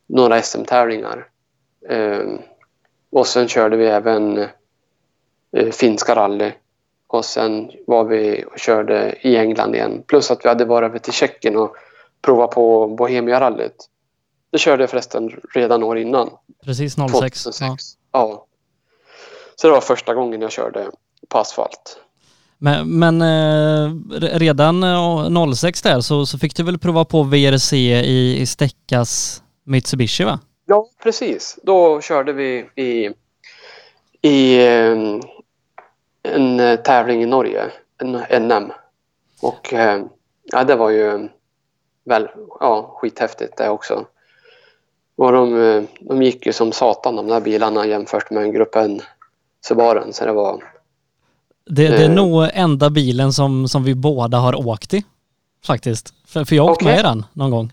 några 0.06 0.42
SM-tävlingar. 0.42 1.28
Eh, 1.88 2.24
och 3.10 3.26
sen 3.26 3.48
körde 3.48 3.76
vi 3.76 3.86
även 3.86 4.38
eh, 5.52 5.70
finska 5.72 6.14
rally 6.14 6.52
och 7.08 7.24
sen 7.24 7.70
var 7.86 8.04
vi 8.04 8.44
och 8.52 8.58
körde 8.58 9.18
i 9.22 9.36
England 9.36 9.74
igen. 9.74 10.02
Plus 10.06 10.30
att 10.30 10.44
vi 10.44 10.48
hade 10.48 10.64
varit 10.64 10.88
över 10.88 10.98
till 10.98 11.12
Tjeckien 11.12 11.56
och 11.56 11.76
provat 12.22 12.50
på 12.50 12.86
Bohemia-rallyt. 12.86 13.88
Det 14.52 14.58
körde 14.58 14.82
jag 14.82 14.90
förresten 14.90 15.30
redan 15.54 15.82
år 15.82 15.98
innan. 15.98 16.30
Precis 16.64 16.94
06. 16.94 17.12
2006. 17.12 17.60
Ja. 17.60 17.78
ja. 18.12 18.46
Så 19.56 19.66
det 19.66 19.72
var 19.72 19.80
första 19.80 20.14
gången 20.14 20.40
jag 20.40 20.52
körde 20.52 20.90
på 21.28 21.38
asfalt. 21.38 22.00
Men, 22.58 22.98
men 22.98 23.22
eh, 23.22 23.92
redan 24.20 24.84
06 25.54 25.82
där 25.82 26.00
så, 26.00 26.26
så 26.26 26.38
fick 26.38 26.56
du 26.56 26.62
väl 26.62 26.78
prova 26.78 27.04
på 27.04 27.22
VRC 27.22 27.72
i, 27.76 28.40
i 28.40 28.46
Steckas 28.46 29.42
Mitsubishi 29.64 30.24
va? 30.24 30.40
Ja, 30.66 30.88
precis. 31.02 31.58
Då 31.62 32.00
körde 32.00 32.32
vi 32.32 32.66
i, 32.74 33.10
i 34.22 34.66
eh, 34.66 34.96
en 36.22 36.60
eh, 36.60 36.76
tävling 36.76 37.22
i 37.22 37.26
Norge, 37.26 37.70
en 37.98 38.48
NM. 38.48 38.72
Och 39.42 39.74
eh, 39.74 40.04
ja, 40.44 40.64
det 40.64 40.76
var 40.76 40.90
ju 40.90 41.28
väl, 42.04 42.28
ja, 42.60 42.96
skithäftigt 42.96 43.56
det 43.56 43.68
också. 43.68 44.06
Och 45.16 45.32
de, 45.32 45.62
eh, 45.62 45.82
de 46.00 46.22
gick 46.22 46.46
ju 46.46 46.52
som 46.52 46.72
satan 46.72 47.16
de 47.16 47.26
där 47.26 47.40
bilarna 47.40 47.86
jämfört 47.86 48.30
med 48.30 48.42
en 48.42 48.52
gruppen 48.52 49.00
Subaren. 49.66 50.12
Så 50.12 50.24
det 50.24 50.32
var... 50.32 50.64
Det, 51.64 51.88
det 51.88 52.04
är 52.04 52.08
eh, 52.08 52.14
nog 52.14 52.48
enda 52.52 52.90
bilen 52.90 53.32
som, 53.32 53.68
som 53.68 53.84
vi 53.84 53.94
båda 53.94 54.38
har 54.38 54.68
åkt 54.68 54.94
i. 54.94 55.04
Faktiskt. 55.64 56.14
För, 56.26 56.44
för 56.44 56.56
jag 56.56 56.66
åkte 56.66 56.84
okay. 56.84 56.96
med 56.96 57.04
den 57.04 57.24
någon 57.32 57.50
gång. 57.50 57.72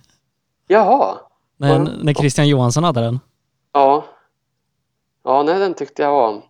Jaha. 0.67 1.17
När, 1.57 1.79
när 2.03 2.13
Christian 2.13 2.47
Johansson 2.47 2.83
hade 2.83 3.01
den. 3.01 3.19
Ja. 3.73 4.05
Ja, 5.23 5.43
nej 5.43 5.59
den 5.59 5.73
tyckte 5.73 6.01
jag 6.01 6.11
var 6.11 6.41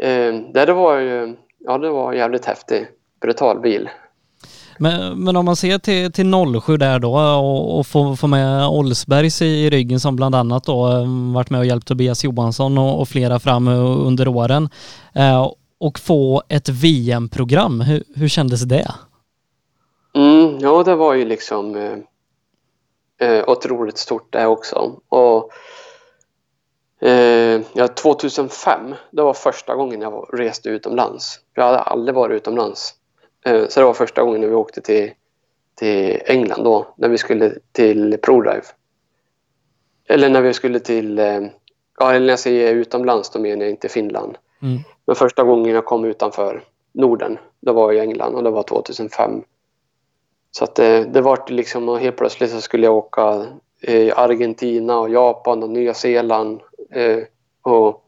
Eh, 0.00 0.34
det 0.54 0.72
var 0.72 0.98
ju 0.98 1.36
ja, 1.64 1.78
det 1.78 1.90
var 1.90 2.12
en 2.12 2.18
jävligt 2.18 2.44
häftig, 2.44 2.86
brutal 3.20 3.60
bil. 3.60 3.88
Men, 4.78 5.24
men 5.24 5.36
om 5.36 5.44
man 5.44 5.56
ser 5.56 5.78
till, 5.78 6.12
till 6.12 6.32
07 6.62 6.76
där 6.76 6.98
då 6.98 7.14
och, 7.18 7.78
och 7.78 7.86
få, 7.86 8.16
få 8.16 8.26
med 8.26 8.66
Olsbergs 8.66 9.42
i 9.42 9.70
ryggen 9.70 10.00
som 10.00 10.16
bland 10.16 10.34
annat 10.34 10.64
då 10.64 10.88
eh, 10.88 11.32
varit 11.34 11.50
med 11.50 11.60
och 11.60 11.66
hjälpt 11.66 11.86
Tobias 11.86 12.24
Johansson 12.24 12.78
och, 12.78 13.00
och 13.00 13.08
flera 13.08 13.38
fram 13.38 13.68
under 13.68 14.28
åren 14.28 14.68
eh, 15.14 15.50
och 15.78 15.98
få 15.98 16.42
ett 16.48 16.68
VM-program. 16.68 17.80
Hur, 17.80 18.04
hur 18.14 18.28
kändes 18.28 18.62
det? 18.62 18.94
Mm, 20.14 20.58
ja, 20.58 20.82
det 20.82 20.94
var 20.94 21.14
ju 21.14 21.24
liksom 21.24 21.76
eh, 21.76 21.98
eh 23.28 23.44
otroligt 23.48 23.98
stort 23.98 24.32
det 24.32 24.46
också. 24.46 24.92
Och 25.08 25.50
Eh, 25.52 25.71
ja, 27.72 27.88
2005, 27.88 28.94
det 29.10 29.22
var 29.22 29.34
första 29.34 29.74
gången 29.74 30.00
jag 30.00 30.28
reste 30.32 30.68
utomlands. 30.68 31.40
Jag 31.54 31.64
hade 31.64 31.78
aldrig 31.78 32.14
varit 32.14 32.36
utomlands. 32.36 32.94
Eh, 33.44 33.68
så 33.68 33.80
det 33.80 33.86
var 33.86 33.94
första 33.94 34.22
gången 34.22 34.40
när 34.40 34.48
vi 34.48 34.54
åkte 34.54 34.80
till, 34.80 35.10
till 35.74 36.20
England 36.24 36.64
då, 36.64 36.94
när 36.96 37.08
vi 37.08 37.18
skulle 37.18 37.54
till 37.72 38.18
ProDrive. 38.22 38.64
Eller 40.08 40.28
när 40.28 40.40
vi 40.40 40.54
skulle 40.54 40.80
till, 40.80 41.18
eh, 41.18 41.40
ja 41.98 42.10
eller 42.10 42.20
när 42.20 42.32
jag 42.32 42.38
säger 42.38 42.74
utomlands 42.74 43.30
då 43.30 43.38
menar 43.38 43.62
jag 43.62 43.70
inte 43.70 43.88
Finland. 43.88 44.38
Mm. 44.62 44.78
Men 45.06 45.16
första 45.16 45.44
gången 45.44 45.74
jag 45.74 45.84
kom 45.84 46.04
utanför 46.04 46.64
Norden, 46.92 47.38
det 47.60 47.72
var 47.72 47.92
i 47.92 48.00
England 48.00 48.34
och 48.34 48.42
det 48.42 48.50
var 48.50 48.62
2005. 48.62 49.42
Så 50.50 50.64
att 50.64 50.74
det, 50.74 51.04
det 51.04 51.20
var 51.20 51.44
liksom, 51.46 51.88
helt 51.88 52.16
plötsligt 52.16 52.50
så 52.50 52.60
skulle 52.60 52.86
jag 52.86 52.96
åka 52.96 53.46
i 53.80 54.12
Argentina 54.12 54.98
och 54.98 55.10
Japan 55.10 55.62
och 55.62 55.70
Nya 55.70 55.94
Zeeland 55.94 56.60
eh, 56.60 56.66
och 57.62 58.02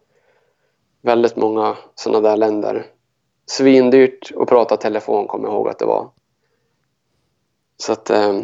väldigt 1.03 1.37
många 1.37 1.77
sådana 1.95 2.29
där 2.29 2.37
länder. 2.37 2.87
Svindyrt 3.47 4.33
att 4.37 4.49
prata 4.49 4.77
telefon 4.77 5.27
kommer 5.27 5.49
jag 5.49 5.55
ihåg 5.55 5.69
att 5.69 5.79
det 5.79 5.85
var. 5.85 6.11
Så 7.77 7.93
att... 7.93 8.11
Eh, 8.11 8.41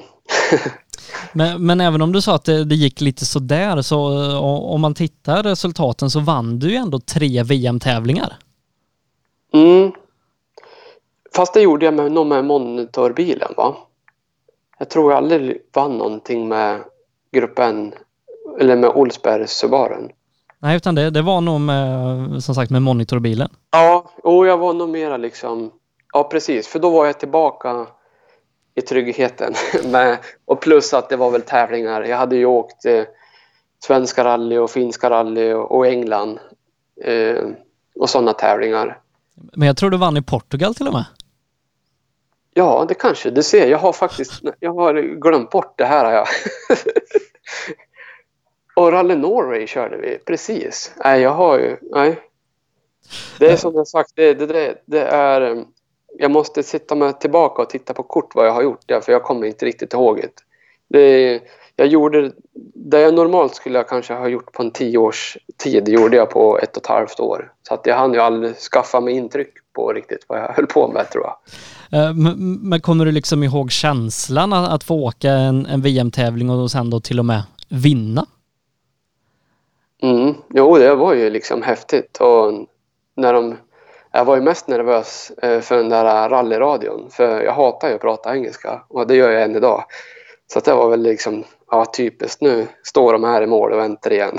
men, 1.33 1.67
men 1.67 1.81
även 1.81 2.03
om 2.03 2.13
du 2.13 2.21
sa 2.21 2.35
att 2.35 2.45
det, 2.45 2.65
det, 2.65 2.75
gick 2.75 3.01
lite 3.01 3.27
sådär 3.27 3.83
så 3.83 4.23
eh, 4.23 4.45
om 4.45 4.81
man 4.81 4.95
tittar 4.95 5.43
resultaten 5.43 6.11
så 6.11 6.21
vann 6.21 6.59
du 6.59 6.71
ju 6.71 6.77
ändå 6.77 7.01
tre 7.01 7.43
VM-tävlingar. 7.43 8.37
Mm. 9.53 9.93
Fast 11.35 11.55
det 11.55 11.61
gjorde 11.61 11.85
jag 11.85 11.95
med, 11.95 12.13
nog 12.13 12.27
med 12.27 12.45
monitorbilen 12.45 13.55
va? 13.57 13.77
Jag 14.79 14.91
tror 14.91 15.13
jag 15.13 15.17
aldrig 15.17 15.59
vann 15.73 15.99
någonting 15.99 16.49
med 16.49 16.81
gruppen 17.33 17.95
eller 18.61 18.77
med 18.77 18.91
Olsberg 18.91 19.49
Subaren. 19.49 20.11
Nej, 20.63 20.77
utan 20.77 20.95
det, 20.95 21.11
det 21.11 21.23
var 21.23 21.41
nog 21.41 21.61
med, 21.61 22.43
som 22.45 22.55
sagt 22.55 22.71
med 22.71 22.83
monitorbilen. 22.83 23.51
Ja, 23.71 24.11
och 24.23 24.47
jag 24.47 24.59
var 24.59 24.75
nog 24.75 24.89
mera 24.89 25.17
liksom, 25.17 25.71
ja 26.13 26.25
precis, 26.25 26.69
för 26.69 26.79
då 26.79 26.91
var 26.91 27.07
jag 27.07 27.19
tillbaka 27.19 27.87
i 28.75 28.81
tryggheten. 28.81 29.55
med, 29.91 30.19
och 30.45 30.61
plus 30.61 30.95
att 30.95 31.09
det 31.09 31.17
var 31.17 31.31
väl 31.31 31.43
tävlingar. 31.43 32.03
Jag 32.03 32.17
hade 32.17 32.37
ju 32.37 32.47
åkt 32.47 32.85
eh, 32.85 33.03
svenska 33.85 34.25
rally 34.25 34.59
och 34.59 34.71
finska 34.71 35.11
rally 35.11 35.53
och, 35.53 35.77
och 35.77 35.87
England 35.87 36.39
eh, 37.05 37.45
och 37.95 38.11
sådana 38.11 38.33
tävlingar. 38.33 39.01
Men 39.35 39.67
jag 39.67 39.77
tror 39.77 39.91
du 39.91 39.97
vann 39.97 40.17
i 40.17 40.23
Portugal 40.23 40.75
till 40.75 40.87
och 40.87 40.93
med? 40.93 41.05
Ja, 42.55 42.85
det 42.89 42.95
kanske. 42.95 43.31
Du 43.31 43.43
ser, 43.43 43.67
jag 43.67 43.79
har 43.79 43.93
faktiskt 43.93 44.43
jag 44.61 44.75
har 44.75 45.21
glömt 45.21 45.51
bort 45.51 45.75
det 45.79 45.85
här. 45.85 46.13
Jag. 46.13 46.27
Och 48.77 48.93
Rally 48.93 49.17
Norway 49.17 49.67
körde 49.67 49.97
vi, 49.97 50.19
precis. 50.19 50.93
Nej, 51.05 51.21
jag 51.21 51.35
har 51.35 51.59
ju... 51.59 51.77
Nej. 51.83 52.19
Det 53.39 53.51
är 53.51 53.57
som 53.57 53.75
jag 53.75 53.89
sagt, 53.89 54.11
det, 54.15 54.35
det, 54.35 54.47
det, 54.47 54.75
det 54.85 55.03
är... 55.03 55.65
Jag 56.19 56.31
måste 56.31 56.63
sitta 56.63 56.95
med 56.95 57.21
tillbaka 57.21 57.63
och 57.63 57.71
titta 57.71 57.95
på 57.95 58.03
kort 58.03 58.35
vad 58.35 58.47
jag 58.47 58.53
har 58.53 58.63
gjort 58.63 58.83
där, 58.87 59.01
för 59.01 59.13
jag 59.13 59.23
kommer 59.23 59.47
inte 59.47 59.67
riktigt 59.67 59.93
ihåg 59.93 60.21
det. 60.21 60.99
det 60.99 61.41
jag 61.77 61.87
gjorde... 61.87 62.33
Det 62.75 63.01
jag 63.01 63.15
normalt 63.15 63.55
skulle 63.55 63.79
jag 63.79 63.89
kanske 63.89 64.15
ha 64.15 64.29
gjort 64.29 64.53
på 64.53 64.63
en 64.63 64.71
tio 64.71 64.99
års 64.99 65.39
tid 65.57 65.89
gjorde 65.89 66.17
jag 66.17 66.31
på 66.31 66.59
ett 66.59 66.77
och 66.77 66.83
ett 66.83 66.87
halvt 66.87 67.21
år. 67.21 67.53
Så 67.69 67.75
att 67.75 67.87
jag 67.87 67.97
hann 67.97 68.13
ju 68.13 68.21
aldrig 68.21 68.57
skaffa 68.57 69.01
mig 69.01 69.15
intryck 69.15 69.53
på 69.73 69.93
riktigt 69.93 70.25
vad 70.29 70.39
jag 70.39 70.53
höll 70.53 70.67
på 70.67 70.89
med 70.89 71.11
tror 71.11 71.25
jag. 71.25 71.37
Eh, 72.01 72.15
men 72.61 72.81
kommer 72.81 73.05
du 73.05 73.13
liksom 73.13 73.43
ihåg 73.43 73.71
känslan 73.71 74.53
att 74.53 74.85
få 74.85 74.95
åka 74.95 75.31
en, 75.31 75.67
en 75.67 75.83
VM-tävling 75.83 76.51
och 76.51 76.71
sen 76.71 76.91
då 76.91 77.01
till 77.01 77.19
och 77.19 77.25
med 77.25 77.43
vinna? 77.69 78.27
Mm. 80.03 80.35
Jo, 80.49 80.79
det 80.79 80.95
var 80.95 81.15
ju 81.15 81.31
liksom 81.31 81.63
häftigt. 81.63 82.21
Och 82.21 82.53
när 83.15 83.33
de, 83.33 83.57
jag 84.13 84.25
var 84.25 84.37
ju 84.37 84.43
mest 84.43 84.69
nervös 84.69 85.33
eh, 85.43 85.61
för 85.61 85.77
den 85.77 85.89
där 85.89 86.29
rallyradion. 86.29 87.11
För 87.11 87.43
jag 87.43 87.53
hatar 87.53 87.89
ju 87.89 87.95
att 87.95 88.01
prata 88.01 88.35
engelska 88.35 88.83
och 88.89 89.07
det 89.07 89.17
gör 89.17 89.31
jag 89.31 89.43
än 89.43 89.57
idag. 89.57 89.85
Så 90.53 90.61
det 90.61 90.75
var 90.75 90.91
väl 90.91 91.03
liksom, 91.03 91.45
ja 91.71 91.85
typiskt 91.85 92.41
nu 92.41 92.67
står 92.83 93.13
de 93.13 93.25
här 93.25 93.43
i 93.43 93.47
mål 93.47 93.73
och 93.73 93.79
väntar 93.79 94.13
igen. 94.13 94.39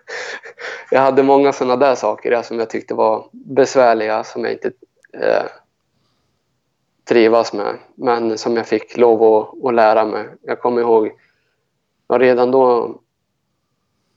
jag 0.90 1.00
hade 1.00 1.22
många 1.22 1.52
sådana 1.52 1.76
där 1.76 1.94
saker 1.94 2.42
som 2.42 2.58
jag 2.58 2.70
tyckte 2.70 2.94
var 2.94 3.28
besvärliga 3.32 4.24
som 4.24 4.44
jag 4.44 4.52
inte 4.52 4.72
eh, 5.12 5.44
trivas 7.08 7.52
med. 7.52 7.76
Men 7.94 8.38
som 8.38 8.56
jag 8.56 8.66
fick 8.66 8.96
lov 8.96 9.22
att, 9.22 9.64
att 9.64 9.74
lära 9.74 10.04
mig. 10.04 10.28
Jag 10.42 10.60
kommer 10.60 10.80
ihåg, 10.80 11.12
redan 12.12 12.50
då 12.50 12.94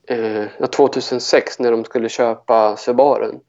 eh, 0.07 0.67
2006 0.69 1.59
när 1.59 1.71
de 1.71 1.85
skulle 1.85 2.09
köpa 2.09 2.77
Subaren. 2.77 3.39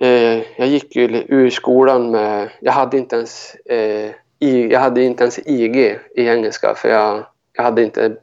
Eh, 0.00 0.42
jag 0.56 0.68
gick 0.68 0.96
ju 0.96 1.24
ur 1.28 1.50
skolan 1.50 2.10
med... 2.10 2.50
Jag 2.60 2.72
hade 2.72 2.98
inte 2.98 3.16
ens, 3.16 3.54
eh, 3.54 4.10
I, 4.38 4.72
jag 4.72 4.80
hade 4.80 5.02
inte 5.02 5.24
ens 5.24 5.38
IG 5.38 5.76
i 6.14 6.28
engelska 6.28 6.74
för 6.76 6.88
jag, 6.88 7.24
jag, 7.52 7.62
hade 7.62 7.82
inte, 7.82 8.16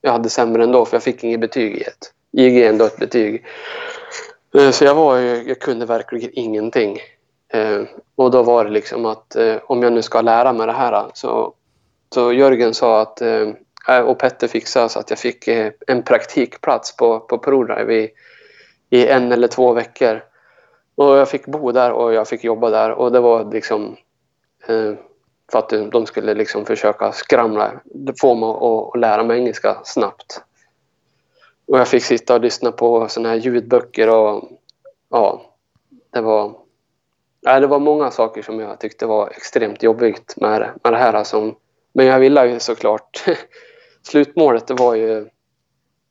jag 0.00 0.12
hade 0.12 0.28
sämre 0.28 0.62
ändå 0.62 0.84
för 0.84 0.96
jag 0.96 1.02
fick 1.02 1.24
inget 1.24 1.40
betyg 1.40 1.76
i 1.76 1.82
ett. 1.82 2.12
IG 2.32 2.58
är 2.58 2.68
ändå 2.68 2.84
ett 2.84 2.98
betyg. 2.98 3.44
Eh, 4.54 4.70
så 4.70 4.84
jag, 4.84 4.94
var, 4.94 5.18
jag 5.18 5.60
kunde 5.60 5.86
verkligen 5.86 6.30
ingenting. 6.32 6.98
Eh, 7.52 7.82
och 8.16 8.30
då 8.30 8.42
var 8.42 8.64
det 8.64 8.70
liksom 8.70 9.06
att 9.06 9.36
eh, 9.36 9.56
om 9.66 9.82
jag 9.82 9.92
nu 9.92 10.02
ska 10.02 10.20
lära 10.20 10.52
mig 10.52 10.66
det 10.66 10.72
här 10.72 11.06
så, 11.14 11.54
så 12.14 12.32
Jörgen 12.32 12.74
sa 12.74 13.00
att 13.00 13.20
Eh, 13.20 13.48
Eh, 13.88 14.00
och 14.00 14.18
Petter 14.18 14.48
fixade 14.48 14.88
så 14.88 14.98
att 14.98 15.10
jag 15.10 15.18
fick 15.18 15.48
eh, 15.48 15.72
en 15.86 16.02
praktikplats 16.02 16.96
på, 16.96 17.20
på 17.20 17.38
ProDrive 17.38 17.94
i, 17.94 18.10
i 18.90 19.06
en 19.06 19.32
eller 19.32 19.48
två 19.48 19.72
veckor. 19.72 20.22
Och 20.94 21.16
jag 21.16 21.28
fick 21.28 21.46
bo 21.46 21.72
där 21.72 21.92
och 21.92 22.14
jag 22.14 22.28
fick 22.28 22.44
jobba 22.44 22.70
där 22.70 22.90
och 22.90 23.12
det 23.12 23.20
var 23.20 23.52
liksom 23.52 23.96
eh, 24.66 24.94
för 25.52 25.58
att 25.58 25.92
de 25.92 26.06
skulle 26.06 26.34
liksom 26.34 26.66
försöka 26.66 27.12
skramla, 27.12 27.72
få 28.20 28.34
mig 28.34 28.48
att, 28.48 29.00
lära 29.00 29.22
mig 29.22 29.38
engelska 29.38 29.80
snabbt. 29.84 30.42
Och 31.66 31.78
jag 31.78 31.88
fick 31.88 32.04
sitta 32.04 32.34
och 32.34 32.40
lyssna 32.40 32.72
på 32.72 33.08
såna 33.08 33.28
här 33.28 33.36
ljudböcker 33.36 34.08
och 34.08 34.50
ja, 35.08 35.42
det 36.10 36.20
var, 36.20 36.54
ja, 37.40 37.60
det 37.60 37.66
var 37.66 37.78
många 37.78 38.10
saker 38.10 38.42
som 38.42 38.60
jag 38.60 38.80
tyckte 38.80 39.06
var 39.06 39.28
extremt 39.28 39.82
jobbigt 39.82 40.34
med, 40.36 40.70
med 40.82 40.92
det 40.92 40.98
här. 40.98 41.12
Alltså. 41.12 41.54
men 41.92 42.06
jag 42.06 42.18
ville 42.18 42.46
ju 42.46 42.60
såklart 42.60 43.24
slutmålet 44.02 44.66
det 44.66 44.74
var 44.74 44.94
ju 44.94 45.28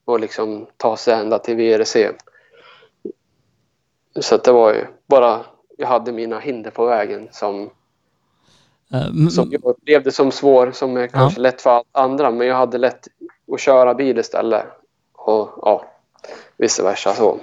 att 0.06 0.22
liksom 0.22 0.68
ta 0.78 0.98
sig 0.98 1.14
ända 1.14 1.40
till 1.40 1.56
VRC. 1.56 2.12
Så 4.20 4.38
det 4.38 4.52
var 4.52 4.74
ju 4.74 4.86
bara, 5.08 5.46
jag 5.78 5.88
hade 5.88 6.12
mina 6.12 6.40
hinder 6.40 6.72
på 6.72 6.86
vägen 6.86 7.30
som, 7.32 7.70
uh, 8.94 9.28
som 9.30 9.52
jag 9.52 9.66
upplevde 9.66 10.12
som 10.12 10.32
svår, 10.32 10.72
som 10.72 10.98
är 10.98 11.08
kanske 11.08 11.40
ja. 11.40 11.44
lätt 11.44 11.62
för 11.62 11.84
andra, 11.92 12.32
men 12.32 12.48
jag 12.48 12.56
hade 12.56 12.78
lätt 12.78 13.08
att 13.54 13.60
köra 13.60 13.94
bil 13.94 14.18
istället. 14.18 14.66
Och 15.14 15.50
ja, 15.62 15.86
vice 16.58 16.84
versa 16.84 17.14
så. 17.14 17.40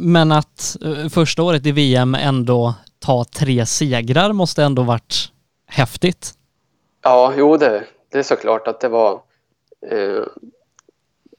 Men 0.00 0.32
att 0.32 0.76
uh, 0.84 1.08
första 1.08 1.42
året 1.42 1.66
i 1.66 1.72
VM 1.72 2.14
ändå 2.14 2.74
ta 2.98 3.24
tre 3.24 3.66
segrar 3.66 4.32
måste 4.32 4.62
ändå 4.62 4.82
varit 4.82 5.32
häftigt? 5.66 6.32
Ja, 7.02 7.32
jo 7.36 7.56
det, 7.56 7.84
det 8.08 8.18
är 8.18 8.22
såklart 8.22 8.68
att 8.68 8.80
det 8.80 8.88
var 8.88 9.20
Eh, 9.90 10.24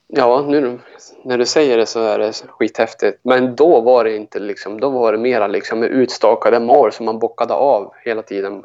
ja, 0.08 0.46
nu 0.48 0.80
när 1.24 1.38
du 1.38 1.46
säger 1.46 1.78
det 1.78 1.86
så 1.86 2.00
är 2.00 2.20
det 2.20 2.34
skithäftigt. 2.48 3.20
Men 3.24 3.56
då 3.56 3.82
var 3.82 4.04
det 4.04 4.16
inte 4.16 4.40
liksom, 4.40 4.80
då 4.80 4.90
var 4.90 5.12
det 5.12 5.18
mera 5.18 5.48
liksom 5.48 5.80
med 5.80 5.90
utstakade 5.90 6.60
mål 6.60 6.92
som 6.92 7.06
man 7.06 7.20
bockade 7.20 7.54
av 7.54 7.94
hela 8.06 8.22
tiden. 8.22 8.64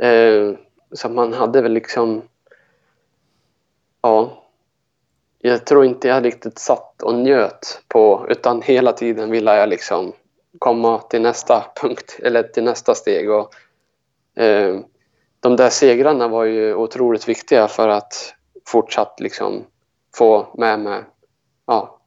Eh, 0.00 0.52
så 0.92 1.08
man 1.08 1.32
hade 1.32 1.62
väl 1.62 1.72
liksom, 1.72 2.22
ja, 4.02 4.44
jag 5.38 5.66
tror 5.66 5.84
inte 5.84 6.08
jag 6.08 6.24
riktigt 6.24 6.58
satt 6.58 7.02
och 7.02 7.14
njöt 7.14 7.82
på, 7.88 8.26
utan 8.28 8.62
hela 8.62 8.92
tiden 8.92 9.30
ville 9.30 9.56
jag 9.56 9.68
liksom 9.68 10.12
komma 10.58 10.98
till 10.98 11.22
nästa 11.22 11.64
punkt 11.80 12.18
eller 12.22 12.42
till 12.42 12.64
nästa 12.64 12.94
steg. 12.94 13.30
Och, 13.30 13.54
eh, 14.42 14.80
de 15.40 15.56
där 15.56 15.70
segrarna 15.70 16.28
var 16.28 16.44
ju 16.44 16.74
otroligt 16.74 17.28
viktiga 17.28 17.68
för 17.68 17.88
att 17.88 18.34
fortsatt 18.72 19.20
liksom 19.20 19.64
få 20.14 20.48
med 20.58 20.80
mig 20.80 21.04
ja, 21.66 21.98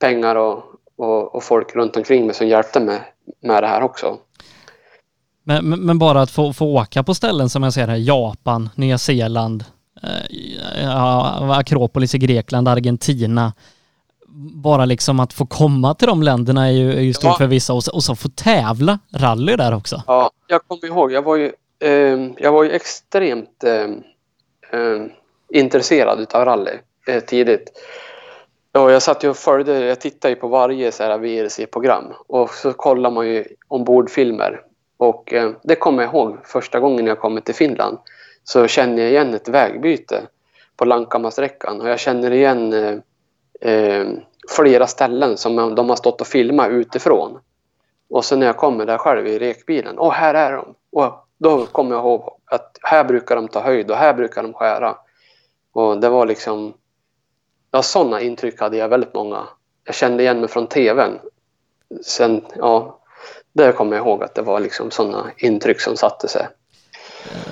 pengar 0.00 0.36
och, 0.36 0.64
och, 0.96 1.34
och, 1.34 1.42
folk 1.44 1.74
runt 1.76 1.96
omkring 1.96 2.26
mig 2.26 2.34
som 2.34 2.46
hjälpte 2.48 2.80
mig 2.80 3.00
med 3.40 3.62
det 3.62 3.66
här 3.66 3.82
också. 3.82 4.18
Men, 5.42 5.68
men, 5.68 5.98
bara 5.98 6.20
att 6.20 6.30
få, 6.30 6.52
få 6.52 6.66
åka 6.66 7.02
på 7.02 7.14
ställen 7.14 7.48
som 7.48 7.62
jag 7.62 7.72
ser 7.72 7.88
här, 7.88 7.96
Japan, 7.96 8.68
Nya 8.74 8.98
Zeeland, 8.98 9.64
eh, 10.02 11.50
Akropolis 11.50 12.14
i 12.14 12.18
Grekland, 12.18 12.68
Argentina. 12.68 13.52
Bara 14.54 14.84
liksom 14.84 15.20
att 15.20 15.32
få 15.32 15.46
komma 15.46 15.94
till 15.94 16.08
de 16.08 16.22
länderna 16.22 16.66
är 16.66 16.72
ju, 16.72 16.92
är 16.92 17.00
ju 17.00 17.12
stort 17.14 17.24
Ja. 17.24 17.36
för 17.38 17.46
vissa 17.46 17.72
och, 17.72 17.84
så- 17.84 17.92
och 17.94 18.04
så 18.04 18.16
få 18.16 18.28
tävla 18.28 18.98
rally 19.14 19.56
där 19.56 19.74
också. 19.74 20.02
Ja, 20.06 20.30
jag 20.46 20.66
kommer 20.66 20.86
ihåg. 20.86 21.12
Jag 21.12 21.22
var 21.22 21.36
ju, 21.36 21.52
eh, 21.78 22.30
jag 22.38 22.52
var 22.52 22.64
ju 22.64 22.70
extremt 22.70 23.64
eh, 23.64 23.88
intresserad 25.50 26.20
utav 26.20 26.44
rally 26.44 26.78
eh, 27.08 27.20
tidigt. 27.20 27.72
Och 28.72 28.90
jag 28.90 29.02
satt 29.02 29.24
ju 29.24 29.28
och 29.28 29.36
följde, 29.36 29.84
jag 29.84 30.00
tittade 30.00 30.34
ju 30.34 30.40
på 30.40 30.48
varje 30.48 30.92
så 30.92 31.02
här 31.02 31.18
VRC-program 31.18 32.04
och 32.26 32.50
så 32.50 32.72
kollar 32.72 33.10
man 33.10 33.28
ju 33.28 33.44
ombordfilmer. 33.68 34.62
Och 34.96 35.32
eh, 35.32 35.50
det 35.62 35.74
kommer 35.74 36.02
jag 36.02 36.14
ihåg 36.14 36.36
första 36.44 36.80
gången 36.80 37.06
jag 37.06 37.20
kom 37.20 37.40
till 37.40 37.54
Finland 37.54 37.98
så 38.44 38.66
känner 38.66 39.02
jag 39.02 39.10
igen 39.10 39.34
ett 39.34 39.48
vägbyte 39.48 40.22
på 40.76 40.84
Lankamasträckan 40.84 41.80
och 41.80 41.88
jag 41.88 42.00
känner 42.00 42.30
igen 42.30 42.72
eh, 42.72 43.70
eh, 43.72 44.06
flera 44.48 44.86
ställen 44.86 45.36
som 45.36 45.74
de 45.74 45.88
har 45.88 45.96
stått 45.96 46.20
och 46.20 46.26
filmat 46.26 46.70
utifrån. 46.70 47.38
Och 48.10 48.24
sen 48.24 48.38
när 48.38 48.46
jag 48.46 48.56
kommer 48.56 48.86
där 48.86 48.98
själv 48.98 49.26
i 49.26 49.38
rekbilen, 49.38 49.98
åh 49.98 50.12
här 50.12 50.34
är 50.34 50.52
de! 50.52 50.74
Och 50.92 51.26
då 51.38 51.66
kommer 51.66 51.94
jag 51.94 52.04
ihåg 52.04 52.30
att 52.44 52.78
här 52.82 53.04
brukar 53.04 53.36
de 53.36 53.48
ta 53.48 53.60
höjd 53.60 53.90
och 53.90 53.96
här 53.96 54.14
brukar 54.14 54.42
de 54.42 54.52
skära. 54.52 54.96
Och 55.76 56.00
det 56.00 56.08
var 56.08 56.26
liksom, 56.26 56.74
ja 57.70 57.82
sådana 57.82 58.20
intryck 58.20 58.60
hade 58.60 58.76
jag 58.76 58.88
väldigt 58.88 59.14
många. 59.14 59.48
Jag 59.84 59.94
kände 59.94 60.22
igen 60.22 60.40
mig 60.40 60.48
från 60.48 60.66
tvn. 60.66 61.18
Sen, 62.02 62.44
ja, 62.54 62.98
där 63.52 63.72
kommer 63.72 63.96
jag 63.96 64.06
ihåg 64.06 64.22
att 64.22 64.34
det 64.34 64.42
var 64.42 64.60
liksom 64.60 64.90
sådana 64.90 65.30
intryck 65.36 65.80
som 65.80 65.96
satte 65.96 66.28
sig. 66.28 66.48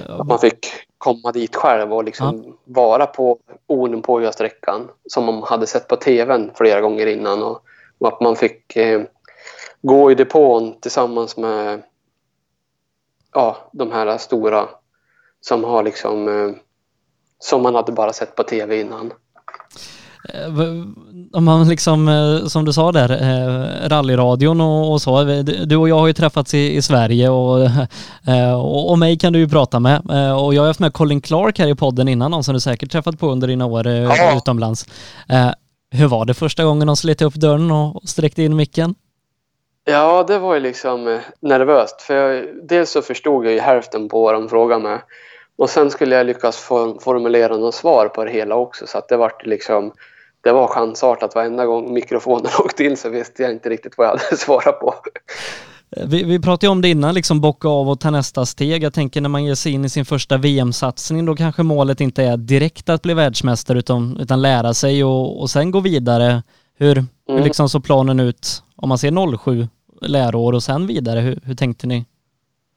Att 0.08 0.26
man 0.26 0.38
fick 0.38 0.66
komma 0.98 1.32
dit 1.32 1.56
själv 1.56 1.92
och 1.92 2.04
liksom 2.04 2.56
vara 2.64 3.06
på 3.06 3.38
Odenpåga 3.66 4.32
sträckan 4.32 4.90
som 5.06 5.24
man 5.24 5.42
hade 5.42 5.66
sett 5.66 5.88
på 5.88 5.96
tvn 5.96 6.50
flera 6.54 6.80
gånger 6.80 7.06
innan 7.06 7.42
och, 7.42 7.62
och 7.98 8.08
att 8.08 8.20
man 8.20 8.36
fick 8.36 8.76
eh, 8.76 9.02
gå 9.82 10.10
i 10.10 10.14
depån 10.14 10.80
tillsammans 10.80 11.36
med 11.36 11.82
ja, 13.34 13.56
de 13.72 13.92
här 13.92 14.18
stora 14.18 14.68
som 15.40 15.64
har 15.64 15.82
liksom 15.82 16.28
eh, 16.28 16.54
som 17.44 17.62
man 17.62 17.74
hade 17.74 17.92
bara 17.92 18.12
sett 18.12 18.36
på 18.36 18.42
tv 18.42 18.80
innan. 18.80 19.12
Eh, 20.28 20.48
Om 21.32 21.44
man 21.44 21.68
liksom, 21.68 22.08
eh, 22.08 22.46
som 22.46 22.64
du 22.64 22.72
sa 22.72 22.92
där, 22.92 23.10
eh, 23.10 23.88
rallyradion 23.88 24.60
och, 24.60 24.92
och 24.92 25.02
så. 25.02 25.22
Du 25.66 25.76
och 25.76 25.88
jag 25.88 25.98
har 25.98 26.06
ju 26.06 26.12
träffats 26.12 26.54
i, 26.54 26.76
i 26.76 26.82
Sverige 26.82 27.28
och, 27.28 27.60
och, 28.56 28.90
och 28.90 28.98
mig 28.98 29.18
kan 29.18 29.32
du 29.32 29.38
ju 29.38 29.48
prata 29.48 29.80
med. 29.80 30.00
Och 30.40 30.54
jag 30.54 30.62
har 30.62 30.66
haft 30.66 30.80
med 30.80 30.92
Colin 30.92 31.20
Clark 31.20 31.58
här 31.58 31.68
i 31.68 31.74
podden 31.74 32.08
innan, 32.08 32.30
någon 32.30 32.44
som 32.44 32.54
du 32.54 32.60
säkert 32.60 32.92
träffat 32.92 33.18
på 33.18 33.26
under 33.30 33.48
dina 33.48 33.66
år 33.66 33.86
Ja. 33.88 34.36
utomlands. 34.36 34.86
Hur 35.90 36.08
var 36.08 36.24
det 36.24 36.34
första 36.34 36.64
gången 36.64 36.86
de 36.86 36.96
slet 36.96 37.22
upp 37.22 37.34
dörren 37.34 37.70
och 37.70 38.08
sträckte 38.08 38.42
in 38.42 38.56
micken? 38.56 38.94
Ja, 39.84 40.24
det 40.28 40.38
var 40.38 40.54
ju 40.54 40.60
liksom 40.60 41.20
nervöst. 41.40 42.02
För 42.02 42.14
jag, 42.14 42.44
dels 42.68 42.90
så 42.90 43.02
förstod 43.02 43.46
jag 43.46 43.52
ju 43.52 43.60
hälften 43.60 44.08
på 44.08 44.22
vad 44.22 44.34
de 44.34 44.48
frågade 44.48 44.82
mig. 44.82 44.98
Och 45.58 45.70
sen 45.70 45.90
skulle 45.90 46.16
jag 46.16 46.26
lyckas 46.26 46.56
for, 46.56 47.00
formulera 47.00 47.56
något 47.56 47.74
svar 47.74 48.08
på 48.08 48.24
det 48.24 48.30
hela 48.30 48.54
också. 48.54 48.86
Så 48.86 48.98
att 48.98 49.08
det 49.08 49.16
var 49.16 49.32
liksom... 49.44 49.92
Det 50.40 50.52
var 50.52 50.66
chansartat. 50.66 51.34
Varenda 51.34 51.66
gång 51.66 51.94
mikrofonen 51.94 52.50
åkte 52.58 52.84
in 52.84 52.96
så 52.96 53.08
visste 53.08 53.42
jag 53.42 53.52
inte 53.52 53.68
riktigt 53.68 53.98
vad 53.98 54.06
jag 54.06 54.10
hade 54.10 54.36
svarat 54.36 54.80
på. 54.80 54.94
Eh, 55.96 56.06
Vi, 56.06 56.24
vi 56.24 56.40
pratade 56.40 56.66
ju 56.66 56.70
om 56.70 56.80
det 56.82 56.88
innan, 56.88 57.14
liksom 57.14 57.40
bocka 57.40 57.68
av 57.68 57.88
och 57.88 58.00
ta 58.00 58.10
nästa 58.10 58.46
steg. 58.46 58.82
Jag 58.82 58.94
tänker 58.94 59.20
när 59.20 59.28
man 59.28 59.44
ger 59.44 59.54
sig 59.54 59.72
in 59.72 59.84
i 59.84 59.88
sin 59.88 60.04
första 60.04 60.36
VM-satsning, 60.36 61.24
då 61.26 61.36
kanske 61.36 61.62
målet 61.62 62.00
inte 62.00 62.22
är 62.22 62.36
direkt 62.36 62.88
att 62.88 63.02
bli 63.02 63.14
världsmästare 63.14 63.78
utan, 63.78 64.16
utan 64.20 64.42
lära 64.42 64.74
sig 64.74 65.04
och, 65.04 65.40
och 65.40 65.50
sen 65.50 65.70
gå 65.70 65.80
vidare. 65.80 66.42
Hur, 66.78 66.94
hur 66.96 67.04
Mm. 67.28 67.44
liksom 67.44 67.68
såg 67.68 67.84
planen 67.84 68.20
ut 68.20 68.62
om 68.76 68.88
man 68.88 68.98
ser 68.98 69.36
07 69.38 69.68
läroår 70.02 70.52
och 70.52 70.62
sen 70.62 70.86
vidare? 70.86 71.20
Hur, 71.20 71.40
hur 71.44 71.54
tänkte 71.54 71.86
ni? 71.86 72.04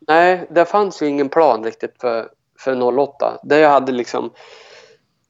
Nej, 0.08 0.48
det 0.52 0.66
fanns 0.66 1.02
ju 1.02 1.08
ingen 1.08 1.30
plan 1.30 1.64
riktigt 1.64 1.96
för, 2.02 2.28
för 2.60 3.00
08. 3.00 3.40
Det 3.44 3.60
jag 3.60 3.70
hade 3.70 3.92
liksom... 3.92 4.32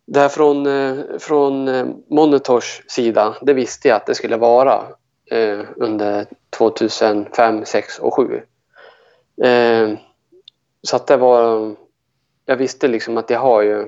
Där 0.06 0.30
från, 0.30 0.66
eh, 0.66 0.96
från 1.20 1.68
eh, 1.68 1.86
Monitors 2.10 2.82
sida, 2.88 3.36
det 3.42 3.54
visste 3.54 3.88
jag 3.88 3.96
att 3.96 4.06
det 4.06 4.16
skulle 4.16 4.38
vara 4.38 4.84
eh, 5.32 5.60
under 5.76 6.26
2005, 6.50 7.66
6 7.66 8.00
och 8.00 8.14
7. 8.14 8.42
Eh, 9.44 9.98
så 10.82 10.96
att 10.96 11.08
det 11.08 11.18
var... 11.18 11.76
Jag 12.46 12.58
visste 12.58 12.88
liksom 12.88 13.18
att 13.18 13.30
jag 13.30 13.40
har 13.40 13.62
ju... 13.62 13.88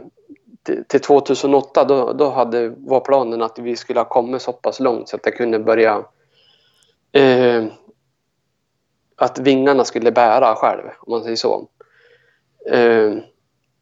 Till, 0.63 0.83
till 0.87 1.01
2008 1.01 1.83
då, 1.83 2.13
då 2.13 2.29
hade, 2.29 2.69
var 2.69 2.99
planen 2.99 3.41
att 3.41 3.59
vi 3.59 3.75
skulle 3.75 3.99
ha 3.99 4.05
kommit 4.05 4.41
så 4.41 4.53
pass 4.53 4.79
långt 4.79 5.09
så 5.09 5.15
att 5.15 5.25
jag 5.25 5.35
kunde 5.35 5.59
börja... 5.59 6.03
Eh, 7.11 7.65
att 9.15 9.39
vingarna 9.39 9.85
skulle 9.85 10.11
bära 10.11 10.55
själv, 10.55 10.83
om 10.99 11.11
man 11.11 11.23
säger 11.23 11.35
så. 11.35 11.67
Eh, 12.65 13.13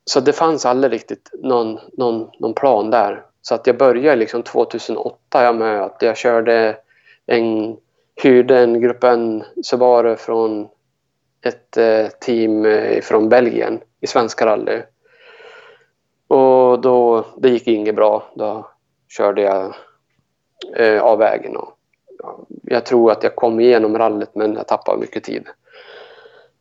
så 0.06 0.20
det 0.20 0.34
fanns 0.34 0.66
aldrig 0.66 0.94
riktigt 0.94 1.30
någon, 1.34 1.80
någon, 1.98 2.30
någon 2.40 2.54
plan 2.54 2.90
där. 2.90 3.26
Så 3.42 3.56
att 3.56 3.68
jag 3.68 3.78
började 3.78 4.16
liksom 4.16 4.44
2008 4.44 5.44
jag 5.44 5.56
med 5.56 5.82
att 5.82 6.02
jag 6.02 6.18
körde 6.18 6.78
en, 7.26 7.78
hyrde 8.16 8.60
en 8.60 8.82
gruppen 8.82 9.44
Subaru 9.64 10.16
från 10.16 10.68
ett 11.46 11.78
eh, 11.78 12.08
team 12.20 12.66
eh, 12.66 13.02
från 13.02 13.30
Belgien 13.30 13.80
i 14.02 14.08
Svenska 14.08 14.46
rally. 14.46 14.82
Och 16.28 16.82
då, 16.82 17.26
det 17.38 17.50
gick 17.50 17.68
inget 17.68 17.96
bra. 17.96 18.32
Då 18.36 18.68
körde 19.08 19.42
jag 19.42 19.76
eh, 20.76 21.02
av 21.02 21.20
vägen. 21.20 21.58
Och, 21.58 21.78
ja, 22.20 22.40
jag 22.64 22.86
tror 22.86 23.12
att 23.12 23.24
jag 23.24 23.36
kom 23.36 23.60
igenom 23.60 23.98
rallyt 23.98 24.36
men 24.36 24.54
jag 24.54 24.68
tappade 24.68 25.00
mycket 25.00 25.24
tid. 25.24 25.48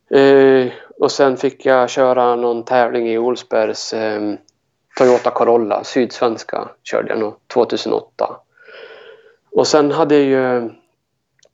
Eh, 0.09 0.71
och 0.99 1.11
sen 1.11 1.37
fick 1.37 1.65
jag 1.65 1.89
köra 1.89 2.35
någon 2.35 2.63
tävling 2.63 3.09
i 3.09 3.17
Olsbergs 3.17 3.93
eh, 3.93 4.33
Toyota 4.97 5.31
Corolla, 5.31 5.83
sydsvenska, 5.83 6.69
körde 6.83 7.09
jag 7.09 7.19
nog 7.19 7.35
2008. 7.53 8.35
Och 9.51 9.67
sen 9.67 9.91
hade 9.91 10.15
jag 10.15 10.23
ju... 10.23 10.69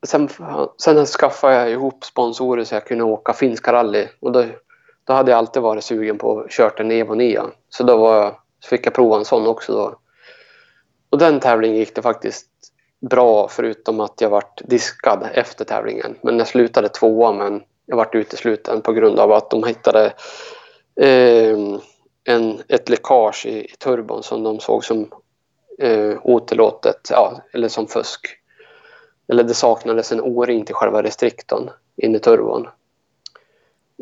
Sen, 0.06 0.30
sen 0.78 1.06
skaffade 1.06 1.56
jag 1.56 1.72
ihop 1.72 2.06
sponsorer 2.06 2.64
så 2.64 2.76
jag 2.76 2.86
kunde 2.86 3.04
åka 3.04 3.34
finska 3.34 3.74
rally. 3.74 4.08
Och 4.20 4.32
då, 4.32 4.46
då 5.04 5.14
hade 5.14 5.32
jag 5.32 5.38
alltid 5.38 5.62
varit 5.62 5.84
sugen 5.84 6.18
på 6.18 6.40
att 6.40 6.52
köra 6.52 6.72
en 6.78 6.92
Evo 6.92 7.16
9. 7.16 7.42
Så 7.70 7.84
då 7.84 7.98
var 7.98 8.16
jag, 8.16 8.36
så 8.60 8.68
fick 8.70 8.86
jag 8.86 8.94
prova 8.94 9.18
en 9.18 9.26
sån 9.26 9.48
också 9.48 9.74
då. 9.74 9.96
Och 11.10 11.18
den 11.18 11.40
tävlingen 11.40 11.78
gick 11.78 11.96
det 11.96 12.02
faktiskt 12.02 12.48
bra 13.10 13.48
förutom 13.48 14.00
att 14.00 14.22
jag 14.22 14.30
vart 14.30 14.62
diskad 14.64 15.28
efter 15.34 15.66
tävlingen. 15.66 16.16
Men 16.22 16.38
jag 16.38 16.48
slutade 16.48 16.90
tvåa 16.90 17.32
men 17.32 17.64
jag 17.86 17.98
vart 17.98 18.16
utesluten 18.16 18.82
på 18.82 18.94
grund 18.94 19.20
av 19.20 19.32
att 19.32 19.50
de 19.50 19.64
hittade 19.64 20.14
eh, 21.02 21.58
en, 22.24 22.62
ett 22.68 22.90
läckage 22.90 23.46
i, 23.46 23.66
i 23.66 23.76
turbon 23.80 24.24
som 24.24 24.44
de 24.44 24.60
såg 24.60 24.86
som 24.86 25.12
eh, 25.80 26.18
otillåtet, 26.24 27.08
ja, 27.10 27.42
eller 27.54 27.68
som 27.68 27.88
fusk. 27.88 28.28
Eller 29.28 29.44
det 29.44 29.54
saknades 29.54 30.12
en 30.12 30.22
o-ring 30.22 30.66
till 30.66 30.76
själva 30.76 31.04
restriktorn 31.04 31.70
in 31.96 32.16
i 32.16 32.20
turbon. 32.20 32.68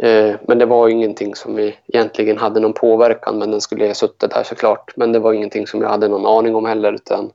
Eh, 0.01 0.35
men 0.47 0.57
det 0.57 0.65
var 0.65 0.89
ingenting 0.89 1.35
som 1.35 1.55
vi 1.55 1.77
egentligen 1.87 2.37
hade 2.37 2.59
någon 2.59 2.73
påverkan 2.73 3.37
men 3.37 3.51
den 3.51 3.61
skulle 3.61 3.87
ha 3.87 3.93
suttit 3.93 4.31
där 4.31 4.43
såklart. 4.43 4.93
Men 4.95 5.11
det 5.11 5.19
var 5.19 5.33
ingenting 5.33 5.67
som 5.67 5.81
jag 5.81 5.89
hade 5.89 6.07
någon 6.07 6.25
aning 6.25 6.55
om 6.55 6.65
heller 6.65 6.93
utan 6.93 7.31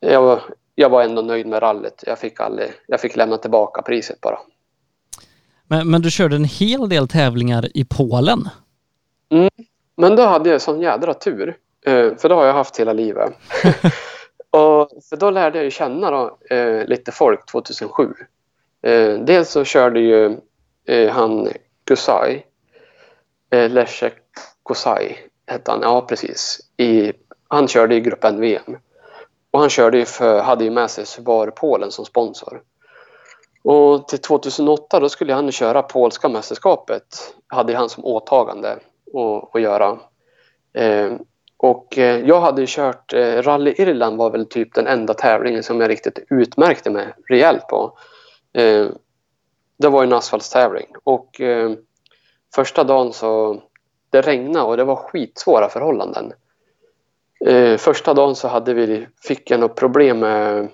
jag 0.00 0.22
var, 0.22 0.42
jag 0.74 0.88
var 0.88 1.02
ändå 1.02 1.22
nöjd 1.22 1.46
med 1.46 1.62
rallyt. 1.62 2.04
Jag 2.06 2.18
fick, 2.18 2.40
aldrig, 2.40 2.72
jag 2.86 3.00
fick 3.00 3.16
lämna 3.16 3.38
tillbaka 3.38 3.82
priset 3.82 4.20
bara. 4.20 4.38
Men, 5.70 5.90
men 5.90 6.02
du 6.02 6.10
körde 6.10 6.36
en 6.36 6.44
hel 6.44 6.88
del 6.88 7.08
tävlingar 7.08 7.68
i 7.74 7.84
Polen. 7.84 8.48
Men 9.96 10.16
då 10.16 10.22
hade 10.22 10.50
jag 10.50 10.60
sån 10.60 10.80
jädra 10.80 11.14
tur. 11.14 11.56
eh, 11.86 12.16
För 12.16 12.28
det 12.28 12.34
har 12.34 12.44
jag 12.46 12.54
haft 12.54 12.80
hela 12.80 12.92
livet. 12.92 13.32
och 14.50 14.90
för 15.10 15.16
då 15.16 15.30
lärde 15.30 15.58
jag 15.58 15.64
ju 15.64 15.70
känna 15.70 16.10
då, 16.10 16.38
eh, 16.50 16.86
lite 16.86 17.12
folk 17.12 17.46
2007. 17.50 18.08
Eh, 18.82 19.14
Dels 19.18 19.50
så 19.50 19.64
körde 19.64 20.00
ju 20.00 20.36
han 21.10 21.48
Kusai. 21.86 22.42
Eh, 23.50 23.70
Leszek 23.70 24.14
Kusai 24.68 25.16
hette 25.46 25.70
han. 25.70 25.80
Ja, 25.82 26.00
precis. 26.00 26.60
I, 26.76 27.12
han 27.48 27.68
körde 27.68 27.94
i 27.94 28.00
Grupp 28.00 28.24
NVM. 28.32 28.76
Och 29.50 29.60
han 29.60 29.68
körde 29.70 29.98
ju 29.98 30.04
för, 30.04 30.40
hade 30.42 30.64
ju 30.64 30.70
med 30.70 30.90
sig 30.90 31.06
Subaru 31.06 31.50
Polen 31.50 31.90
som 31.90 32.04
sponsor. 32.04 32.62
Och 33.62 34.08
till 34.08 34.18
2008 34.18 35.00
då 35.00 35.08
skulle 35.08 35.34
han 35.34 35.52
köra 35.52 35.82
polska 35.82 36.28
mästerskapet. 36.28 37.34
Hade 37.46 37.76
han 37.76 37.88
som 37.88 38.04
åtagande 38.04 38.72
att, 38.72 39.54
att 39.54 39.62
göra. 39.62 39.98
Eh, 40.72 41.12
och 41.56 41.98
eh, 41.98 42.26
jag 42.26 42.40
hade 42.40 42.66
kört 42.66 43.12
eh, 43.12 43.42
Rally 43.42 43.74
Irland 43.78 44.16
var 44.16 44.30
väl 44.30 44.46
typ 44.46 44.74
den 44.74 44.86
enda 44.86 45.14
tävlingen 45.14 45.62
som 45.62 45.80
jag 45.80 45.90
riktigt 45.90 46.18
utmärkte 46.30 46.90
mig 46.90 47.14
rejält 47.28 47.66
på. 47.68 47.98
Eh, 48.52 48.86
det 49.78 49.88
var 49.88 50.02
en 50.02 50.12
asfaltstävling 50.12 50.86
och 51.04 51.40
eh, 51.40 51.72
första 52.54 52.84
dagen 52.84 53.12
så 53.12 53.62
det 54.10 54.20
regnade 54.20 54.66
och 54.66 54.76
det 54.76 54.84
var 54.84 54.96
skitsvåra 54.96 55.68
förhållanden. 55.68 56.32
Eh, 57.46 57.76
första 57.76 58.14
dagen 58.14 58.36
så 58.36 58.48
hade 58.48 58.74
vi, 58.74 59.06
fick 59.22 59.50
jag 59.50 59.60
något 59.60 59.76
problem 59.76 60.18
med, 60.18 60.68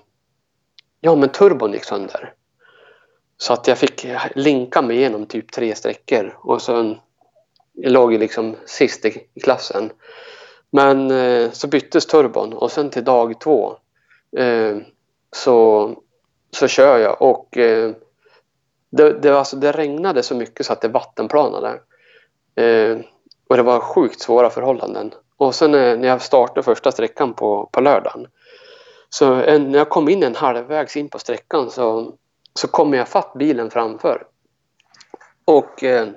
ja 1.01 1.15
men 1.15 1.29
turbon 1.29 1.73
gick 1.73 1.83
sönder. 1.83 2.33
Så 3.37 3.53
att 3.53 3.67
jag 3.67 3.77
fick 3.77 4.05
linka 4.35 4.81
mig 4.81 4.97
igenom 4.97 5.25
typ 5.25 5.51
tre 5.51 5.75
sträckor 5.75 6.37
och 6.41 6.61
sen 6.61 6.97
jag 7.73 7.91
låg 7.91 8.13
ju 8.13 8.17
liksom 8.17 8.55
sist 8.65 9.05
i, 9.05 9.27
i 9.33 9.39
klassen. 9.39 9.89
Men 10.69 11.11
eh, 11.11 11.51
så 11.51 11.67
byttes 11.67 12.05
turbon 12.05 12.53
och 12.53 12.71
sen 12.71 12.89
till 12.89 13.03
dag 13.03 13.39
två 13.39 13.75
eh, 14.37 14.77
så, 15.31 15.91
så 16.51 16.67
kör 16.67 16.97
jag 16.97 17.21
och 17.21 17.57
eh, 17.57 17.91
det, 18.89 19.21
det, 19.21 19.37
alltså, 19.37 19.55
det 19.55 19.71
regnade 19.71 20.23
så 20.23 20.35
mycket 20.35 20.65
så 20.65 20.73
att 20.73 20.81
det 20.81 20.87
vattenplanade. 20.87 21.79
Eh, 22.55 22.97
och 23.47 23.57
det 23.57 23.63
var 23.63 23.79
sjukt 23.79 24.21
svåra 24.21 24.49
förhållanden. 24.49 25.13
Och 25.37 25.55
sen 25.55 25.75
eh, 25.75 25.97
när 25.97 26.07
jag 26.07 26.21
startade 26.21 26.63
första 26.63 26.91
sträckan 26.91 27.33
på, 27.33 27.69
på 27.71 27.81
lördagen 27.81 28.27
så 29.09 29.33
en, 29.33 29.71
när 29.71 29.77
jag 29.77 29.89
kom 29.89 30.09
in 30.09 30.23
en 30.23 30.35
halvvägs 30.35 30.97
in 30.97 31.09
på 31.09 31.19
sträckan 31.19 31.71
så, 31.71 32.13
så 32.57 32.67
kommer 32.67 32.97
jag 32.97 33.07
fatt 33.07 33.33
bilen 33.33 33.71
framför. 33.71 34.23
Och 35.45 35.83
eh, 35.83 36.07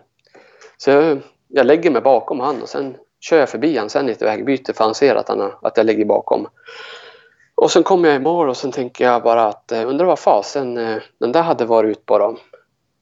så 0.76 0.90
jag, 0.90 1.20
jag 1.48 1.66
lägger 1.66 1.90
mig 1.90 2.02
bakom 2.02 2.40
han 2.40 2.62
och 2.62 2.68
sen 2.68 2.96
kör 3.20 3.38
jag 3.38 3.48
förbi 3.48 3.76
han 3.76 3.90
sen 3.90 4.08
i 4.08 4.12
ett 4.12 4.22
vägbyte 4.22 4.72
för 4.72 4.84
han 4.84 4.94
ser 4.94 5.14
att, 5.14 5.28
han, 5.28 5.52
att 5.62 5.76
jag 5.76 5.86
ligger 5.86 6.04
bakom. 6.04 6.48
Och 7.54 7.70
sen 7.70 7.82
kommer 7.82 8.08
jag 8.08 8.16
i 8.16 8.24
mål 8.24 8.48
och 8.48 8.56
sen 8.56 8.72
tänker 8.72 9.04
jag 9.04 9.22
bara 9.22 9.46
att 9.46 9.72
eh, 9.72 9.88
undrar 9.88 10.06
vad 10.06 10.18
fasen 10.18 10.78
eh, 10.78 11.02
den 11.18 11.32
där 11.32 11.42
hade 11.42 11.64
varit 11.64 11.90
ut 11.90 12.06
på 12.06 12.18
då. 12.18 12.36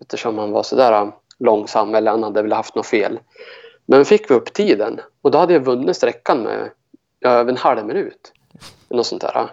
Eftersom 0.01 0.39
han 0.39 0.51
var 0.51 0.63
sådär 0.63 0.93
eh, 0.93 1.09
långsam 1.39 1.95
eller 1.95 2.11
han 2.11 2.23
hade 2.23 2.43
väl 2.43 2.53
haft 2.53 2.75
något 2.75 2.87
fel. 2.87 3.21
Men 3.87 4.05
fick 4.05 4.31
vi 4.31 4.35
upp 4.35 4.53
tiden 4.53 5.01
och 5.23 5.31
då 5.31 5.39
hade 5.39 5.53
jag 5.53 5.61
vunnit 5.61 5.97
sträckan 5.97 6.43
med 6.43 6.71
ja, 7.21 7.31
över 7.31 7.53
en 7.53 7.57
halv 7.59 7.87
minut. 7.87 8.33
Något 8.89 9.07
sånt 9.07 9.23
där. 9.23 9.49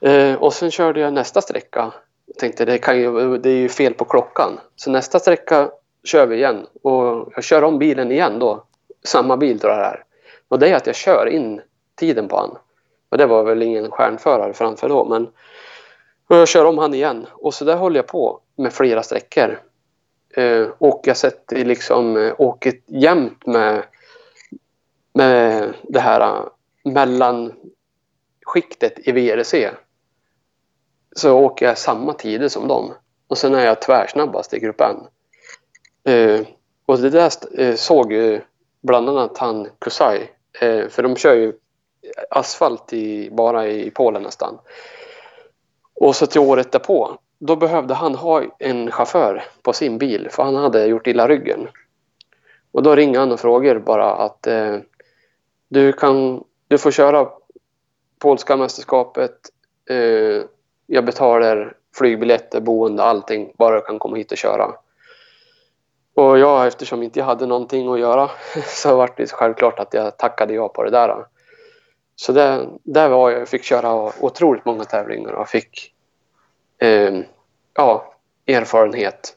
Eh, 0.00 0.12
eh 0.12 0.34
och 0.34 0.52
sen 0.52 0.70
körde 0.70 1.00
jag 1.00 1.12
nästa 1.12 1.40
sträcka. 1.40 1.92
Jag 2.34 2.40
tänkte 2.40 2.64
det, 2.64 2.78
kan 2.78 3.00
ju, 3.00 3.38
det 3.38 3.50
är 3.50 3.56
ju 3.56 3.68
fel 3.68 3.94
på 3.94 4.04
klockan. 4.04 4.60
Så 4.76 4.90
nästa 4.90 5.18
sträcka 5.18 5.70
kör 6.04 6.26
vi 6.26 6.36
igen 6.36 6.66
och 6.82 7.32
jag 7.34 7.44
kör 7.44 7.64
om 7.64 7.78
bilen 7.78 8.12
igen 8.12 8.38
då. 8.38 8.64
Samma 9.04 9.36
bil 9.36 9.60
tror 9.60 9.72
jag 9.72 9.80
det 9.80 9.86
är. 9.86 10.04
Och 10.48 10.58
det 10.58 10.68
är 10.68 10.76
att 10.76 10.86
jag 10.86 10.96
kör 10.96 11.26
in 11.26 11.60
tiden 11.94 12.28
på 12.28 12.36
han. 12.36 12.56
Och 13.08 13.18
det 13.18 13.26
var 13.26 13.44
väl 13.44 13.62
ingen 13.62 13.90
stjärnförare 13.90 14.52
framför 14.52 14.88
då 14.88 15.04
men 15.04 15.28
jag 16.28 16.48
kör 16.48 16.64
om 16.64 16.78
han 16.78 16.94
igen 16.94 17.26
och 17.32 17.54
så 17.54 17.64
där 17.64 17.76
håller 17.76 17.96
jag 17.96 18.06
på 18.06 18.40
med 18.56 18.72
flera 18.72 19.02
sträckor. 19.02 19.60
Eh, 20.36 20.66
och 20.78 21.00
jag 21.04 21.16
sätter 21.16 21.64
liksom 21.64 22.16
eh, 22.16 22.34
åket 22.38 22.82
jämnt 22.86 23.46
med, 23.46 23.82
med 25.12 25.74
det 25.82 26.00
här 26.00 26.20
eh, 26.20 26.44
mellanskiktet 26.84 29.08
i 29.08 29.12
VRC. 29.12 29.70
Så 31.14 31.32
åker 31.32 31.66
jag 31.66 31.78
samma 31.78 32.12
tider 32.12 32.48
som 32.48 32.68
dem. 32.68 32.92
Och 33.28 33.38
sen 33.38 33.54
är 33.54 33.66
jag 33.66 33.82
tvärsnabbast 33.82 34.54
i 34.54 34.58
grupp 34.58 34.80
N. 34.80 34.96
Eh, 36.04 36.46
och 36.86 36.98
det 36.98 37.10
där 37.10 37.30
eh, 37.58 37.74
såg 37.74 38.12
ju 38.12 38.40
bland 38.82 39.08
annat 39.08 39.38
han 39.38 39.68
Kusai. 39.78 40.30
Eh, 40.60 40.88
för 40.88 41.02
de 41.02 41.16
kör 41.16 41.34
ju 41.34 41.52
asfalt 42.30 42.92
i, 42.92 43.30
bara 43.30 43.68
i 43.68 43.90
Polen 43.90 44.22
nästan. 44.22 44.58
Och 45.94 46.16
så 46.16 46.26
till 46.26 46.40
året 46.40 46.72
därpå, 46.72 47.18
då 47.38 47.56
behövde 47.56 47.94
han 47.94 48.14
ha 48.14 48.42
en 48.58 48.90
chaufför 48.90 49.44
på 49.62 49.72
sin 49.72 49.98
bil 49.98 50.28
för 50.30 50.42
han 50.42 50.56
hade 50.56 50.86
gjort 50.86 51.06
illa 51.06 51.28
ryggen. 51.28 51.68
Och 52.72 52.82
då 52.82 52.94
ringer 52.94 53.18
han 53.18 53.32
och 53.32 53.40
frågar 53.40 53.78
bara 53.78 54.14
att 54.14 54.46
eh, 54.46 54.76
du, 55.68 55.92
kan, 55.92 56.44
du 56.68 56.78
får 56.78 56.90
köra 56.90 57.28
polska 58.18 58.56
mästerskapet. 58.56 59.34
Eh, 59.90 60.42
jag 60.86 61.04
betalar 61.04 61.76
flygbiljetter, 61.94 62.60
boende, 62.60 63.02
allting. 63.02 63.52
Bara 63.58 63.74
du 63.74 63.80
kan 63.80 63.98
komma 63.98 64.16
hit 64.16 64.32
och 64.32 64.38
köra. 64.38 64.74
Och 66.14 66.38
jag, 66.38 66.66
eftersom 66.66 67.02
inte 67.02 67.18
jag 67.18 67.26
hade 67.26 67.46
någonting 67.46 67.92
att 67.92 68.00
göra 68.00 68.30
så 68.66 68.96
var 68.96 69.10
det 69.16 69.32
självklart 69.32 69.78
att 69.78 69.94
jag 69.94 70.16
tackade 70.16 70.54
ja 70.54 70.68
på 70.68 70.84
det 70.84 70.90
där. 70.90 71.26
Så 72.16 72.32
det, 72.32 72.68
där 72.82 73.08
var 73.08 73.30
jag, 73.30 73.48
fick 73.48 73.64
köra 73.64 74.12
otroligt 74.20 74.64
många 74.64 74.84
tävlingar 74.84 75.32
och 75.32 75.48
fick 75.48 75.92
eh, 76.78 77.20
ja, 77.74 78.14
erfarenhet 78.46 79.36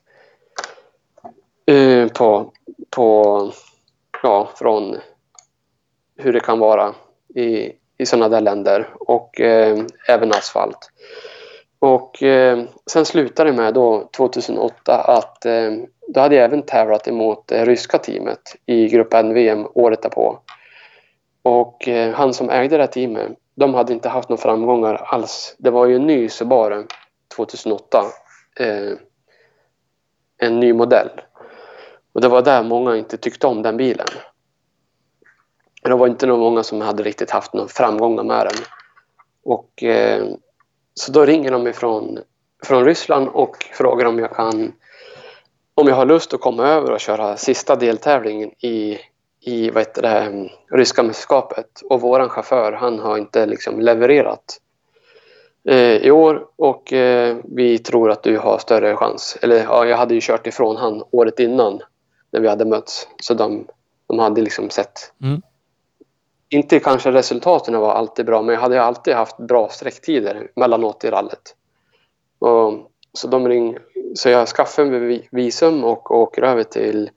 eh, 1.65 2.07
på, 2.07 2.51
på, 2.89 3.51
ja, 4.23 4.49
från 4.55 4.97
hur 6.17 6.33
det 6.33 6.39
kan 6.39 6.59
vara 6.59 6.95
i, 7.35 7.71
i 7.97 8.05
sådana 8.05 8.29
där 8.29 8.41
länder 8.41 8.89
och 8.99 9.41
eh, 9.41 9.85
även 10.07 10.31
asfalt. 10.31 10.91
Och 11.79 12.23
eh, 12.23 12.63
sen 12.91 13.05
slutade 13.05 13.49
det 13.49 13.57
med 13.57 13.73
då 13.73 14.09
2008 14.17 15.01
att 15.01 15.45
eh, 15.45 15.71
då 16.07 16.19
hade 16.19 16.35
jag 16.35 16.45
även 16.45 16.61
tävlat 16.61 17.07
emot 17.07 17.47
det 17.47 17.65
ryska 17.65 17.97
teamet 17.97 18.55
i 18.65 18.87
Grupp 18.87 19.13
N-VM 19.13 19.67
året 19.73 20.01
därpå. 20.01 20.39
Och 21.41 21.87
eh, 21.87 22.13
han 22.13 22.33
som 22.33 22.49
ägde 22.49 22.77
det 22.77 22.83
här 22.83 22.87
teamet, 22.87 23.31
de 23.55 23.73
hade 23.73 23.93
inte 23.93 24.09
haft 24.09 24.29
några 24.29 24.41
framgångar 24.41 24.95
alls. 24.95 25.55
Det 25.57 25.69
var 25.69 25.85
ju 25.85 25.95
en 25.95 26.07
ny 26.07 26.29
Subaru 26.29 26.85
2008. 27.35 28.03
Eh, 28.59 28.93
en 30.37 30.59
ny 30.59 30.73
modell. 30.73 31.09
Och 32.13 32.21
det 32.21 32.27
var 32.27 32.41
där 32.41 32.63
många 32.63 32.97
inte 32.97 33.17
tyckte 33.17 33.47
om 33.47 33.61
den 33.61 33.77
bilen. 33.77 34.07
Det 35.83 35.95
var 35.95 36.07
inte 36.07 36.25
någon 36.25 36.39
många 36.39 36.63
som 36.63 36.81
hade 36.81 37.03
riktigt 37.03 37.31
haft 37.31 37.53
några 37.53 37.67
framgångar 37.67 38.23
med 38.23 38.45
den. 38.45 38.65
Och, 39.43 39.83
eh, 39.83 40.27
så 40.99 41.11
då 41.11 41.25
ringer 41.25 41.51
de 41.51 41.67
ifrån 41.67 42.19
från 42.63 42.85
Ryssland 42.85 43.27
och 43.27 43.57
frågar 43.73 44.05
om 44.05 44.19
jag 44.19 44.35
kan 44.35 44.73
om 45.73 45.87
jag 45.87 45.95
har 45.95 46.05
lust 46.05 46.33
att 46.33 46.41
komma 46.41 46.67
över 46.67 46.91
och 46.91 46.99
köra 46.99 47.37
sista 47.37 47.75
deltävlingen 47.75 48.49
i 48.49 48.99
i 49.41 49.69
vad 49.69 49.81
heter 49.81 50.01
det, 50.01 50.19
mm, 50.19 50.47
ryska 50.71 51.03
mästerskapet 51.03 51.81
och 51.89 52.01
våran 52.01 52.29
chaufför 52.29 52.71
han 52.71 52.99
har 52.99 53.17
inte 53.17 53.45
liksom 53.45 53.79
levererat 53.79 54.61
eh, 55.69 55.95
i 55.95 56.11
år 56.11 56.47
och 56.55 56.93
eh, 56.93 57.37
vi 57.43 57.77
tror 57.77 58.11
att 58.11 58.23
du 58.23 58.37
har 58.37 58.57
större 58.57 58.95
chans. 58.95 59.37
Eller 59.41 59.63
ja, 59.63 59.85
jag 59.85 59.97
hade 59.97 60.13
ju 60.13 60.21
kört 60.21 60.47
ifrån 60.47 60.75
han 60.75 61.03
året 61.11 61.39
innan 61.39 61.81
när 62.31 62.39
vi 62.39 62.47
hade 62.47 62.65
mötts 62.65 63.07
så 63.21 63.33
de, 63.33 63.67
de 64.07 64.19
hade 64.19 64.41
liksom 64.41 64.69
sett. 64.69 65.13
Mm. 65.23 65.41
Inte 66.49 66.79
kanske 66.79 67.11
resultaten 67.11 67.79
var 67.79 67.93
alltid 67.93 68.25
bra 68.25 68.41
men 68.41 68.55
jag 68.55 68.61
hade 68.61 68.83
alltid 68.83 69.13
haft 69.13 69.37
bra 69.37 69.69
sträcktider 69.69 70.51
mellanåt 70.55 71.03
i 71.03 71.09
rallet. 71.09 71.55
Och, 72.39 72.73
så, 73.13 73.27
de 73.27 73.47
ring, 73.47 73.77
så 74.15 74.29
jag 74.29 74.47
skaffade 74.47 74.89
mig 74.89 75.27
visum 75.31 75.83
och 75.83 76.11
åker 76.11 76.41
över 76.41 76.63
till, 76.63 77.09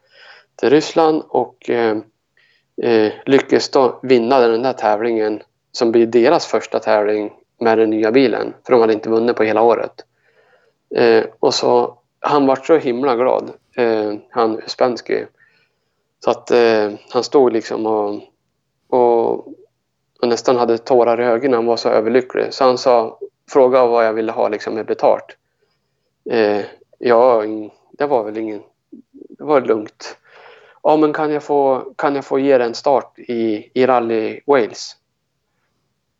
till 0.57 0.70
Ryssland 0.70 1.23
och 1.28 1.70
eh, 1.70 1.97
eh, 2.82 3.12
lyckas 3.27 3.69
då 3.69 4.01
vinna 4.02 4.40
den 4.40 4.62
där 4.62 4.73
tävlingen 4.73 5.43
som 5.73 5.93
blir 5.93 6.07
deras 6.07 6.47
första 6.47 6.78
tävling 6.78 7.32
med 7.61 7.78
den 7.78 7.90
nya 7.90 8.12
bilen. 8.12 8.55
För 8.66 8.73
de 8.73 8.81
hade 8.81 8.93
inte 8.93 9.11
vunnit 9.11 9.36
på 9.36 9.43
hela 9.43 9.62
året. 9.62 10.05
Eh, 10.97 11.24
och 11.40 11.55
så 11.55 11.98
han 12.20 12.47
var 12.47 12.57
så 12.57 12.77
himla 12.77 13.16
glad, 13.16 13.51
eh, 13.77 14.15
han 14.31 14.59
Uspensky. 14.59 15.24
Så 16.24 16.31
att 16.31 16.51
eh, 16.51 16.90
han 17.11 17.24
stod 17.24 17.52
liksom 17.52 17.86
och, 17.86 18.20
och, 18.91 19.49
och, 20.21 20.29
nästan 20.29 20.57
hade 20.57 20.79
tårar 20.79 21.21
i 21.21 21.25
ögonen. 21.25 21.55
Han 21.55 21.67
var 21.67 21.77
så 21.77 21.89
överlycklig. 21.89 22.55
Så 22.55 22.65
han 22.65 22.79
sa, 22.79 23.19
fråga 23.51 23.87
vad 23.87 24.07
jag 24.07 24.12
ville 24.12 24.33
ha 24.33 24.49
liksom 24.49 24.75
med 24.75 24.87
betalt. 24.87 25.37
Eh, 26.31 26.61
ja, 26.99 27.45
det 27.93 28.07
var 28.07 28.25
väl 28.25 28.39
ingen... 28.39 28.62
Det 29.11 29.45
var 29.45 29.61
lugnt 29.61 30.17
ja, 30.83 30.97
men 30.97 31.12
kan 31.12 31.31
jag 31.31 31.43
få, 31.43 31.93
kan 31.97 32.15
jag 32.15 32.25
få 32.25 32.39
ge 32.39 32.59
dig 32.59 32.67
en 32.67 32.75
start 32.75 33.19
i, 33.19 33.71
i 33.75 33.87
Rally 33.87 34.41
Wales? 34.47 34.97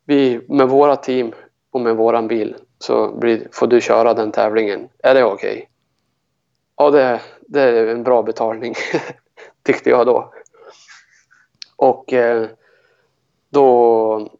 Vi, 0.05 0.41
med 0.47 0.69
våra 0.69 0.95
team 0.95 1.33
och 1.71 1.81
med 1.81 1.95
våran 1.95 2.27
bil 2.27 2.55
så 2.79 3.11
blir, 3.11 3.47
får 3.51 3.67
du 3.67 3.81
köra 3.81 4.13
den 4.13 4.31
tävlingen. 4.31 4.89
Är 5.03 5.13
det 5.13 5.23
okej? 5.23 5.51
Okay? 5.51 5.65
Ja, 6.77 6.89
det, 6.89 7.21
det 7.41 7.61
är 7.61 7.87
en 7.87 8.03
bra 8.03 8.23
betalning 8.23 8.75
tyckte 9.63 9.89
jag 9.89 10.05
då. 10.05 10.33
Och 11.75 12.13
eh, 12.13 12.47
då, 13.51 14.31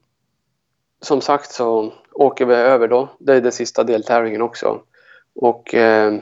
som 1.02 1.22
sagt 1.22 1.52
så 1.52 1.94
åker 2.14 2.46
vi 2.46 2.56
över 2.56 2.88
då. 2.88 3.10
Det 3.20 3.34
är 3.34 3.42
den 3.42 3.52
sista 3.52 3.84
deltävlingen 3.84 4.42
också. 4.42 4.82
Och 5.36 5.76
eh, 5.76 6.14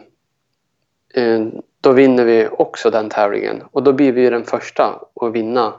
eh, 1.14 1.48
då 1.82 1.91
vinner 1.91 2.26
vi 2.26 2.48
också 2.52 2.90
den 2.90 3.10
tävlingen 3.10 3.64
och 3.72 3.84
då 3.84 3.94
blir 3.94 4.11
vi 4.11 4.30
den 4.30 4.45
första 4.45 5.02
att 5.16 5.32
vinna 5.32 5.74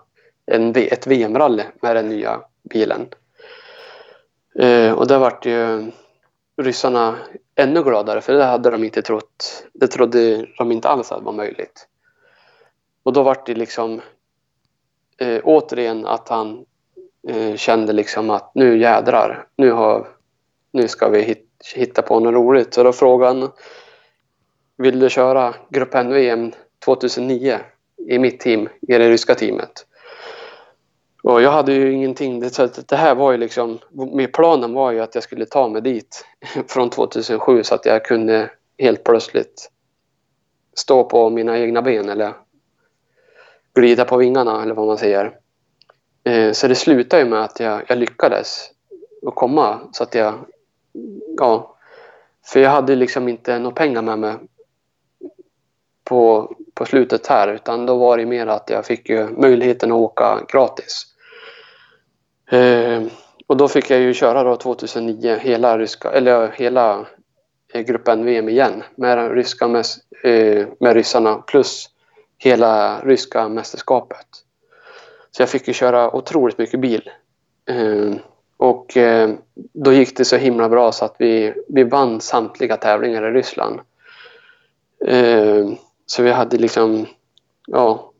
en, 0.46 0.76
ett 0.76 1.06
VM-rally 1.06 1.62
med 1.82 1.96
den 1.96 2.08
nya 2.08 2.40
bilen. 2.70 3.08
Eh, 4.58 4.92
och 4.92 5.06
det 5.06 5.18
vart 5.18 5.46
ju 5.46 5.90
ryssarna 6.56 7.16
ännu 7.54 7.82
gladare 7.82 8.20
för 8.20 8.32
det 8.32 8.44
hade 8.44 8.70
de 8.70 8.84
inte 8.84 9.02
trott. 9.02 9.66
Det 9.72 9.88
trodde 9.88 10.46
de 10.58 10.72
inte 10.72 10.88
alls 10.88 11.12
att 11.12 11.22
var 11.22 11.32
möjligt. 11.32 11.86
Och 13.02 13.12
då 13.12 13.22
vart 13.22 13.46
det 13.46 13.54
liksom 13.54 14.00
eh, 15.18 15.40
återigen 15.44 16.06
att 16.06 16.28
han 16.28 16.64
eh, 17.28 17.56
kände 17.56 17.92
liksom 17.92 18.30
att 18.30 18.54
nu 18.54 18.78
jädrar, 18.78 19.46
nu, 19.56 19.70
har, 19.70 20.08
nu 20.72 20.88
ska 20.88 21.08
vi 21.08 21.22
hit, 21.22 21.46
hitta 21.74 22.02
på 22.02 22.20
något 22.20 22.34
roligt. 22.34 22.74
Så 22.74 22.82
då 22.82 22.92
frågade 22.92 23.40
han, 23.40 23.50
vill 24.76 25.00
du 25.00 25.10
köra 25.10 25.54
Grupp 25.68 25.94
N-VM 25.94 26.52
2009 26.84 27.58
i 28.08 28.18
mitt 28.18 28.40
team, 28.40 28.68
i 28.80 28.98
det 28.98 29.10
ryska 29.10 29.34
teamet? 29.34 29.86
Och 31.22 31.42
jag 31.42 31.50
hade 31.50 31.72
ju 31.72 31.92
ingenting. 31.92 32.40
Det, 32.40 32.88
det 32.88 32.96
här 32.96 33.14
var 33.14 33.32
ju 33.32 33.38
liksom, 33.38 33.78
med 33.90 34.32
planen 34.32 34.72
var 34.72 34.92
ju 34.92 35.00
att 35.00 35.14
jag 35.14 35.24
skulle 35.24 35.46
ta 35.46 35.68
mig 35.68 35.82
dit 35.82 36.24
från 36.66 36.90
2007 36.90 37.62
så 37.62 37.74
att 37.74 37.86
jag 37.86 38.04
kunde 38.04 38.50
helt 38.78 39.04
plötsligt 39.04 39.70
stå 40.74 41.04
på 41.04 41.30
mina 41.30 41.58
egna 41.58 41.82
ben 41.82 42.08
eller 42.08 42.34
glida 43.74 44.04
på 44.04 44.16
vingarna 44.16 44.62
eller 44.62 44.74
vad 44.74 44.86
man 44.86 44.98
säger. 44.98 45.39
Eh, 46.24 46.52
så 46.52 46.68
det 46.68 46.74
slutade 46.74 47.22
ju 47.22 47.28
med 47.28 47.42
att 47.42 47.60
jag, 47.60 47.82
jag 47.88 47.98
lyckades 47.98 48.70
att 49.26 49.34
komma 49.34 49.80
så 49.92 50.02
att 50.02 50.14
jag, 50.14 50.34
ja, 51.38 51.76
för 52.46 52.60
jag 52.60 52.70
hade 52.70 52.96
liksom 52.96 53.28
inte 53.28 53.58
några 53.58 53.74
pengar 53.74 54.02
med 54.02 54.18
mig 54.18 54.34
på, 56.04 56.54
på 56.74 56.84
slutet 56.84 57.26
här 57.26 57.48
utan 57.48 57.86
då 57.86 57.96
var 57.96 58.18
det 58.18 58.26
mer 58.26 58.46
att 58.46 58.70
jag 58.70 58.86
fick 58.86 59.08
ju 59.08 59.28
möjligheten 59.28 59.92
att 59.92 59.98
åka 59.98 60.44
gratis. 60.52 61.06
Eh, 62.50 63.02
och 63.46 63.56
då 63.56 63.68
fick 63.68 63.90
jag 63.90 64.00
ju 64.00 64.14
köra 64.14 64.44
då 64.44 64.56
2009 64.56 65.36
hela 65.40 65.78
ryska, 65.78 66.10
eller 66.10 66.48
hela 66.48 67.06
eh, 67.74 67.82
gruppen 67.82 68.24
VM 68.24 68.48
igen 68.48 68.82
med, 68.94 69.32
ryska, 69.32 69.68
med, 69.68 69.84
eh, 70.22 70.66
med 70.80 70.94
ryssarna 70.94 71.34
plus 71.34 71.88
hela 72.38 73.00
ryska 73.00 73.48
mästerskapet. 73.48 74.26
Så 75.30 75.42
jag 75.42 75.48
fick 75.48 75.68
ju 75.68 75.74
köra 75.74 76.16
otroligt 76.16 76.58
mycket 76.58 76.80
bil. 76.80 77.10
Ehm, 77.66 78.18
och 78.56 78.96
eh, 78.96 79.30
då 79.54 79.92
gick 79.92 80.16
det 80.16 80.24
så 80.24 80.36
himla 80.36 80.68
bra 80.68 80.92
så 80.92 81.04
att 81.04 81.14
vi, 81.18 81.54
vi 81.68 81.84
vann 81.84 82.20
samtliga 82.20 82.76
tävlingar 82.76 83.30
i 83.30 83.30
Ryssland. 83.30 83.80
Ehm, 85.06 85.76
så 86.06 86.22
vi 86.22 86.30
hade 86.30 86.58
liksom, 86.58 87.06
ja, 87.66 88.12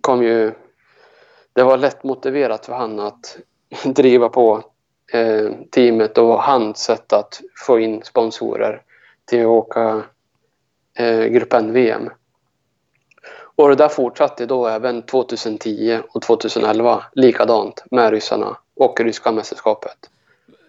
kom 0.00 0.22
ju... 0.22 0.52
Det 1.52 1.62
var 1.62 1.76
lätt 1.76 2.04
motiverat 2.04 2.66
för 2.66 2.72
han 2.72 3.00
att 3.00 3.38
driva 3.84 4.28
på 4.28 4.62
eh, 5.12 5.50
teamet 5.70 6.18
och 6.18 6.42
hans 6.42 6.78
sätt 6.78 7.12
att 7.12 7.40
få 7.66 7.80
in 7.80 8.02
sponsorer 8.02 8.82
till 9.24 9.40
att 9.40 9.46
åka 9.46 10.02
eh, 10.98 11.24
gruppen 11.24 11.72
VM. 11.72 12.10
Och 13.56 13.68
det 13.68 13.74
där 13.74 13.88
fortsatte 13.88 14.46
då 14.46 14.66
även 14.66 15.02
2010 15.02 16.00
och 16.08 16.22
2011 16.22 17.04
likadant 17.12 17.84
med 17.90 18.10
ryssarna 18.10 18.56
och 18.76 19.00
ryska 19.00 19.32
mästerskapet. 19.32 19.96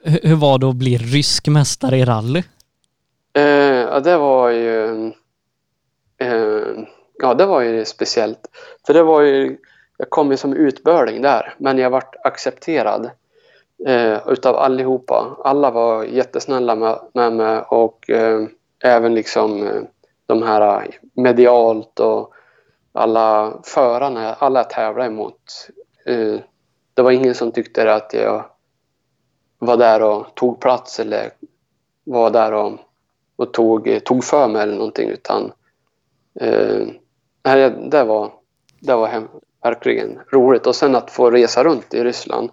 Hur 0.04 0.36
var 0.36 0.58
det 0.58 0.70
att 0.70 0.76
bli 0.76 0.98
rysk 0.98 1.48
mästare 1.48 1.98
i 1.98 2.06
rally? 2.06 2.44
Eh, 3.34 3.44
ja, 3.44 4.00
det 4.00 4.18
var 4.18 4.50
ju... 4.50 5.08
Eh, 6.18 6.86
ja, 7.22 7.34
det 7.34 7.46
var 7.46 7.62
ju 7.62 7.86
speciellt. 7.86 8.48
För 8.86 8.94
det 8.94 9.04
var 9.04 9.22
ju 9.22 9.58
jag 9.98 10.10
kom 10.10 10.32
ju 10.32 10.38
som 10.38 10.54
utbörling 10.54 11.22
där, 11.22 11.54
men 11.58 11.78
jag 11.78 11.90
vart 11.90 12.16
accepterad 12.24 13.10
eh, 13.88 14.18
utav 14.28 14.56
allihopa. 14.56 15.38
Alla 15.44 15.72
var 15.72 16.04
jättesnälla 16.04 16.76
med, 16.76 17.00
med 17.14 17.34
mig 17.34 17.60
och 17.60 18.10
eh, 18.10 18.46
även 18.84 19.16
liksom 19.16 19.68
eh, 19.68 19.82
de 20.26 20.44
här 20.44 20.88
medialt 21.14 22.00
och 22.00 22.34
alla 22.96 23.60
förarna, 23.64 24.34
alla 24.34 24.60
jag 24.60 24.70
tävlade 24.70 25.08
emot. 25.08 25.70
Eh, 26.06 26.40
det 26.94 27.02
var 27.02 27.12
ingen 27.12 27.36
som 27.36 27.52
tyckte 27.52 27.94
att 27.94 28.14
jag 28.14 28.46
var 29.60 29.78
där 29.78 30.02
och 30.02 30.36
tog 30.36 30.60
plats 30.60 31.00
eller 31.00 31.32
var 32.04 32.30
där 32.30 32.54
och, 32.54 32.80
och 33.36 33.54
tog, 33.54 34.04
tog 34.04 34.24
för 34.24 34.48
mig 34.48 34.62
eller 34.62 34.76
någonting 34.76 35.10
utan 35.10 35.52
eh, 36.40 36.88
det 37.90 38.04
var, 38.04 38.32
det 38.80 38.96
var 38.96 39.08
hem, 39.08 39.28
verkligen 39.64 40.20
roligt. 40.32 40.68
Och 40.68 40.76
sen 40.76 40.96
att 40.96 41.12
få 41.12 41.32
resa 41.32 41.64
runt 41.64 41.94
i 41.94 42.04
Ryssland. 42.04 42.50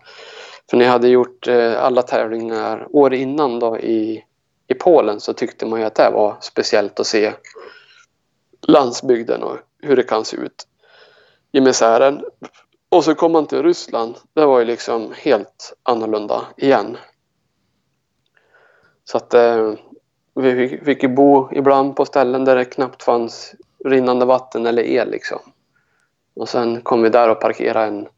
För 0.71 0.77
när 0.77 0.85
jag 0.85 0.93
hade 0.93 1.09
gjort 1.09 1.49
eh, 1.49 1.85
alla 1.85 2.03
tävlingar 2.03 2.87
år 2.91 3.15
innan 3.15 3.59
då 3.59 3.79
i, 3.79 4.25
i 4.67 4.75
Polen 4.75 5.21
så 5.21 5.33
tyckte 5.33 5.67
man 5.67 5.81
ju 5.81 5.87
att 5.87 5.95
det 5.95 6.11
var 6.11 6.37
speciellt 6.41 7.01
att 7.01 7.07
se 7.07 7.33
landsbygden 8.69 9.43
och 9.43 9.59
hur 9.83 9.97
det 9.97 10.03
kan 10.03 10.25
se 10.25 10.37
ut 10.37 10.67
i 11.53 11.61
misären. 11.61 12.25
Och 12.89 13.05
så 13.05 13.15
kom 13.15 13.33
man 13.33 13.47
till 13.47 13.63
Ryssland. 13.63 14.19
Det 14.33 14.47
var 14.47 14.59
ju 14.59 14.65
liksom 14.65 15.13
helt 15.17 15.75
annorlunda 15.83 16.47
igen. 16.57 16.97
Så 19.05 19.17
att 19.17 19.35
eh, 19.35 19.73
vi 20.35 20.81
fick 20.85 21.03
ju 21.03 21.09
bo 21.09 21.49
ibland 21.53 21.97
på 21.97 22.05
ställen 22.05 22.45
där 22.45 22.57
det 22.57 22.65
knappt 22.65 23.03
fanns 23.03 23.55
rinnande 23.85 24.25
vatten 24.25 24.67
eller 24.67 24.83
el 24.83 25.11
liksom. 25.11 25.39
Och 26.35 26.49
sen 26.49 26.81
kom 26.81 27.03
vi 27.03 27.09
där 27.09 27.29
och 27.29 27.41
parkerade 27.41 27.87
en, 27.87 28.09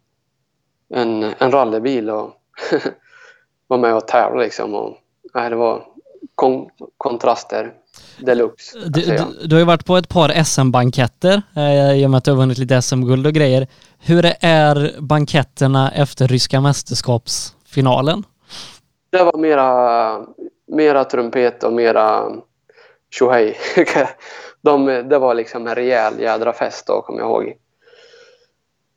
en, 0.88 1.22
en 1.38 1.50
rallybil 1.50 2.10
och 2.10 2.30
var 3.66 3.78
med 3.78 3.94
och 3.94 4.08
tävlade 4.08 4.44
liksom. 4.44 4.74
Och, 4.74 4.98
nej, 5.34 5.50
det 5.50 5.56
var 5.56 5.86
kon 6.34 6.70
kontraster 6.96 7.74
deluxe. 8.18 8.78
Du, 8.78 9.00
du, 9.00 9.46
du, 9.46 9.54
har 9.54 9.60
ju 9.60 9.66
varit 9.66 9.84
på 9.84 9.96
ett 9.96 10.08
par 10.08 10.44
SM-banketter 10.44 11.42
eh, 11.56 11.92
i 11.92 12.06
och 12.06 12.10
med 12.10 12.18
att 12.18 12.24
du 12.24 12.30
har 12.30 12.38
vunnit 12.38 12.58
lite 12.58 12.82
SM-guld 12.82 13.26
och 13.26 13.32
grejer. 13.32 13.68
Hur 13.98 14.32
är 14.40 15.00
banketterna 15.00 15.90
efter 15.90 16.28
ryska 16.28 16.60
mästerskapsfinalen? 16.60 18.24
Det 19.10 19.24
var 19.24 19.38
mera, 19.38 20.20
mera 20.66 21.04
trumpet 21.04 21.64
och 21.64 21.72
mera 21.72 22.32
tjohej. 23.10 23.56
De, 24.62 24.86
det 24.86 25.18
var 25.18 25.34
liksom 25.34 25.66
en 25.66 25.74
rejäl 25.74 26.20
jädra 26.20 26.52
fest 26.52 26.86
då, 26.86 27.02
kommer 27.02 27.20
jag 27.20 27.28
ihåg. 27.28 27.56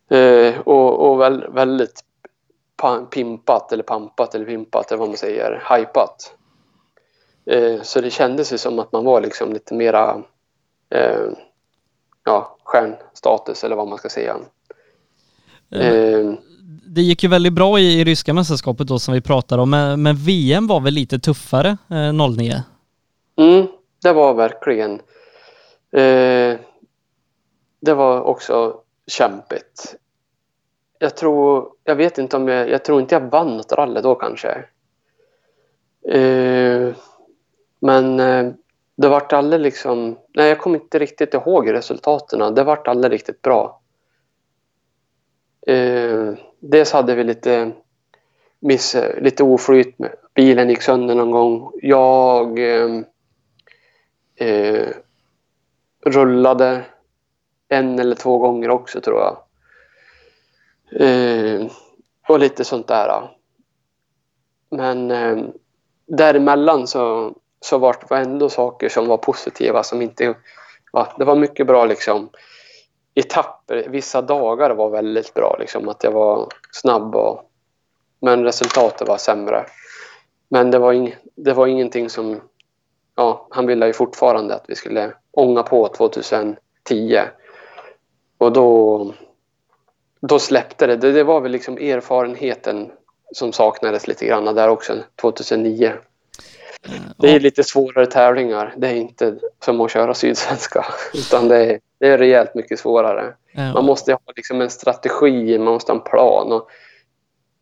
Eh, 0.10 0.60
och, 0.60 1.10
och 1.10 1.20
väl, 1.20 1.46
väldigt 1.54 2.04
pimpat 3.12 3.72
eller 3.72 3.84
pampat 3.84 4.36
eller 4.36 4.46
pimpat 4.46 4.92
eller 4.92 5.00
vad 5.00 5.08
man 5.08 5.18
säger, 5.18 5.64
hypat. 5.72 6.34
Eh, 7.50 7.82
så 7.82 8.02
det 8.02 8.10
kändes 8.10 8.54
ju 8.54 8.58
som 8.58 8.80
att 8.80 8.92
man 8.92 9.06
var 9.06 9.22
liksom 9.22 9.54
lite 9.54 9.74
mera 9.74 10.24
eh, 10.90 11.30
ja, 12.26 12.58
stjärnstatus 12.64 13.64
eller 13.64 13.76
vad 13.76 13.88
man 13.88 13.98
ska 13.98 14.10
säga. 14.10 14.36
Eh, 15.72 16.34
det 16.86 17.02
gick 17.02 17.24
ju 17.24 17.30
väldigt 17.30 17.54
bra 17.54 17.80
i, 17.80 18.00
i 18.00 18.04
ryska 18.04 18.34
mästerskapet 18.34 18.88
då 18.88 19.00
som 19.00 19.14
vi 19.14 19.22
pratade 19.22 19.62
om, 19.62 19.70
men, 19.70 20.04
men 20.04 20.16
VM 20.16 20.68
var 20.68 20.80
väl 20.80 20.94
lite 20.94 21.20
tuffare 21.20 21.78
eh, 21.90 22.30
09? 22.32 22.64
Mm, 23.38 23.68
det 24.02 24.14
var 24.14 24.34
verkligen. 24.34 24.92
Eh, 25.92 26.60
det 27.82 27.94
var 27.94 28.22
också 28.22 28.76
kämpigt. 29.08 29.96
Jag 31.00 31.16
tror, 31.16 31.70
jag 31.84 31.96
vet 31.96 32.18
inte 32.18 32.38
om 32.38 32.48
jag, 32.48 32.70
jag 32.70 32.86
tror 32.86 33.02
inte 33.02 33.16
jag 33.16 33.22
vann 33.22 33.58
något 33.58 33.72
rally 33.72 34.02
då 34.02 34.16
kanske. 34.16 34.64
Eh, 36.12 36.94
men 37.80 38.20
eh, 38.20 38.52
det 38.96 39.08
vart 39.10 39.34
aldrig 39.34 39.62
liksom, 39.62 40.18
nej 40.34 40.50
jag 40.50 40.60
kommer 40.60 40.80
inte 40.80 41.00
riktigt 41.00 41.34
ihåg 41.34 41.74
resultaten. 41.74 42.56
Det 42.56 42.64
vart 42.64 42.88
aldrig 42.88 43.14
riktigt 43.14 43.42
bra. 43.42 43.82
Eh, 45.68 46.34
dels 46.60 46.92
hade 46.92 47.16
vi 47.16 47.24
lite 47.24 47.72
miss, 48.60 48.96
lite 49.18 49.44
oflyt. 49.44 49.96
Bilen 50.34 50.70
gick 50.70 50.82
sönder 50.82 51.16
någon 51.16 51.32
gång. 51.32 51.72
Jag 51.82 52.60
eh, 52.60 53.02
eh 54.36 54.88
rullade 56.06 56.86
en 57.68 58.00
eller 58.00 58.16
två 58.16 58.38
gånger 58.38 58.70
också 58.70 59.02
tror 59.02 59.20
jag. 59.20 59.38
Eh, 61.02 61.68
och 62.28 62.40
lite 62.40 62.64
sånt 62.64 62.88
där. 62.88 63.30
Men 64.70 65.12
eh, 65.12 65.38
däremellan 66.06 66.88
så, 66.88 67.36
så 67.60 67.78
var 67.78 67.96
det 68.10 68.16
ändå 68.16 68.50
saker 68.50 68.90
som 68.90 69.08
var 69.08 69.18
positiva 69.18 69.84
som 69.84 70.02
inte... 70.02 70.36
Ja, 70.92 71.14
det 71.18 71.26
var 71.26 71.36
mycket 71.36 71.68
bra 71.68 71.86
liksom 71.86 72.30
etapper. 73.16 73.88
Vissa 73.90 74.22
dagar 74.22 74.70
var 74.70 74.90
väldigt 74.90 75.34
bra, 75.34 75.58
liksom 75.60 75.90
att 75.90 76.04
jag 76.04 76.12
var 76.12 76.48
snabb 76.72 77.16
och... 77.16 77.44
Men 78.20 78.44
resultatet 78.44 79.08
var 79.08 79.18
sämre. 79.18 79.66
Men 80.50 80.72
det 80.72 80.80
var, 80.80 80.94
ing, 80.94 81.16
det 81.36 81.54
var 81.54 81.68
ingenting 81.68 82.10
som... 82.10 82.42
Ja, 83.16 83.48
han 83.50 83.68
ville 83.68 83.88
ju 83.88 83.94
fortfarande 83.94 84.56
att 84.56 84.66
vi 84.68 84.76
skulle 84.76 85.14
ånga 85.32 85.64
på 85.64 85.88
2010. 85.88 86.58
Och 88.38 88.52
då, 88.52 89.14
då 90.22 90.40
släppte 90.40 90.88
det. 90.88 90.96
det. 90.96 91.12
det. 91.12 91.24
var 91.24 91.42
väl 91.42 91.52
liksom 91.52 91.78
erfarenheten 91.78 92.92
som 93.32 93.54
saknades 93.54 94.08
lite 94.08 94.26
grann 94.26 94.56
där 94.56 94.70
också 94.70 94.94
2009. 95.22 95.94
Det 97.18 97.36
är 97.36 97.40
lite 97.40 97.64
svårare 97.64 98.06
tävlingar. 98.06 98.74
Det 98.78 98.88
är 98.88 98.96
inte 98.96 99.36
som 99.66 99.82
att 99.82 99.92
köra 99.92 100.14
Sydsvenska. 100.14 100.86
Utan 101.14 101.48
det 101.48 101.66
är, 101.66 101.80
det 102.00 102.08
är 102.08 102.18
rejält 102.18 102.56
mycket 102.56 102.80
svårare. 102.80 103.34
Man 103.74 103.86
måste 103.86 104.12
ha 104.12 104.20
liksom 104.36 104.62
en 104.62 104.70
strategi, 104.70 105.58
man 105.58 105.74
måste 105.74 105.92
ha 105.92 105.98
en 105.98 106.04
plan. 106.04 106.52
Och 106.52 106.68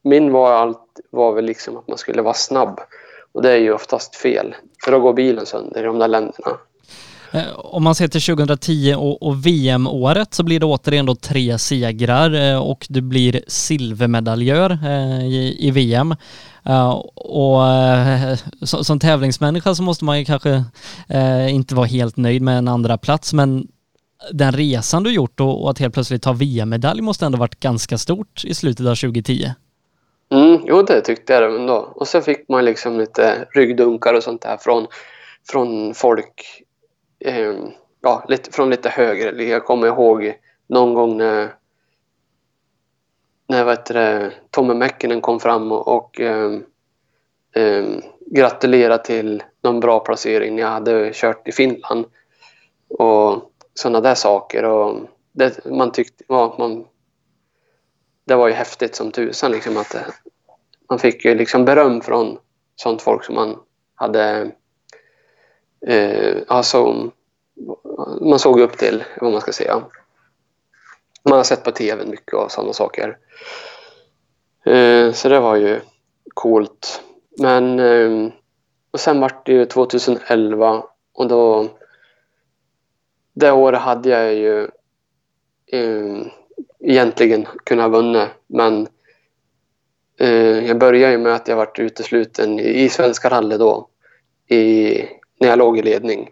min 0.03 0.31
var, 0.31 0.51
allt, 0.51 0.99
var 1.11 1.33
väl 1.33 1.45
liksom 1.45 1.77
att 1.77 1.87
man 1.87 1.97
skulle 1.97 2.21
vara 2.21 2.33
snabb. 2.33 2.79
Och 3.31 3.41
det 3.41 3.51
är 3.51 3.57
ju 3.57 3.73
oftast 3.73 4.15
fel. 4.15 4.55
För 4.83 4.91
då 4.91 4.99
går 4.99 5.13
bilen 5.13 5.45
sönder 5.45 5.81
i 5.81 5.85
de 5.85 5.99
där 5.99 6.07
länderna. 6.07 6.57
Eh, 7.31 7.59
Om 7.59 7.83
man 7.83 7.95
ser 7.95 8.07
till 8.07 8.21
2010 8.21 8.95
och, 8.97 9.45
VM-året 9.45 10.33
så 10.33 10.43
blir 10.43 10.59
det 10.59 10.65
återigen 10.65 11.05
då 11.05 11.15
tre 11.15 11.57
segrar 11.57 12.51
eh, 12.51 12.61
och 12.61 12.85
du 12.89 13.01
blir 13.01 13.41
silvermedaljör 13.47 14.71
eh, 14.71 15.25
i 15.65 15.71
VM. 15.73 16.15
Eh, 16.65 16.89
och 17.15 17.67
eh, 17.67 18.37
så- 18.61 18.83
som 18.83 18.99
tävlingsmänniska 18.99 19.75
så 19.75 19.83
måste 19.83 20.05
man 20.05 20.19
ju 20.19 20.25
kanske 20.25 20.63
eh, 21.09 21.53
inte 21.55 21.75
vara 21.75 21.85
helt 21.85 22.17
nöjd 22.17 22.41
med 22.41 22.57
en 22.57 22.67
andra 22.67 22.97
plats 22.97 23.33
men 23.33 23.67
den 24.31 24.51
resan 24.51 25.03
du 25.03 25.13
gjort 25.13 25.39
och, 25.39 25.63
och 25.63 25.69
att 25.69 25.79
helt 25.79 25.93
plötsligt 25.93 26.21
ta 26.21 26.33
VM-medalj 26.33 27.01
måste 27.01 27.25
ändå 27.25 27.37
varit 27.37 27.59
ganska 27.59 27.97
stort 27.97 28.45
i 28.45 28.53
slutet 28.53 28.85
av 28.87 28.95
2010. 28.95 29.51
Mm, 30.31 30.59
jo, 30.65 30.81
det 30.81 31.01
tyckte 31.01 31.33
jag 31.33 31.55
ändå. 31.55 31.75
Och 31.95 32.07
så 32.07 32.21
fick 32.21 32.49
man 32.49 32.65
liksom 32.65 32.97
lite 32.99 33.47
ryggdunkar 33.55 34.13
och 34.13 34.23
sånt 34.23 34.41
där 34.41 34.57
från, 34.57 34.87
från 35.49 35.93
folk. 35.93 36.63
Eh, 37.25 37.53
ja, 38.01 38.25
lite, 38.29 38.51
från 38.51 38.69
lite 38.69 38.89
högre. 38.89 39.43
Jag 39.43 39.65
kommer 39.65 39.87
ihåg 39.87 40.33
någon 40.69 40.93
gång 40.93 41.17
när, 41.17 41.53
när 43.47 43.63
vad 43.63 43.77
heter 43.77 43.93
det, 43.93 44.31
Tommy 44.51 44.73
Mäkinen 44.73 45.21
kom 45.21 45.39
fram 45.39 45.71
och, 45.71 45.87
och 45.87 46.19
um, 46.19 46.65
um, 47.55 48.01
gratulerade 48.25 49.03
till 49.03 49.43
någon 49.63 49.79
bra 49.79 49.99
placering 49.99 50.59
jag 50.59 50.67
hade 50.67 51.11
kört 51.13 51.47
i 51.47 51.51
Finland. 51.51 52.05
Och 52.89 53.51
sådana 53.73 54.01
där 54.01 54.15
saker. 54.15 54.65
Och 54.65 54.99
det, 55.31 55.65
man 55.65 55.91
tyckte, 55.91 56.23
ja, 56.27 56.55
man, 56.59 56.85
det 58.25 58.35
var 58.35 58.47
ju 58.47 58.53
häftigt 58.53 58.95
som 58.95 59.11
tusan 59.11 59.51
liksom 59.51 59.77
att 59.77 59.91
det, 59.91 60.05
man 60.89 60.99
fick 60.99 61.25
ju 61.25 61.35
liksom 61.35 61.65
beröm 61.65 62.01
från 62.01 62.37
sånt 62.75 63.01
folk 63.01 63.23
som 63.23 63.35
man 63.35 63.59
hade 63.95 64.51
eh, 65.87 66.37
alltså, 66.47 67.11
man 68.21 68.39
såg 68.39 68.59
upp 68.59 68.77
till, 68.77 69.03
vad 69.21 69.31
man 69.31 69.41
ska 69.41 69.51
säga. 69.51 69.83
Man 71.29 71.37
har 71.37 71.43
sett 71.43 71.63
på 71.63 71.71
tv 71.71 72.05
mycket 72.05 72.33
och 72.33 72.51
sådana 72.51 72.73
saker. 72.73 73.17
Eh, 74.65 75.11
så 75.11 75.29
det 75.29 75.39
var 75.39 75.55
ju 75.55 75.81
coolt. 76.33 77.01
Men 77.37 77.79
eh, 77.79 78.33
och 78.91 78.99
sen 78.99 79.19
var 79.19 79.31
det 79.45 79.51
ju 79.51 79.65
2011 79.65 80.83
och 81.13 81.27
då 81.27 81.69
det 83.33 83.51
året 83.51 83.81
hade 83.81 84.09
jag 84.09 84.33
ju 84.33 84.63
eh, 85.71 86.27
egentligen 86.79 87.47
kunnat 87.63 87.91
vinna 87.91 88.29
men 88.47 88.87
jag 90.67 90.77
började 90.77 91.11
ju 91.11 91.17
med 91.17 91.35
att 91.35 91.47
jag 91.47 91.55
vart 91.55 91.79
utesluten 91.79 92.59
i, 92.59 92.89
Svenska 92.89 93.29
rally 93.29 93.57
då 93.57 93.89
i, 94.47 94.97
när 95.39 95.47
jag 95.47 95.59
låg 95.59 95.77
i 95.77 95.81
ledning. 95.81 96.31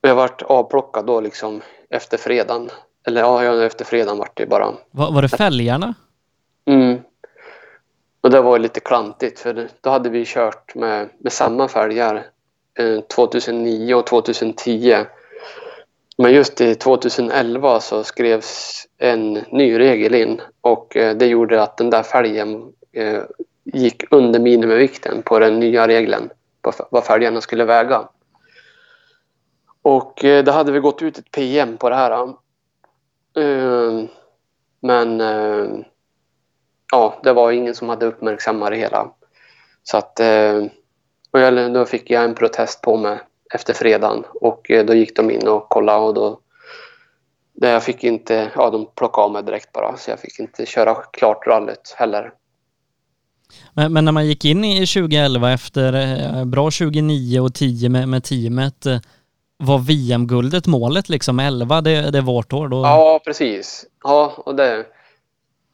Jag 0.00 0.14
vart 0.14 0.42
avplockad 0.42 1.06
då 1.06 1.20
liksom 1.20 1.62
efter 1.90 2.18
fredagen. 2.18 2.70
Eller 3.06 3.20
ja, 3.20 3.64
efter 3.64 3.84
fredagen 3.84 4.18
vart 4.18 4.36
det 4.36 4.46
bara. 4.46 4.74
Var, 4.90 5.12
var 5.12 5.22
det 5.22 5.28
fälgarna? 5.28 5.94
Mm. 6.64 6.98
Och 8.20 8.30
det 8.30 8.40
var 8.40 8.58
lite 8.58 8.80
klantigt 8.80 9.38
för 9.38 9.68
då 9.80 9.90
hade 9.90 10.10
vi 10.10 10.24
kört 10.26 10.74
med, 10.74 11.08
med 11.18 11.32
samma 11.32 11.68
fälgar 11.68 12.26
eh, 12.78 13.00
2009 13.00 13.94
och 13.94 14.06
2010. 14.06 14.96
Men 16.18 16.32
just 16.32 16.60
i 16.60 16.74
2011 16.74 17.80
så 17.80 18.04
skrevs 18.04 18.86
en 18.98 19.32
ny 19.32 19.78
regel 19.78 20.14
in 20.14 20.40
och 20.60 20.96
eh, 20.96 21.16
det 21.16 21.26
gjorde 21.26 21.62
att 21.62 21.76
den 21.76 21.90
där 21.90 22.02
fälgen 22.02 22.72
eh, 22.92 23.22
gick 23.64 24.04
under 24.10 24.40
minimivikten 24.40 25.22
på 25.22 25.38
den 25.38 25.60
nya 25.60 25.88
regeln 25.88 26.30
på 26.62 26.72
vad 26.90 27.04
fälgarna 27.04 27.40
skulle 27.40 27.64
väga. 27.64 28.08
Och 29.82 30.24
eh, 30.24 30.44
då 30.44 30.52
hade 30.52 30.72
vi 30.72 30.80
gått 30.80 31.02
ut 31.02 31.18
ett 31.18 31.30
PM 31.30 31.76
på 31.76 31.90
det 31.90 31.96
här. 31.96 32.34
Ehm, 33.38 34.08
men 34.80 35.20
ehm, 35.20 35.84
ja, 36.92 37.20
det 37.22 37.32
var 37.32 37.52
ingen 37.52 37.74
som 37.74 37.88
hade 37.88 38.06
uppmärksammat 38.06 38.70
det 38.70 38.76
hela. 38.76 39.10
Så 39.82 39.96
att, 39.96 40.20
ehm, 40.20 40.68
och 41.30 41.40
jag, 41.40 41.74
då 41.74 41.84
fick 41.84 42.10
jag 42.10 42.24
en 42.24 42.34
protest 42.34 42.82
på 42.82 42.96
mig 42.96 43.18
efter 43.54 43.74
fredagen 43.74 44.24
och 44.40 44.70
eh, 44.70 44.86
då 44.86 44.94
gick 44.94 45.16
de 45.16 45.30
in 45.30 45.48
och 45.48 45.68
kollade 45.68 45.98
och 45.98 46.14
då 46.14 46.40
det 47.60 47.68
jag 47.68 47.84
fick 47.84 48.04
inte, 48.04 48.50
ja 48.54 48.70
de 48.70 48.86
plockade 48.96 49.24
av 49.24 49.32
mig 49.32 49.42
direkt 49.42 49.72
bara 49.72 49.96
så 49.96 50.10
jag 50.10 50.20
fick 50.20 50.38
inte 50.38 50.66
köra 50.66 50.94
klart 50.94 51.46
rallyt 51.46 51.94
heller. 51.96 52.32
Men, 53.74 53.92
men 53.92 54.04
när 54.04 54.12
man 54.12 54.26
gick 54.26 54.44
in 54.44 54.64
i 54.64 54.86
2011 54.86 55.52
efter 55.52 55.92
eh, 55.92 56.44
bra 56.44 56.64
2009 56.64 57.40
och 57.40 57.54
10 57.54 57.88
med, 57.88 58.08
med 58.08 58.24
teamet, 58.24 58.86
eh, 58.86 58.98
var 59.58 59.78
VM-guldet 59.78 60.66
målet 60.66 61.08
liksom? 61.08 61.38
11, 61.38 61.80
det, 61.80 62.10
det 62.10 62.18
är 62.18 62.22
vårt 62.22 62.52
år 62.52 62.68
då? 62.68 62.76
Ja, 62.76 63.20
precis. 63.24 63.86
Ja, 64.04 64.32
och 64.36 64.54
det, 64.54 64.86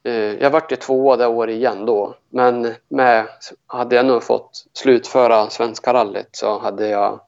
eh, 0.05 0.15
jag 0.15 0.51
vart 0.51 0.73
ju 0.73 0.77
tvåa 0.77 1.16
det 1.16 1.27
året 1.27 1.55
igen 1.55 1.86
då. 1.86 2.15
Men 2.31 2.74
med, 2.89 3.27
hade 3.66 3.97
jag 3.97 4.06
nog 4.06 4.23
fått 4.23 4.66
slutföra 4.73 5.51
Svenska 5.51 5.94
rallyt 5.94 6.28
så 6.32 6.59
hade 6.59 6.89
jag 6.89 7.20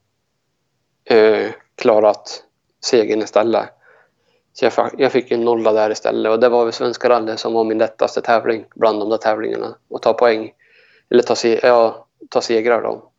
eh, 1.04 1.50
klarat 1.74 2.42
segern 2.84 3.22
istället. 3.22 3.68
Så 4.52 4.64
jag, 4.64 4.72
jag 4.98 5.12
fick 5.12 5.30
en 5.30 5.44
nolla 5.44 5.72
där 5.72 5.90
istället 5.90 6.32
och 6.32 6.40
det 6.40 6.48
var 6.48 6.64
väl 6.64 6.72
Svenska 6.72 7.08
rallyt 7.08 7.40
som 7.40 7.52
var 7.52 7.64
min 7.64 7.78
lättaste 7.78 8.20
tävling 8.20 8.64
bland 8.74 9.00
de 9.00 9.08
där 9.08 9.16
tävlingarna. 9.16 9.74
Att 9.94 10.02
ta 10.02 10.12
poäng, 10.12 10.50
eller 11.10 11.22
ta, 11.22 11.34
se, 11.34 11.60
ja, 11.62 12.06
ta 12.30 12.40
segrar 12.40 12.82
då. 12.82 13.10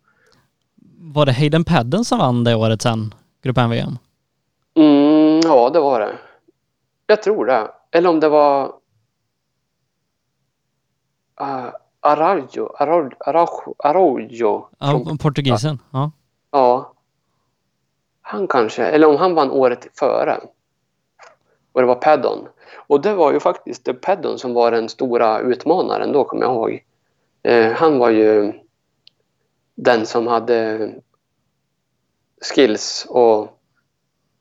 Var 0.99 1.25
det 1.25 1.31
Hayden 1.31 1.63
Padden 1.63 2.05
som 2.05 2.19
vann 2.19 2.43
det 2.43 2.55
året 2.55 2.81
sen, 2.81 3.13
Grupp 3.41 3.57
VM? 3.57 3.97
Mm, 4.75 5.39
ja, 5.43 5.69
det 5.69 5.79
var 5.79 5.99
det. 5.99 6.17
Jag 7.07 7.23
tror 7.23 7.45
det. 7.45 7.71
Eller 7.91 8.09
om 8.09 8.19
det 8.19 8.29
var... 8.29 8.65
Uh, 11.41 11.69
Araujo. 11.99 12.69
Araujo. 12.79 13.15
Araujo. 13.19 13.75
Araujo. 13.77 14.67
Ja, 14.79 15.17
portugisen. 15.19 15.79
Ja. 15.91 16.11
ja. 16.51 16.93
Han 18.21 18.47
kanske. 18.47 18.85
Eller 18.85 19.07
om 19.07 19.15
han 19.15 19.35
vann 19.35 19.51
året 19.51 19.87
före. 19.99 20.39
Och 21.71 21.81
det 21.81 21.87
var 21.87 21.95
Paddon. 21.95 22.47
Och 22.75 23.01
det 23.01 23.13
var 23.13 23.33
ju 23.33 23.39
faktiskt 23.39 24.01
Paddon 24.01 24.39
som 24.39 24.53
var 24.53 24.71
den 24.71 24.89
stora 24.89 25.39
utmanaren 25.39 26.11
då, 26.11 26.23
kommer 26.23 26.43
jag 26.43 26.53
ihåg. 26.53 26.83
Eh, 27.43 27.71
han 27.71 27.97
var 27.97 28.09
ju 28.09 28.53
den 29.75 30.05
som 30.05 30.27
hade 30.27 30.91
skills 32.41 33.05
och 33.09 33.47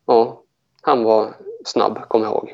ja, 0.07 0.43
han 0.83 1.05
var 1.05 1.35
snabb, 1.65 2.09
kommer 2.09 2.25
jag 2.25 2.33
ihåg. 2.33 2.49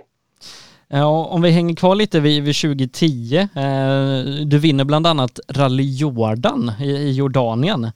Ja, 0.88 1.24
om 1.24 1.42
vi 1.42 1.50
hänger 1.50 1.74
kvar 1.74 1.94
lite 1.94 2.20
vid, 2.20 2.42
vid 2.42 2.56
2010. 2.56 3.36
Eh, 3.36 4.46
du 4.46 4.58
vinner 4.58 4.84
bland 4.84 5.06
annat 5.06 5.40
Rally 5.48 5.96
Jordan 5.96 6.72
i, 6.80 6.90
i 6.90 7.12
Jordanien. 7.12 7.84
Eh, 7.84 7.92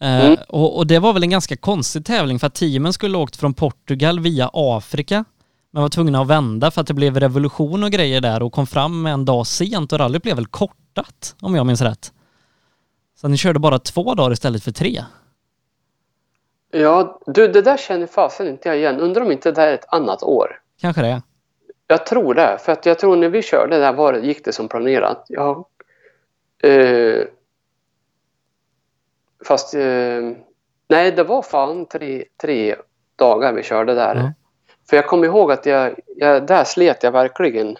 Mm. 0.00 0.36
och, 0.48 0.76
och 0.76 0.86
det 0.86 0.98
var 0.98 1.12
väl 1.12 1.22
en 1.22 1.30
ganska 1.30 1.56
konstig 1.56 2.04
tävling 2.04 2.38
för 2.38 2.46
att 2.46 2.54
teamen 2.54 2.92
skulle 2.92 3.18
åkt 3.18 3.36
från 3.36 3.54
Portugal 3.54 4.20
via 4.20 4.50
Afrika 4.52 5.24
men 5.70 5.82
var 5.82 5.88
tvungna 5.88 6.20
att 6.20 6.26
vända 6.26 6.70
för 6.70 6.80
att 6.80 6.86
det 6.86 6.94
blev 6.94 7.20
revolution 7.20 7.84
och 7.84 7.90
grejer 7.90 8.20
där 8.20 8.42
och 8.42 8.52
kom 8.52 8.66
fram 8.66 9.06
en 9.06 9.24
dag 9.24 9.46
sent 9.46 9.92
och 9.92 9.98
rallyt 9.98 10.22
blev 10.22 10.36
väl 10.36 10.46
kortat 10.46 11.34
om 11.40 11.54
jag 11.54 11.66
minns 11.66 11.80
rätt. 11.80 12.12
Så 13.20 13.28
ni 13.28 13.36
körde 13.36 13.58
bara 13.58 13.78
två 13.78 14.14
dagar 14.14 14.32
istället 14.32 14.62
för 14.62 14.72
tre. 14.72 15.04
Ja, 16.70 17.20
du, 17.26 17.48
det 17.48 17.62
där 17.62 17.76
känner 17.76 18.06
fasen 18.06 18.48
inte 18.48 18.68
jag 18.68 18.78
igen. 18.78 19.00
Undrar 19.00 19.22
om 19.22 19.32
inte 19.32 19.52
det 19.52 19.62
är 19.62 19.72
ett 19.74 19.92
annat 19.94 20.22
år. 20.22 20.60
Kanske 20.80 21.02
det. 21.02 21.22
Jag 21.86 22.06
tror 22.06 22.34
det, 22.34 22.58
för 22.60 22.72
att 22.72 22.86
jag 22.86 22.98
tror 22.98 23.16
när 23.16 23.28
vi 23.28 23.42
körde 23.42 23.78
där 23.78 23.92
var, 23.92 24.12
det- 24.12 24.20
gick 24.20 24.44
det 24.44 24.52
som 24.52 24.68
planerat. 24.68 25.24
Jag, 25.28 25.64
eh, 26.62 27.24
fast, 29.44 29.74
eh, 29.74 30.20
nej 30.88 31.12
det 31.12 31.24
var 31.24 31.42
fan 31.42 31.86
tre, 31.86 32.24
tre 32.42 32.76
dagar 33.16 33.52
vi 33.52 33.62
körde 33.62 33.94
där. 33.94 34.14
Ja. 34.16 34.32
För 34.90 34.96
jag 34.96 35.06
kommer 35.06 35.26
ihåg 35.26 35.52
att 35.52 35.66
jag, 35.66 35.94
jag, 36.16 36.46
där 36.46 36.64
slet 36.64 37.02
jag 37.02 37.12
verkligen 37.12 37.76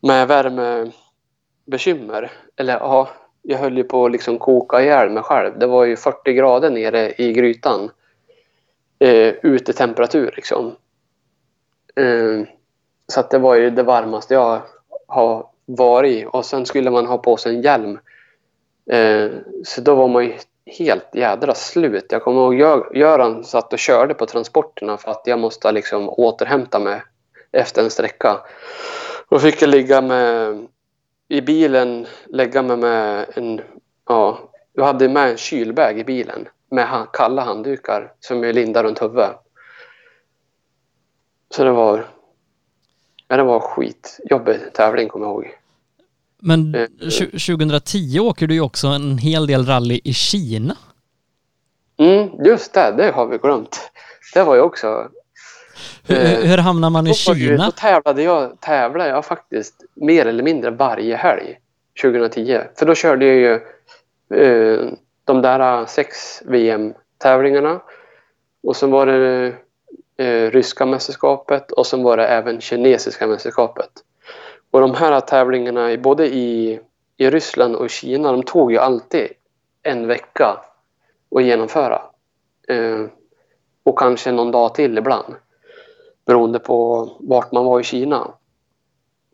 med 0.00 0.28
värmebekymmer. 0.28 2.30
Eller 2.56 2.72
ja, 2.74 3.08
jag 3.46 3.58
höll 3.58 3.76
ju 3.76 3.84
på 3.84 4.04
att 4.04 4.12
liksom 4.12 4.38
koka 4.38 4.82
ihjäl 4.82 5.10
mig 5.10 5.22
själv. 5.22 5.58
Det 5.58 5.66
var 5.66 5.84
ju 5.84 5.96
40 5.96 6.32
grader 6.32 6.70
nere 6.70 7.14
i 7.18 7.32
grytan. 7.32 7.90
Eh, 8.98 9.34
utetemperatur 9.42 10.32
liksom. 10.36 10.76
Eh, 11.96 12.46
så 13.06 13.20
att 13.20 13.30
det 13.30 13.38
var 13.38 13.54
ju 13.54 13.70
det 13.70 13.82
varmaste 13.82 14.34
jag 14.34 14.62
har 15.06 15.46
varit 15.66 16.12
i. 16.12 16.26
Och 16.32 16.44
sen 16.44 16.66
skulle 16.66 16.90
man 16.90 17.06
ha 17.06 17.18
på 17.18 17.36
sig 17.36 17.54
en 17.54 17.62
hjälm. 17.62 17.98
Eh, 18.90 19.30
så 19.64 19.80
då 19.80 19.94
var 19.94 20.08
man 20.08 20.24
ju 20.24 20.34
helt 20.66 21.14
jädra 21.14 21.54
slut. 21.54 22.06
Jag 22.08 22.22
kommer 22.22 22.40
ihåg 22.40 22.96
Göran 22.96 23.44
satt 23.44 23.72
och 23.72 23.78
körde 23.78 24.14
på 24.14 24.26
transporterna 24.26 24.96
för 24.96 25.10
att 25.10 25.22
jag 25.24 25.38
måste 25.38 25.72
liksom 25.72 26.08
återhämta 26.08 26.78
mig 26.78 27.02
efter 27.52 27.82
en 27.82 27.90
sträcka. 27.90 28.40
Då 29.28 29.38
fick 29.38 29.62
jag 29.62 29.70
ligga 29.70 30.00
med, 30.00 30.66
i 31.34 31.42
bilen, 31.42 32.06
lägga 32.26 32.62
mig 32.62 32.76
med 32.76 33.26
en, 33.34 33.60
ja, 34.08 34.38
jag 34.72 34.84
hade 34.84 35.08
med 35.08 35.30
en 35.30 35.36
kylbag 35.36 35.98
i 35.98 36.04
bilen 36.04 36.48
med 36.70 37.06
kalla 37.12 37.42
handdukar 37.44 38.12
som 38.20 38.42
jag 38.42 38.54
lindade 38.54 38.88
runt 38.88 39.02
huvudet. 39.02 39.30
Så 41.54 41.64
det 41.64 41.70
var, 41.70 42.06
ja, 43.28 43.36
det 43.36 43.42
var 43.42 43.60
skitjobbig 43.60 44.60
tävling 44.72 45.08
kommer 45.08 45.26
jag 45.26 45.32
ihåg. 45.34 45.54
Men 46.38 46.74
Eh, 46.74 46.88
tju- 47.00 47.30
2010 47.56 48.18
åker 48.20 48.46
du 48.46 48.54
ju 48.54 48.60
också 48.60 48.86
en 48.86 49.18
hel 49.18 49.46
del 49.46 49.66
rally 49.66 50.00
i 50.04 50.12
Kina. 50.12 50.76
Mm, 51.96 52.44
just 52.44 52.72
det, 52.74 52.94
det 52.96 53.10
har 53.10 53.26
vi 53.26 53.38
glömt. 53.38 53.90
Det 54.34 54.44
var 54.44 54.54
ju 54.54 54.60
också... 54.60 55.08
Hur, 56.08 56.16
Eh, 56.16 56.38
hur 56.50 56.58
hamnar 56.58 56.90
man 56.90 57.06
i 57.06 57.10
ju- 57.10 57.14
Kina? 57.14 57.64
då 57.64 57.70
tävlade 57.70 58.22
jag, 58.22 58.60
tävlade 58.60 59.10
jag 59.10 59.24
faktiskt 59.24 59.74
mer 59.94 60.26
eller 60.26 60.42
mindre 60.42 60.70
varje 60.70 61.16
helg 61.16 61.58
2010. 62.02 62.60
För 62.78 62.86
då 62.86 62.94
körde 62.94 63.26
jag 63.26 63.36
ju 63.36 63.52
eh, 64.42 64.92
de 65.24 65.42
där 65.42 65.86
sex 65.86 66.42
VM-tävlingarna. 66.46 67.80
Och 68.62 68.76
sen 68.76 68.90
var 68.90 69.06
det 69.06 69.52
eh, 70.16 70.50
ryska 70.50 70.86
mästerskapet 70.86 71.70
och 71.72 71.86
sen 71.86 72.02
var 72.02 72.16
det 72.16 72.26
även 72.26 72.60
kinesiska 72.60 73.26
mästerskapet. 73.26 73.90
Och 74.70 74.80
de 74.80 74.94
här 74.94 75.20
tävlingarna 75.20 75.96
både 75.96 76.26
i, 76.34 76.80
i 77.16 77.30
Ryssland 77.30 77.76
och 77.76 77.90
Kina, 77.90 78.32
de 78.32 78.42
tog 78.42 78.72
ju 78.72 78.78
alltid 78.78 79.28
en 79.82 80.06
vecka 80.06 80.56
att 81.36 81.42
genomföra. 81.44 82.02
Eh, 82.68 83.00
och 83.84 83.98
kanske 83.98 84.32
någon 84.32 84.50
dag 84.50 84.74
till 84.74 84.98
ibland. 84.98 85.34
Beroende 86.26 86.58
på 86.58 87.08
vart 87.20 87.52
man 87.52 87.64
var 87.64 87.80
i 87.80 87.84
Kina. 87.84 88.30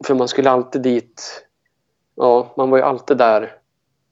För 0.05 0.15
man 0.15 0.29
skulle 0.29 0.51
alltid 0.51 0.83
dit. 0.83 1.47
Ja, 2.15 2.53
man 2.57 2.71
var 2.71 2.79
ju 2.79 2.85
alltid 2.85 3.17
där 3.17 3.57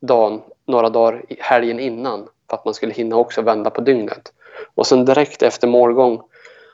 dagen, 0.00 0.42
några 0.66 0.88
dagar 0.88 1.24
helgen 1.38 1.80
innan. 1.80 2.28
För 2.50 2.56
att 2.56 2.64
man 2.64 2.74
skulle 2.74 2.92
hinna 2.92 3.16
också 3.16 3.42
vända 3.42 3.70
på 3.70 3.80
dygnet. 3.80 4.32
Och 4.74 4.86
sen 4.86 5.04
direkt 5.04 5.42
efter 5.42 5.68
målgång 5.68 6.22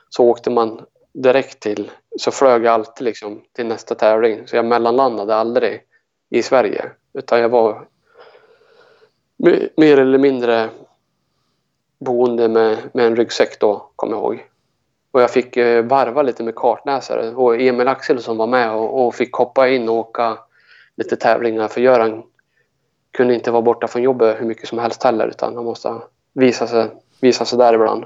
så 0.09 0.25
åkte 0.25 0.49
man 0.49 0.85
direkt 1.13 1.59
till, 1.59 1.91
så 2.17 2.31
flög 2.31 2.65
jag 2.65 2.73
alltid 2.73 3.05
liksom 3.05 3.41
till 3.53 3.65
nästa 3.65 3.95
tävling. 3.95 4.47
Så 4.47 4.55
jag 4.55 4.65
mellanlandade 4.65 5.35
aldrig 5.35 5.81
i 6.29 6.43
Sverige. 6.43 6.91
Utan 7.13 7.39
jag 7.39 7.49
var 7.49 7.87
mer 9.77 9.99
eller 9.99 10.17
mindre 10.17 10.69
boende 11.99 12.47
med, 12.47 12.77
med 12.93 13.05
en 13.05 13.15
ryggsäck 13.15 13.59
då, 13.59 13.89
kommer 13.95 14.13
jag 14.13 14.21
ihåg. 14.21 14.45
Och 15.15 15.21
jag 15.21 15.31
fick 15.31 15.57
eh, 15.57 15.85
varva 15.85 16.21
lite 16.21 16.43
med 16.43 16.55
kartläsare. 16.55 17.35
Och 17.35 17.61
Emil 17.61 17.87
Axelsson 17.87 18.37
var 18.37 18.47
med 18.47 18.71
och, 18.71 19.05
och 19.05 19.15
fick 19.15 19.33
hoppa 19.33 19.69
in 19.69 19.89
och 19.89 19.95
åka 19.95 20.37
lite 20.95 21.15
tävlingar. 21.15 21.67
För 21.67 21.81
Göran 21.81 22.23
kunde 23.11 23.33
inte 23.33 23.51
vara 23.51 23.61
borta 23.61 23.87
från 23.87 24.01
jobbet 24.01 24.41
hur 24.41 24.45
mycket 24.45 24.69
som 24.69 24.79
helst 24.79 25.03
heller. 25.03 25.27
Utan 25.27 25.55
han 25.55 25.65
måste 25.65 26.01
visa 26.33 26.67
sig, 26.67 26.89
visa 27.21 27.45
sig 27.45 27.57
där 27.57 27.73
ibland. 27.73 28.05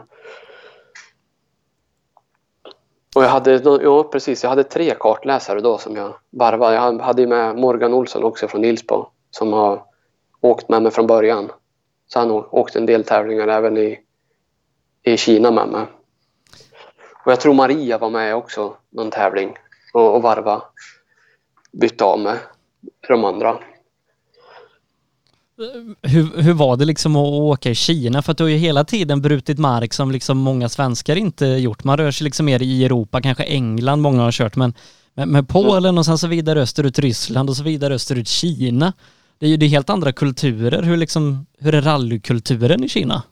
Och 3.16 3.24
jag 3.24 3.30
hade, 3.30 3.80
ja 3.84 4.04
precis, 4.04 4.44
jag 4.44 4.50
hade 4.50 4.64
tre 4.64 4.96
kartläsare 5.00 5.60
då 5.60 5.78
som 5.78 5.96
jag 5.96 6.14
varvade. 6.30 6.76
Jag 6.76 7.00
hade 7.00 7.28
med 7.28 7.56
Morgan 7.56 7.94
Olsson 7.94 8.24
också 8.24 8.48
från 8.48 8.66
Ilsbo 8.66 9.06
som 9.32 9.54
har 9.54 9.84
åkt 10.42 10.70
med 10.70 10.82
mig 10.82 10.92
från 10.92 11.08
början. 11.08 11.52
Så 12.08 12.20
han 12.20 12.32
åkte 12.32 12.80
en 12.80 12.86
del 12.86 13.04
tävlingar 13.04 13.48
även 13.48 13.78
i, 13.78 14.00
i 15.04 15.18
Kina 15.18 15.52
med 15.52 15.68
mig. 15.68 15.86
Och 17.30 17.34
jag 17.34 17.40
tror 17.40 17.54
Maria 17.54 17.98
var 17.98 18.10
med 18.10 18.36
också 18.36 18.74
någon 18.90 19.12
tävling 19.12 19.54
och, 19.94 20.16
och 20.16 20.22
varva. 20.22 20.62
Bytte 21.72 22.04
av 22.04 22.20
med 22.20 22.38
de 23.08 23.26
andra. 23.26 23.58
Hur, 26.02 26.42
hur 26.42 26.54
var 26.54 26.78
det 26.78 26.86
liksom 26.86 27.16
att 27.16 27.34
åka 27.34 27.70
i 27.70 27.76
Kina? 27.76 28.22
För 28.22 28.32
att 28.32 28.38
du 28.38 28.44
har 28.44 28.50
ju 28.50 28.58
hela 28.58 28.84
tiden 28.84 29.22
brutit 29.22 29.60
mark 29.60 29.94
som 29.94 30.12
liksom 30.12 30.38
många 30.38 30.70
svenskar 30.70 31.16
inte 31.16 31.46
gjort. 31.46 31.84
Man 31.84 31.98
rör 31.98 32.12
sig 32.12 32.26
liksom 32.26 32.46
mer 32.46 32.62
i 32.62 32.86
Europa, 32.86 33.22
kanske 33.22 33.44
England 33.44 34.02
många 34.02 34.22
har 34.22 34.32
kört, 34.32 34.56
men 34.56 34.74
med, 35.14 35.50
Polen 35.50 35.98
och 35.98 36.06
sen 36.06 36.18
så 36.18 36.28
vidare 36.28 36.62
österut 36.62 37.00
Ryssland 37.00 37.50
och 37.50 37.56
så 37.56 37.64
vidare 37.64 37.94
österut 37.94 38.28
Kina. 38.28 38.94
Det 39.38 39.46
är 39.46 39.50
ju 39.50 39.58
det 39.58 39.66
är 39.66 39.70
helt 39.70 39.90
andra 39.90 40.12
kulturer. 40.12 40.82
Hur, 40.82 40.98
liksom, 40.98 41.46
hur 41.60 41.76
är 41.76 41.82
rallykulturen 41.82 42.84
i 42.84 42.90
Kina? 42.90 43.24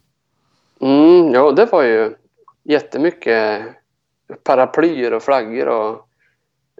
Mm, 0.82 1.34
ja, 1.34 1.52
det 1.52 1.66
var 1.66 1.84
ju 1.84 2.16
jättemycket 2.64 3.62
paraplyer 4.44 5.14
och 5.14 5.24
flaggor 5.24 5.68
och 5.68 6.08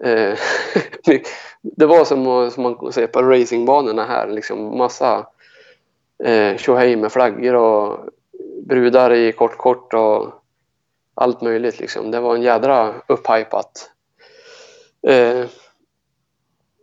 eh, 0.06 0.38
det 1.62 1.86
var 1.86 2.04
som, 2.04 2.50
som 2.50 2.62
man 2.62 2.92
ser 2.92 3.06
på 3.06 3.22
racingbanorna 3.22 4.04
här, 4.04 4.28
liksom 4.28 4.78
massa 4.78 5.26
eh, 6.24 6.56
tjohej 6.56 6.96
med 6.96 7.12
flaggor 7.12 7.54
och 7.54 7.98
brudar 8.62 9.12
i 9.12 9.32
kort 9.32 9.56
kort 9.56 9.94
och 9.94 10.32
allt 11.14 11.40
möjligt 11.40 11.80
liksom. 11.80 12.10
Det 12.10 12.20
var 12.20 12.34
en 12.34 12.42
jädra 12.42 12.94
upphypat. 13.06 13.90
Eh, 15.08 15.46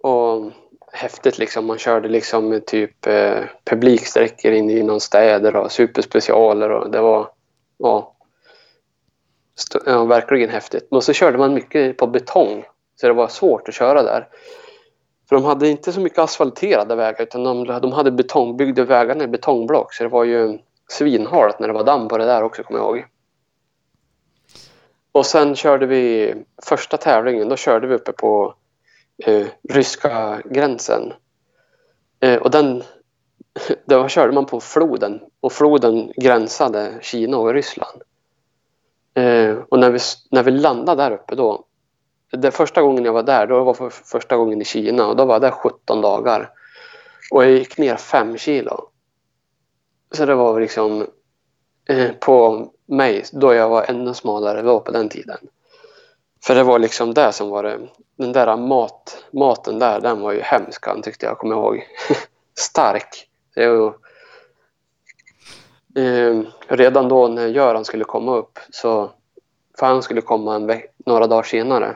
och 0.04 0.52
häftigt 0.92 1.38
liksom. 1.38 1.66
Man 1.66 1.78
körde 1.78 2.08
liksom 2.10 2.62
typ 2.66 3.08
eh, 3.08 3.44
publiksträckor 3.64 4.52
in 4.52 4.70
i 4.70 4.84
någon 4.84 5.02
städer 5.02 5.56
och 5.56 5.72
superspecialer 5.72 6.70
och 6.70 6.92
det 6.92 7.02
var 7.02 7.30
ja, 7.78 8.15
ja, 9.86 10.06
verkligen 10.06 10.50
häftigt. 10.50 10.88
Men 10.92 11.02
så 11.02 11.14
körde 11.14 11.38
man 11.38 11.54
mycket 11.54 11.98
på 11.98 12.08
betong 12.08 12.66
så 12.96 13.08
det 13.08 13.14
var 13.14 13.28
svårt 13.28 13.70
att 13.70 13.76
köra 13.76 14.04
där. 14.04 14.28
För 15.30 15.36
de 15.36 15.46
hade 15.46 15.70
inte 15.70 15.94
så 15.94 16.00
mycket 16.00 16.20
asfalterade 16.20 16.96
vägar 16.96 17.22
utan 17.22 17.44
de, 17.44 17.66
de 17.82 17.92
hade 17.92 18.12
betongbyggda 18.12 18.84
vägarna 18.84 19.24
i 19.24 19.28
betongblock 19.28 19.94
så 19.94 20.04
det 20.04 20.10
var 20.10 20.24
ju 20.24 20.60
svinhalt 20.88 21.60
när 21.60 21.68
det 21.68 21.74
var 21.74 21.84
damm 21.84 22.08
på 22.08 22.18
det 22.18 22.26
där 22.26 22.44
också 22.44 22.64
kommer 22.64 22.80
jag 22.80 22.98
ihåg. 22.98 23.06
Och 25.12 25.26
sen 25.26 25.56
körde 25.56 25.86
vi 25.86 26.34
första 26.64 26.98
tävlingen, 26.98 27.50
då 27.50 27.56
körde 27.56 27.88
vi 27.88 27.96
uppe 27.96 28.12
på 28.12 28.56
eh, 29.26 29.48
ryska 29.70 30.42
gränsen. 30.46 31.14
Eh, 32.20 32.42
och 32.42 32.52
den, 32.52 32.84
då 33.86 34.08
körde 34.08 34.34
man 34.34 34.46
på 34.46 34.60
floden 34.60 35.22
och 35.40 35.52
floden 35.52 36.12
gränsade 36.18 36.94
Kina 37.02 37.38
och 37.38 37.54
Ryssland. 37.54 38.02
Eh, 39.16 39.58
och 39.70 39.80
när 39.80 39.92
vi, 39.92 40.00
när 40.32 40.44
vi 40.44 40.52
landade 40.52 41.04
där 41.04 41.12
uppe 41.12 41.36
då, 41.36 41.66
det 42.32 42.52
första 42.52 42.82
gången 42.82 43.06
jag 43.06 43.14
var 43.14 43.24
där, 43.24 43.48
då 43.48 43.64
var 43.64 43.74
för 43.74 43.90
första 43.90 44.38
gången 44.38 44.62
i 44.62 44.66
Kina 44.66 45.08
och 45.08 45.16
då 45.16 45.26
var 45.26 45.36
jag 45.36 45.42
där 45.42 45.52
17 45.52 46.02
dagar. 46.02 46.50
Och 47.32 47.44
jag 47.44 47.52
gick 47.52 47.78
ner 47.78 47.96
5 47.96 48.38
kilo. 48.38 48.90
Så 50.12 50.26
det 50.26 50.36
var 50.36 50.60
liksom 50.60 51.08
eh, 51.90 52.12
på 52.12 52.68
mig, 52.86 53.24
då 53.32 53.54
jag 53.54 53.70
var 53.70 53.84
ännu 53.84 54.14
smalare 54.14 54.62
då 54.62 54.80
på 54.80 54.92
den 54.92 55.10
tiden. 55.10 55.38
För 56.44 56.56
det 56.56 56.64
var 56.64 56.80
liksom 56.80 57.14
det 57.14 57.32
som 57.32 57.50
var 57.50 57.64
det. 57.64 57.80
Den 58.18 58.32
där 58.32 58.58
mat, 58.58 59.26
maten 59.32 59.80
där, 59.80 60.02
den 60.02 60.22
var 60.22 60.32
ju 60.32 60.42
hemsk 60.42 60.88
han 60.88 61.02
tyckte 61.02 61.26
jag, 61.26 61.38
kommer 61.38 61.56
ihåg. 61.56 61.88
Stark. 62.60 63.28
Så 63.54 63.62
jag, 63.62 63.96
eh, 65.96 66.42
redan 66.68 67.10
då 67.10 67.28
när 67.28 67.48
Göran 67.48 67.86
skulle 67.86 68.04
komma 68.04 68.36
upp 68.36 68.60
så 68.72 69.10
för 69.80 69.86
han 69.86 70.02
skulle 70.02 70.22
komma 70.22 70.56
en 70.56 70.82
några 71.06 71.28
dagar 71.28 71.44
senare. 71.44 71.96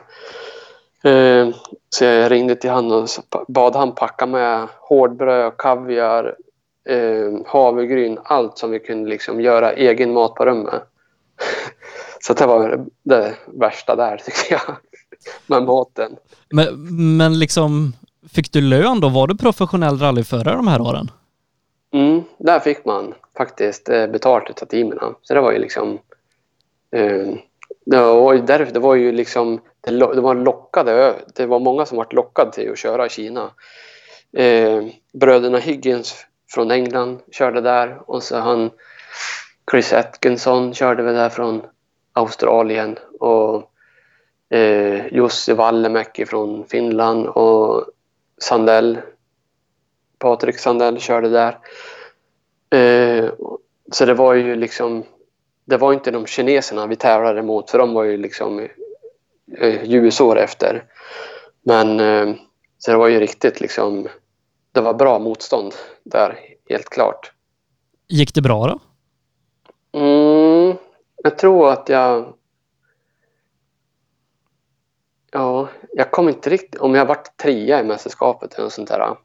Eh, 1.02 1.48
så 1.88 2.04
jag 2.04 2.32
ringde 2.32 2.54
till 2.54 2.70
honom 2.70 3.06
och 3.30 3.44
bad 3.48 3.76
han 3.76 3.94
packa 3.94 4.26
med 4.26 4.68
hårdbröd, 4.80 5.56
kaviar, 5.58 6.36
eh, 6.88 7.46
havregryn, 7.46 8.18
allt 8.24 8.58
som 8.58 8.70
vi 8.70 8.78
kunde 8.80 9.10
liksom 9.10 9.40
göra 9.40 9.72
egen 9.72 10.12
mat 10.12 10.34
på 10.34 10.44
rummet. 10.44 10.82
så 12.20 12.34
det 12.34 12.46
var 12.46 12.86
det, 13.02 13.34
värsta 13.46 13.96
där 13.96 14.16
tyckte 14.24 14.54
jag. 14.54 14.76
med 15.46 15.62
maten. 15.62 16.16
Men, 16.50 16.66
men 17.16 17.38
liksom, 17.38 17.92
fick 18.32 18.52
du 18.52 18.60
lön 18.60 19.00
då? 19.00 19.08
Var 19.08 19.26
du 19.26 19.36
professionell 19.36 19.98
rallyförare 19.98 20.56
de 20.56 20.68
här 20.68 20.80
åren? 20.80 21.10
Mm, 21.92 22.22
där 22.38 22.60
fick 22.60 22.84
man 22.84 23.14
faktiskt 23.36 23.88
eh, 23.88 24.06
betalt 24.06 24.62
av 24.62 24.66
teamen. 24.66 25.14
Så 25.22 25.34
det 25.34 25.40
var 25.40 25.52
ju 25.52 25.58
liksom... 25.58 25.98
Eh, 26.96 27.28
det, 27.84 28.00
var, 28.00 28.34
ju 28.34 28.40
därför, 28.40 28.74
det 28.74 28.80
var 28.80 28.94
ju 28.94 29.12
liksom... 29.12 29.60
Det, 29.80 29.90
lo- 29.90 30.12
det 30.14 30.20
var 30.20 30.34
lockade, 30.34 31.14
det 31.34 31.46
var 31.46 31.58
många 31.58 31.86
som 31.86 31.96
var 31.98 32.06
lockade 32.10 32.52
till 32.52 32.72
att 32.72 32.78
köra 32.78 33.06
i 33.06 33.08
Kina. 33.08 33.50
Eh, 34.32 34.84
bröderna 35.12 35.58
Higgins 35.58 36.26
från 36.54 36.70
England 36.70 37.20
körde 37.32 37.60
där 37.60 38.10
och 38.10 38.22
så 38.22 38.36
han 38.36 38.70
Chris 39.70 39.92
Atkinson 39.92 40.74
körde 40.74 41.02
väl 41.02 41.14
där 41.14 41.28
från 41.28 41.62
Australien 42.12 42.98
och 43.20 43.70
eh, 44.56 45.06
Jussi 45.14 45.52
Wallemäki 45.52 46.26
från 46.26 46.64
Finland 46.66 47.26
och 47.26 47.84
Sandell 48.38 48.98
Patrik 50.20 50.58
Sandell 50.58 51.00
körde 51.00 51.28
där. 51.28 51.58
Eh, 52.70 53.30
så 53.92 54.04
det 54.04 54.14
var 54.14 54.34
ju 54.34 54.56
liksom, 54.56 55.04
det 55.64 55.76
var 55.76 55.92
inte 55.92 56.10
de 56.10 56.26
kineserna 56.26 56.86
vi 56.86 56.96
tävlade 56.96 57.42
mot 57.42 57.70
för 57.70 57.78
de 57.78 57.94
var 57.94 58.04
ju 58.04 58.16
liksom 58.16 58.68
eh, 59.58 59.84
ljusår 59.84 60.38
efter. 60.38 60.84
Men 61.62 62.00
eh, 62.00 62.34
så 62.78 62.90
det 62.90 62.96
var 62.96 63.08
ju 63.08 63.20
riktigt 63.20 63.60
liksom, 63.60 64.08
det 64.72 64.80
var 64.80 64.94
bra 64.94 65.18
motstånd 65.18 65.74
där, 66.04 66.38
helt 66.68 66.88
klart. 66.88 67.32
Gick 68.08 68.34
det 68.34 68.42
bra 68.42 68.66
då? 68.66 68.80
Mm, 69.98 70.76
jag 71.22 71.38
tror 71.38 71.70
att 71.70 71.88
jag... 71.88 72.34
Ja, 75.32 75.68
jag 75.92 76.10
kommer 76.10 76.30
inte 76.30 76.50
riktigt... 76.50 76.80
Om 76.80 76.94
jag 76.94 77.06
varit 77.06 77.36
trea 77.36 77.80
i 77.80 77.84
mästerskapet 77.84 78.54
eller 78.54 78.64
något 78.64 78.72
sånt 78.72 78.88
där. 78.88 79.16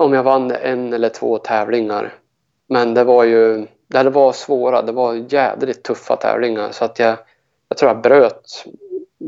Om 0.00 0.12
jag 0.12 0.22
vann 0.22 0.50
en 0.50 0.92
eller 0.92 1.08
två 1.08 1.38
tävlingar. 1.38 2.14
Men 2.66 2.94
det 2.94 3.04
var 3.04 3.24
ju... 3.24 3.66
Det 3.86 4.10
var 4.10 4.32
svåra, 4.32 4.82
det 4.82 4.92
var 4.92 5.14
jädrigt 5.14 5.82
tuffa 5.82 6.16
tävlingar 6.16 6.70
så 6.72 6.84
att 6.84 6.98
jag... 6.98 7.16
Jag 7.68 7.78
tror 7.78 7.90
jag 7.90 8.02
bröt 8.02 8.64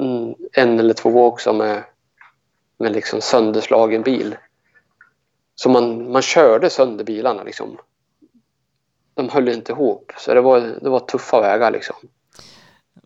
mm, 0.01 0.35
en 0.53 0.79
eller 0.79 0.95
två 0.95 1.27
också 1.27 1.53
med, 1.53 1.83
med 2.79 2.93
liksom 2.93 3.21
sönderslagen 3.21 4.03
bil. 4.03 4.37
Så 5.55 5.69
man, 5.69 6.13
man 6.13 6.23
körde 6.23 6.71
sönder 6.71 7.05
bilarna 7.05 7.43
liksom 7.43 7.79
de 9.15 9.29
höll 9.29 9.49
inte 9.49 9.73
ihop. 9.73 10.13
Så 10.19 10.35
det 10.35 10.41
var, 10.41 10.61
det 10.61 10.91
var 10.91 11.01
tuffa 11.01 11.41
vägar 11.41 11.71
liksom. 11.71 11.97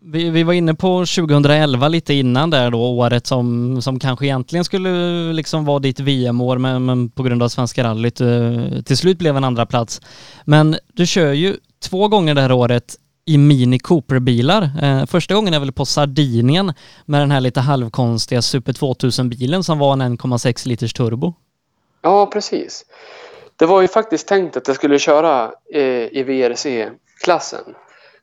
Vi, 0.01 0.29
vi 0.29 0.43
var 0.43 0.53
inne 0.53 0.73
på 0.73 1.05
2011 1.05 1.87
lite 1.87 2.13
innan 2.13 2.49
där 2.49 2.71
då, 2.71 2.81
året 2.81 3.27
som, 3.27 3.81
som 3.81 3.99
kanske 3.99 4.25
egentligen 4.25 4.65
skulle 4.65 4.89
liksom 5.33 5.65
vara 5.65 5.79
ditt 5.79 5.99
VM-år, 5.99 6.57
men, 6.57 6.85
men 6.85 7.09
på 7.09 7.23
grund 7.23 7.43
av 7.43 7.49
Svenska 7.49 7.83
rallyt 7.83 8.21
eh, 8.21 8.81
till 8.85 8.97
slut 8.97 9.17
blev 9.17 9.37
en 9.37 9.43
andra 9.43 9.65
plats. 9.65 10.01
Men 10.45 10.75
du 10.93 11.05
kör 11.05 11.33
ju 11.33 11.57
två 11.83 12.07
gånger 12.07 12.35
det 12.35 12.41
här 12.41 12.51
året 12.51 12.95
i 13.25 13.37
Mini 13.37 13.79
Cooper-bilar. 13.79 14.69
Eh, 14.81 15.05
första 15.05 15.35
gången 15.35 15.53
är 15.53 15.59
väl 15.59 15.71
på 15.71 15.85
Sardinien 15.85 16.73
med 17.05 17.21
den 17.21 17.31
här 17.31 17.41
lite 17.41 17.59
halvkonstiga 17.59 18.41
Super 18.41 18.73
2000-bilen 18.73 19.63
som 19.63 19.79
var 19.79 19.93
en 19.93 20.17
1,6 20.17 20.67
liters 20.67 20.93
turbo. 20.93 21.33
Ja, 22.01 22.25
precis. 22.25 22.85
Det 23.55 23.65
var 23.65 23.81
ju 23.81 23.87
faktiskt 23.87 24.27
tänkt 24.27 24.57
att 24.57 24.67
jag 24.67 24.75
skulle 24.75 24.99
köra 24.99 25.51
eh, 25.73 25.81
i 25.81 26.23
VRC-klassen. 26.23 27.63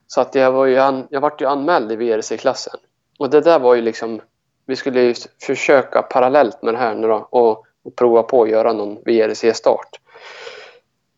Så 0.07 0.21
att 0.21 0.35
jag 0.35 0.51
var 0.51 0.65
ju 0.65 0.77
an, 0.77 1.07
jag 1.09 1.21
vart 1.21 1.41
ju 1.41 1.45
anmäld 1.45 1.91
i 1.91 1.95
VRC-klassen. 1.95 2.79
Och 3.19 3.29
det 3.29 3.41
där 3.41 3.59
var 3.59 3.75
ju 3.75 3.81
liksom, 3.81 4.21
vi 4.65 4.75
skulle 4.75 5.01
ju 5.01 5.13
försöka 5.41 6.01
parallellt 6.01 6.61
med 6.61 6.73
det 6.73 6.77
här 6.77 6.95
nu 6.95 7.07
då 7.07 7.27
och, 7.29 7.65
och 7.83 7.95
prova 7.95 8.23
på 8.23 8.43
att 8.43 8.49
göra 8.49 8.73
någon 8.73 8.97
VRC-start. 9.05 9.99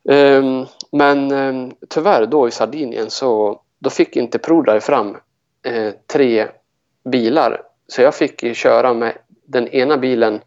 Um, 0.03 0.15
ehm, 0.15 0.65
men 0.91 1.31
um, 1.31 1.75
tyvärr 1.89 2.25
då 2.25 2.47
i 2.47 2.51
Sardinien 2.51 3.09
så 3.09 3.61
då 3.79 3.89
fick 3.89 4.15
inte 4.15 4.39
Prodrive 4.39 4.81
fram 4.81 5.17
eh, 5.63 5.93
tre 6.13 6.47
bilar. 7.11 7.61
Så 7.87 8.01
jag 8.01 8.15
fick 8.15 8.55
köra 8.55 8.93
med 8.93 9.17
den 9.45 9.67
ena 9.67 9.97
bilen. 9.97 10.41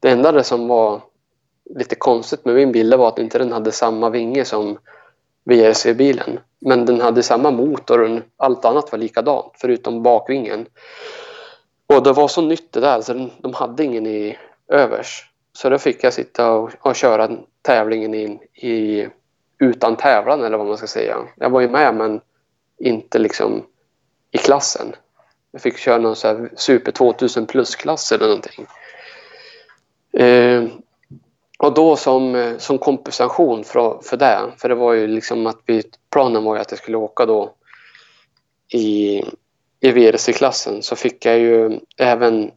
Det 0.00 0.10
enda 0.10 0.42
som 0.42 0.68
var 0.68 1.00
lite 1.70 1.94
konstigt 1.94 2.44
med 2.44 2.54
min 2.54 2.72
bil 2.72 2.94
var 2.96 3.08
att 3.08 3.18
inte 3.18 3.38
den 3.38 3.52
hade 3.52 3.72
samma 3.72 4.10
vinge 4.10 4.44
som 4.44 4.78
VRC-bilen. 5.44 6.40
Men 6.60 6.86
den 6.86 7.00
hade 7.00 7.22
samma 7.22 7.50
motor 7.50 8.00
och 8.00 8.20
allt 8.36 8.64
annat 8.64 8.92
var 8.92 8.98
likadant 8.98 9.52
förutom 9.56 10.02
bakvingen. 10.02 10.66
Och 11.86 12.02
det 12.02 12.12
var 12.12 12.28
så 12.28 12.42
nytt 12.42 12.72
det 12.72 12.80
där 12.80 13.00
så 13.00 13.28
de 13.38 13.54
hade 13.54 13.84
ingen 13.84 14.06
i 14.06 14.38
övers. 14.68 15.30
Så 15.52 15.68
då 15.68 15.78
fick 15.78 16.04
jag 16.04 16.12
sitta 16.12 16.52
och, 16.52 16.70
och 16.80 16.96
köra 16.96 17.30
tävlingen 17.62 18.14
in 18.14 18.38
i, 18.54 19.08
utan 19.58 19.96
tävlan 19.96 20.44
eller 20.44 20.58
vad 20.58 20.66
man 20.66 20.76
ska 20.76 20.86
säga. 20.86 21.18
Jag 21.36 21.50
var 21.50 21.60
ju 21.60 21.68
med 21.68 21.94
men 21.94 22.20
inte 22.78 23.18
liksom 23.18 23.66
i 24.30 24.38
klassen. 24.38 24.94
Jag 25.50 25.62
fick 25.62 25.78
köra 25.78 25.98
någon 25.98 26.16
så 26.16 26.48
Super 26.56 26.92
2000 26.92 27.46
plus-klass 27.46 28.12
eller 28.12 28.26
någonting. 28.26 28.66
Eh, 30.12 30.64
och 31.64 31.74
då 31.74 31.96
som, 31.96 32.34
eh, 32.34 32.58
som 32.58 32.78
kompensation 32.78 33.64
för, 33.64 33.98
för 34.02 34.16
det, 34.16 34.40
för 34.56 34.68
det 34.68 34.74
var 34.74 34.92
ju 34.92 35.06
liksom 35.06 35.46
att 35.46 35.60
vi, 35.66 35.82
planen 36.12 36.44
var 36.44 36.54
ju 36.54 36.60
att 36.60 36.70
jag 36.70 36.78
skulle 36.78 36.96
åka 36.96 37.26
då 37.26 37.54
i, 38.68 39.22
i 39.80 39.90
VRC-klassen 39.90 40.82
så 40.82 40.96
fick 40.96 41.24
jag 41.24 41.38
ju 41.38 41.80
även 41.98 42.50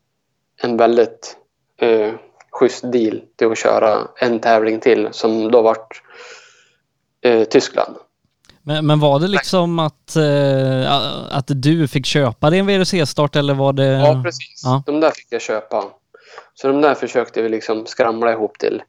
en 0.61 0.77
väldigt 0.77 1.37
eh, 1.81 2.11
schysst 2.51 2.91
deal 2.91 3.21
till 3.35 3.51
att 3.51 3.57
köra 3.57 4.07
en 4.15 4.39
tävling 4.39 4.79
till 4.79 5.07
som 5.11 5.51
då 5.51 5.61
vart 5.61 6.01
eh, 7.21 7.43
Tyskland. 7.43 7.95
Men, 8.61 8.85
men 8.85 8.99
var 8.99 9.19
det 9.19 9.27
liksom 9.27 9.79
att, 9.79 10.15
eh, 10.15 10.91
att 11.37 11.45
du 11.47 11.87
fick 11.87 12.05
köpa 12.05 12.49
din 12.49 12.65
VRC-start 12.65 13.35
eller 13.35 13.53
var 13.53 13.73
det? 13.73 13.85
Ja, 13.85 14.21
precis. 14.25 14.61
Ja. 14.63 14.83
De 14.85 14.99
där 14.99 15.11
fick 15.11 15.27
jag 15.29 15.41
köpa. 15.41 15.83
Så 16.53 16.67
de 16.67 16.81
där 16.81 16.95
försökte 16.95 17.41
vi 17.41 17.49
liksom 17.49 17.85
skramla 17.85 18.31
ihop 18.31 18.59
till. 18.59 18.81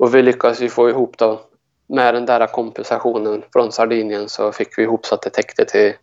Och 0.00 0.14
vi 0.14 0.22
lyckades 0.22 0.60
ju 0.60 0.68
få 0.68 0.90
ihop 0.90 1.18
då 1.18 1.40
med 1.86 2.14
den 2.14 2.26
där 2.26 2.46
kompensationen 2.46 3.44
från 3.52 3.72
Sardinien 3.72 4.28
så 4.28 4.52
fick 4.52 4.78
vi 4.78 4.82
ihop 4.82 5.06
så 5.06 5.14
att 5.14 5.22
det 5.22 5.30
täckte 5.30 5.64
till 5.64 5.94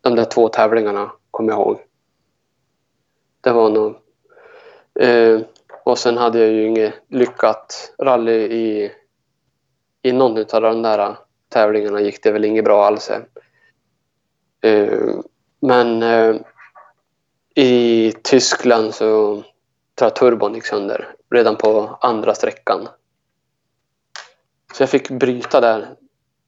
de 0.00 0.16
där 0.16 0.24
två 0.24 0.48
tävlingarna, 0.48 1.12
kommer 1.30 1.52
jag 1.52 1.60
ihåg. 1.60 1.78
Det 3.40 3.52
var 3.52 3.70
nog... 3.70 3.96
Eh, 5.00 5.40
och 5.84 5.98
sen 5.98 6.16
hade 6.16 6.38
jag 6.38 6.48
ju 6.48 6.66
inget 6.66 6.94
lyckat 7.08 7.94
rally 7.98 8.42
i, 8.42 8.92
i 10.02 10.12
någon 10.12 10.38
av 10.38 10.62
de 10.62 10.82
där 10.82 11.16
tävlingarna 11.48 12.00
gick 12.00 12.22
det 12.22 12.32
väl 12.32 12.44
inget 12.44 12.64
bra 12.64 12.84
alls. 12.86 13.10
Eh, 14.60 15.14
men 15.60 16.02
eh, 16.02 16.36
i 17.54 18.12
Tyskland 18.22 18.94
så 18.94 19.34
tror 19.94 20.06
jag 20.10 20.16
turbon 20.16 20.54
gick 20.54 20.66
sönder 20.66 21.14
redan 21.30 21.56
på 21.56 21.98
andra 22.00 22.34
sträckan. 22.34 22.88
Så 24.76 24.82
jag 24.82 24.90
fick 24.90 25.10
bryta 25.10 25.60
där 25.60 25.88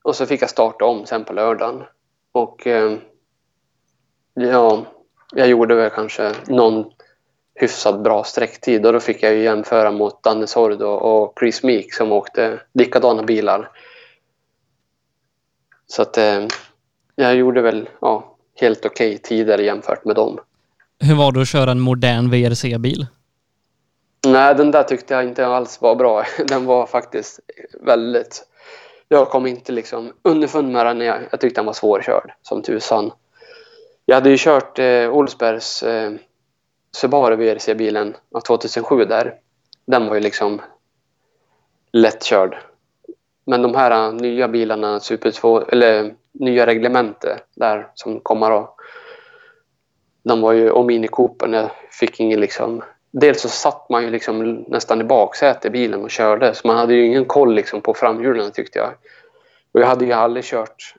och 0.03 0.15
så 0.15 0.25
fick 0.25 0.41
jag 0.41 0.49
starta 0.49 0.85
om 0.85 1.05
sen 1.05 1.25
på 1.25 1.33
lördagen. 1.33 1.83
Och 2.31 2.67
eh, 2.67 2.97
ja, 4.33 4.85
jag 5.35 5.47
gjorde 5.47 5.75
väl 5.75 5.89
kanske 5.89 6.33
någon 6.47 6.85
hyfsat 7.55 8.03
bra 8.03 8.23
sträcktid 8.23 8.85
och 8.85 8.93
då 8.93 8.99
fick 8.99 9.23
jag 9.23 9.33
ju 9.33 9.43
jämföra 9.43 9.91
mot 9.91 10.23
Danne 10.23 10.47
Sordo 10.47 10.85
och 10.85 11.33
Chris 11.39 11.63
Meek 11.63 11.93
som 11.93 12.11
åkte 12.11 12.59
likadana 12.73 13.23
bilar. 13.23 13.69
Så 15.87 16.01
att 16.01 16.17
eh, 16.17 16.45
jag 17.15 17.35
gjorde 17.35 17.61
väl 17.61 17.89
ja, 18.01 18.37
helt 18.55 18.85
okej 18.85 19.15
okay 19.15 19.17
tider 19.17 19.57
jämfört 19.57 20.05
med 20.05 20.15
dem. 20.15 20.39
Hur 20.99 21.15
var 21.15 21.31
det 21.31 21.41
att 21.41 21.47
köra 21.47 21.71
en 21.71 21.79
modern 21.79 22.29
VRC-bil? 22.29 23.07
Nej, 24.27 24.55
den 24.55 24.71
där 24.71 24.83
tyckte 24.83 25.13
jag 25.13 25.23
inte 25.23 25.47
alls 25.47 25.81
var 25.81 25.95
bra. 25.95 26.23
Den 26.47 26.65
var 26.65 26.85
faktiskt 26.85 27.39
väldigt... 27.81 28.45
Jag 29.07 29.29
kom 29.29 29.45
inte 29.45 29.71
liksom 29.71 30.13
underfund 30.21 30.71
med 30.71 30.85
den. 30.85 31.01
Jag, 31.01 31.21
jag 31.31 31.39
tyckte 31.39 31.59
den 31.59 31.65
var 31.65 31.73
svårkörd 31.73 32.31
som 32.41 32.61
tusan. 32.61 33.11
Jag 34.05 34.15
hade 34.15 34.29
ju 34.29 34.37
kört 34.39 34.79
eh, 34.79 35.09
Olsbergs 35.09 35.83
eh, 35.83 36.11
Subaru 36.91 37.35
VRC-bilen 37.35 38.15
av 38.31 38.39
2007 38.39 39.05
där. 39.05 39.35
Den 39.85 40.07
var 40.07 40.15
ju 40.15 40.21
liksom 40.21 40.61
lättkörd. 41.91 42.57
Men 43.45 43.61
de 43.61 43.75
här 43.75 43.91
eh, 43.91 44.13
nya 44.13 44.47
bilarna, 44.47 44.99
Super 44.99 45.31
2, 45.31 45.61
eller 45.61 46.15
nya 46.31 46.65
reglementet 46.65 47.45
där 47.55 47.91
som 47.95 48.19
kommer 48.19 48.49
då. 48.49 48.75
De 50.23 50.41
var 50.41 50.53
ju, 50.53 50.69
och 50.69 50.85
Mini 50.85 51.07
Cooper, 51.07 51.47
jag 51.47 51.69
fick 51.91 52.19
ingen 52.19 52.39
liksom 52.39 52.83
dels 53.11 53.41
så 53.41 53.49
satt 53.49 53.89
man 53.89 54.03
ju 54.03 54.09
liksom 54.09 54.65
nästan 54.67 55.01
i 55.01 55.03
baksätet 55.03 55.65
i 55.65 55.69
bilen 55.69 56.01
och 56.01 56.11
körde 56.11 56.55
så 56.55 56.67
man 56.67 56.77
hade 56.77 56.93
ju 56.93 57.05
ingen 57.05 57.25
koll 57.25 57.53
liksom 57.53 57.81
på 57.81 57.93
framhjulen 57.93 58.51
tyckte 58.51 58.79
jag. 58.79 58.93
Och 59.71 59.79
jag 59.79 59.87
hade 59.87 60.05
ju 60.05 60.11
aldrig 60.11 60.45
kört 60.45 60.95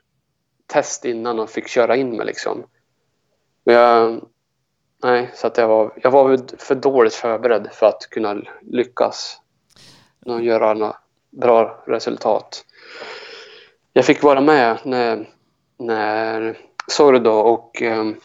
test 0.67 1.05
innan 1.05 1.39
och 1.39 1.49
fick 1.49 1.67
köra 1.67 1.95
in 1.95 2.17
mig 2.17 2.25
liksom. 2.25 2.63
Men 3.63 3.75
jag, 3.75 4.25
nej, 5.03 5.31
så 5.33 5.47
att 5.47 5.57
jag 5.57 5.67
var, 5.67 5.93
jag 5.95 6.11
var 6.11 6.39
för 6.57 6.75
dåligt 6.75 7.13
förberedd 7.13 7.69
för 7.71 7.85
att 7.85 8.07
kunna 8.09 8.41
lyckas 8.61 9.37
och 10.25 10.41
göra 10.41 10.73
några 10.73 10.97
bra 11.29 11.83
resultat. 11.87 12.65
Jag 13.93 14.05
fick 14.05 14.23
vara 14.23 14.41
med 14.41 14.79
när, 14.83 15.29
när 15.77 16.57
Sordo 16.87 17.29
och 17.29 17.81
um, 17.81 18.15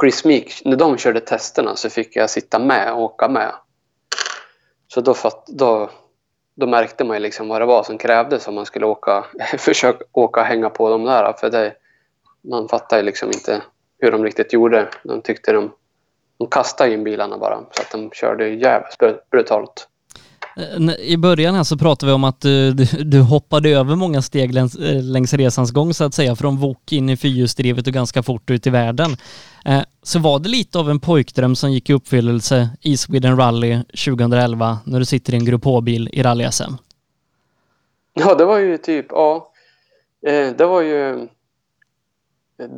Chris 0.00 0.24
Meek, 0.24 0.62
när 0.64 0.76
de 0.76 0.98
körde 0.98 1.20
testerna 1.20 1.76
så 1.76 1.90
fick 1.90 2.16
jag 2.16 2.30
sitta 2.30 2.58
med 2.58 2.92
och 2.92 3.02
åka 3.02 3.28
med. 3.28 3.52
Så 4.88 5.00
då, 5.00 5.14
fatt, 5.14 5.46
då, 5.46 5.90
då 6.54 6.66
märkte 6.66 7.04
man 7.04 7.16
ju 7.16 7.20
liksom 7.20 7.48
vad 7.48 7.60
det 7.60 7.66
var 7.66 7.82
som 7.82 7.98
krävdes 7.98 8.48
om 8.48 8.54
man 8.54 8.66
skulle 8.66 8.86
åka, 8.86 9.24
försöka 9.58 10.04
åka 10.12 10.40
och 10.40 10.46
hänga 10.46 10.70
på 10.70 10.90
dem 10.90 11.04
där. 11.04 11.32
För 11.32 11.50
det, 11.50 11.74
man 12.40 12.68
fattar 12.68 12.96
ju 12.96 13.02
liksom 13.02 13.28
inte 13.28 13.62
hur 13.98 14.12
de 14.12 14.24
riktigt 14.24 14.52
gjorde. 14.52 14.88
De 15.02 15.22
tyckte 15.22 15.52
de, 15.52 15.72
de 16.38 16.48
kastade 16.48 16.92
in 16.92 17.04
bilarna 17.04 17.38
bara 17.38 17.56
så 17.70 17.82
att 17.82 17.90
de 17.90 18.10
körde 18.10 18.48
jävligt 18.48 19.30
brutalt. 19.30 19.88
Eh, 20.56 20.94
I 20.98 21.16
början 21.16 21.54
här 21.54 21.64
så 21.64 21.78
pratade 21.78 22.10
vi 22.10 22.14
om 22.14 22.24
att 22.24 22.40
du, 22.40 22.72
du, 22.72 22.84
du 22.84 23.20
hoppade 23.20 23.70
över 23.70 23.96
många 23.96 24.22
steg 24.22 24.54
längs, 24.54 24.76
eh, 24.76 25.02
längs 25.02 25.34
resans 25.34 25.70
gång 25.70 25.94
så 25.94 26.04
att 26.04 26.14
säga, 26.14 26.36
från 26.36 26.56
VOK 26.56 26.92
in 26.92 27.10
i 27.10 27.16
fyrhjulsdrivet 27.16 27.86
och 27.86 27.92
ganska 27.92 28.22
fort 28.22 28.50
ut 28.50 28.66
i 28.66 28.70
världen. 28.70 29.16
Så 30.02 30.18
var 30.18 30.38
det 30.38 30.48
lite 30.48 30.78
av 30.78 30.90
en 30.90 31.00
pojkdröm 31.00 31.56
som 31.56 31.72
gick 31.72 31.90
i 31.90 31.92
uppfyllelse 31.92 32.68
i 32.80 32.96
Sweden 32.96 33.36
Rally 33.36 33.82
2011 33.82 34.78
när 34.84 34.98
du 34.98 35.04
sitter 35.04 35.32
i 35.34 35.36
en 35.36 35.44
Grupp 35.44 35.64
H-bil 35.64 36.10
i 36.12 36.22
rally-SM? 36.22 36.72
Ja, 38.14 38.34
det 38.34 38.44
var 38.44 38.58
ju 38.58 38.78
typ, 38.78 39.06
ja. 39.10 39.52
Det 40.56 40.66
var 40.66 40.80
ju... 40.80 41.28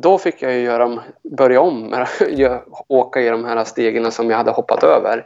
Då 0.01 0.17
fick 0.17 0.41
jag 0.41 0.53
ju 0.53 0.59
göra, 0.59 1.03
börja 1.37 1.61
om 1.61 2.05
åka 2.87 3.21
i 3.21 3.29
de 3.29 3.45
här 3.45 3.63
stegen 3.63 4.11
som 4.11 4.29
jag 4.29 4.37
hade 4.37 4.51
hoppat 4.51 4.83
över. 4.83 5.25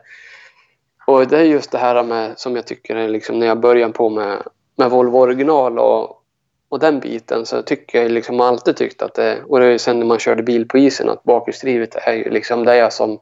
Och 1.11 1.27
det 1.27 1.37
är 1.37 1.43
just 1.43 1.71
det 1.71 1.77
här 1.77 2.03
med, 2.03 2.39
som 2.39 2.55
jag 2.55 2.67
tycker 2.67 2.95
är 2.95 3.07
liksom 3.07 3.39
när 3.39 3.47
jag 3.47 3.59
började 3.59 3.93
på 3.93 4.09
med, 4.09 4.43
med 4.75 4.89
Volvo 4.89 5.17
original 5.17 5.79
och, 5.79 6.23
och 6.69 6.79
den 6.79 6.99
biten 6.99 7.45
så 7.45 7.61
tycker 7.61 8.01
jag 8.01 8.11
liksom 8.11 8.41
alltid 8.41 8.75
tyckt 8.75 9.01
att 9.01 9.13
det, 9.13 9.43
och 9.47 9.59
det 9.59 9.65
är 9.65 9.77
sen 9.77 9.99
när 9.99 10.05
man 10.05 10.19
körde 10.19 10.43
bil 10.43 10.67
på 10.67 10.77
isen, 10.77 11.09
att 11.09 11.23
bakhjulsdrivet 11.23 11.95
är 11.95 12.13
ju 12.13 12.29
liksom 12.29 12.65
det 12.65 12.93
som 12.93 13.19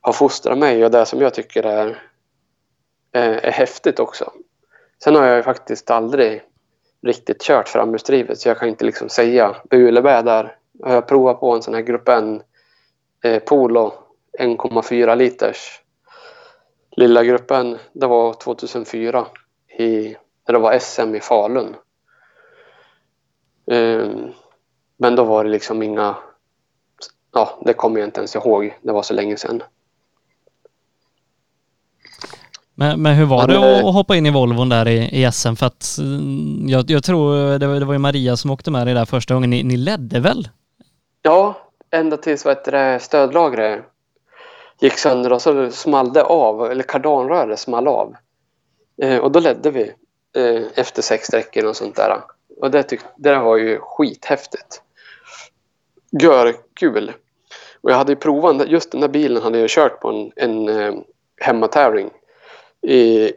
har 0.00 0.12
fostrat 0.12 0.58
mig 0.58 0.84
och 0.84 0.90
det 0.90 1.06
som 1.06 1.20
jag 1.20 1.34
tycker 1.34 1.62
är, 1.62 2.02
är, 3.12 3.32
är 3.32 3.52
häftigt 3.52 3.98
också. 3.98 4.32
Sen 5.04 5.14
har 5.14 5.26
jag 5.26 5.36
ju 5.36 5.42
faktiskt 5.42 5.90
aldrig 5.90 6.42
riktigt 7.06 7.42
kört 7.42 7.68
framhjulsdrivet 7.68 8.38
så 8.38 8.48
jag 8.48 8.58
kan 8.58 8.68
inte 8.68 8.84
liksom 8.84 9.08
säga 9.08 9.56
bu 9.70 9.88
eller 9.88 10.02
bä 10.02 10.22
där. 10.22 10.56
Jag 10.72 10.88
har 10.88 11.02
provat 11.02 11.40
på 11.40 11.54
en 11.54 11.62
sån 11.62 11.74
här 11.74 11.82
Grupp 11.82 12.08
N 12.08 12.42
eh, 13.24 13.38
Polo 13.38 13.92
1,4 14.38 15.16
liters 15.16 15.80
lilla 16.96 17.24
gruppen, 17.24 17.78
det 17.92 18.06
var 18.06 18.34
2004 18.34 19.26
i, 19.78 20.16
när 20.46 20.52
det 20.52 20.58
var 20.58 20.78
SM 20.78 21.14
i 21.14 21.20
Falun. 21.20 21.76
Um, 23.66 24.32
men 24.96 25.16
då 25.16 25.24
var 25.24 25.44
det 25.44 25.50
liksom 25.50 25.82
inga... 25.82 26.16
Ja, 27.32 27.60
det 27.64 27.72
kommer 27.72 28.00
jag 28.00 28.06
inte 28.06 28.20
ens 28.20 28.36
ihåg. 28.36 28.78
Det 28.82 28.92
var 28.92 29.02
så 29.02 29.14
länge 29.14 29.36
sedan. 29.36 29.62
Men, 32.74 33.02
men 33.02 33.14
hur 33.14 33.26
var 33.26 33.46
men, 33.46 33.60
det 33.60 33.78
att, 33.78 33.84
att 33.84 33.94
hoppa 33.94 34.16
in 34.16 34.26
i 34.26 34.30
Volvon 34.30 34.68
där 34.68 34.88
i, 34.88 35.24
i 35.24 35.32
SM? 35.32 35.54
För 35.54 35.66
att 35.66 35.96
mm, 35.98 36.68
jag, 36.68 36.90
jag 36.90 37.04
tror 37.04 37.58
det 37.58 37.66
var, 37.66 37.80
det 37.80 37.84
var 37.84 37.92
ju 37.92 37.98
Maria 37.98 38.36
som 38.36 38.50
åkte 38.50 38.70
med 38.70 38.86
dig 38.86 38.94
där 38.94 39.04
första 39.04 39.34
gången. 39.34 39.50
Ni, 39.50 39.62
ni 39.62 39.76
ledde 39.76 40.20
väl? 40.20 40.48
Ja, 41.22 41.54
ända 41.90 42.16
tills 42.16 42.44
vad 42.44 42.56
heter 42.56 42.72
det, 42.72 43.00
stödlagret 43.00 43.84
gick 44.80 44.98
sönder 44.98 45.32
och 45.32 45.42
så 45.42 45.70
small 45.70 46.12
det 46.12 46.22
av, 46.22 46.70
eller 46.70 46.82
kardanröret 46.82 47.58
small 47.58 47.88
av. 47.88 48.14
Eh, 49.02 49.18
och 49.18 49.32
då 49.32 49.40
ledde 49.40 49.70
vi 49.70 49.92
eh, 50.36 50.62
efter 50.74 51.02
sex 51.02 51.26
sträckor 51.26 51.64
och 51.64 51.76
sånt 51.76 51.96
där. 51.96 52.20
Och 52.60 52.70
det, 52.70 52.82
tyck, 52.82 53.00
det 53.16 53.38
var 53.38 53.56
ju 53.56 53.78
skithäftigt. 53.80 54.82
Gör 56.22 56.56
kul. 56.74 57.12
Och 57.80 57.90
jag 57.90 57.96
hade 57.96 58.12
ju 58.12 58.16
provat, 58.16 58.68
just 58.68 58.92
den 58.92 59.00
där 59.00 59.08
bilen 59.08 59.42
hade 59.42 59.58
jag 59.58 59.70
kört 59.70 60.00
på 60.00 60.08
en, 60.08 60.32
en 60.36 60.68
eh, 60.68 60.94
hemmatävling 61.40 62.10
i, 62.82 63.32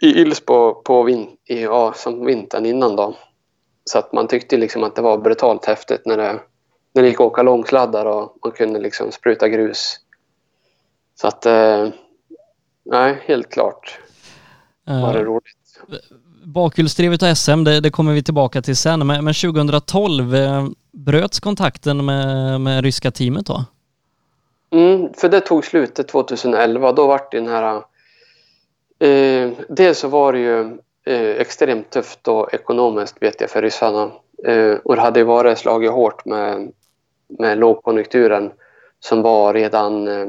i 0.00 0.20
Ilsbo 0.20 0.74
på 0.74 1.02
vin, 1.02 1.36
i, 1.44 1.62
ja, 1.62 1.92
som 1.92 2.26
vintern 2.26 2.66
innan 2.66 2.96
då. 2.96 3.14
Så 3.84 3.98
att 3.98 4.12
man 4.12 4.28
tyckte 4.28 4.56
liksom 4.56 4.84
att 4.84 4.94
det 4.94 5.02
var 5.02 5.18
brutalt 5.18 5.64
häftigt 5.64 6.06
när 6.06 6.16
det, 6.16 6.40
när 6.92 7.02
det 7.02 7.08
gick 7.08 7.20
att 7.20 7.26
åka 7.26 7.42
långsladdar 7.42 8.06
och 8.06 8.36
man 8.44 8.52
kunde 8.52 8.80
liksom 8.80 9.12
spruta 9.12 9.48
grus 9.48 10.00
så 11.20 11.28
att, 11.28 11.46
eh, 11.46 11.88
nej, 12.84 13.22
helt 13.26 13.50
klart 13.50 13.98
var 14.86 15.12
det 15.12 15.18
uh, 15.18 15.24
roligt. 15.24 15.80
Bakhjulsdrivet 16.44 17.22
och 17.22 17.36
SM, 17.36 17.64
det, 17.64 17.80
det, 17.80 17.90
kommer 17.90 18.12
vi 18.12 18.22
tillbaka 18.22 18.62
till 18.62 18.76
sen, 18.76 19.06
men, 19.06 19.24
men 19.24 19.34
2012 19.34 20.34
eh, 20.34 20.66
bröts 20.92 21.40
kontakten 21.40 22.04
med, 22.04 22.60
med 22.60 22.84
ryska 22.84 23.10
teamet 23.10 23.46
då? 23.46 23.64
Mm, 24.70 25.12
för 25.14 25.28
det 25.28 25.40
tog 25.40 25.64
slutet 25.64 26.08
2011. 26.08 26.92
Då 26.92 27.06
var 27.06 27.20
det 27.30 27.40
den 27.40 27.48
här... 27.48 27.82
Eh, 28.98 29.50
dels 29.68 29.98
så 29.98 30.08
var 30.08 30.32
det 30.32 30.38
ju 30.38 30.78
eh, 31.06 31.40
extremt 31.40 31.90
tufft 31.90 32.28
och 32.28 32.54
ekonomiskt 32.54 33.22
vet 33.22 33.40
jag 33.40 33.50
för 33.50 33.62
ryssarna. 33.62 34.10
Eh, 34.44 34.74
och 34.84 34.96
det 34.96 35.02
hade 35.02 35.24
varit 35.24 35.58
slagit 35.58 35.90
hårt 35.90 36.24
med, 36.24 36.72
med 37.38 37.58
lågkonjunkturen 37.58 38.52
som 39.00 39.22
var 39.22 39.54
redan 39.54 40.08
eh, 40.08 40.28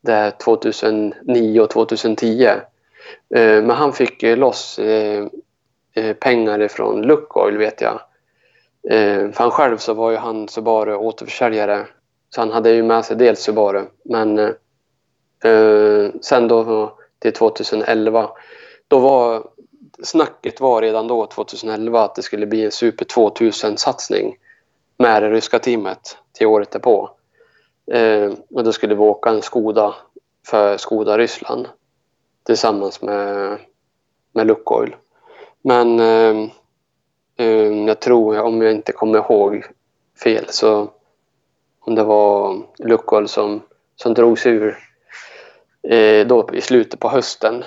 där 0.00 0.30
2009 0.30 1.60
och 1.60 1.70
2010. 1.70 2.44
Eh, 2.44 2.60
men 3.34 3.70
han 3.70 3.92
fick 3.92 4.22
eh, 4.22 4.36
loss 4.36 4.78
eh, 4.78 5.26
eh 5.94 6.12
pengar 6.12 6.68
från 6.68 7.02
Lukoil 7.02 7.58
vet 7.58 7.80
jag. 7.80 8.00
Eh, 8.90 9.30
för 9.30 9.38
han 9.38 9.50
själv 9.50 9.76
så 9.76 9.94
var 9.94 10.10
ju 10.10 10.16
han 10.16 10.48
Subaru 10.48 10.94
återförsäljare. 10.94 11.86
Så 12.34 12.40
han 12.40 12.50
hade 12.50 12.70
ju 12.70 12.82
med 12.82 13.04
sig 13.04 13.16
dels 13.16 13.40
Subaru. 13.40 13.84
Men 14.02 14.54
sen 16.20 16.48
då 16.48 16.98
till 17.18 17.32
2011 17.32 18.30
då 18.88 18.98
var 18.98 19.46
snacket 20.02 20.60
var 20.60 20.82
redan 20.82 21.08
då 21.08 21.26
2011 21.26 22.04
att 22.04 22.14
det 22.14 22.22
skulle 22.22 22.46
bli 22.46 22.64
en 22.64 22.70
Super 22.70 23.04
2000-satsning 23.04 24.36
med 24.98 25.22
det 25.22 25.30
ryska 25.30 25.58
teamet 25.58 26.16
till 26.32 26.46
året 26.46 26.70
därpå. 26.70 27.10
Eh, 27.92 28.32
och 28.50 28.64
då 28.64 28.72
skulle 28.72 28.94
vi 28.94 29.00
åka 29.00 29.30
en 29.30 29.42
Skoda 29.42 29.94
för 30.46 30.76
Skoda 30.76 31.18
Ryssland 31.18 31.68
tillsammans 32.42 33.02
med, 33.02 33.58
med 34.32 34.46
Lukoil. 34.46 34.96
Men 35.62 36.00
eh, 36.00 36.50
eh, 37.36 37.86
jag 37.86 38.00
tror, 38.00 38.40
om 38.40 38.62
jag 38.62 38.72
inte 38.72 38.92
kommer 38.92 39.18
ihåg 39.18 39.64
fel, 40.24 40.44
så 40.48 40.90
om 41.80 41.94
det 41.94 42.04
var 42.04 42.62
Lukoil 42.78 43.28
som, 43.28 43.62
som 43.96 44.14
drog 44.14 44.38
sig 44.38 44.52
ur 44.52 44.78
eh, 45.88 46.26
då 46.26 46.48
i 46.52 46.60
slutet 46.60 47.00
på 47.00 47.08
hösten. 47.08 47.64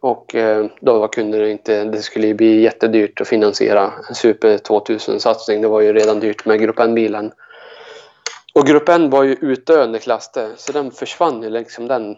Och 0.00 0.34
eh, 0.34 0.66
då 0.80 1.08
kunde 1.08 1.38
det 1.38 1.50
inte, 1.50 1.84
det 1.84 2.02
skulle 2.02 2.34
bli 2.34 2.60
jättedyrt 2.60 3.20
att 3.20 3.28
finansiera 3.28 3.92
en 4.08 4.14
Super 4.14 4.58
2000-satsning. 4.58 5.62
Det 5.62 5.68
var 5.68 5.80
ju 5.80 5.92
redan 5.92 6.20
dyrt 6.20 6.44
med 6.44 6.60
Grupp 6.60 6.78
N-bilen. 6.78 7.32
Och 8.54 8.66
grupp 8.66 8.88
N 8.88 9.10
var 9.10 9.22
ju 9.22 9.32
utdöende 9.32 9.98
klass 9.98 10.32
där, 10.32 10.52
så 10.56 10.72
den 10.72 10.90
försvann 10.90 11.42
ju 11.42 11.50
liksom 11.50 11.88
den. 11.88 12.16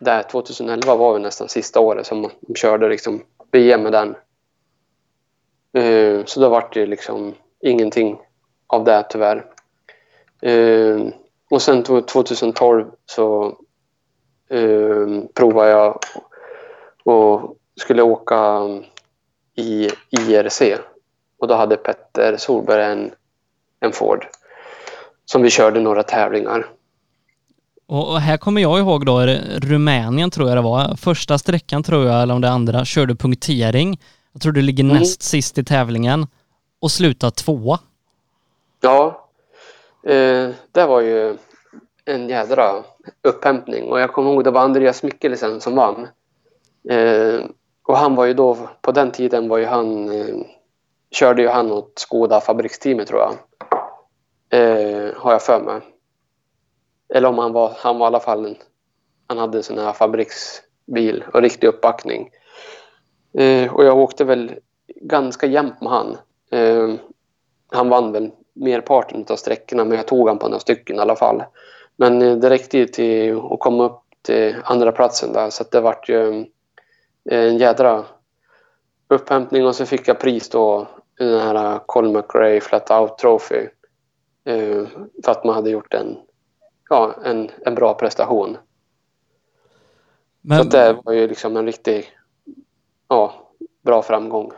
Där 0.00 0.22
2011 0.22 0.94
var 0.94 1.12
väl 1.12 1.22
nästan 1.22 1.48
sista 1.48 1.80
året 1.80 2.06
som 2.06 2.30
de 2.40 2.54
körde 2.54 2.88
liksom 2.88 3.22
VM 3.50 3.82
med 3.82 3.92
den. 3.92 4.16
Uh, 5.78 6.24
så 6.24 6.40
då 6.40 6.48
var 6.48 6.68
det 6.72 6.86
liksom 6.86 7.34
ingenting 7.60 8.18
av 8.66 8.84
det 8.84 9.06
tyvärr. 9.10 9.46
Uh, 10.46 11.08
och 11.50 11.62
sen 11.62 11.82
2012 11.82 12.86
så 13.06 13.56
uh, 14.52 15.24
provade 15.34 15.70
jag 15.70 15.98
och 17.04 17.56
skulle 17.76 18.02
åka 18.02 18.68
i 19.54 19.90
IRC. 20.10 20.62
Och 21.38 21.48
då 21.48 21.54
hade 21.54 21.76
Petter 21.76 22.36
Solberg 22.36 22.84
en, 22.84 23.10
en 23.80 23.92
Ford 23.92 24.26
som 25.30 25.42
vi 25.42 25.50
körde 25.50 25.80
några 25.80 26.02
tävlingar. 26.02 26.66
Och 27.86 28.20
här 28.20 28.36
kommer 28.36 28.60
jag 28.60 28.78
ihåg 28.78 29.06
då, 29.06 29.20
Rumänien 29.62 30.30
tror 30.30 30.48
jag 30.48 30.56
det 30.56 30.62
var. 30.62 30.96
Första 30.96 31.38
sträckan 31.38 31.82
tror 31.82 32.06
jag, 32.06 32.22
eller 32.22 32.34
om 32.34 32.40
det 32.40 32.50
andra, 32.50 32.84
körde 32.84 33.14
punktering. 33.14 34.00
Jag 34.32 34.42
tror 34.42 34.52
du 34.52 34.62
ligger 34.62 34.84
mm. 34.84 34.96
näst 34.96 35.22
sist 35.22 35.58
i 35.58 35.64
tävlingen 35.64 36.26
och 36.80 36.90
slutar 36.90 37.30
tvåa. 37.30 37.78
Ja, 38.80 39.28
eh, 40.06 40.48
det 40.72 40.86
var 40.86 41.00
ju 41.00 41.36
en 42.04 42.28
jädra 42.28 42.82
upphämtning 43.22 43.84
och 43.84 44.00
jag 44.00 44.12
kommer 44.12 44.32
ihåg 44.32 44.44
det 44.44 44.50
var 44.50 44.60
Andreas 44.60 45.02
Mikkelsen 45.02 45.60
som 45.60 45.74
vann. 45.74 46.08
Eh, 46.90 47.40
och 47.82 47.96
han 47.96 48.14
var 48.14 48.24
ju 48.24 48.34
då, 48.34 48.58
på 48.82 48.92
den 48.92 49.10
tiden 49.10 49.48
var 49.48 49.58
ju 49.58 49.64
han, 49.64 50.08
eh, 50.20 50.36
körde 51.10 51.42
ju 51.42 51.48
han 51.48 51.72
åt 51.72 51.92
Skoda 51.98 52.40
fabriksteamet 52.40 53.08
tror 53.08 53.20
jag. 53.20 53.34
Eh, 54.50 55.14
har 55.16 55.32
jag 55.32 55.42
för 55.42 55.60
mig. 55.60 55.80
Eller 57.14 57.28
om 57.28 57.38
han 57.38 57.52
var, 57.52 57.72
han 57.76 57.98
var 57.98 58.06
i 58.06 58.08
alla 58.08 58.20
fall 58.20 58.46
en, 58.46 58.56
han 59.26 59.38
hade 59.38 59.58
en 59.58 59.62
sån 59.62 59.78
här 59.78 59.92
fabriksbil 59.92 61.24
och 61.32 61.42
riktig 61.42 61.66
uppbackning. 61.66 62.30
Eh, 63.38 63.74
och 63.74 63.84
jag 63.84 63.98
åkte 63.98 64.24
väl 64.24 64.54
ganska 64.96 65.46
jämnt 65.46 65.80
med 65.80 65.92
han. 65.92 66.16
Eh, 66.50 66.94
han 67.68 67.88
vann 67.88 68.12
väl 68.12 68.30
merparten 68.52 69.24
av 69.28 69.36
sträckorna 69.36 69.84
men 69.84 69.96
jag 69.96 70.06
tog 70.06 70.28
han 70.28 70.38
på 70.38 70.48
några 70.48 70.60
stycken 70.60 70.96
i 70.96 71.00
alla 71.00 71.16
fall. 71.16 71.42
Men 71.96 72.22
eh, 72.22 72.36
det 72.36 72.50
räckte 72.50 72.78
ju 72.78 72.86
till 72.86 73.38
att 73.50 73.60
komma 73.60 73.84
upp 73.84 74.00
till 74.22 74.56
andra 74.64 74.92
platsen 74.92 75.32
där 75.32 75.50
så 75.50 75.64
det 75.70 75.80
vart 75.80 76.08
ju 76.08 76.40
eh, 77.30 77.44
en 77.44 77.58
jädra 77.58 78.04
upphämtning 79.08 79.66
och 79.66 79.74
så 79.74 79.86
fick 79.86 80.08
jag 80.08 80.20
pris 80.20 80.48
då 80.48 80.86
den 81.18 81.40
här 81.40 81.80
Colin 81.86 82.12
McRae 82.12 82.60
Flat 82.60 82.90
Out 82.90 83.18
Trophy 83.18 83.66
Eh, 83.66 83.77
för 85.24 85.30
att 85.30 85.44
man 85.44 85.54
hade 85.54 85.70
gjort 85.70 85.94
en, 85.94 86.16
ja, 86.90 87.14
en, 87.24 87.50
en 87.66 87.74
bra 87.74 87.94
prestation. 87.94 88.56
Men... 90.40 90.58
Så 90.58 90.64
det 90.64 90.96
var 91.04 91.12
ju 91.12 91.28
liksom 91.28 91.56
en 91.56 91.66
riktig 91.66 92.12
ja, 93.08 93.52
bra 93.84 94.02
framgång. 94.02 94.52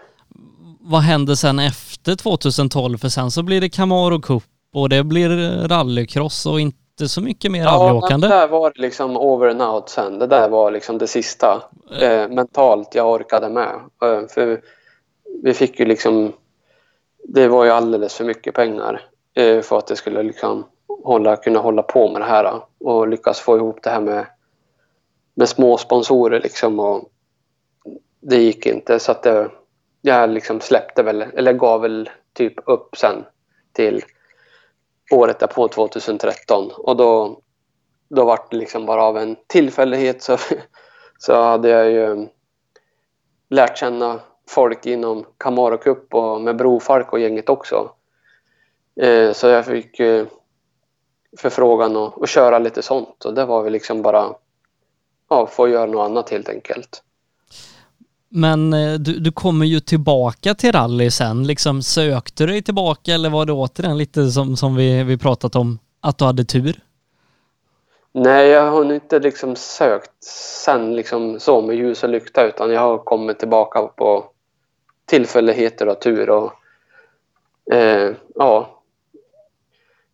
Vad 0.81 1.01
hände 1.01 1.36
sen 1.36 1.59
efter 1.59 2.16
2012? 2.16 2.98
För 2.98 3.09
sen 3.09 3.31
så 3.31 3.43
blir 3.43 3.61
det 3.61 3.69
Camaro 3.69 4.20
Cup 4.20 4.43
och 4.73 4.89
det 4.89 5.05
blir 5.05 5.28
rallycross 5.69 6.47
och 6.47 6.61
inte 6.61 7.09
så 7.09 7.20
mycket 7.20 7.51
mer 7.51 7.62
ja, 7.62 7.70
rallyåkande. 7.70 8.27
Ja, 8.27 8.35
det 8.35 8.40
där 8.40 8.48
var 8.48 8.73
liksom 8.74 9.16
over 9.16 9.48
and 9.48 9.62
out 9.62 9.89
sen. 9.89 10.19
Det 10.19 10.27
där 10.27 10.48
var 10.48 10.70
liksom 10.70 10.98
det 10.98 11.07
sista 11.07 11.62
eh, 12.01 12.28
mentalt 12.28 12.94
jag 12.94 13.11
orkade 13.11 13.48
med. 13.48 13.74
Eh, 14.02 14.27
för 14.28 14.61
vi 15.43 15.55
fick 15.55 15.81
ju 15.81 15.86
liksom... 15.86 16.32
Det 17.24 17.48
var 17.48 17.65
ju 17.65 17.70
alldeles 17.70 18.15
för 18.15 18.24
mycket 18.24 18.55
pengar 18.55 18.94
eh, 18.94 19.10
Eh, 19.41 19.61
för 19.61 19.79
att 19.79 19.87
det 19.87 19.97
skulle 19.97 20.23
liksom 20.23 20.67
hålla, 21.05 21.37
kunna 21.37 21.59
hålla 21.59 21.83
på 21.83 22.09
med 22.09 22.21
det 22.21 22.27
här 22.27 22.45
eh, 22.45 22.62
och 22.81 23.09
lyckas 23.09 23.41
få 23.41 23.57
ihop 23.57 23.83
det 23.83 23.91
här 23.91 24.01
med, 24.01 24.27
med 25.35 25.49
små 25.49 25.79
sponsorer 25.79 26.41
liksom. 26.41 26.81
Och 26.81 27.11
det 28.21 28.37
gick 28.37 28.67
inte 28.67 28.99
så 28.99 29.12
att 29.12 29.23
det, 29.23 29.51
jag 30.01 30.31
liksom 30.31 30.61
släppte 30.61 31.03
väl, 31.03 31.23
eller 31.23 31.53
gav 31.53 31.81
väl 31.81 32.11
typ 32.33 32.55
upp 32.67 32.97
sen 32.97 33.25
till 33.73 34.05
året 35.12 35.39
därpå, 35.39 35.69
2013. 35.69 36.71
Och 36.71 36.97
då, 36.97 37.41
då 38.09 38.25
var 38.25 38.41
det 38.51 38.57
liksom 38.57 38.87
bara 38.87 39.03
av 39.03 39.19
en 39.19 39.37
tillfällighet 39.47 40.23
så, 40.23 40.37
så 41.19 41.43
hade 41.43 41.69
jag 41.69 41.91
ju 41.91 42.29
lärt 43.51 43.79
känna 43.79 44.21
folk 44.49 44.87
inom 44.87 45.27
Camaro 45.39 45.77
Cup 45.77 46.15
och 46.15 46.41
med 46.41 46.57
Brofalk 46.57 47.12
och 47.12 47.21
gänget 47.21 47.49
också. 47.49 47.91
Eh, 49.01 49.32
så 49.32 49.47
jag 49.47 49.66
fick 49.66 50.01
eh, 50.01 50.27
förfrågan 51.39 51.97
att, 51.97 52.22
att 52.22 52.28
köra 52.28 52.59
lite 52.59 52.82
sånt 52.82 53.24
och 53.24 53.35
det 53.35 53.44
var 53.44 53.62
väl 53.62 53.72
liksom 53.72 54.02
bara 54.02 54.35
ja, 55.31 55.47
få 55.47 55.68
göra 55.68 55.86
något 55.86 56.10
annat 56.10 56.31
helt 56.31 56.48
enkelt. 56.48 57.02
Men 58.28 58.72
eh, 58.72 58.94
du, 58.94 59.18
du 59.18 59.32
kommer 59.32 59.66
ju 59.66 59.81
tillbaka 59.81 60.55
till 60.55 60.72
rally 60.72 61.10
sen, 61.10 61.47
liksom 61.47 61.82
sökte 61.82 62.47
du 62.47 62.52
dig 62.52 62.62
tillbaka 62.62 63.14
eller 63.14 63.31
var 63.31 63.47
det 63.47 63.52
återigen 63.52 63.98
lite 63.98 64.31
som, 64.31 64.56
som 64.56 64.77
vi, 64.77 65.02
vi 65.05 65.18
pratat 65.18 65.56
om, 65.56 65.78
att 66.01 66.18
du 66.18 66.24
hade 66.24 66.44
tur? 66.44 66.81
Nej, 68.12 68.48
jag 68.48 68.70
har 68.70 68.93
inte 68.93 69.18
liksom 69.18 69.56
sökt 69.56 70.24
sen 70.24 70.97
liksom 70.97 71.40
så 71.40 71.60
med 71.60 71.77
ljus 71.77 72.02
och 72.02 72.09
lykta 72.09 72.47
utan 72.47 72.70
jag 72.70 72.81
har 72.81 72.98
kommit 72.98 73.39
tillbaka 73.39 73.82
på 73.82 74.24
tillfälligheter 75.06 75.89
och 75.89 76.01
tur 76.01 76.31
och 76.31 76.52
eh, 77.74 78.12
ja. 78.35 78.80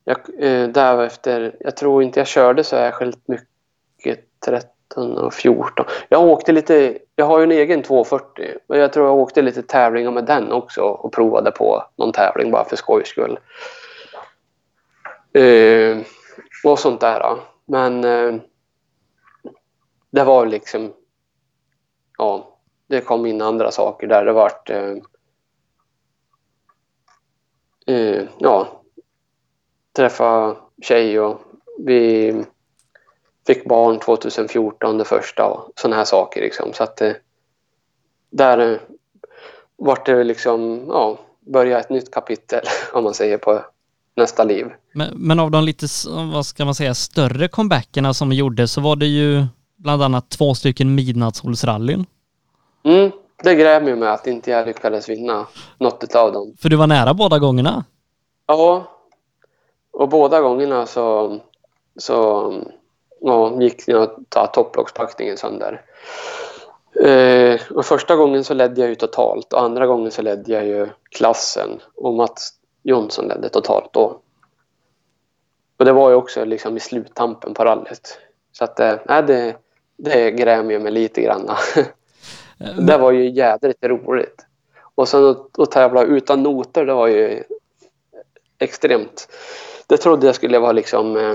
Jag, 0.09 0.19
eh, 0.39 0.69
därefter, 0.69 1.57
jag 1.61 1.77
tror 1.77 2.03
inte 2.03 2.20
jag 2.20 2.27
körde 2.27 2.65
särskilt 2.65 3.28
mycket 3.28 4.41
13 4.45 5.19
och 5.19 5.35
14. 5.35 5.87
Jag 6.09 6.24
åkte 6.24 6.53
lite, 6.53 6.99
jag 7.16 7.27
har 7.27 7.39
ju 7.39 7.45
en 7.45 7.53
egen 7.53 7.83
240 7.83 8.59
men 8.66 8.78
jag 8.78 8.93
tror 8.93 9.07
jag 9.07 9.16
åkte 9.16 9.43
lite 9.43 9.62
tävlingar 9.62 10.11
med 10.11 10.24
den 10.24 10.53
också 10.53 10.83
och 10.83 11.12
provade 11.12 11.51
på 11.51 11.85
någon 11.97 12.12
tävling 12.12 12.51
bara 12.51 12.65
för 12.65 12.77
skojs 12.77 13.09
skull. 13.09 13.39
Eh, 15.33 15.99
och 16.65 16.78
sånt 16.78 17.01
där. 17.01 17.37
Men 17.65 18.05
eh, 18.05 18.35
det 20.11 20.24
var 20.24 20.47
liksom, 20.47 20.93
ja, 22.19 22.59
det 22.87 23.01
kom 23.01 23.27
in 23.27 23.43
andra 23.43 23.70
saker 23.70 24.07
där. 24.07 24.24
Det 24.24 24.33
vart... 24.33 24.70
Eh, 24.70 24.95
eh, 27.87 28.24
ja, 28.39 28.83
träffa 29.97 30.56
tjej 30.82 31.20
och 31.20 31.40
vi 31.78 32.35
fick 33.47 33.64
barn 33.64 33.98
2014 33.98 34.98
det 34.98 35.05
första 35.05 35.47
och 35.47 35.73
sådana 35.77 35.97
här 35.97 36.05
saker 36.05 36.40
liksom. 36.40 36.73
Så 36.73 36.82
att 36.82 37.01
eh, 37.01 37.12
där 38.31 38.73
eh, 38.73 38.78
vart 39.77 40.06
det 40.06 40.24
liksom, 40.24 40.85
ja, 40.89 41.18
börja 41.52 41.81
ett 41.81 41.90
nytt 41.90 42.10
kapitel 42.10 42.60
om 42.93 43.05
man 43.05 43.14
säger 43.14 43.39
på 43.39 43.64
nästa 44.16 44.44
liv. 44.44 44.66
Men, 44.93 45.09
men 45.14 45.40
av 45.40 45.51
de 45.51 45.64
lite, 45.64 45.86
vad 46.32 46.47
ska 46.47 46.64
man 46.64 46.74
säga, 46.74 46.94
större 46.94 47.48
comebackerna 47.48 48.14
som 48.14 48.32
gjorde 48.32 48.68
så 48.68 48.81
var 48.81 48.97
det 48.97 49.06
ju 49.06 49.47
bland 49.77 50.02
annat 50.02 50.31
två 50.31 50.55
stycken 50.55 50.94
midnattssolsrallyn. 50.94 52.06
Mm, 52.85 53.10
det 53.43 53.55
grämer 53.55 53.97
mig 53.97 54.09
att 54.09 54.27
inte 54.27 54.51
jag 54.51 54.66
lyckades 54.66 55.09
vinna 55.09 55.47
något 55.78 56.14
av 56.14 56.32
dem. 56.32 56.55
För 56.59 56.68
du 56.68 56.77
var 56.77 56.86
nära 56.86 57.14
båda 57.14 57.39
gångerna? 57.39 57.85
Ja, 58.47 58.95
och 59.97 60.09
båda 60.09 60.40
gångerna 60.40 60.86
så, 60.86 61.36
så 61.97 62.52
ja, 63.20 63.60
gick 63.60 63.89
jag 63.89 64.02
att 64.02 64.16
ta 64.28 64.47
topplockspackningen 64.47 65.36
sönder. 65.36 65.82
Eh, 67.01 67.60
och 67.70 67.86
första 67.86 68.16
gången 68.16 68.44
så 68.44 68.55
ledde 68.55 68.81
jag 68.81 68.89
ju 68.89 68.94
totalt 68.94 69.52
och 69.52 69.62
andra 69.62 69.86
gången 69.86 70.10
så 70.10 70.23
ledde 70.23 70.52
jag 70.52 70.66
ju 70.66 70.89
klassen 71.10 71.81
och 71.94 72.14
Mats 72.14 72.52
Jonsson 72.82 73.28
ledde 73.28 73.48
totalt 73.48 73.93
då. 73.93 74.20
Och 75.77 75.85
det 75.85 75.93
var 75.93 76.10
ju 76.10 76.16
också 76.16 76.44
liksom 76.44 76.77
i 76.77 76.81
sluttampen 76.81 77.55
på 77.55 77.64
rallyt. 77.64 78.18
Så 78.52 78.64
att, 78.64 78.81
eh, 78.81 79.23
det, 79.27 79.56
det 79.97 80.31
grämer 80.31 80.78
mig 80.78 80.93
lite 80.93 81.23
grann. 81.23 81.51
Det 82.86 82.98
var 82.98 83.12
ju 83.12 83.31
jädrigt 83.31 83.85
roligt. 83.85 84.47
Och 84.94 85.09
sen 85.09 85.24
att, 85.24 85.59
att 85.59 85.70
tävla 85.70 86.02
utan 86.02 86.43
noter, 86.43 86.86
det 86.86 86.94
var 86.94 87.06
ju 87.06 87.43
extremt. 88.59 89.28
Det 89.86 89.96
trodde 89.96 90.26
jag 90.26 90.34
skulle 90.34 90.58
vara 90.58 90.72
liksom 90.72 91.16
eh, 91.16 91.32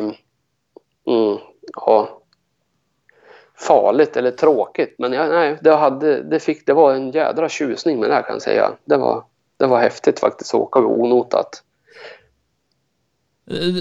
mm, 1.13 1.37
ja, 1.75 2.21
farligt 3.67 4.17
eller 4.17 4.31
tråkigt. 4.31 4.95
Men 4.97 5.13
jag, 5.13 5.29
nej, 5.29 5.57
det, 5.61 5.75
hade, 5.75 6.23
det, 6.23 6.39
fick, 6.39 6.65
det 6.65 6.73
var 6.73 6.93
en 6.93 7.11
jädra 7.11 7.49
tjusning 7.49 7.99
med 7.99 8.09
det 8.09 8.13
här 8.13 8.21
kan 8.21 8.33
jag 8.35 8.41
säga. 8.41 8.71
Det 8.85 8.97
var, 8.97 9.23
det 9.57 9.67
var 9.67 9.79
häftigt 9.79 10.19
faktiskt 10.19 10.53
att 10.53 10.61
åka 10.61 10.79
onotat. 10.79 11.63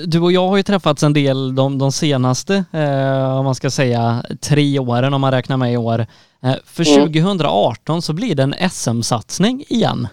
Du 0.07 0.21
och 0.21 0.33
jag 0.33 0.49
har 0.49 0.57
ju 0.57 0.63
träffats 0.63 1.03
en 1.03 1.13
del 1.13 1.55
de, 1.55 1.79
de 1.79 1.93
senaste, 1.93 2.65
eh, 2.73 3.39
om 3.39 3.45
man 3.45 3.55
ska 3.55 3.71
säga, 3.71 4.25
tre 4.41 4.79
åren 4.79 5.15
om 5.15 5.21
man 5.21 5.33
räknar 5.33 5.57
med 5.57 5.73
i 5.73 5.77
år. 5.77 6.07
Eh, 6.43 6.55
för 6.65 6.89
mm. 6.89 7.07
2018 7.07 8.03
så 8.03 8.13
blir 8.13 8.35
det 8.35 8.43
en 8.43 8.55
SM-satsning 8.71 9.65
igen. 9.69 10.09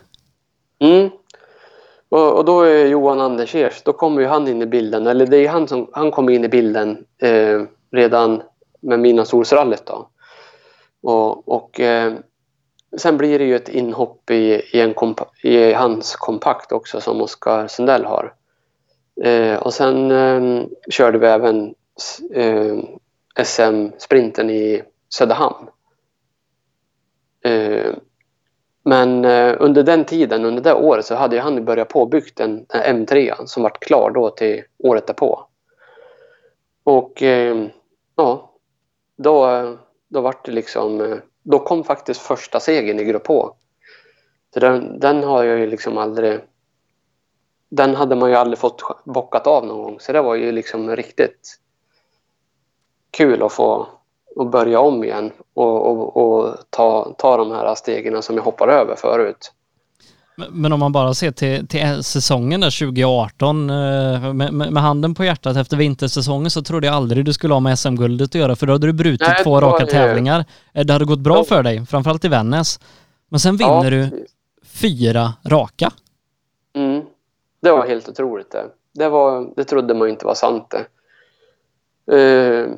Mm. 0.79 1.09
Och, 2.09 2.37
och, 2.37 2.45
då 2.45 2.61
är 2.61 2.85
Johan 2.85 3.21
Andersers, 3.21 3.81
då 3.83 3.93
kommer 3.93 4.21
ju 4.21 4.27
han 4.27 4.47
in 4.47 4.61
i 4.61 4.65
bilden, 4.65 5.07
eller 5.07 5.25
det 5.25 5.37
är 5.37 5.49
han 5.49 5.67
som 5.67 5.89
han 5.93 6.11
kommer 6.11 6.31
in 6.31 6.45
i 6.45 6.49
bilden 6.49 7.05
eh, 7.21 7.61
redan 7.91 8.41
med 8.81 8.99
Mina 8.99 9.25
Solsrallet 9.25 9.85
då. 9.85 10.09
Och, 11.01 11.47
och 11.47 11.79
eh, 11.79 12.13
sen 12.97 13.17
blir 13.17 13.39
det 13.39 13.45
ju 13.45 13.55
ett 13.55 13.69
inhopp 13.69 14.31
i, 14.31 14.61
i, 14.73 14.81
en 14.81 14.93
i 15.43 15.73
hans 15.73 16.15
kompakt 16.15 16.71
också 16.71 17.01
som 17.01 17.21
Oskar 17.21 17.67
Sundell 17.67 18.05
har. 18.05 18.33
Eh, 19.23 19.57
och 19.57 19.73
sen 19.73 20.11
eh, 20.11 20.65
körde 20.89 21.17
vi 21.17 21.27
även 21.27 21.75
eh, 22.33 22.77
SM-sprinten 23.43 24.49
i 24.49 24.83
Söderhamn. 25.09 25.67
Eh, 27.43 27.93
men 28.87 29.25
eh, 29.25 29.55
under 29.59 29.83
den 29.83 30.05
tiden, 30.05 30.45
under 30.45 30.61
det 30.61 30.73
året, 30.73 31.05
så 31.05 31.15
hade 31.15 31.39
han 31.39 31.65
börjat 31.65 31.89
påbyggt 31.89 32.39
en, 32.39 32.65
en 32.69 33.07
M3 33.07 33.45
som 33.45 33.63
var 33.63 33.69
klar 33.69 34.11
då 34.11 34.29
till 34.29 34.63
året 34.77 35.07
därpå. 35.07 35.45
Och 36.83 37.23
eh, 37.23 37.67
ja, 38.15 38.51
då, 39.17 39.77
då 40.07 40.21
var 40.21 40.35
det 40.43 40.51
liksom... 40.51 41.01
Eh, 41.01 41.17
då 41.43 41.59
kom 41.59 41.83
faktiskt 41.83 42.21
första 42.21 42.59
segern 42.59 42.99
i 42.99 43.03
Grupp 43.03 43.27
H. 43.27 43.53
Så 44.53 44.59
den, 44.59 44.99
den 44.99 45.23
har 45.23 45.43
jag 45.43 45.59
ju 45.59 45.67
liksom 45.67 45.97
aldrig 45.97 46.39
den 47.69 47.95
hade 47.95 48.15
man 48.15 48.29
ju 48.29 48.35
aldrig 48.35 48.59
fått 48.59 48.81
bockat 49.05 49.47
av 49.47 49.65
någon 49.65 49.83
gång. 49.83 49.99
Så 49.99 50.11
det 50.11 50.21
var 50.21 50.35
ju 50.35 50.51
liksom 50.51 50.95
riktigt 50.95 51.59
kul 53.11 53.43
att 53.43 53.53
få 53.53 53.87
att 54.39 54.51
börja 54.51 54.79
om 54.79 55.03
igen 55.03 55.31
och, 55.53 55.87
och, 55.87 56.17
och 56.17 56.55
ta, 56.69 57.13
ta 57.17 57.37
de 57.37 57.51
här 57.51 57.75
stegen 57.75 58.21
som 58.21 58.35
jag 58.35 58.43
hoppar 58.43 58.67
över 58.67 58.95
förut. 58.95 59.53
Men 60.49 60.73
om 60.73 60.79
man 60.79 60.91
bara 60.91 61.13
ser 61.13 61.31
till, 61.31 61.67
till 61.67 62.03
säsongen 62.03 62.61
där 62.61 62.79
2018 62.79 63.69
eh, 63.69 64.33
med, 64.33 64.53
med, 64.53 64.83
handen 64.83 65.15
på 65.15 65.23
hjärtat 65.23 65.57
efter 65.57 65.77
vintersäsongen 65.77 66.51
så 66.51 66.61
trodde 66.61 66.87
jag 66.87 66.95
aldrig 66.95 67.25
du 67.25 67.33
skulle 67.33 67.53
ha 67.53 67.59
med 67.59 67.79
SM-guldet 67.79 68.25
att 68.25 68.35
göra 68.35 68.55
för 68.55 68.67
då 68.67 68.73
hade 68.73 68.87
du 68.87 68.93
brutit 68.93 69.27
Nej, 69.27 69.43
två 69.43 69.61
raka 69.61 69.85
tävlingar. 69.85 70.45
Eh, 70.73 70.85
det 70.85 70.93
hade 70.93 71.05
gått 71.05 71.19
bra 71.19 71.43
för 71.43 71.63
dig, 71.63 71.85
framförallt 71.85 72.25
i 72.25 72.27
Vännäs. 72.27 72.79
Men 73.29 73.39
sen 73.39 73.57
vinner 73.57 73.91
ja, 73.91 74.09
du 74.09 74.25
fyra 74.65 75.33
raka. 75.45 75.91
Mm. 76.75 77.01
Det 77.61 77.71
var 77.71 77.87
helt 77.87 78.09
otroligt 78.09 78.51
det. 78.51 78.65
Det, 78.93 79.09
var, 79.09 79.49
det 79.55 79.63
trodde 79.63 79.93
man 79.93 80.09
inte 80.09 80.25
var 80.25 80.35
sant 80.35 80.69
det. 80.69 80.85
Uh, 82.15 82.69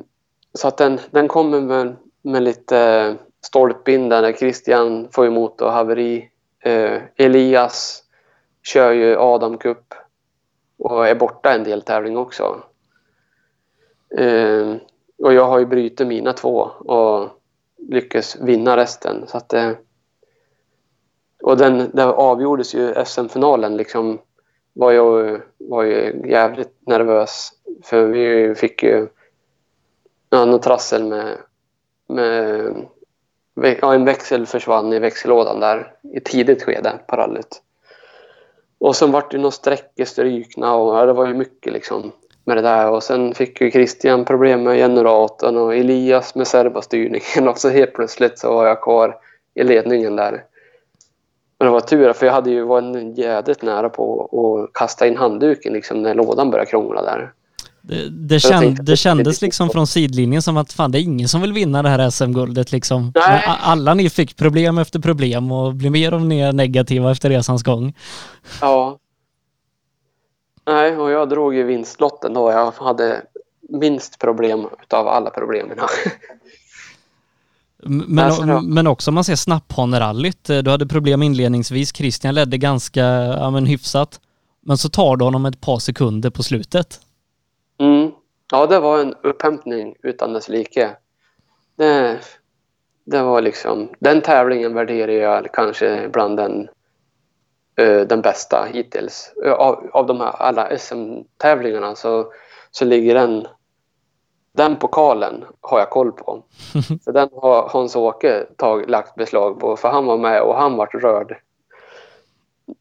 så 0.54 0.68
att 0.68 0.76
den, 0.76 1.00
den 1.10 1.28
kommer 1.28 1.60
med, 1.60 1.96
med 2.22 2.42
lite 2.42 2.78
eh, 2.78 3.14
stolpbindande. 3.40 4.28
där 4.28 4.38
Christian 4.38 5.08
får 5.12 5.26
emot 5.26 5.60
och 5.60 5.72
haveri. 5.72 6.30
Eh, 6.64 7.02
Elias 7.16 8.02
kör 8.62 8.92
ju 8.92 9.16
Adam 9.16 9.58
Cup 9.58 9.94
och 10.78 11.08
är 11.08 11.14
borta 11.14 11.54
en 11.54 11.64
del 11.64 11.82
tävling 11.82 12.16
också. 12.16 12.62
Eh, 14.18 14.74
och 15.22 15.34
jag 15.34 15.44
har 15.44 15.58
ju 15.58 15.66
brutit 15.66 16.06
mina 16.06 16.32
två 16.32 16.58
och 16.78 17.28
lyckats 17.88 18.36
vinna 18.40 18.76
resten. 18.76 19.26
Så 19.26 19.36
att 19.36 19.52
eh, 19.52 19.70
och 21.42 21.56
den, 21.56 21.90
där 21.92 22.06
avgjordes 22.06 22.74
ju 22.74 23.04
SM-finalen 23.04 23.76
liksom 23.76 24.18
var 24.72 24.92
jag 24.92 25.40
var 25.58 25.82
ju 25.82 26.22
jävligt 26.28 26.86
nervös 26.86 27.52
för 27.82 28.06
vi 28.06 28.54
fick 28.54 28.82
ju 28.82 29.08
ja, 30.30 30.44
något 30.44 30.62
trassel 30.62 31.04
med, 31.04 31.36
med 32.06 33.78
ja, 33.82 33.94
en 33.94 34.04
växel 34.04 34.46
försvann 34.46 34.92
i 34.92 34.98
växellådan 34.98 35.60
där 35.60 35.92
i 36.14 36.20
tidigt 36.20 36.62
skede 36.62 36.92
på 37.06 37.16
rallyt. 37.16 37.62
Och 38.78 38.96
sen 38.96 39.12
vart 39.12 39.30
det 39.30 39.38
några 39.38 39.50
sträckor 39.50 40.04
strykna 40.04 40.74
och 40.74 40.96
ja, 40.96 41.06
det 41.06 41.12
var 41.12 41.26
ju 41.26 41.34
mycket 41.34 41.72
liksom 41.72 42.12
med 42.44 42.56
det 42.56 42.62
där. 42.62 42.90
Och 42.90 43.02
sen 43.02 43.34
fick 43.34 43.60
ju 43.60 43.70
Christian 43.70 44.24
problem 44.24 44.62
med 44.62 44.76
generatorn 44.76 45.56
och 45.56 45.76
Elias 45.76 46.34
med 46.34 46.46
servostyrningen. 46.46 47.48
och 47.48 47.58
så 47.58 47.68
helt 47.68 47.92
plötsligt 47.92 48.38
så 48.38 48.54
var 48.54 48.66
jag 48.66 48.82
kvar 48.82 49.16
i 49.54 49.62
ledningen 49.64 50.16
där. 50.16 50.44
Men 51.58 51.66
det 51.66 51.72
var 51.72 51.80
tur 51.80 52.12
för 52.12 52.26
jag 52.26 52.32
hade 52.32 52.50
ju 52.50 52.62
varit 52.62 53.18
jädrigt 53.18 53.62
nära 53.62 53.88
på 53.88 54.22
att 54.32 54.72
kasta 54.72 55.06
in 55.06 55.16
handduken 55.16 55.72
liksom 55.72 56.02
när 56.02 56.14
lådan 56.14 56.50
började 56.50 56.70
krångla 56.70 57.02
där. 57.02 57.32
Det, 57.82 58.08
det, 58.08 58.40
känd, 58.40 58.84
det 58.84 58.96
kändes 58.96 59.42
liksom 59.42 59.70
från 59.70 59.86
sidlinjen 59.86 60.42
som 60.42 60.56
att 60.56 60.72
fan 60.72 60.92
det 60.92 60.98
är 60.98 61.02
ingen 61.02 61.28
som 61.28 61.40
vill 61.40 61.52
vinna 61.52 61.82
det 61.82 61.88
här 61.88 62.10
SM-guldet 62.10 62.72
liksom. 62.72 63.12
Nej. 63.14 63.44
Alla 63.60 63.94
ni 63.94 64.10
fick 64.10 64.36
problem 64.36 64.78
efter 64.78 64.98
problem 64.98 65.52
och 65.52 65.74
blev 65.74 65.92
mer 65.92 66.14
och 66.14 66.20
mer 66.20 66.52
negativa 66.52 67.10
efter 67.10 67.30
resans 67.30 67.62
gång. 67.62 67.94
Ja. 68.60 68.98
Nej, 70.66 70.96
och 70.96 71.10
jag 71.10 71.28
drog 71.28 71.54
ju 71.54 71.62
vinstlotten 71.62 72.34
då. 72.34 72.50
Jag 72.50 72.72
hade 72.72 73.22
minst 73.68 74.18
problem 74.18 74.66
utav 74.82 75.08
alla 75.08 75.30
problemen. 75.30 75.78
Men, 77.82 78.18
alltså, 78.18 78.60
men 78.60 78.86
också 78.86 79.10
om 79.10 79.14
man 79.14 79.24
ser 79.24 79.36
snapphanerallyt. 79.36 80.50
Eh, 80.50 80.58
du 80.58 80.70
hade 80.70 80.86
problem 80.86 81.22
inledningsvis. 81.22 81.96
Christian 81.96 82.34
ledde 82.34 82.58
ganska 82.58 83.04
ja, 83.04 83.50
men 83.50 83.66
hyfsat. 83.66 84.20
Men 84.62 84.78
så 84.78 84.88
tar 84.88 85.16
du 85.16 85.24
honom 85.24 85.46
ett 85.46 85.60
par 85.60 85.78
sekunder 85.78 86.30
på 86.30 86.42
slutet. 86.42 87.00
Mm. 87.80 88.10
Ja, 88.52 88.66
det 88.66 88.80
var 88.80 88.98
en 88.98 89.14
upphämtning 89.22 89.96
utan 90.02 90.32
dess 90.32 90.48
like. 90.48 90.96
Det, 91.76 92.18
det 93.04 93.22
var 93.22 93.40
liksom... 93.40 93.88
Den 93.98 94.20
tävlingen 94.20 94.74
värderar 94.74 95.12
jag 95.12 95.52
kanske 95.52 96.08
bland 96.08 96.36
den, 96.36 96.68
uh, 97.80 98.00
den 98.06 98.20
bästa 98.20 98.66
hittills. 98.72 99.32
Av, 99.44 99.90
av 99.92 100.06
de 100.06 100.20
här 100.20 100.42
alla 100.42 100.78
SM-tävlingarna 100.78 101.94
så, 101.94 102.32
så 102.70 102.84
ligger 102.84 103.14
den 103.14 103.46
den 104.52 104.76
pokalen 104.76 105.44
har 105.60 105.78
jag 105.78 105.90
koll 105.90 106.12
på. 106.12 106.42
För 107.04 107.12
den 107.12 107.28
har 107.32 107.68
Hans-Åke 107.68 108.46
lagt 108.86 109.14
beslag 109.14 109.60
på 109.60 109.76
för 109.76 109.88
han 109.88 110.06
var 110.06 110.18
med 110.18 110.42
och 110.42 110.54
han 110.54 110.76
vart 110.76 110.94
rörd 110.94 111.36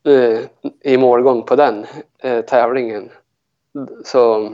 eh, 0.07 0.39
i 0.81 0.97
målgång 0.97 1.43
på 1.43 1.55
den 1.55 1.85
eh, 2.19 2.41
tävlingen. 2.41 3.09
Så, 4.05 4.45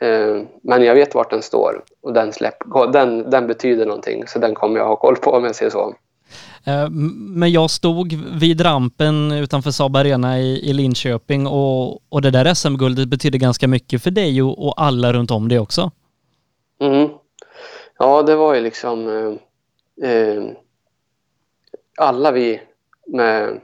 eh, 0.00 0.42
men 0.62 0.82
jag 0.84 0.94
vet 0.94 1.14
vart 1.14 1.30
den 1.30 1.42
står 1.42 1.84
och 2.02 2.12
den, 2.12 2.32
släpp, 2.32 2.56
den, 2.92 3.30
den 3.30 3.46
betyder 3.46 3.86
någonting 3.86 4.26
så 4.26 4.38
den 4.38 4.54
kommer 4.54 4.78
jag 4.78 4.86
ha 4.86 4.96
koll 4.96 5.16
på 5.16 5.30
om 5.30 5.44
jag 5.44 5.56
säger 5.56 5.70
så. 5.70 5.94
Eh, 6.64 6.90
men 7.36 7.52
jag 7.52 7.70
stod 7.70 8.12
vid 8.40 8.64
rampen 8.64 9.32
utanför 9.32 9.70
Saab 9.70 9.96
Arena 9.96 10.38
i, 10.38 10.70
i 10.70 10.72
Linköping 10.72 11.46
och, 11.46 12.12
och 12.12 12.22
det 12.22 12.30
där 12.30 12.54
SM-guldet 12.54 13.08
betyder 13.08 13.38
ganska 13.38 13.68
mycket 13.68 14.02
för 14.02 14.10
dig 14.10 14.42
och, 14.42 14.66
och 14.66 14.74
alla 14.82 15.12
runt 15.12 15.30
om 15.30 15.48
dig 15.48 15.58
också. 15.58 15.90
Mm. 16.80 17.08
Ja, 17.98 18.22
det 18.22 18.36
var 18.36 18.54
ju 18.54 18.60
liksom 18.60 19.08
eh, 20.02 20.10
eh, 20.10 20.42
alla 21.96 22.32
vi 22.32 22.60
med, 23.06 23.60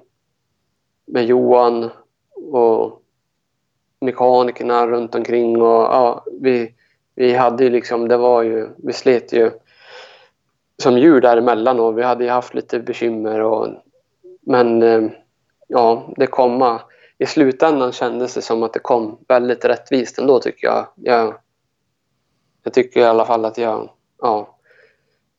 med 1.07 1.25
Johan 1.25 1.91
och 2.53 3.03
mekanikerna 4.01 4.87
runt 4.87 5.15
omkring 5.15 5.63
och 5.63 5.83
ja, 5.83 6.25
vi, 6.41 6.75
vi 7.15 7.35
hade 7.35 7.65
ju 7.65 7.71
liksom, 7.71 8.09
det 8.09 8.17
var 8.17 8.43
ju, 8.43 8.69
vi 8.77 8.93
slet 8.93 9.33
ju 9.33 9.51
som 10.83 10.99
djur 10.99 11.21
däremellan 11.21 11.81
och 11.81 11.99
vi 11.99 12.03
hade 12.03 12.25
ju 12.25 12.31
haft 12.31 12.55
lite 12.55 12.81
bekymmer 12.81 13.41
och 13.41 13.69
men 14.41 14.83
eh, 14.83 15.11
ja, 15.69 16.13
det 16.17 16.27
komma 16.27 16.81
i 17.19 17.27
slutändan 17.27 17.93
kändes 17.93 18.35
det 18.35 18.43
som 18.43 18.63
att 18.63 18.73
det 18.73 18.79
kom 18.79 19.19
väldigt 19.29 19.65
rättvist 19.65 20.19
ändå 20.19 20.41
tycker 20.41 20.67
jag. 20.67 20.87
jag 20.95 21.35
jag 22.67 22.73
tycker 22.73 23.01
i 23.01 23.05
alla 23.05 23.25
fall 23.25 23.45
att 23.45 23.59
jag, 23.59 23.91
ja, 24.19 24.59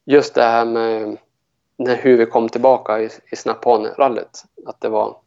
just 0.06 0.36
det 0.36 0.44
här 0.44 0.66
med 0.66 1.18
hur 1.78 2.18
vi 2.18 2.26
kom 2.26 2.50
tillbaka 2.50 3.02
i, 3.02 3.10
i 3.32 3.36
Snappan-rallyt, 3.36 4.44
att 4.66 4.82
det 4.82 4.90
var 4.90 5.18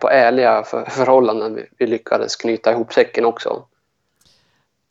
på 0.00 0.10
ärliga 0.10 0.62
för, 0.62 0.84
förhållanden 0.84 1.54
vi, 1.54 1.66
vi 1.78 1.86
lyckades 1.86 2.36
knyta 2.36 2.72
ihop 2.72 2.92
säcken 2.92 3.24
också. 3.24 3.64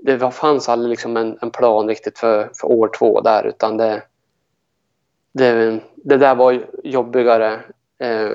det 0.03 0.31
fanns 0.31 0.69
aldrig 0.69 0.91
liksom 0.91 1.17
en, 1.17 1.39
en 1.41 1.51
plan 1.51 1.89
riktigt 1.89 2.19
för, 2.19 2.51
för 2.55 2.69
år 2.69 2.91
två 2.99 3.21
där 3.21 3.45
utan 3.45 3.77
det, 3.77 4.03
det, 5.33 5.81
det 5.97 6.17
där 6.17 6.35
var 6.35 6.67
jobbigare 6.85 7.53
eh, 7.99 8.31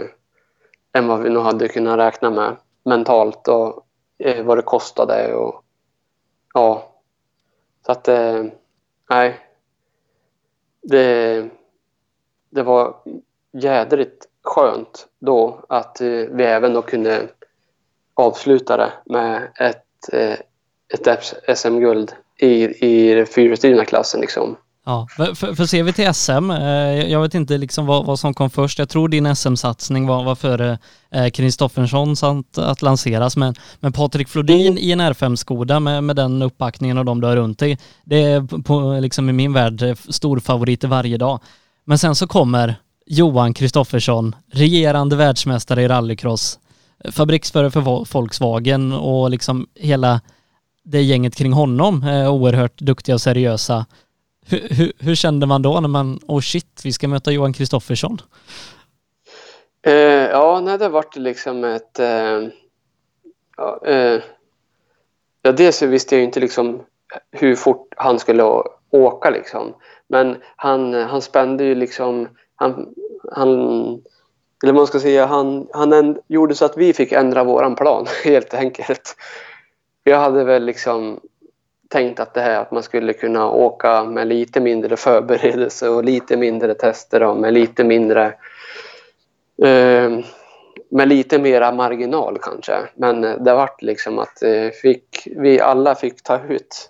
än 0.94 1.08
vad 1.08 1.20
vi 1.20 1.30
nog 1.30 1.44
hade 1.44 1.68
kunnat 1.68 1.98
räkna 1.98 2.30
med 2.30 2.56
mentalt 2.86 3.48
och 3.48 3.86
eh, 4.20 4.46
vad 4.46 4.58
det 4.58 4.62
kostade. 4.62 5.34
Och, 5.34 5.64
ja, 6.54 6.89
så 7.90 7.94
att 7.94 8.08
eh, 8.08 8.44
nej. 9.10 9.40
Det, 10.82 11.50
det 12.50 12.64
var 12.64 12.96
jädrigt 13.52 14.28
skönt 14.44 15.08
då 15.20 15.66
att 15.70 16.02
eh, 16.02 16.08
vi 16.08 16.44
även 16.44 16.74
då 16.74 16.82
kunde 16.82 17.28
avsluta 18.14 18.78
det 18.78 18.92
med 19.06 19.48
ett, 19.56 20.14
eh, 20.14 20.40
ett 20.94 21.58
SM-guld 21.58 22.14
i, 22.38 22.86
i 22.86 23.14
den 23.14 23.26
fyrhjulsdrivna 23.26 23.86
klassen. 23.86 24.22
Liksom. 24.22 24.58
Ja, 24.86 25.08
för, 25.16 25.56
för 25.56 25.66
ser 25.66 25.84
vi 25.84 25.94
till 25.94 26.14
SM, 26.14 26.52
eh, 26.52 27.12
jag 27.12 27.22
vet 27.22 27.34
inte 27.34 27.58
liksom 27.58 27.86
vad, 27.86 28.06
vad 28.06 28.20
som 28.20 28.34
kom 28.34 28.50
först. 28.50 28.80
Jag 28.80 28.90
tror 28.90 29.10
din 29.10 29.36
SM-satsning 29.36 30.08
var, 30.08 30.24
var 30.24 30.36
före 30.36 30.78
eh, 31.12 31.30
Kristoffersson 31.30 32.16
eh, 32.24 32.30
att, 32.30 32.58
att 32.58 32.82
lanseras, 32.82 33.38
men, 33.38 33.56
men 33.80 33.92
Patrik 33.92 34.30
Flodin 34.30 34.78
i 34.78 34.92
en 34.92 35.02
R5-Skoda 35.02 35.80
med, 35.80 36.04
med 36.04 36.16
den 36.16 36.42
uppbackningen 36.42 36.98
och 36.98 37.06
de 37.06 37.22
du 37.22 37.28
har 37.28 37.36
runt 37.36 37.60
dig, 37.60 37.78
det 38.04 38.24
är 38.24 38.64
på, 38.64 39.00
liksom 39.02 39.30
i 39.30 39.34
min 39.34 39.54
värld 39.54 39.82
eh, 39.82 39.96
storfavoriter 40.10 40.88
varje 40.88 41.18
dag. 41.18 41.40
Men 41.86 41.98
sen 41.98 42.16
så 42.16 42.28
kommer 42.28 42.76
Johan 43.06 43.54
Kristoffersson, 43.54 44.36
regerande 44.52 45.16
världsmästare 45.16 45.84
i 45.84 45.88
rallycross, 45.88 46.60
fabriksförare 47.12 47.72
för 47.72 47.82
Volkswagen 48.14 48.94
och 48.94 49.30
liksom 49.30 49.68
hela 49.76 50.22
det 50.84 51.02
gänget 51.02 51.36
kring 51.36 51.54
honom 51.54 52.04
eh, 52.04 52.34
oerhört 52.34 52.80
duktiga 52.80 53.16
och 53.16 53.22
seriösa. 53.22 53.86
Hur, 54.50 54.68
hur, 54.70 54.92
hur, 55.00 55.16
kände 55.16 55.46
man 55.46 55.62
då 55.62 55.80
när 55.80 55.88
man, 55.88 56.20
oh 56.28 56.42
shit, 56.42 56.82
vi 56.84 56.94
ska 56.94 57.08
möta 57.08 57.32
Johan 57.32 57.54
Kristoffersson? 57.54 58.22
Eh, 59.82 59.94
ja, 60.30 60.60
nej, 60.60 60.78
det 60.78 60.90
vart 60.90 61.16
liksom 61.16 61.64
ett... 61.64 62.00
Eh, 62.00 62.48
ja, 63.58 63.80
eh, 63.86 64.22
ja, 65.42 65.52
dels 65.52 65.82
visste 65.82 66.16
jag 66.16 66.24
inte 66.24 66.40
liksom 66.40 66.82
hur 67.32 67.56
fort 67.56 67.94
han 67.98 68.20
skulle 68.20 68.44
åka 68.90 69.30
liksom. 69.30 69.74
Men 70.08 70.38
han, 70.56 70.94
han 70.94 71.22
spände 71.22 71.64
ju 71.64 71.76
liksom... 71.76 72.28
Han, 72.56 72.94
han, 73.32 73.50
eller 74.64 74.74
man 74.74 74.88
ska 74.88 75.00
säga, 75.00 75.26
han, 75.26 75.68
han 75.74 75.94
änd, 75.94 76.18
gjorde 76.28 76.56
så 76.56 76.66
att 76.66 76.78
vi 76.78 76.94
fick 76.94 77.12
ändra 77.12 77.44
våran 77.44 77.76
plan 77.76 78.08
helt 78.24 78.54
enkelt. 78.54 79.16
Jag 80.04 80.18
hade 80.18 80.44
väl 80.44 80.66
liksom 80.66 81.20
tänkt 81.90 82.20
att 82.20 82.34
det 82.34 82.42
här 82.42 82.60
att 82.60 82.72
man 82.72 82.84
skulle 82.84 83.14
kunna 83.14 83.52
åka 83.52 84.04
med 84.04 84.28
lite 84.28 84.60
mindre 84.60 84.98
förberedelse 84.98 85.90
och 85.90 86.04
lite 86.04 86.38
mindre 86.38 86.74
tester 86.74 87.24
och 87.24 87.38
med 87.38 87.54
lite 87.54 87.84
mindre 87.84 88.26
eh, 89.64 90.20
med 90.92 91.08
lite 91.08 91.40
mera 91.40 91.72
marginal 91.72 92.38
kanske. 92.42 92.74
Men 92.96 93.22
det 93.22 93.54
vart 93.54 93.82
liksom 93.82 94.20
att 94.20 94.44
eh, 94.44 94.70
fick, 94.70 95.28
vi 95.36 95.60
alla 95.60 95.96
fick 95.96 96.24
ta 96.24 96.40
ut 96.50 96.90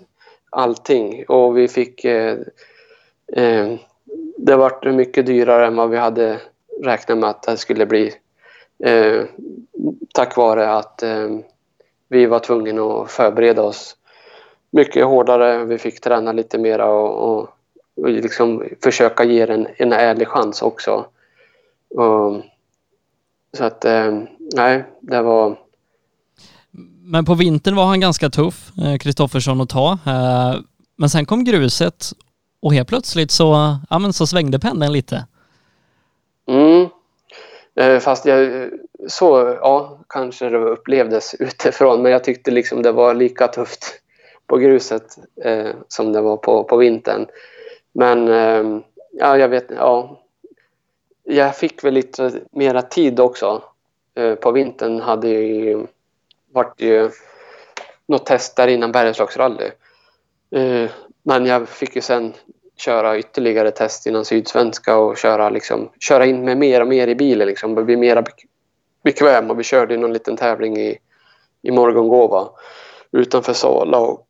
allting 0.50 1.26
och 1.28 1.58
vi 1.58 1.68
fick 1.68 2.06
eh, 2.06 2.38
eh, 3.34 3.74
det 4.38 4.56
vart 4.56 4.86
mycket 4.86 5.26
dyrare 5.26 5.68
än 5.68 5.76
vad 5.76 5.90
vi 5.90 5.98
hade 5.98 6.38
räknat 6.84 7.18
med 7.18 7.30
att 7.30 7.44
det 7.44 7.58
skulle 7.58 7.86
bli 7.86 8.14
eh, 8.84 9.24
tack 10.14 10.38
vare 10.38 10.74
att 10.74 11.04
eh, 11.04 11.30
vi 12.10 12.26
var 12.26 12.40
tvungna 12.40 12.84
att 12.84 13.12
förbereda 13.12 13.62
oss 13.62 13.96
mycket 14.72 15.06
hårdare. 15.06 15.66
Vi 15.66 15.78
fick 15.78 16.02
träna 16.02 16.32
lite 16.32 16.58
mera 16.58 16.86
och, 16.86 17.30
och, 17.30 17.50
och 17.96 18.10
liksom 18.10 18.64
försöka 18.84 19.24
ge 19.24 19.42
en, 19.42 19.68
en 19.78 19.94
ärlig 19.94 20.28
chans 20.28 20.62
också. 20.62 21.06
Och, 21.90 22.42
så 23.58 23.64
att, 23.64 23.86
eh, 23.86 24.20
nej, 24.56 24.84
det 25.02 25.22
var... 25.22 25.60
Men 27.02 27.26
på 27.26 27.34
vintern 27.34 27.76
var 27.76 27.86
han 27.86 28.00
ganska 28.00 28.30
tuff, 28.30 28.72
Kristoffersson, 29.00 29.62
att 29.62 29.70
ta. 29.70 29.92
Eh, 29.92 30.60
men 30.96 31.10
sen 31.10 31.26
kom 31.26 31.44
gruset 31.44 32.12
och 32.62 32.74
helt 32.74 32.88
plötsligt 32.90 33.32
så, 33.32 33.78
ja, 33.90 34.00
men 34.00 34.14
så 34.14 34.28
svängde 34.28 34.60
pendeln 34.60 34.94
lite. 34.94 35.26
Mm. 36.48 36.88
Eh, 37.76 38.00
fast 38.00 38.26
jag 38.26 38.70
så, 39.08 39.58
ja, 39.62 40.00
kanske 40.10 40.50
det 40.50 40.58
upplevdes 40.58 41.34
utifrån, 41.40 42.02
men 42.02 42.12
jag 42.12 42.24
tyckte 42.24 42.52
liksom 42.52 42.82
det 42.82 42.92
var 42.92 43.14
lika 43.14 43.48
tufft 43.48 44.02
på 44.50 44.58
gruset 44.58 45.18
eh, 45.44 45.70
som 45.88 46.14
det 46.14 46.22
var 46.22 46.38
på, 46.38 46.64
på 46.64 46.78
vintern. 46.78 47.28
Men 47.92 48.28
eh, 48.28 48.82
ja, 49.12 49.38
jag 49.38 49.50
vet 49.50 49.66
ja. 49.70 50.20
Jag 51.24 51.56
fick 51.56 51.84
väl 51.84 51.94
lite 51.94 52.32
mera 52.52 52.82
tid 52.82 53.20
också. 53.20 53.64
Eh, 54.16 54.36
på 54.36 54.52
vintern 54.52 55.02
hade 55.02 55.30
ju 55.30 55.88
varit 56.54 56.82
ju 56.82 57.10
något 58.08 58.26
test 58.26 58.56
där 58.56 58.68
innan 58.68 58.92
Bergslagsrally. 58.92 59.72
Eh, 60.56 60.90
men 61.24 61.46
jag 61.46 61.70
fick 61.70 61.96
ju 61.96 62.02
sen 62.02 62.34
köra 62.78 63.18
ytterligare 63.18 63.72
test 63.72 64.08
innan 64.08 64.26
Sydsvenska 64.26 64.98
och 64.98 65.18
köra, 65.18 65.50
liksom, 65.50 65.90
köra 66.00 66.26
in 66.26 66.46
mig 66.46 66.56
mer 66.56 66.82
och 66.82 66.88
mer 66.88 67.08
i 67.08 67.16
bilen. 67.16 67.48
Liksom, 67.48 67.76
bli 67.76 67.98
mer 67.98 68.24
bekväm 69.04 69.52
och 69.52 69.60
vi 69.60 69.64
körde 69.64 69.98
någon 69.98 70.14
liten 70.14 70.38
tävling 70.38 70.78
i, 70.78 70.98
i 71.62 71.72
Morgongåva 71.72 72.50
utanför 73.12 73.54
Sala 73.54 74.00
och 74.00 74.29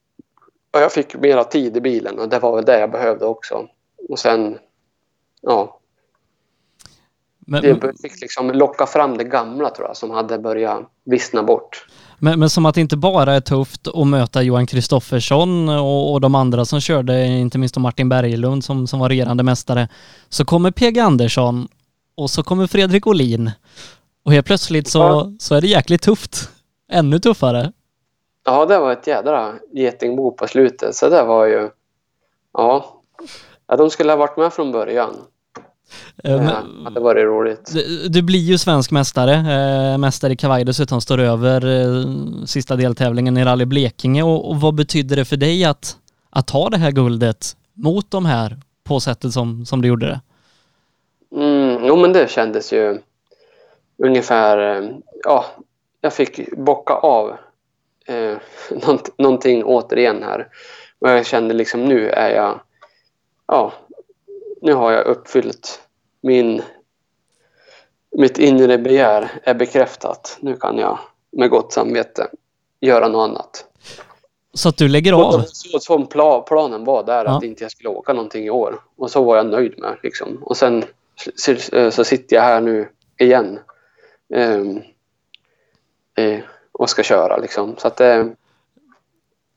och 0.74 0.80
jag 0.80 0.92
fick 0.92 1.16
mera 1.16 1.44
tid 1.44 1.78
i 1.78 1.82
bilen 1.82 2.20
och 2.20 2.30
det 2.30 2.40
var 2.40 2.56
väl 2.56 2.66
det 2.66 2.80
jag 2.80 2.92
behövde 2.92 3.26
också. 3.26 3.68
Och 4.10 4.20
sen, 4.20 4.58
ja. 5.42 5.80
Men, 7.40 7.62
det 7.62 8.02
fick 8.02 8.22
liksom 8.22 8.52
locka 8.52 8.86
fram 8.86 9.18
det 9.18 9.24
gamla 9.24 9.70
tror 9.70 9.88
jag 9.88 9.98
som 9.98 10.12
hade 10.12 10.40
börjat 10.40 10.82
vissna 11.06 11.44
bort. 11.44 11.86
Men, 12.20 12.40
men 12.40 12.50
som 12.50 12.66
att 12.66 12.76
det 12.76 12.82
inte 12.82 12.98
bara 12.98 13.34
är 13.34 13.42
tufft 13.42 13.88
att 13.88 14.08
möta 14.08 14.42
Johan 14.42 14.68
Kristoffersson 14.68 15.70
och, 15.70 16.14
och, 16.14 16.22
de 16.22 16.36
andra 16.36 16.66
som 16.66 16.82
körde, 16.82 17.26
inte 17.26 17.58
minst 17.58 17.78
Martin 17.78 18.10
Berglund 18.10 18.64
som, 18.64 18.88
som 18.88 19.00
var 19.00 19.10
regerande 19.10 19.44
mästare, 19.44 19.88
så 20.30 20.46
kommer 20.46 20.72
PG 20.72 21.00
Andersson 21.00 21.68
och 22.16 22.30
så 22.30 22.44
kommer 22.44 22.68
Fredrik 22.68 23.08
Olin 23.08 23.52
och 24.26 24.32
helt 24.32 24.46
plötsligt 24.46 24.88
så, 24.88 25.00
ja. 25.00 25.32
så 25.40 25.56
är 25.56 25.62
det 25.62 25.68
jäkligt 25.68 26.02
tufft. 26.02 26.50
Ännu 26.92 27.20
tuffare. 27.20 27.72
Ja, 28.50 28.66
det 28.66 28.80
var 28.80 28.92
ett 28.92 29.08
jädra 29.08 29.54
getingbo 29.72 30.32
på 30.32 30.48
slutet. 30.48 30.96
Så 30.96 31.10
det 31.10 31.24
var 31.24 31.46
ju... 31.46 31.70
Ja, 32.54 33.02
ja 33.68 33.76
de 33.76 33.90
skulle 33.90 34.12
ha 34.12 34.18
varit 34.18 34.38
med 34.38 34.54
från 34.54 34.72
början. 34.72 35.16
Eh, 36.24 36.38
men, 36.38 36.46
det 36.46 36.84
hade 36.84 37.00
varit 37.00 37.24
roligt. 37.24 37.72
Du, 37.74 38.08
du, 38.08 38.22
blir 38.22 38.40
ju 38.40 38.58
svensk 38.58 38.92
mästare. 38.92 39.34
Eh, 39.34 39.98
mästare 39.98 40.34
i 40.34 40.36
kavaj 40.36 40.66
dessutom 40.66 41.02
står 41.02 41.20
över 41.20 41.66
eh, 41.66 42.06
sista 42.46 42.76
deltävlingen 42.76 43.38
i 43.38 43.46
Rally 43.46 43.66
Blekinge. 43.66 44.24
Och, 44.24 44.50
och, 44.50 44.62
vad 44.62 44.76
betyder 44.76 45.16
det 45.16 45.26
för 45.26 45.38
dig 45.38 45.66
att, 45.66 45.98
att 46.30 46.48
ta 46.48 46.70
det 46.70 46.78
här 46.78 46.92
guldet 46.92 47.56
mot 47.74 48.12
de 48.12 48.26
här 48.26 48.58
på 48.84 49.00
sättet 49.00 49.34
som, 49.34 49.66
som 49.66 49.82
du 49.82 49.88
gjorde 49.88 50.06
det? 50.06 50.22
Mm, 51.42 51.86
jo, 51.86 51.96
men 51.96 52.14
det 52.14 52.32
kändes 52.32 52.74
ju 52.74 53.00
ungefär... 54.04 54.58
Eh, 54.58 54.90
ja, 55.24 55.46
jag 56.02 56.14
fick 56.14 56.58
bocka 56.58 56.94
av 56.94 57.38
eh, 58.10 58.38
någonting 59.18 59.64
återigen 59.64 60.24
här. 60.24 60.48
Och 61.00 61.10
jag 61.10 61.26
kände 61.26 61.54
liksom 61.54 61.86
nu 61.86 62.10
är 62.10 62.36
jag, 62.36 62.60
ja, 63.48 63.74
nu 64.62 64.74
har 64.74 64.92
jag 64.92 65.06
uppfyllt 65.06 65.82
min, 66.22 66.62
mitt 68.18 68.38
inre 68.38 68.78
begär 68.78 69.30
är 69.44 69.54
bekräftat. 69.54 70.38
Nu 70.40 70.56
kan 70.56 70.78
jag 70.78 71.00
med 71.32 71.50
gott 71.50 71.74
samvete 71.74 72.28
göra 72.80 73.08
något 73.08 73.30
annat. 73.30 73.66
Så 74.54 74.70
att 74.70 74.78
du 74.78 74.88
lägger 74.88 75.14
av? 75.14 75.44
Så, 75.48 75.80
så 75.80 76.06
pla, 76.06 76.42
planen 76.42 76.86
var 76.86 77.04
där 77.04 77.26
ja. 77.26 77.38
att 77.38 77.44
inte 77.44 77.64
jag 77.64 77.72
skulle 77.72 77.90
åka 77.90 78.14
någonting 78.14 78.46
i 78.46 78.50
år. 78.50 78.82
Och 78.98 79.12
så 79.12 79.24
var 79.24 79.38
jag 79.38 79.46
nöjd 79.46 79.80
med 79.80 79.98
liksom. 80.04 80.44
Och 80.44 80.58
sen 80.58 80.84
så, 81.36 81.56
så 81.92 82.04
sitter 82.04 82.36
jag 82.36 82.44
här 82.44 82.62
nu 82.62 82.90
igen. 83.18 83.60
Um, 84.34 84.82
eh, 86.18 86.40
och 86.80 86.90
ska 86.90 87.04
köra 87.04 87.38
liksom. 87.38 87.76
Så 87.78 87.88
att. 87.88 88.00
Eh, 88.02 88.26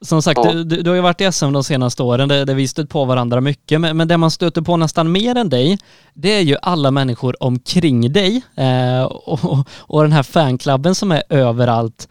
som 0.01 0.23
sagt, 0.23 0.41
ja. 0.45 0.53
du, 0.53 0.65
du, 0.65 0.91
har 0.91 0.97
ju 0.97 1.03
varit 1.03 1.21
i 1.21 1.33
SM 1.33 1.53
de 1.53 1.65
senaste 1.65 2.03
åren 2.03 2.29
där, 2.29 2.47
där 2.47 2.55
vi 2.55 2.69
stött 2.69 2.89
på 2.89 3.05
varandra 3.05 3.41
mycket, 3.41 3.81
men, 3.81 3.97
men 3.97 4.09
det 4.09 4.17
man 4.17 4.31
stöter 4.31 4.63
på 4.63 4.77
nästan 4.77 5.13
mer 5.13 5.37
än 5.37 5.49
dig, 5.49 5.79
det 6.15 6.33
är 6.33 6.41
ju 6.41 6.57
alla 6.63 6.91
människor 6.91 7.43
omkring 7.43 8.13
dig 8.13 8.43
eh, 8.57 9.05
och, 9.05 9.67
och 9.79 10.03
den 10.03 10.13
här 10.13 10.23
fanklubben 10.23 10.95
som 10.95 11.13
är 11.13 11.23
överallt. 11.29 12.09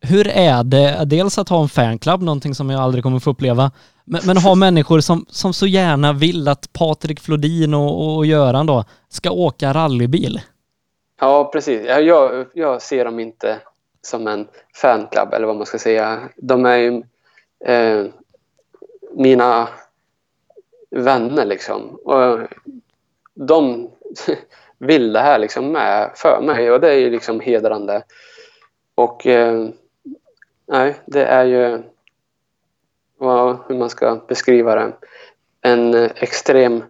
Hur 0.00 0.28
är 0.28 0.64
det, 0.64 1.04
dels 1.04 1.38
att 1.38 1.48
ha 1.48 1.62
en 1.62 1.68
fanklubb, 1.68 2.22
någonting 2.22 2.54
som 2.54 2.70
jag 2.70 2.80
aldrig 2.80 3.04
kommer 3.04 3.18
få 3.18 3.30
uppleva, 3.30 3.70
men, 4.04 4.20
men 4.24 4.36
ha 4.36 4.54
människor 4.64 5.00
som, 5.00 5.26
som 5.28 5.52
så 5.52 5.66
gärna 5.66 6.12
vill 6.12 6.48
att 6.48 6.72
Patrik 6.72 7.20
Flodin 7.20 7.74
och, 7.74 8.16
och 8.16 8.26
Göran 8.26 8.66
då 8.66 8.84
ska 9.08 9.30
åka 9.30 9.74
rallybil? 9.74 10.40
Ja, 11.20 11.50
precis. 11.52 11.82
Jag, 11.86 12.46
jag 12.54 12.82
ser 12.82 13.04
dem 13.04 13.20
inte 13.20 13.58
som 14.02 14.26
en 14.26 14.48
fanclub 14.74 15.34
eller 15.34 15.46
vad 15.46 15.56
man 15.56 15.66
ska 15.66 15.78
säga. 15.78 16.28
De 16.36 16.66
är 16.66 16.76
ju 16.76 17.02
eh, 17.64 18.06
mina 19.10 19.68
vänner 20.90 21.44
liksom. 21.44 21.96
Och 22.04 22.40
de 23.34 23.90
vill 24.78 25.12
det 25.12 25.20
här 25.20 25.38
liksom 25.38 25.72
med 25.72 26.10
för 26.14 26.40
mig 26.42 26.70
och 26.70 26.80
det 26.80 26.88
är 26.92 26.98
ju 26.98 27.10
liksom 27.10 27.40
hedrande. 27.40 28.02
Och 28.94 29.26
eh, 29.26 29.68
nej, 30.66 30.96
det 31.06 31.24
är 31.24 31.44
ju 31.44 31.82
vad, 33.18 33.58
hur 33.68 33.78
man 33.78 33.90
ska 33.90 34.20
beskriva 34.28 34.74
det. 34.74 34.92
En 35.60 35.94
extrem 35.94 36.84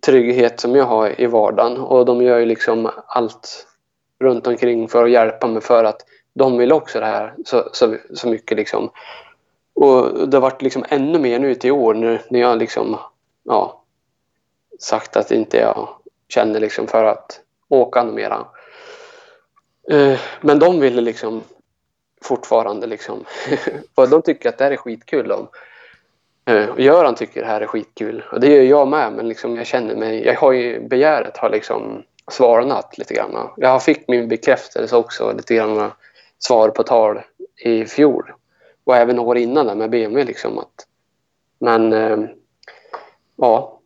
trygghet 0.00 0.60
som 0.60 0.76
jag 0.76 0.84
har 0.84 1.20
i 1.20 1.26
vardagen 1.26 1.76
och 1.78 2.04
de 2.06 2.22
gör 2.22 2.38
ju 2.38 2.46
liksom 2.46 2.90
allt 3.06 3.66
runt 4.20 4.46
omkring 4.46 4.88
för 4.88 5.04
att 5.04 5.10
hjälpa 5.10 5.46
mig 5.46 5.62
för 5.62 5.84
att 5.84 6.04
de 6.34 6.58
vill 6.58 6.72
också 6.72 7.00
det 7.00 7.06
här 7.06 7.34
så, 7.44 7.68
så, 7.72 7.96
så 8.14 8.28
mycket. 8.28 8.56
Liksom. 8.56 8.90
Och 9.74 10.28
det 10.28 10.36
har 10.36 10.42
varit 10.42 10.62
liksom 10.62 10.84
ännu 10.88 11.18
mer 11.18 11.38
nu 11.38 11.54
till 11.54 11.72
år 11.72 11.94
när, 11.94 12.22
när 12.28 12.40
jag 12.40 12.58
liksom 12.58 12.98
ja, 13.42 13.82
sagt 14.78 15.16
att 15.16 15.30
inte 15.30 15.56
jag 15.56 15.88
känner 16.28 16.60
liksom 16.60 16.86
för 16.86 17.04
att 17.04 17.40
åka 17.68 18.04
mera. 18.04 18.46
Eh, 19.90 20.20
men 20.40 20.58
de 20.58 20.80
ville 20.80 21.00
liksom 21.00 21.42
fortfarande 22.22 22.86
liksom 22.86 23.24
de 24.10 24.22
tycker 24.22 24.48
att 24.48 24.58
det 24.58 24.64
här 24.64 24.70
är 24.70 24.76
skitkul. 24.76 25.28
De. 25.28 25.48
Eh, 26.44 26.68
och 26.68 26.80
Göran 26.80 27.14
tycker 27.14 27.40
det 27.40 27.46
här 27.46 27.60
är 27.60 27.66
skitkul 27.66 28.24
och 28.32 28.40
det 28.40 28.48
gör 28.48 28.62
jag 28.62 28.88
med 28.88 29.12
men 29.12 29.28
liksom 29.28 29.56
jag 29.56 29.66
känner 29.66 29.96
mig, 29.96 30.24
jag 30.24 30.34
har 30.34 30.52
ju 30.52 30.88
begäret 30.88 31.36
har 31.36 31.50
liksom 31.50 32.02
svarnat 32.30 32.98
lite 32.98 33.14
grann. 33.14 33.48
Jag 33.56 33.82
fick 33.82 34.08
min 34.08 34.28
bekräftelse 34.28 34.96
också 34.96 35.32
lite 35.32 35.54
grann 35.54 35.90
svar 36.44 36.68
på 36.68 36.82
tal 36.82 37.20
i 37.64 37.84
fjol 37.84 38.32
och 38.84 38.96
även 38.96 39.18
år 39.18 39.38
innan 39.38 39.66
där 39.66 39.74
med 39.74 39.90
BMW 39.90 40.24
liksom 40.24 40.58
att 40.58 40.86
men 41.58 41.92
eh, 41.92 42.18
ja 43.36 43.78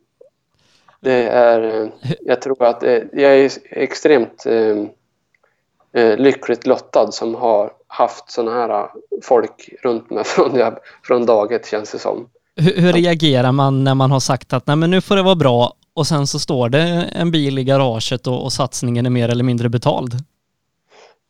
det 0.99 1.27
är, 1.27 1.91
jag 2.21 2.41
tror 2.41 2.63
att 2.63 2.83
eh, 2.83 2.99
jag 3.13 3.39
är 3.39 3.51
extremt 3.69 4.45
eh, 4.45 4.77
eh, 6.01 6.17
lyckligt 6.17 6.67
lottad 6.67 7.11
som 7.11 7.35
har 7.35 7.71
haft 7.87 8.31
sådana 8.31 8.51
här 8.51 8.87
folk 9.23 9.69
runt 9.83 10.09
mig 10.09 10.23
från, 10.25 10.61
från 11.03 11.25
dag 11.25 11.51
ett 11.51 11.67
känns 11.67 11.91
det 11.91 11.99
som. 11.99 12.29
Hur, 12.55 12.81
hur, 12.81 12.93
reagerar 12.93 13.51
man 13.51 13.83
när 13.83 13.95
man 13.95 14.11
har 14.11 14.19
sagt 14.19 14.53
att 14.53 14.67
nej 14.67 14.75
men 14.75 14.91
nu 14.91 15.01
får 15.01 15.15
det 15.15 15.23
vara 15.23 15.35
bra 15.35 15.73
och 15.93 16.07
sen 16.07 16.27
så 16.27 16.39
står 16.39 16.69
det 16.69 17.09
en 17.11 17.31
bil 17.31 17.59
i 17.59 17.63
garaget 17.63 18.27
och, 18.27 18.43
och 18.43 18.53
satsningen 18.53 19.05
är 19.05 19.09
mer 19.09 19.29
eller 19.29 19.43
mindre 19.43 19.69
betald? 19.69 20.13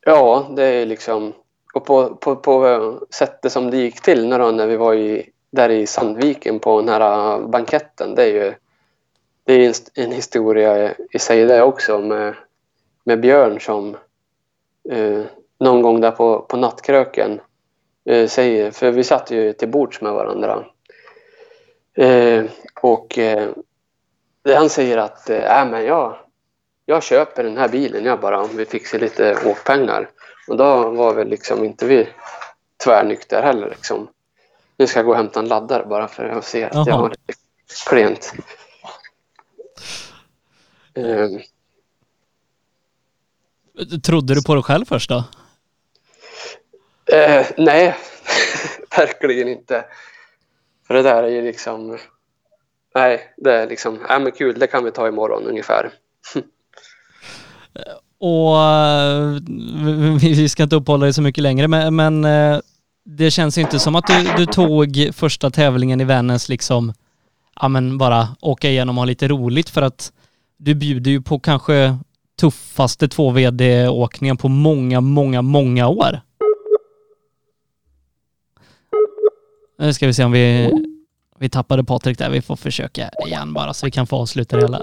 Ja, 0.10 0.48
det 0.56 0.64
är 0.64 0.86
liksom 0.86 1.34
och 1.74 1.86
på, 1.86 2.16
på, 2.16 2.36
på 2.36 3.00
sättet 3.10 3.52
som 3.52 3.72
det 3.72 3.78
gick 3.78 4.02
till 4.02 4.28
när, 4.28 4.52
när 4.52 4.68
vi 4.68 4.76
var 4.76 4.94
i, 4.94 5.30
där 5.52 5.70
i 5.70 5.88
Sandviken 5.88 6.60
på 6.60 6.82
den 6.82 6.90
här 6.90 7.34
äh, 7.34 7.48
banketten, 7.48 8.16
det 8.16 8.24
är 8.24 8.28
ju 8.28 8.54
det 9.44 9.54
är 9.54 9.74
en, 9.94 10.12
historia 10.12 10.94
i 11.12 11.20
sig 11.20 11.46
det 11.46 11.62
också 11.62 12.00
med, 12.00 12.36
med 13.04 13.22
Björn 13.22 13.60
som 13.60 13.98
eh, 14.90 15.22
någon 15.60 15.82
gång 15.82 16.02
där 16.02 16.12
på, 16.12 16.40
på 16.40 16.58
nattkröken 16.58 17.42
eh, 18.06 18.28
säger, 18.28 18.72
för 18.72 18.92
vi 18.92 19.04
satt 19.04 19.32
ju 19.32 19.54
till 19.54 19.70
bords 19.70 20.02
med 20.02 20.14
varandra. 20.14 20.66
Eh, 21.98 22.46
och 22.82 23.18
eh, 23.18 23.50
han 24.56 24.70
säger 24.70 24.98
att 24.98 25.30
äh, 25.30 25.70
men 25.72 25.86
jag, 25.86 26.18
jag 26.90 27.04
köper 27.04 27.44
den 27.44 27.58
här 27.58 27.68
bilen 27.68 28.06
jag 28.06 28.20
bara 28.20 28.42
om 28.42 28.58
vi 28.58 28.66
fixar 28.66 29.00
lite 29.00 29.38
åkpengar 29.46 30.10
och 30.48 30.58
då 30.58 30.90
var 30.90 31.14
väl 31.14 31.28
liksom 31.28 31.64
inte 31.64 31.86
vi 31.86 32.10
tvärnykter 32.84 33.42
heller 33.42 33.70
liksom. 33.70 34.08
Nu 34.78 34.88
ska 34.88 35.00
jag 35.00 35.06
gå 35.06 35.12
och 35.12 35.18
hämta 35.18 35.40
en 35.40 35.48
laddare 35.48 35.86
bara 35.86 36.08
för 36.08 36.26
att 36.26 36.46
se 36.46 36.64
att 36.64 36.76
Aha. 36.76 36.86
jag 36.88 36.96
har 36.96 37.10
det 37.10 37.36
klent. 37.88 38.34
Um, 40.94 41.42
Trodde 44.04 44.36
du 44.36 44.44
på 44.44 44.56
det 44.56 44.64
själv 44.64 44.86
först 44.86 45.10
då? 45.10 45.24
Uh, 47.14 47.46
nej, 47.58 47.96
verkligen 48.98 49.48
inte. 49.48 49.86
För 50.88 50.94
det 50.94 51.02
där 51.02 51.24
är 51.24 51.28
ju 51.28 51.42
liksom... 51.42 51.98
Nej, 52.96 53.34
det 53.38 53.54
är 53.54 53.68
liksom... 53.68 54.06
Ja, 54.10 54.20
men 54.20 54.32
kul, 54.32 54.60
det 54.60 54.68
kan 54.68 54.84
vi 54.84 54.92
ta 54.92 55.08
imorgon 55.08 55.44
ungefär. 55.44 55.92
Och 58.20 58.62
eh, 58.62 59.40
vi 60.22 60.50
ska 60.50 60.64
inte 60.64 60.76
uppehålla 60.76 61.04
dig 61.04 61.14
så 61.14 61.22
mycket 61.22 61.42
längre, 61.42 61.68
men, 61.68 61.96
men 61.96 62.26
eh, 62.26 62.60
det 63.06 63.32
känns 63.32 63.58
inte 63.58 63.80
som 63.80 63.96
att 63.96 64.08
du, 64.08 64.24
du, 64.38 64.46
tog 64.46 65.10
första 65.14 65.50
tävlingen 65.50 66.02
i 66.02 66.04
Vännäs 66.04 66.50
liksom, 66.50 66.94
ja 67.62 67.68
men 67.68 67.98
bara 67.98 68.28
åka 68.42 68.70
igenom 68.70 68.98
och 68.98 69.02
ha 69.02 69.06
lite 69.06 69.28
roligt 69.28 69.70
för 69.70 69.82
att 69.82 70.12
du 70.58 70.76
bjuder 70.76 71.12
ju 71.12 71.22
på 71.22 71.40
kanske 71.40 71.98
tuffaste 72.40 73.08
2VD-åkningen 73.08 74.38
på 74.38 74.48
många, 74.48 75.02
många, 75.02 75.42
många 75.42 75.88
år. 75.88 76.22
Nu 79.80 79.94
ska 79.94 80.08
vi 80.08 80.14
se 80.14 80.24
om 80.24 80.32
vi, 80.32 80.72
vi 81.40 81.50
tappade 81.50 81.84
Patrik 81.84 82.18
där. 82.18 82.30
Vi 82.30 82.42
får 82.42 82.56
försöka 82.56 83.10
igen 83.28 83.54
bara 83.54 83.74
så 83.74 83.86
vi 83.86 83.92
kan 83.92 84.08
få 84.08 84.16
avsluta 84.16 84.56
det 84.56 84.64
hela. 84.64 84.82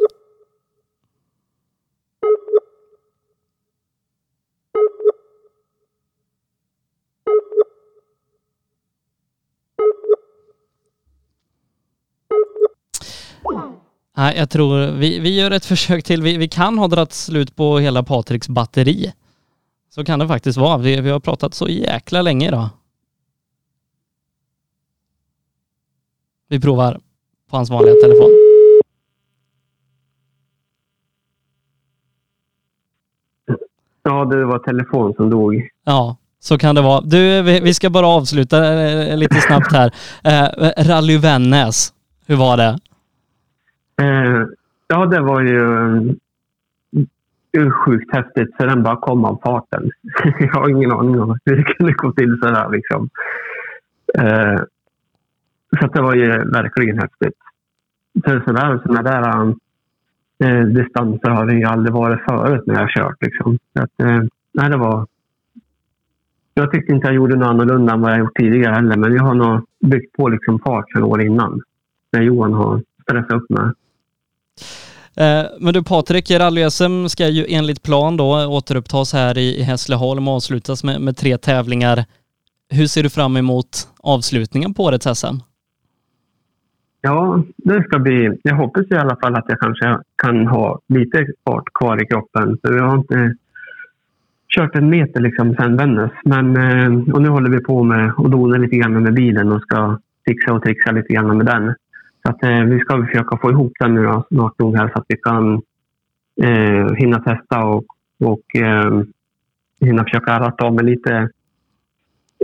Nej, 14.16 14.36
jag 14.36 14.51
tror 14.51 14.86
vi, 14.86 15.19
vi 15.19 15.41
gör 15.41 15.51
ett 15.51 15.65
försök 15.74 16.05
till. 16.05 16.23
Vi, 16.23 16.36
vi 16.36 16.49
kan 16.49 16.78
ha 16.78 16.89
dragit 16.89 17.12
slut 17.12 17.57
på 17.57 17.78
hela 17.78 18.03
Patriks 18.03 18.49
batteri. 18.49 19.12
Så 19.91 20.05
kan 20.05 20.19
det 20.19 20.28
faktiskt 20.28 20.59
vara. 20.59 20.78
Vi, 20.78 21.01
vi 21.01 21.11
har 21.11 21.20
pratat 21.20 21.55
så 21.55 21.69
jäkla 21.69 22.23
länge 22.23 22.49
idag. 22.49 22.69
Vi 26.49 26.61
provar 26.61 27.01
på 27.51 27.57
hans 27.57 27.70
vanliga 27.70 27.95
telefon. 27.95 28.31
Ja, 34.03 34.24
det 34.24 34.45
var 34.45 34.59
telefon 34.59 35.15
som 35.15 35.31
dog. 35.31 35.69
Ja, 35.85 36.16
så 36.41 36.59
kan 36.59 36.74
det 36.74 36.82
vara. 36.82 37.01
Du, 37.01 37.43
vi 37.43 37.74
ska 37.74 37.91
bara 37.91 38.07
avsluta 38.07 38.82
eh, 38.82 39.16
lite 39.16 39.41
snabbt 39.41 39.73
här. 39.73 39.95
Eh, 40.24 40.85
Rally 40.85 41.19
Vännäs, 41.19 41.93
hur 42.27 42.36
var 42.36 42.57
det? 42.57 42.78
Eh, 44.02 44.46
ja, 44.88 45.06
det 45.06 45.20
var 45.20 45.40
ju 45.40 45.60
eh, 47.58 47.70
sjukt 47.70 48.14
häftigt 48.14 48.56
för 48.56 48.66
den 48.66 48.82
bara 48.82 48.96
kom 48.96 49.24
av 49.24 49.40
farten. 49.44 49.90
jag 50.38 50.54
har 50.54 50.68
ingen 50.68 50.92
aning 50.92 51.20
om 51.20 51.38
hur 51.44 51.56
det 51.56 51.62
kunde 51.62 51.92
gå 51.92 52.12
till 52.12 52.38
sådär 52.42 52.70
liksom. 52.70 53.08
Eh, 54.18 54.60
så 55.80 55.86
det 55.86 56.02
var 56.02 56.14
ju 56.14 56.28
verkligen 56.28 56.98
häftigt. 56.98 57.38
Sådär, 58.24 58.80
sådana 58.86 59.02
där 59.02 59.54
eh, 60.44 60.64
distanser 60.66 61.30
har 61.30 61.46
det 61.46 61.54
ju 61.54 61.64
aldrig 61.64 61.94
varit 61.94 62.20
förut 62.28 62.66
när 62.66 62.74
jag 62.74 62.80
har 62.80 62.88
kört. 62.88 63.16
Liksom. 63.20 63.58
Så 63.76 63.82
att, 63.82 64.00
eh, 64.00 64.22
nej, 64.52 64.70
det 64.70 64.76
var... 64.76 65.06
Jag 66.54 66.72
tyckte 66.72 66.92
inte 66.92 67.06
jag 67.06 67.14
gjorde 67.14 67.36
något 67.36 67.48
annorlunda 67.48 67.92
än 67.92 68.00
vad 68.00 68.12
jag 68.12 68.18
gjort 68.18 68.36
tidigare 68.36 68.74
heller, 68.74 68.96
men 68.96 69.14
jag 69.14 69.22
har 69.22 69.34
nog 69.34 69.66
byggt 69.80 70.16
på 70.16 70.28
liksom 70.28 70.58
fart 70.58 70.90
för 70.92 71.02
år 71.02 71.22
innan. 71.22 71.60
När 72.12 72.22
Johan 72.22 72.52
har 72.52 72.82
stressat 73.02 73.32
upp 73.32 73.50
mig. 73.50 73.70
Eh, 75.16 75.45
men 75.61 75.74
du 75.74 75.82
Patrik, 75.82 76.31
rally-SM 76.31 77.09
ska 77.09 77.28
ju 77.28 77.47
enligt 77.49 77.82
plan 77.82 78.16
då 78.16 78.47
återupptas 78.47 79.12
här 79.12 79.39
i 79.39 79.62
Hässleholm 79.62 80.28
och 80.28 80.35
avslutas 80.35 80.85
med, 80.85 81.01
med 81.01 81.16
tre 81.16 81.39
tävlingar. 81.39 82.05
Hur 82.69 82.86
ser 82.86 83.03
du 83.03 83.11
fram 83.11 83.36
emot 83.36 83.89
avslutningen 83.99 84.74
på 84.74 84.85
årets 84.85 85.20
SM? 85.20 85.36
Ja, 87.01 87.43
det 87.57 87.82
ska 87.82 87.99
bli... 87.99 88.39
Jag 88.43 88.57
hoppas 88.57 88.91
i 88.91 88.95
alla 88.95 89.16
fall 89.16 89.35
att 89.35 89.45
jag 89.49 89.61
kanske 89.61 89.99
kan 90.23 90.47
ha 90.47 90.81
lite 90.89 91.27
fart 91.47 91.65
kvar 91.74 92.03
i 92.03 92.07
kroppen. 92.07 92.59
För 92.62 92.77
jag 92.77 92.85
har 92.85 92.97
inte 92.97 93.35
kört 94.49 94.77
en 94.77 94.91
meter 94.91 95.20
liksom 95.20 95.55
sen 95.55 95.77
Vännäs. 95.77 96.11
Men, 96.24 96.57
eh, 96.57 97.15
och 97.15 97.23
nu 97.23 97.28
håller 97.28 97.51
vi 97.51 97.61
på 97.61 97.82
med 97.82 98.12
att 98.16 98.31
dona 98.31 98.57
lite 98.57 98.77
grann 98.77 99.03
med 99.03 99.15
bilen 99.15 99.53
och 99.53 99.62
ska 99.62 99.99
fixa 100.27 100.53
och 100.53 100.62
trixa 100.62 100.91
lite 100.91 101.12
grann 101.12 101.36
med 101.36 101.47
den. 101.47 101.74
Så 102.26 102.30
att, 102.30 102.42
eh, 102.42 102.64
vi 102.64 102.80
ska 102.80 103.06
försöka 103.06 103.36
få 103.36 103.51
ihop 103.51 103.72
den 103.80 103.94
nu 103.94 104.02
då, 104.02 104.24
snart 104.28 104.59
nog 104.59 104.76
här 104.76 104.88
så 104.88 104.98
att 104.98 105.05
vi 105.09 105.16
kan 105.16 105.55
eh, 106.42 106.94
hinna 106.94 107.18
testa 107.20 107.64
och, 107.64 107.84
och 108.20 108.56
eh, 108.56 109.02
hinna 109.80 110.05
försöka 110.05 110.40
ratta 110.40 110.64
av 110.64 110.74
med 110.74 110.84
lite, 110.84 111.28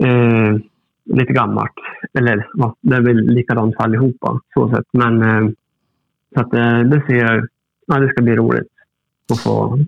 eh, 0.02 0.56
lite 1.04 1.32
gammalt. 1.32 1.74
Eller 2.18 2.48
ja, 2.54 2.76
det 2.80 2.96
är 2.96 3.00
väl 3.00 3.16
likadant 3.16 3.76
för 3.76 3.84
allihopa. 3.84 4.40
Så 4.54 4.70
sätt. 4.70 4.86
Men 4.92 5.22
eh, 5.22 5.50
så 6.34 6.40
att, 6.40 6.54
eh, 6.54 6.80
det 6.80 7.02
ser 7.06 7.48
ja, 7.86 7.98
det 7.98 8.08
ska 8.08 8.22
bli 8.22 8.36
roligt 8.36 8.68
att 9.32 9.40
få 9.40 9.78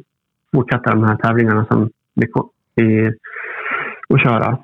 fortsätta 0.54 0.90
de 0.90 1.04
här 1.04 1.16
tävlingarna 1.16 1.66
som 1.66 1.90
vi, 2.14 2.26
vi 2.74 3.14
och 4.08 4.20
köra. 4.20 4.58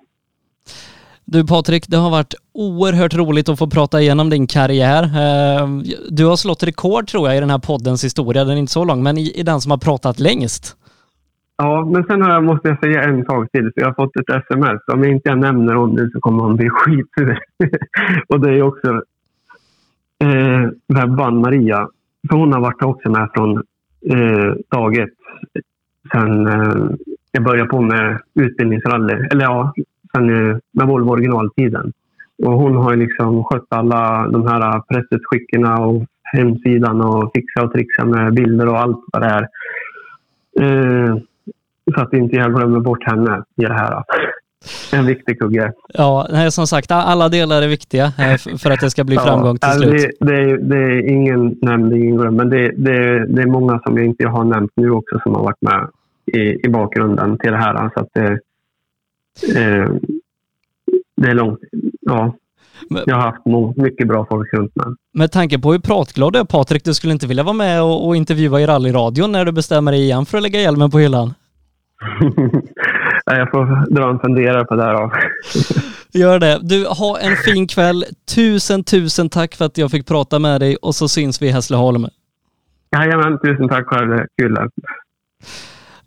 Du 1.32 1.46
Patrik, 1.46 1.84
det 1.88 1.96
har 1.96 2.10
varit 2.10 2.34
oerhört 2.52 3.14
roligt 3.14 3.48
att 3.48 3.58
få 3.58 3.66
prata 3.66 4.00
igenom 4.00 4.30
din 4.30 4.46
karriär. 4.46 5.02
Ehm, 5.02 5.82
du 6.10 6.26
har 6.26 6.36
slått 6.36 6.62
rekord 6.62 7.06
tror 7.06 7.28
jag 7.28 7.36
i 7.36 7.40
den 7.40 7.50
här 7.50 7.58
poddens 7.58 8.04
historia. 8.04 8.44
Den 8.44 8.54
är 8.54 8.60
inte 8.60 8.72
så 8.72 8.84
lång, 8.84 9.02
men 9.02 9.18
i, 9.18 9.42
den 9.46 9.60
som 9.60 9.70
har 9.70 9.78
pratat 9.78 10.20
längst. 10.20 10.76
Ja, 11.56 11.84
men 11.84 12.04
sen 12.04 12.22
har 12.22 12.30
jag, 12.30 12.44
måste 12.44 12.68
jag 12.68 12.78
säga 12.78 13.02
en 13.02 13.24
sak 13.24 13.50
till. 13.52 13.70
För 13.74 13.80
jag 13.80 13.86
har 13.86 13.94
fått 13.94 14.16
ett 14.16 14.30
sms. 14.30 14.80
Om 14.92 15.02
jag 15.02 15.12
inte 15.12 15.34
nämner 15.34 15.76
om 15.76 15.96
det 15.96 16.10
så 16.10 16.20
kommer 16.20 16.42
hon 16.42 16.56
bli 16.56 16.70
skitsur. 16.72 17.38
och 18.28 18.40
det 18.40 18.50
är 18.50 18.62
också 18.62 18.88
eh, 20.24 20.70
Webban 20.88 21.40
Maria. 21.40 21.88
För 22.30 22.36
hon 22.36 22.52
har 22.52 22.60
varit 22.60 22.82
också 22.82 23.10
med 23.10 23.28
från 23.34 23.56
eh, 24.12 24.52
dag 24.70 24.96
ett. 24.96 25.18
Sen 26.12 26.46
eh, 26.46 26.90
jag 27.32 27.44
började 27.44 27.68
på 27.68 27.80
med 27.80 28.18
utbildningsrally. 28.34 29.14
Eller 29.30 29.44
ja, 29.44 29.72
sen 30.16 30.26
med 30.72 30.86
Volvo 30.86 31.10
originaltiden. 31.10 31.92
Och 32.44 32.52
hon 32.52 32.76
har 32.76 32.96
liksom 32.96 33.44
skött 33.44 33.66
alla 33.68 34.28
de 34.28 34.46
här 34.46 34.80
pressutskicken 34.80 35.64
och 35.64 36.04
hemsidan 36.22 37.00
och 37.00 37.30
fixa 37.34 37.64
och 37.64 37.72
trixa 37.72 38.04
med 38.04 38.34
bilder 38.34 38.68
och 38.68 38.80
allt 38.80 39.04
vad 39.12 39.22
det 39.22 39.28
är. 39.28 39.48
Eh, 40.60 41.16
så 41.94 42.00
att 42.00 42.12
inte 42.12 42.36
jag 42.36 42.54
glömmer 42.54 42.80
bort 42.80 43.04
henne 43.04 43.42
i 43.56 43.64
det 43.64 43.74
här. 43.74 44.04
En 44.92 45.06
viktig 45.06 45.38
kugge. 45.38 45.72
Ja, 45.94 46.26
nej, 46.30 46.52
som 46.52 46.66
sagt, 46.66 46.90
alla 46.90 47.28
delar 47.28 47.62
är 47.62 47.68
viktiga 47.68 48.04
eh, 48.04 48.58
för 48.58 48.70
att 48.70 48.80
det 48.80 48.90
ska 48.90 49.04
bli 49.04 49.16
framgång 49.16 49.58
till 49.58 49.68
alltså 49.70 49.88
slut. 49.88 50.10
Det, 50.20 50.26
det, 50.26 50.56
det, 50.56 50.76
är 50.76 51.08
ingen 51.08 51.58
nämnd, 51.62 51.92
ingen 51.92 52.16
glömd, 52.16 52.36
men 52.36 52.50
det, 52.50 52.72
det, 52.76 53.26
det 53.26 53.42
är 53.42 53.46
många 53.46 53.80
som 53.86 53.96
jag 53.96 54.06
inte 54.06 54.28
har 54.28 54.44
nämnt 54.44 54.72
nu 54.74 54.90
också 54.90 55.20
som 55.22 55.34
har 55.34 55.42
varit 55.42 55.62
med 55.62 55.88
i, 56.26 56.66
i 56.66 56.68
bakgrunden 56.68 57.38
till 57.38 57.50
det 57.50 57.58
här. 57.58 57.90
Så 57.94 58.00
att 58.00 58.08
det, 58.12 58.40
eh, 59.42 59.90
det 61.16 61.28
är 61.28 61.34
långt. 61.34 61.60
Ja, 62.00 62.34
jag 63.06 63.16
har 63.16 63.22
haft 63.22 63.76
mycket 63.76 64.08
bra 64.08 64.26
folk 64.30 64.52
runt 64.52 64.76
mig. 64.76 64.86
Med 65.14 65.32
tanke 65.32 65.58
på 65.58 65.72
hur 65.72 65.78
pratglad 65.78 66.32
du 66.32 66.38
är 66.38 66.44
Patrik, 66.44 66.84
du 66.84 66.94
skulle 66.94 67.12
inte 67.12 67.26
vilja 67.26 67.42
vara 67.42 67.54
med 67.54 67.82
och, 67.82 68.06
och 68.06 68.16
intervjua 68.16 68.60
i 68.60 68.66
rallyradion 68.66 69.32
när 69.32 69.44
du 69.44 69.52
bestämmer 69.52 69.92
dig 69.92 70.00
igen 70.00 70.26
för 70.26 70.36
att 70.36 70.42
lägga 70.42 70.60
hjälmen 70.60 70.90
på 70.90 70.98
hyllan? 70.98 71.34
jag 73.24 73.50
får 73.50 73.94
dra 73.94 74.10
en 74.10 74.18
funderare 74.18 74.64
på 74.64 74.74
det 74.74 74.84
här 74.84 74.94
då. 74.94 75.12
Gör 76.18 76.38
det. 76.38 76.58
Du, 76.62 76.86
ha 76.86 77.18
en 77.18 77.36
fin 77.36 77.66
kväll. 77.66 78.04
Tusen, 78.34 78.84
tusen 78.84 79.28
tack 79.28 79.54
för 79.54 79.64
att 79.64 79.78
jag 79.78 79.90
fick 79.90 80.06
prata 80.06 80.38
med 80.38 80.60
dig 80.60 80.76
och 80.76 80.94
så 80.94 81.08
syns 81.08 81.42
vi 81.42 81.46
i 81.46 81.50
Hässleholm. 81.50 82.06
Jajamän, 82.96 83.38
tusen 83.38 83.68
tack 83.68 83.86
själv. 83.86 84.18
Kul. 84.40 84.56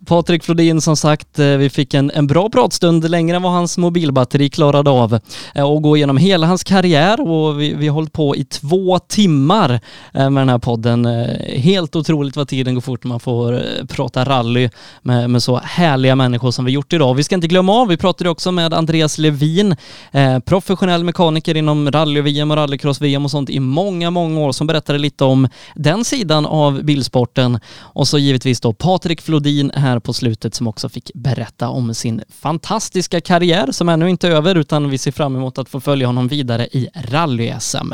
Patrik 0.06 0.44
Flodin 0.44 0.82
som 0.82 0.98
sagt, 0.98 1.40
eh, 1.40 1.46
vi 1.46 1.70
fick 1.70 1.94
en, 1.94 2.12
en 2.12 2.28
bra 2.28 2.50
pratstund 2.50 3.10
längre 3.10 3.36
än 3.36 3.44
vad 3.44 3.52
hans 3.52 3.78
mobilbatteri 3.78 4.50
klarade 4.50 4.90
av 4.90 5.20
eh, 5.56 5.72
och 5.72 5.82
gå 5.82 5.98
igenom 5.98 6.18
hela 6.18 6.48
hans 6.48 6.64
karriär 6.64 7.32
och 7.32 7.62
vi, 7.62 7.74
vi 7.74 7.88
har 7.88 7.96
hållit 7.96 8.14
på 8.14 8.36
i 8.36 8.44
två 8.44 9.00
timmar 9.00 9.80
eh, 10.14 10.30
med 10.30 10.42
den 10.42 10.50
här 10.50 10.58
podden. 10.58 11.06
Helt 11.56 11.96
otroligt 11.96 12.36
vad 12.36 12.48
tiden 12.48 12.74
går 12.74 12.82
fort 12.82 13.04
när 13.04 13.10
man 13.10 13.20
får 13.20 13.62
prata 13.88 14.26
rally 14.26 14.70
med, 15.02 15.30
med 15.30 15.44
så 15.44 15.58
härliga 15.64 16.16
människor 16.16 16.52
som 16.52 16.66
vi 16.66 16.72
gjort 16.72 16.94
idag. 16.94 17.14
Vi 17.14 17.24
ska 17.24 17.36
inte 17.36 17.48
glömma 17.48 17.74
av, 17.74 17.88
vi 17.88 17.98
pratade 17.98 18.30
också 18.30 18.52
med 18.52 18.74
Andreas 18.74 19.18
Levin, 19.18 19.76
professionell 20.46 21.04
mekaniker 21.04 21.58
inom 21.58 21.92
rally-VM 21.92 22.52
och 22.52 22.58
rallycross-VM 22.58 23.26
och 23.26 23.32
sånt 23.32 23.50
i 23.50 23.60
många, 23.60 24.10
många 24.10 24.40
år 24.40 24.52
som 24.52 24.68
berättade 24.68 25.00
lite 25.00 25.24
om 25.24 25.48
den 25.76 26.06
sidan 26.06 26.46
av 26.46 26.84
bilsporten 26.84 27.60
och 27.80 28.08
så 28.08 28.18
givetvis 28.18 28.62
då 28.62 28.74
Patrik 28.74 29.22
Flodin 29.22 29.72
här 29.76 29.91
här 29.92 30.00
på 30.00 30.14
slutet 30.14 30.56
som 30.56 30.68
också 30.68 30.90
fick 30.90 31.12
berätta 31.14 31.70
om 31.70 31.94
sin 31.94 32.24
fantastiska 32.30 33.22
karriär 33.22 33.72
som 33.72 33.90
ännu 33.90 34.10
inte 34.10 34.28
är 34.28 34.32
över 34.32 34.56
utan 34.56 34.90
vi 34.90 34.98
ser 34.98 35.12
fram 35.12 35.36
emot 35.36 35.58
att 35.58 35.70
få 35.70 35.80
följa 35.80 36.08
honom 36.08 36.28
vidare 36.28 36.68
i 36.72 36.88
rally-SM. 36.94 37.94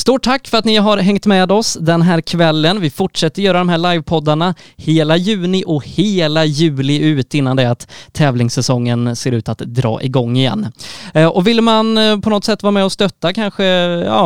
Stort 0.00 0.22
tack 0.22 0.48
för 0.48 0.58
att 0.58 0.64
ni 0.64 0.76
har 0.76 0.98
hängt 0.98 1.26
med 1.26 1.52
oss 1.52 1.78
den 1.80 2.02
här 2.02 2.20
kvällen. 2.20 2.80
Vi 2.80 2.90
fortsätter 2.90 3.42
göra 3.42 3.58
de 3.58 3.68
här 3.68 3.78
livepoddarna 3.78 4.54
hela 4.76 5.16
juni 5.16 5.64
och 5.66 5.84
hela 5.86 6.44
juli 6.44 6.98
ut 6.98 7.34
innan 7.34 7.56
det 7.56 7.70
att 7.70 7.90
tävlingssäsongen 8.12 9.16
ser 9.16 9.32
ut 9.32 9.48
att 9.48 9.58
dra 9.58 10.02
igång 10.02 10.36
igen. 10.36 10.72
Eh, 11.14 11.26
och 11.26 11.46
vill 11.46 11.60
man 11.60 11.98
eh, 11.98 12.20
på 12.20 12.30
något 12.30 12.44
sätt 12.44 12.62
vara 12.62 12.70
med 12.70 12.84
och 12.84 12.92
stötta 12.92 13.32
kanske, 13.32 13.64
ja, 13.64 14.24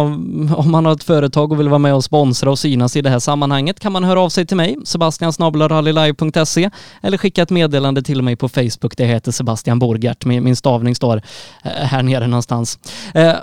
om 0.57 0.71
man 0.71 0.87
har 0.87 0.93
ett 0.93 1.05
företag 1.05 1.53
och 1.53 1.61
vill 1.61 1.69
vara 1.69 1.79
med 1.79 1.95
och 1.95 2.05
sponsra 2.05 2.51
och 2.51 2.59
synas 2.59 2.97
i 2.97 3.03
det 3.03 3.11
här 3.11 3.19
sammanhanget 3.19 3.81
kan 3.81 3.93
man 3.93 4.05
höra 4.05 4.21
av 4.21 4.29
sig 4.29 4.47
till 4.47 4.57
mig, 4.57 4.77
sebastiansnablarallylive.se 4.85 6.71
eller 7.03 7.19
skicka 7.19 7.43
ett 7.43 7.51
meddelande 7.51 8.03
till 8.03 8.23
mig 8.23 8.37
på 8.37 8.49
Facebook. 8.49 8.97
Det 8.97 9.05
heter 9.05 9.33
Sebastian 9.33 9.79
Borgart. 9.79 10.25
Min, 10.25 10.57
stavning 10.57 10.95
står 10.95 11.23
eh, 11.65 11.71
här 11.71 12.03
nere 12.03 12.27
någonstans. 12.27 12.79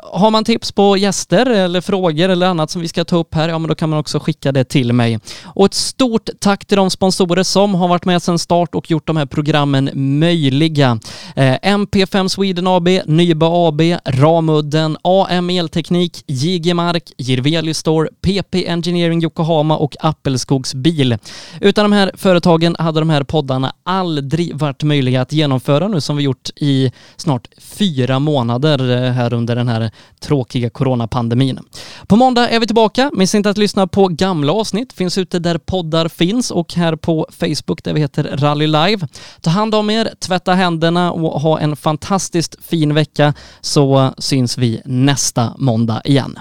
Har 0.03 0.31
man 0.31 0.43
tips 0.43 0.71
på 0.71 0.97
gäster 0.97 1.45
eller 1.45 1.81
frågor 1.81 2.20
frågor 2.21 2.29
eller 2.29 2.47
annat 2.47 2.69
som 2.69 2.81
vi 2.81 2.87
ska 2.87 3.03
ta 3.03 3.17
upp 3.17 3.35
här, 3.35 3.49
ja 3.49 3.59
men 3.59 3.67
då 3.67 3.75
kan 3.75 3.89
man 3.89 3.99
också 3.99 4.19
skicka 4.19 4.51
det 4.51 4.63
till 4.63 4.93
mig. 4.93 5.19
Och 5.55 5.65
ett 5.65 5.73
stort 5.73 6.29
tack 6.39 6.65
till 6.65 6.77
de 6.77 6.89
sponsorer 6.89 7.43
som 7.43 7.75
har 7.75 7.87
varit 7.87 8.05
med 8.05 8.21
sedan 8.21 8.39
start 8.39 8.75
och 8.75 8.91
gjort 8.91 9.07
de 9.07 9.17
här 9.17 9.25
programmen 9.25 9.89
möjliga. 9.93 10.99
Eh, 11.35 11.57
MP5 11.63 12.27
Sweden 12.27 12.67
AB, 12.67 12.87
Nyba 13.05 13.47
AB, 13.67 13.81
Ramudden, 14.05 14.97
AM 15.03 15.49
Elteknik, 15.49 16.23
JG 16.27 16.73
Mark, 16.73 17.11
Jirvelius 17.17 17.77
Store, 17.77 18.09
PP 18.21 18.67
Engineering 18.67 19.23
Yokohama 19.23 19.77
och 19.77 19.95
Appelskogs 19.99 20.73
Bil. 20.73 21.17
Utan 21.61 21.85
de 21.85 21.91
här 21.91 22.11
företagen 22.17 22.75
hade 22.79 22.99
de 23.01 23.09
här 23.09 23.23
poddarna 23.23 23.73
aldrig 23.85 24.55
varit 24.55 24.83
möjliga 24.83 25.21
att 25.21 25.33
genomföra 25.33 25.87
nu 25.87 26.01
som 26.01 26.17
vi 26.17 26.23
gjort 26.23 26.49
i 26.55 26.91
snart 27.17 27.47
fyra 27.57 28.19
månader 28.19 28.89
eh, 28.89 29.11
här 29.11 29.33
under 29.33 29.55
den 29.55 29.67
här 29.67 29.91
tråkiga 30.19 30.69
coronapandemin. 30.69 31.59
På 32.07 32.15
måndag 32.15 32.49
är 32.49 32.59
vi 32.59 32.65
tillbaka. 32.65 33.11
Missa 33.13 33.37
inte 33.37 33.49
att 33.49 33.57
lyssna 33.57 33.87
på 33.87 34.07
gamla 34.07 34.53
avsnitt. 34.53 34.93
Finns 34.93 35.17
ute 35.17 35.39
där 35.39 35.57
poddar 35.57 36.07
finns 36.07 36.51
och 36.51 36.73
här 36.73 36.95
på 36.95 37.27
Facebook 37.31 37.83
där 37.83 37.93
vi 37.93 37.99
heter 37.99 38.23
Rally 38.23 38.67
Live. 38.67 39.07
Ta 39.41 39.49
hand 39.49 39.75
om 39.75 39.89
er, 39.89 40.09
tvätta 40.19 40.53
händerna 40.53 41.11
och 41.11 41.41
ha 41.41 41.59
en 41.59 41.75
fantastiskt 41.75 42.65
fin 42.65 42.93
vecka 42.93 43.33
så 43.61 44.13
syns 44.17 44.57
vi 44.57 44.81
nästa 44.85 45.53
måndag 45.57 46.01
igen. 46.05 46.39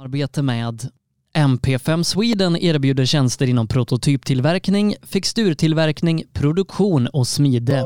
Arbete 0.00 0.42
med 0.42 0.88
MP5 1.36 2.02
Sweden 2.02 2.56
erbjuder 2.56 3.04
tjänster 3.04 3.46
inom 3.46 3.68
prototyptillverkning, 3.68 4.94
fixturtillverkning, 5.02 6.24
produktion 6.32 7.06
och 7.06 7.28
smide. 7.28 7.84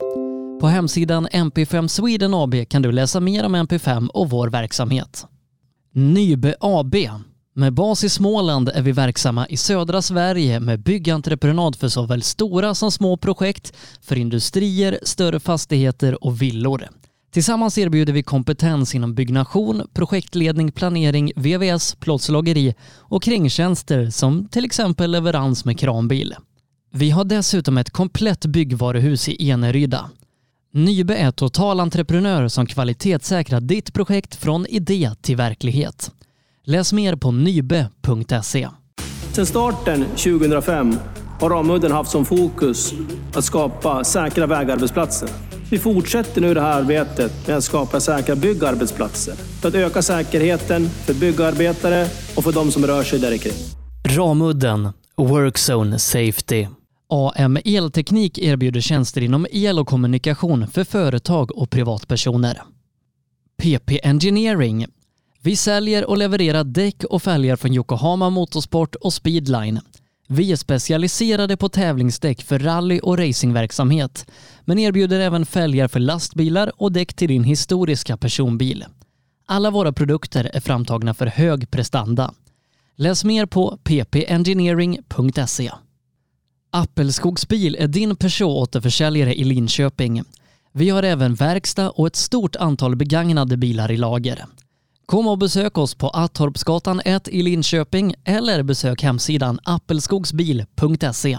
På 0.60 0.66
hemsidan 0.66 1.28
MP5 1.28 1.88
Sweden 1.88 2.34
AB 2.34 2.68
kan 2.68 2.82
du 2.82 2.92
läsa 2.92 3.20
mer 3.20 3.44
om 3.44 3.56
MP5 3.56 4.08
och 4.08 4.30
vår 4.30 4.48
verksamhet. 4.48 5.26
Nybe 5.92 6.54
AB. 6.60 6.94
Med 7.54 7.74
bas 7.74 8.04
i 8.04 8.08
Småland 8.08 8.68
är 8.68 8.82
vi 8.82 8.92
verksamma 8.92 9.46
i 9.46 9.56
södra 9.56 10.02
Sverige 10.02 10.60
med 10.60 10.82
byggentreprenad 10.82 11.76
för 11.76 11.88
såväl 11.88 12.22
stora 12.22 12.74
som 12.74 12.90
små 12.90 13.16
projekt, 13.16 13.72
för 14.02 14.16
industrier, 14.18 14.98
större 15.02 15.40
fastigheter 15.40 16.24
och 16.24 16.42
villor. 16.42 16.88
Tillsammans 17.32 17.78
erbjuder 17.78 18.12
vi 18.12 18.22
kompetens 18.22 18.94
inom 18.94 19.14
byggnation, 19.14 19.82
projektledning, 19.92 20.72
planering, 20.72 21.32
VVS, 21.36 21.94
plåtslageri 21.94 22.74
och 22.98 23.22
kringtjänster 23.22 24.10
som 24.10 24.48
till 24.48 24.64
exempel 24.64 25.10
leverans 25.10 25.64
med 25.64 25.78
kranbil. 25.78 26.34
Vi 26.92 27.10
har 27.10 27.24
dessutom 27.24 27.78
ett 27.78 27.90
komplett 27.90 28.46
byggvaruhus 28.46 29.28
i 29.28 29.50
Eneryda. 29.50 30.10
Nybe 30.72 31.16
är 31.16 31.30
totalentreprenör 31.30 32.48
som 32.48 32.66
kvalitetssäkrar 32.66 33.60
ditt 33.60 33.94
projekt 33.94 34.34
från 34.34 34.66
idé 34.66 35.10
till 35.20 35.36
verklighet. 35.36 36.10
Läs 36.64 36.92
mer 36.92 37.16
på 37.16 37.32
nybe.se. 37.32 38.68
Sedan 39.32 39.46
starten 39.46 40.04
2005 40.04 40.94
har 41.40 41.50
Ramudden 41.50 41.92
haft 41.92 42.10
som 42.10 42.24
fokus 42.24 42.94
att 43.34 43.44
skapa 43.44 44.04
säkra 44.04 44.46
vägarbetsplatser. 44.46 45.28
Vi 45.70 45.78
fortsätter 45.78 46.40
nu 46.40 46.54
det 46.54 46.60
här 46.60 46.80
arbetet 46.80 47.46
med 47.48 47.56
att 47.56 47.64
skapa 47.64 48.00
säkra 48.00 48.36
byggarbetsplatser 48.36 49.34
för 49.34 49.68
att 49.68 49.74
öka 49.74 50.02
säkerheten 50.02 50.88
för 50.88 51.14
byggarbetare 51.14 52.06
och 52.36 52.44
för 52.44 52.52
de 52.52 52.70
som 52.70 52.86
rör 52.86 53.02
sig 53.02 53.18
där 53.18 53.36
kring. 53.36 53.52
Ramudden 54.16 54.88
Workzone 55.16 55.98
Safety 55.98 56.66
AM 57.10 57.58
Elteknik 57.64 58.38
erbjuder 58.38 58.80
tjänster 58.80 59.20
inom 59.20 59.46
el 59.50 59.78
och 59.78 59.88
kommunikation 59.88 60.66
för 60.66 60.84
företag 60.84 61.56
och 61.56 61.70
privatpersoner. 61.70 62.62
PP 63.62 64.00
Engineering. 64.02 64.86
Vi 65.42 65.56
säljer 65.56 66.04
och 66.04 66.18
levererar 66.18 66.64
däck 66.64 67.04
och 67.04 67.22
fälgar 67.22 67.56
från 67.56 67.74
Yokohama 67.74 68.30
Motorsport 68.30 68.94
och 68.94 69.12
Speedline. 69.12 69.80
Vi 70.28 70.52
är 70.52 70.56
specialiserade 70.56 71.56
på 71.56 71.68
tävlingsdäck 71.68 72.42
för 72.42 72.58
rally 72.58 73.00
och 73.00 73.18
racingverksamhet, 73.18 74.30
men 74.64 74.78
erbjuder 74.78 75.20
även 75.20 75.46
fälgar 75.46 75.88
för 75.88 76.00
lastbilar 76.00 76.72
och 76.76 76.92
däck 76.92 77.14
till 77.14 77.28
din 77.28 77.44
historiska 77.44 78.16
personbil. 78.16 78.84
Alla 79.46 79.70
våra 79.70 79.92
produkter 79.92 80.50
är 80.54 80.60
framtagna 80.60 81.14
för 81.14 81.26
hög 81.26 81.70
prestanda. 81.70 82.34
Läs 82.96 83.24
mer 83.24 83.46
på 83.46 83.78
ppengineering.se. 83.84 85.70
Appelskogsbil 86.72 87.76
är 87.78 87.88
din 87.88 88.16
Peugeot-återförsäljare 88.16 89.34
i 89.34 89.44
Linköping. 89.44 90.22
Vi 90.72 90.90
har 90.90 91.02
även 91.02 91.34
verkstad 91.34 91.90
och 91.90 92.06
ett 92.06 92.16
stort 92.16 92.56
antal 92.56 92.96
begagnade 92.96 93.56
bilar 93.56 93.90
i 93.90 93.96
lager. 93.96 94.44
Kom 95.06 95.26
och 95.26 95.38
besök 95.38 95.78
oss 95.78 95.94
på 95.94 96.08
Attorpsgatan 96.08 97.00
1 97.04 97.28
i 97.28 97.42
Linköping 97.42 98.14
eller 98.24 98.62
besök 98.62 99.02
hemsidan 99.02 99.58
appelskogsbil.se. 99.64 101.38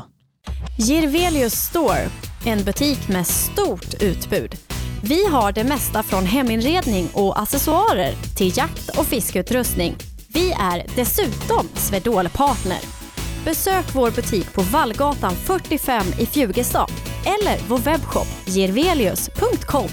Girvelius 0.78 1.54
Store, 1.54 2.10
en 2.46 2.64
butik 2.64 3.08
med 3.08 3.28
stort 3.28 3.94
utbud. 4.02 4.56
Vi 5.04 5.26
har 5.26 5.52
det 5.52 5.64
mesta 5.64 6.04
från 6.04 6.26
heminredning 6.26 7.10
och 7.14 7.42
accessoarer 7.42 8.14
till 8.38 8.58
jakt 8.58 8.98
och 8.98 9.06
fiskeutrustning. 9.06 9.96
Vi 10.28 10.52
är 10.52 10.86
dessutom 10.96 11.68
Swedol-partner. 11.76 13.01
Besök 13.46 13.96
vår 13.96 14.12
butik 14.12 14.54
på 14.54 14.62
Vallgatan 14.62 15.36
45 15.36 16.04
i 16.20 16.26
Fjugestad 16.26 16.92
eller 17.26 17.68
vår 17.68 17.78
webbshop 17.78 18.28
gervelius.com. 18.46 19.90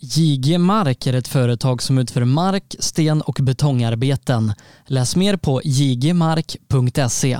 JG 0.00 0.58
Mark 0.58 1.06
är 1.06 1.12
ett 1.14 1.28
företag 1.28 1.82
som 1.82 1.98
utför 1.98 2.24
mark, 2.24 2.74
sten 2.78 3.22
och 3.22 3.38
betongarbeten. 3.42 4.52
Läs 4.86 5.16
mer 5.16 5.36
på 5.36 5.60
jgmark.se. 5.64 7.38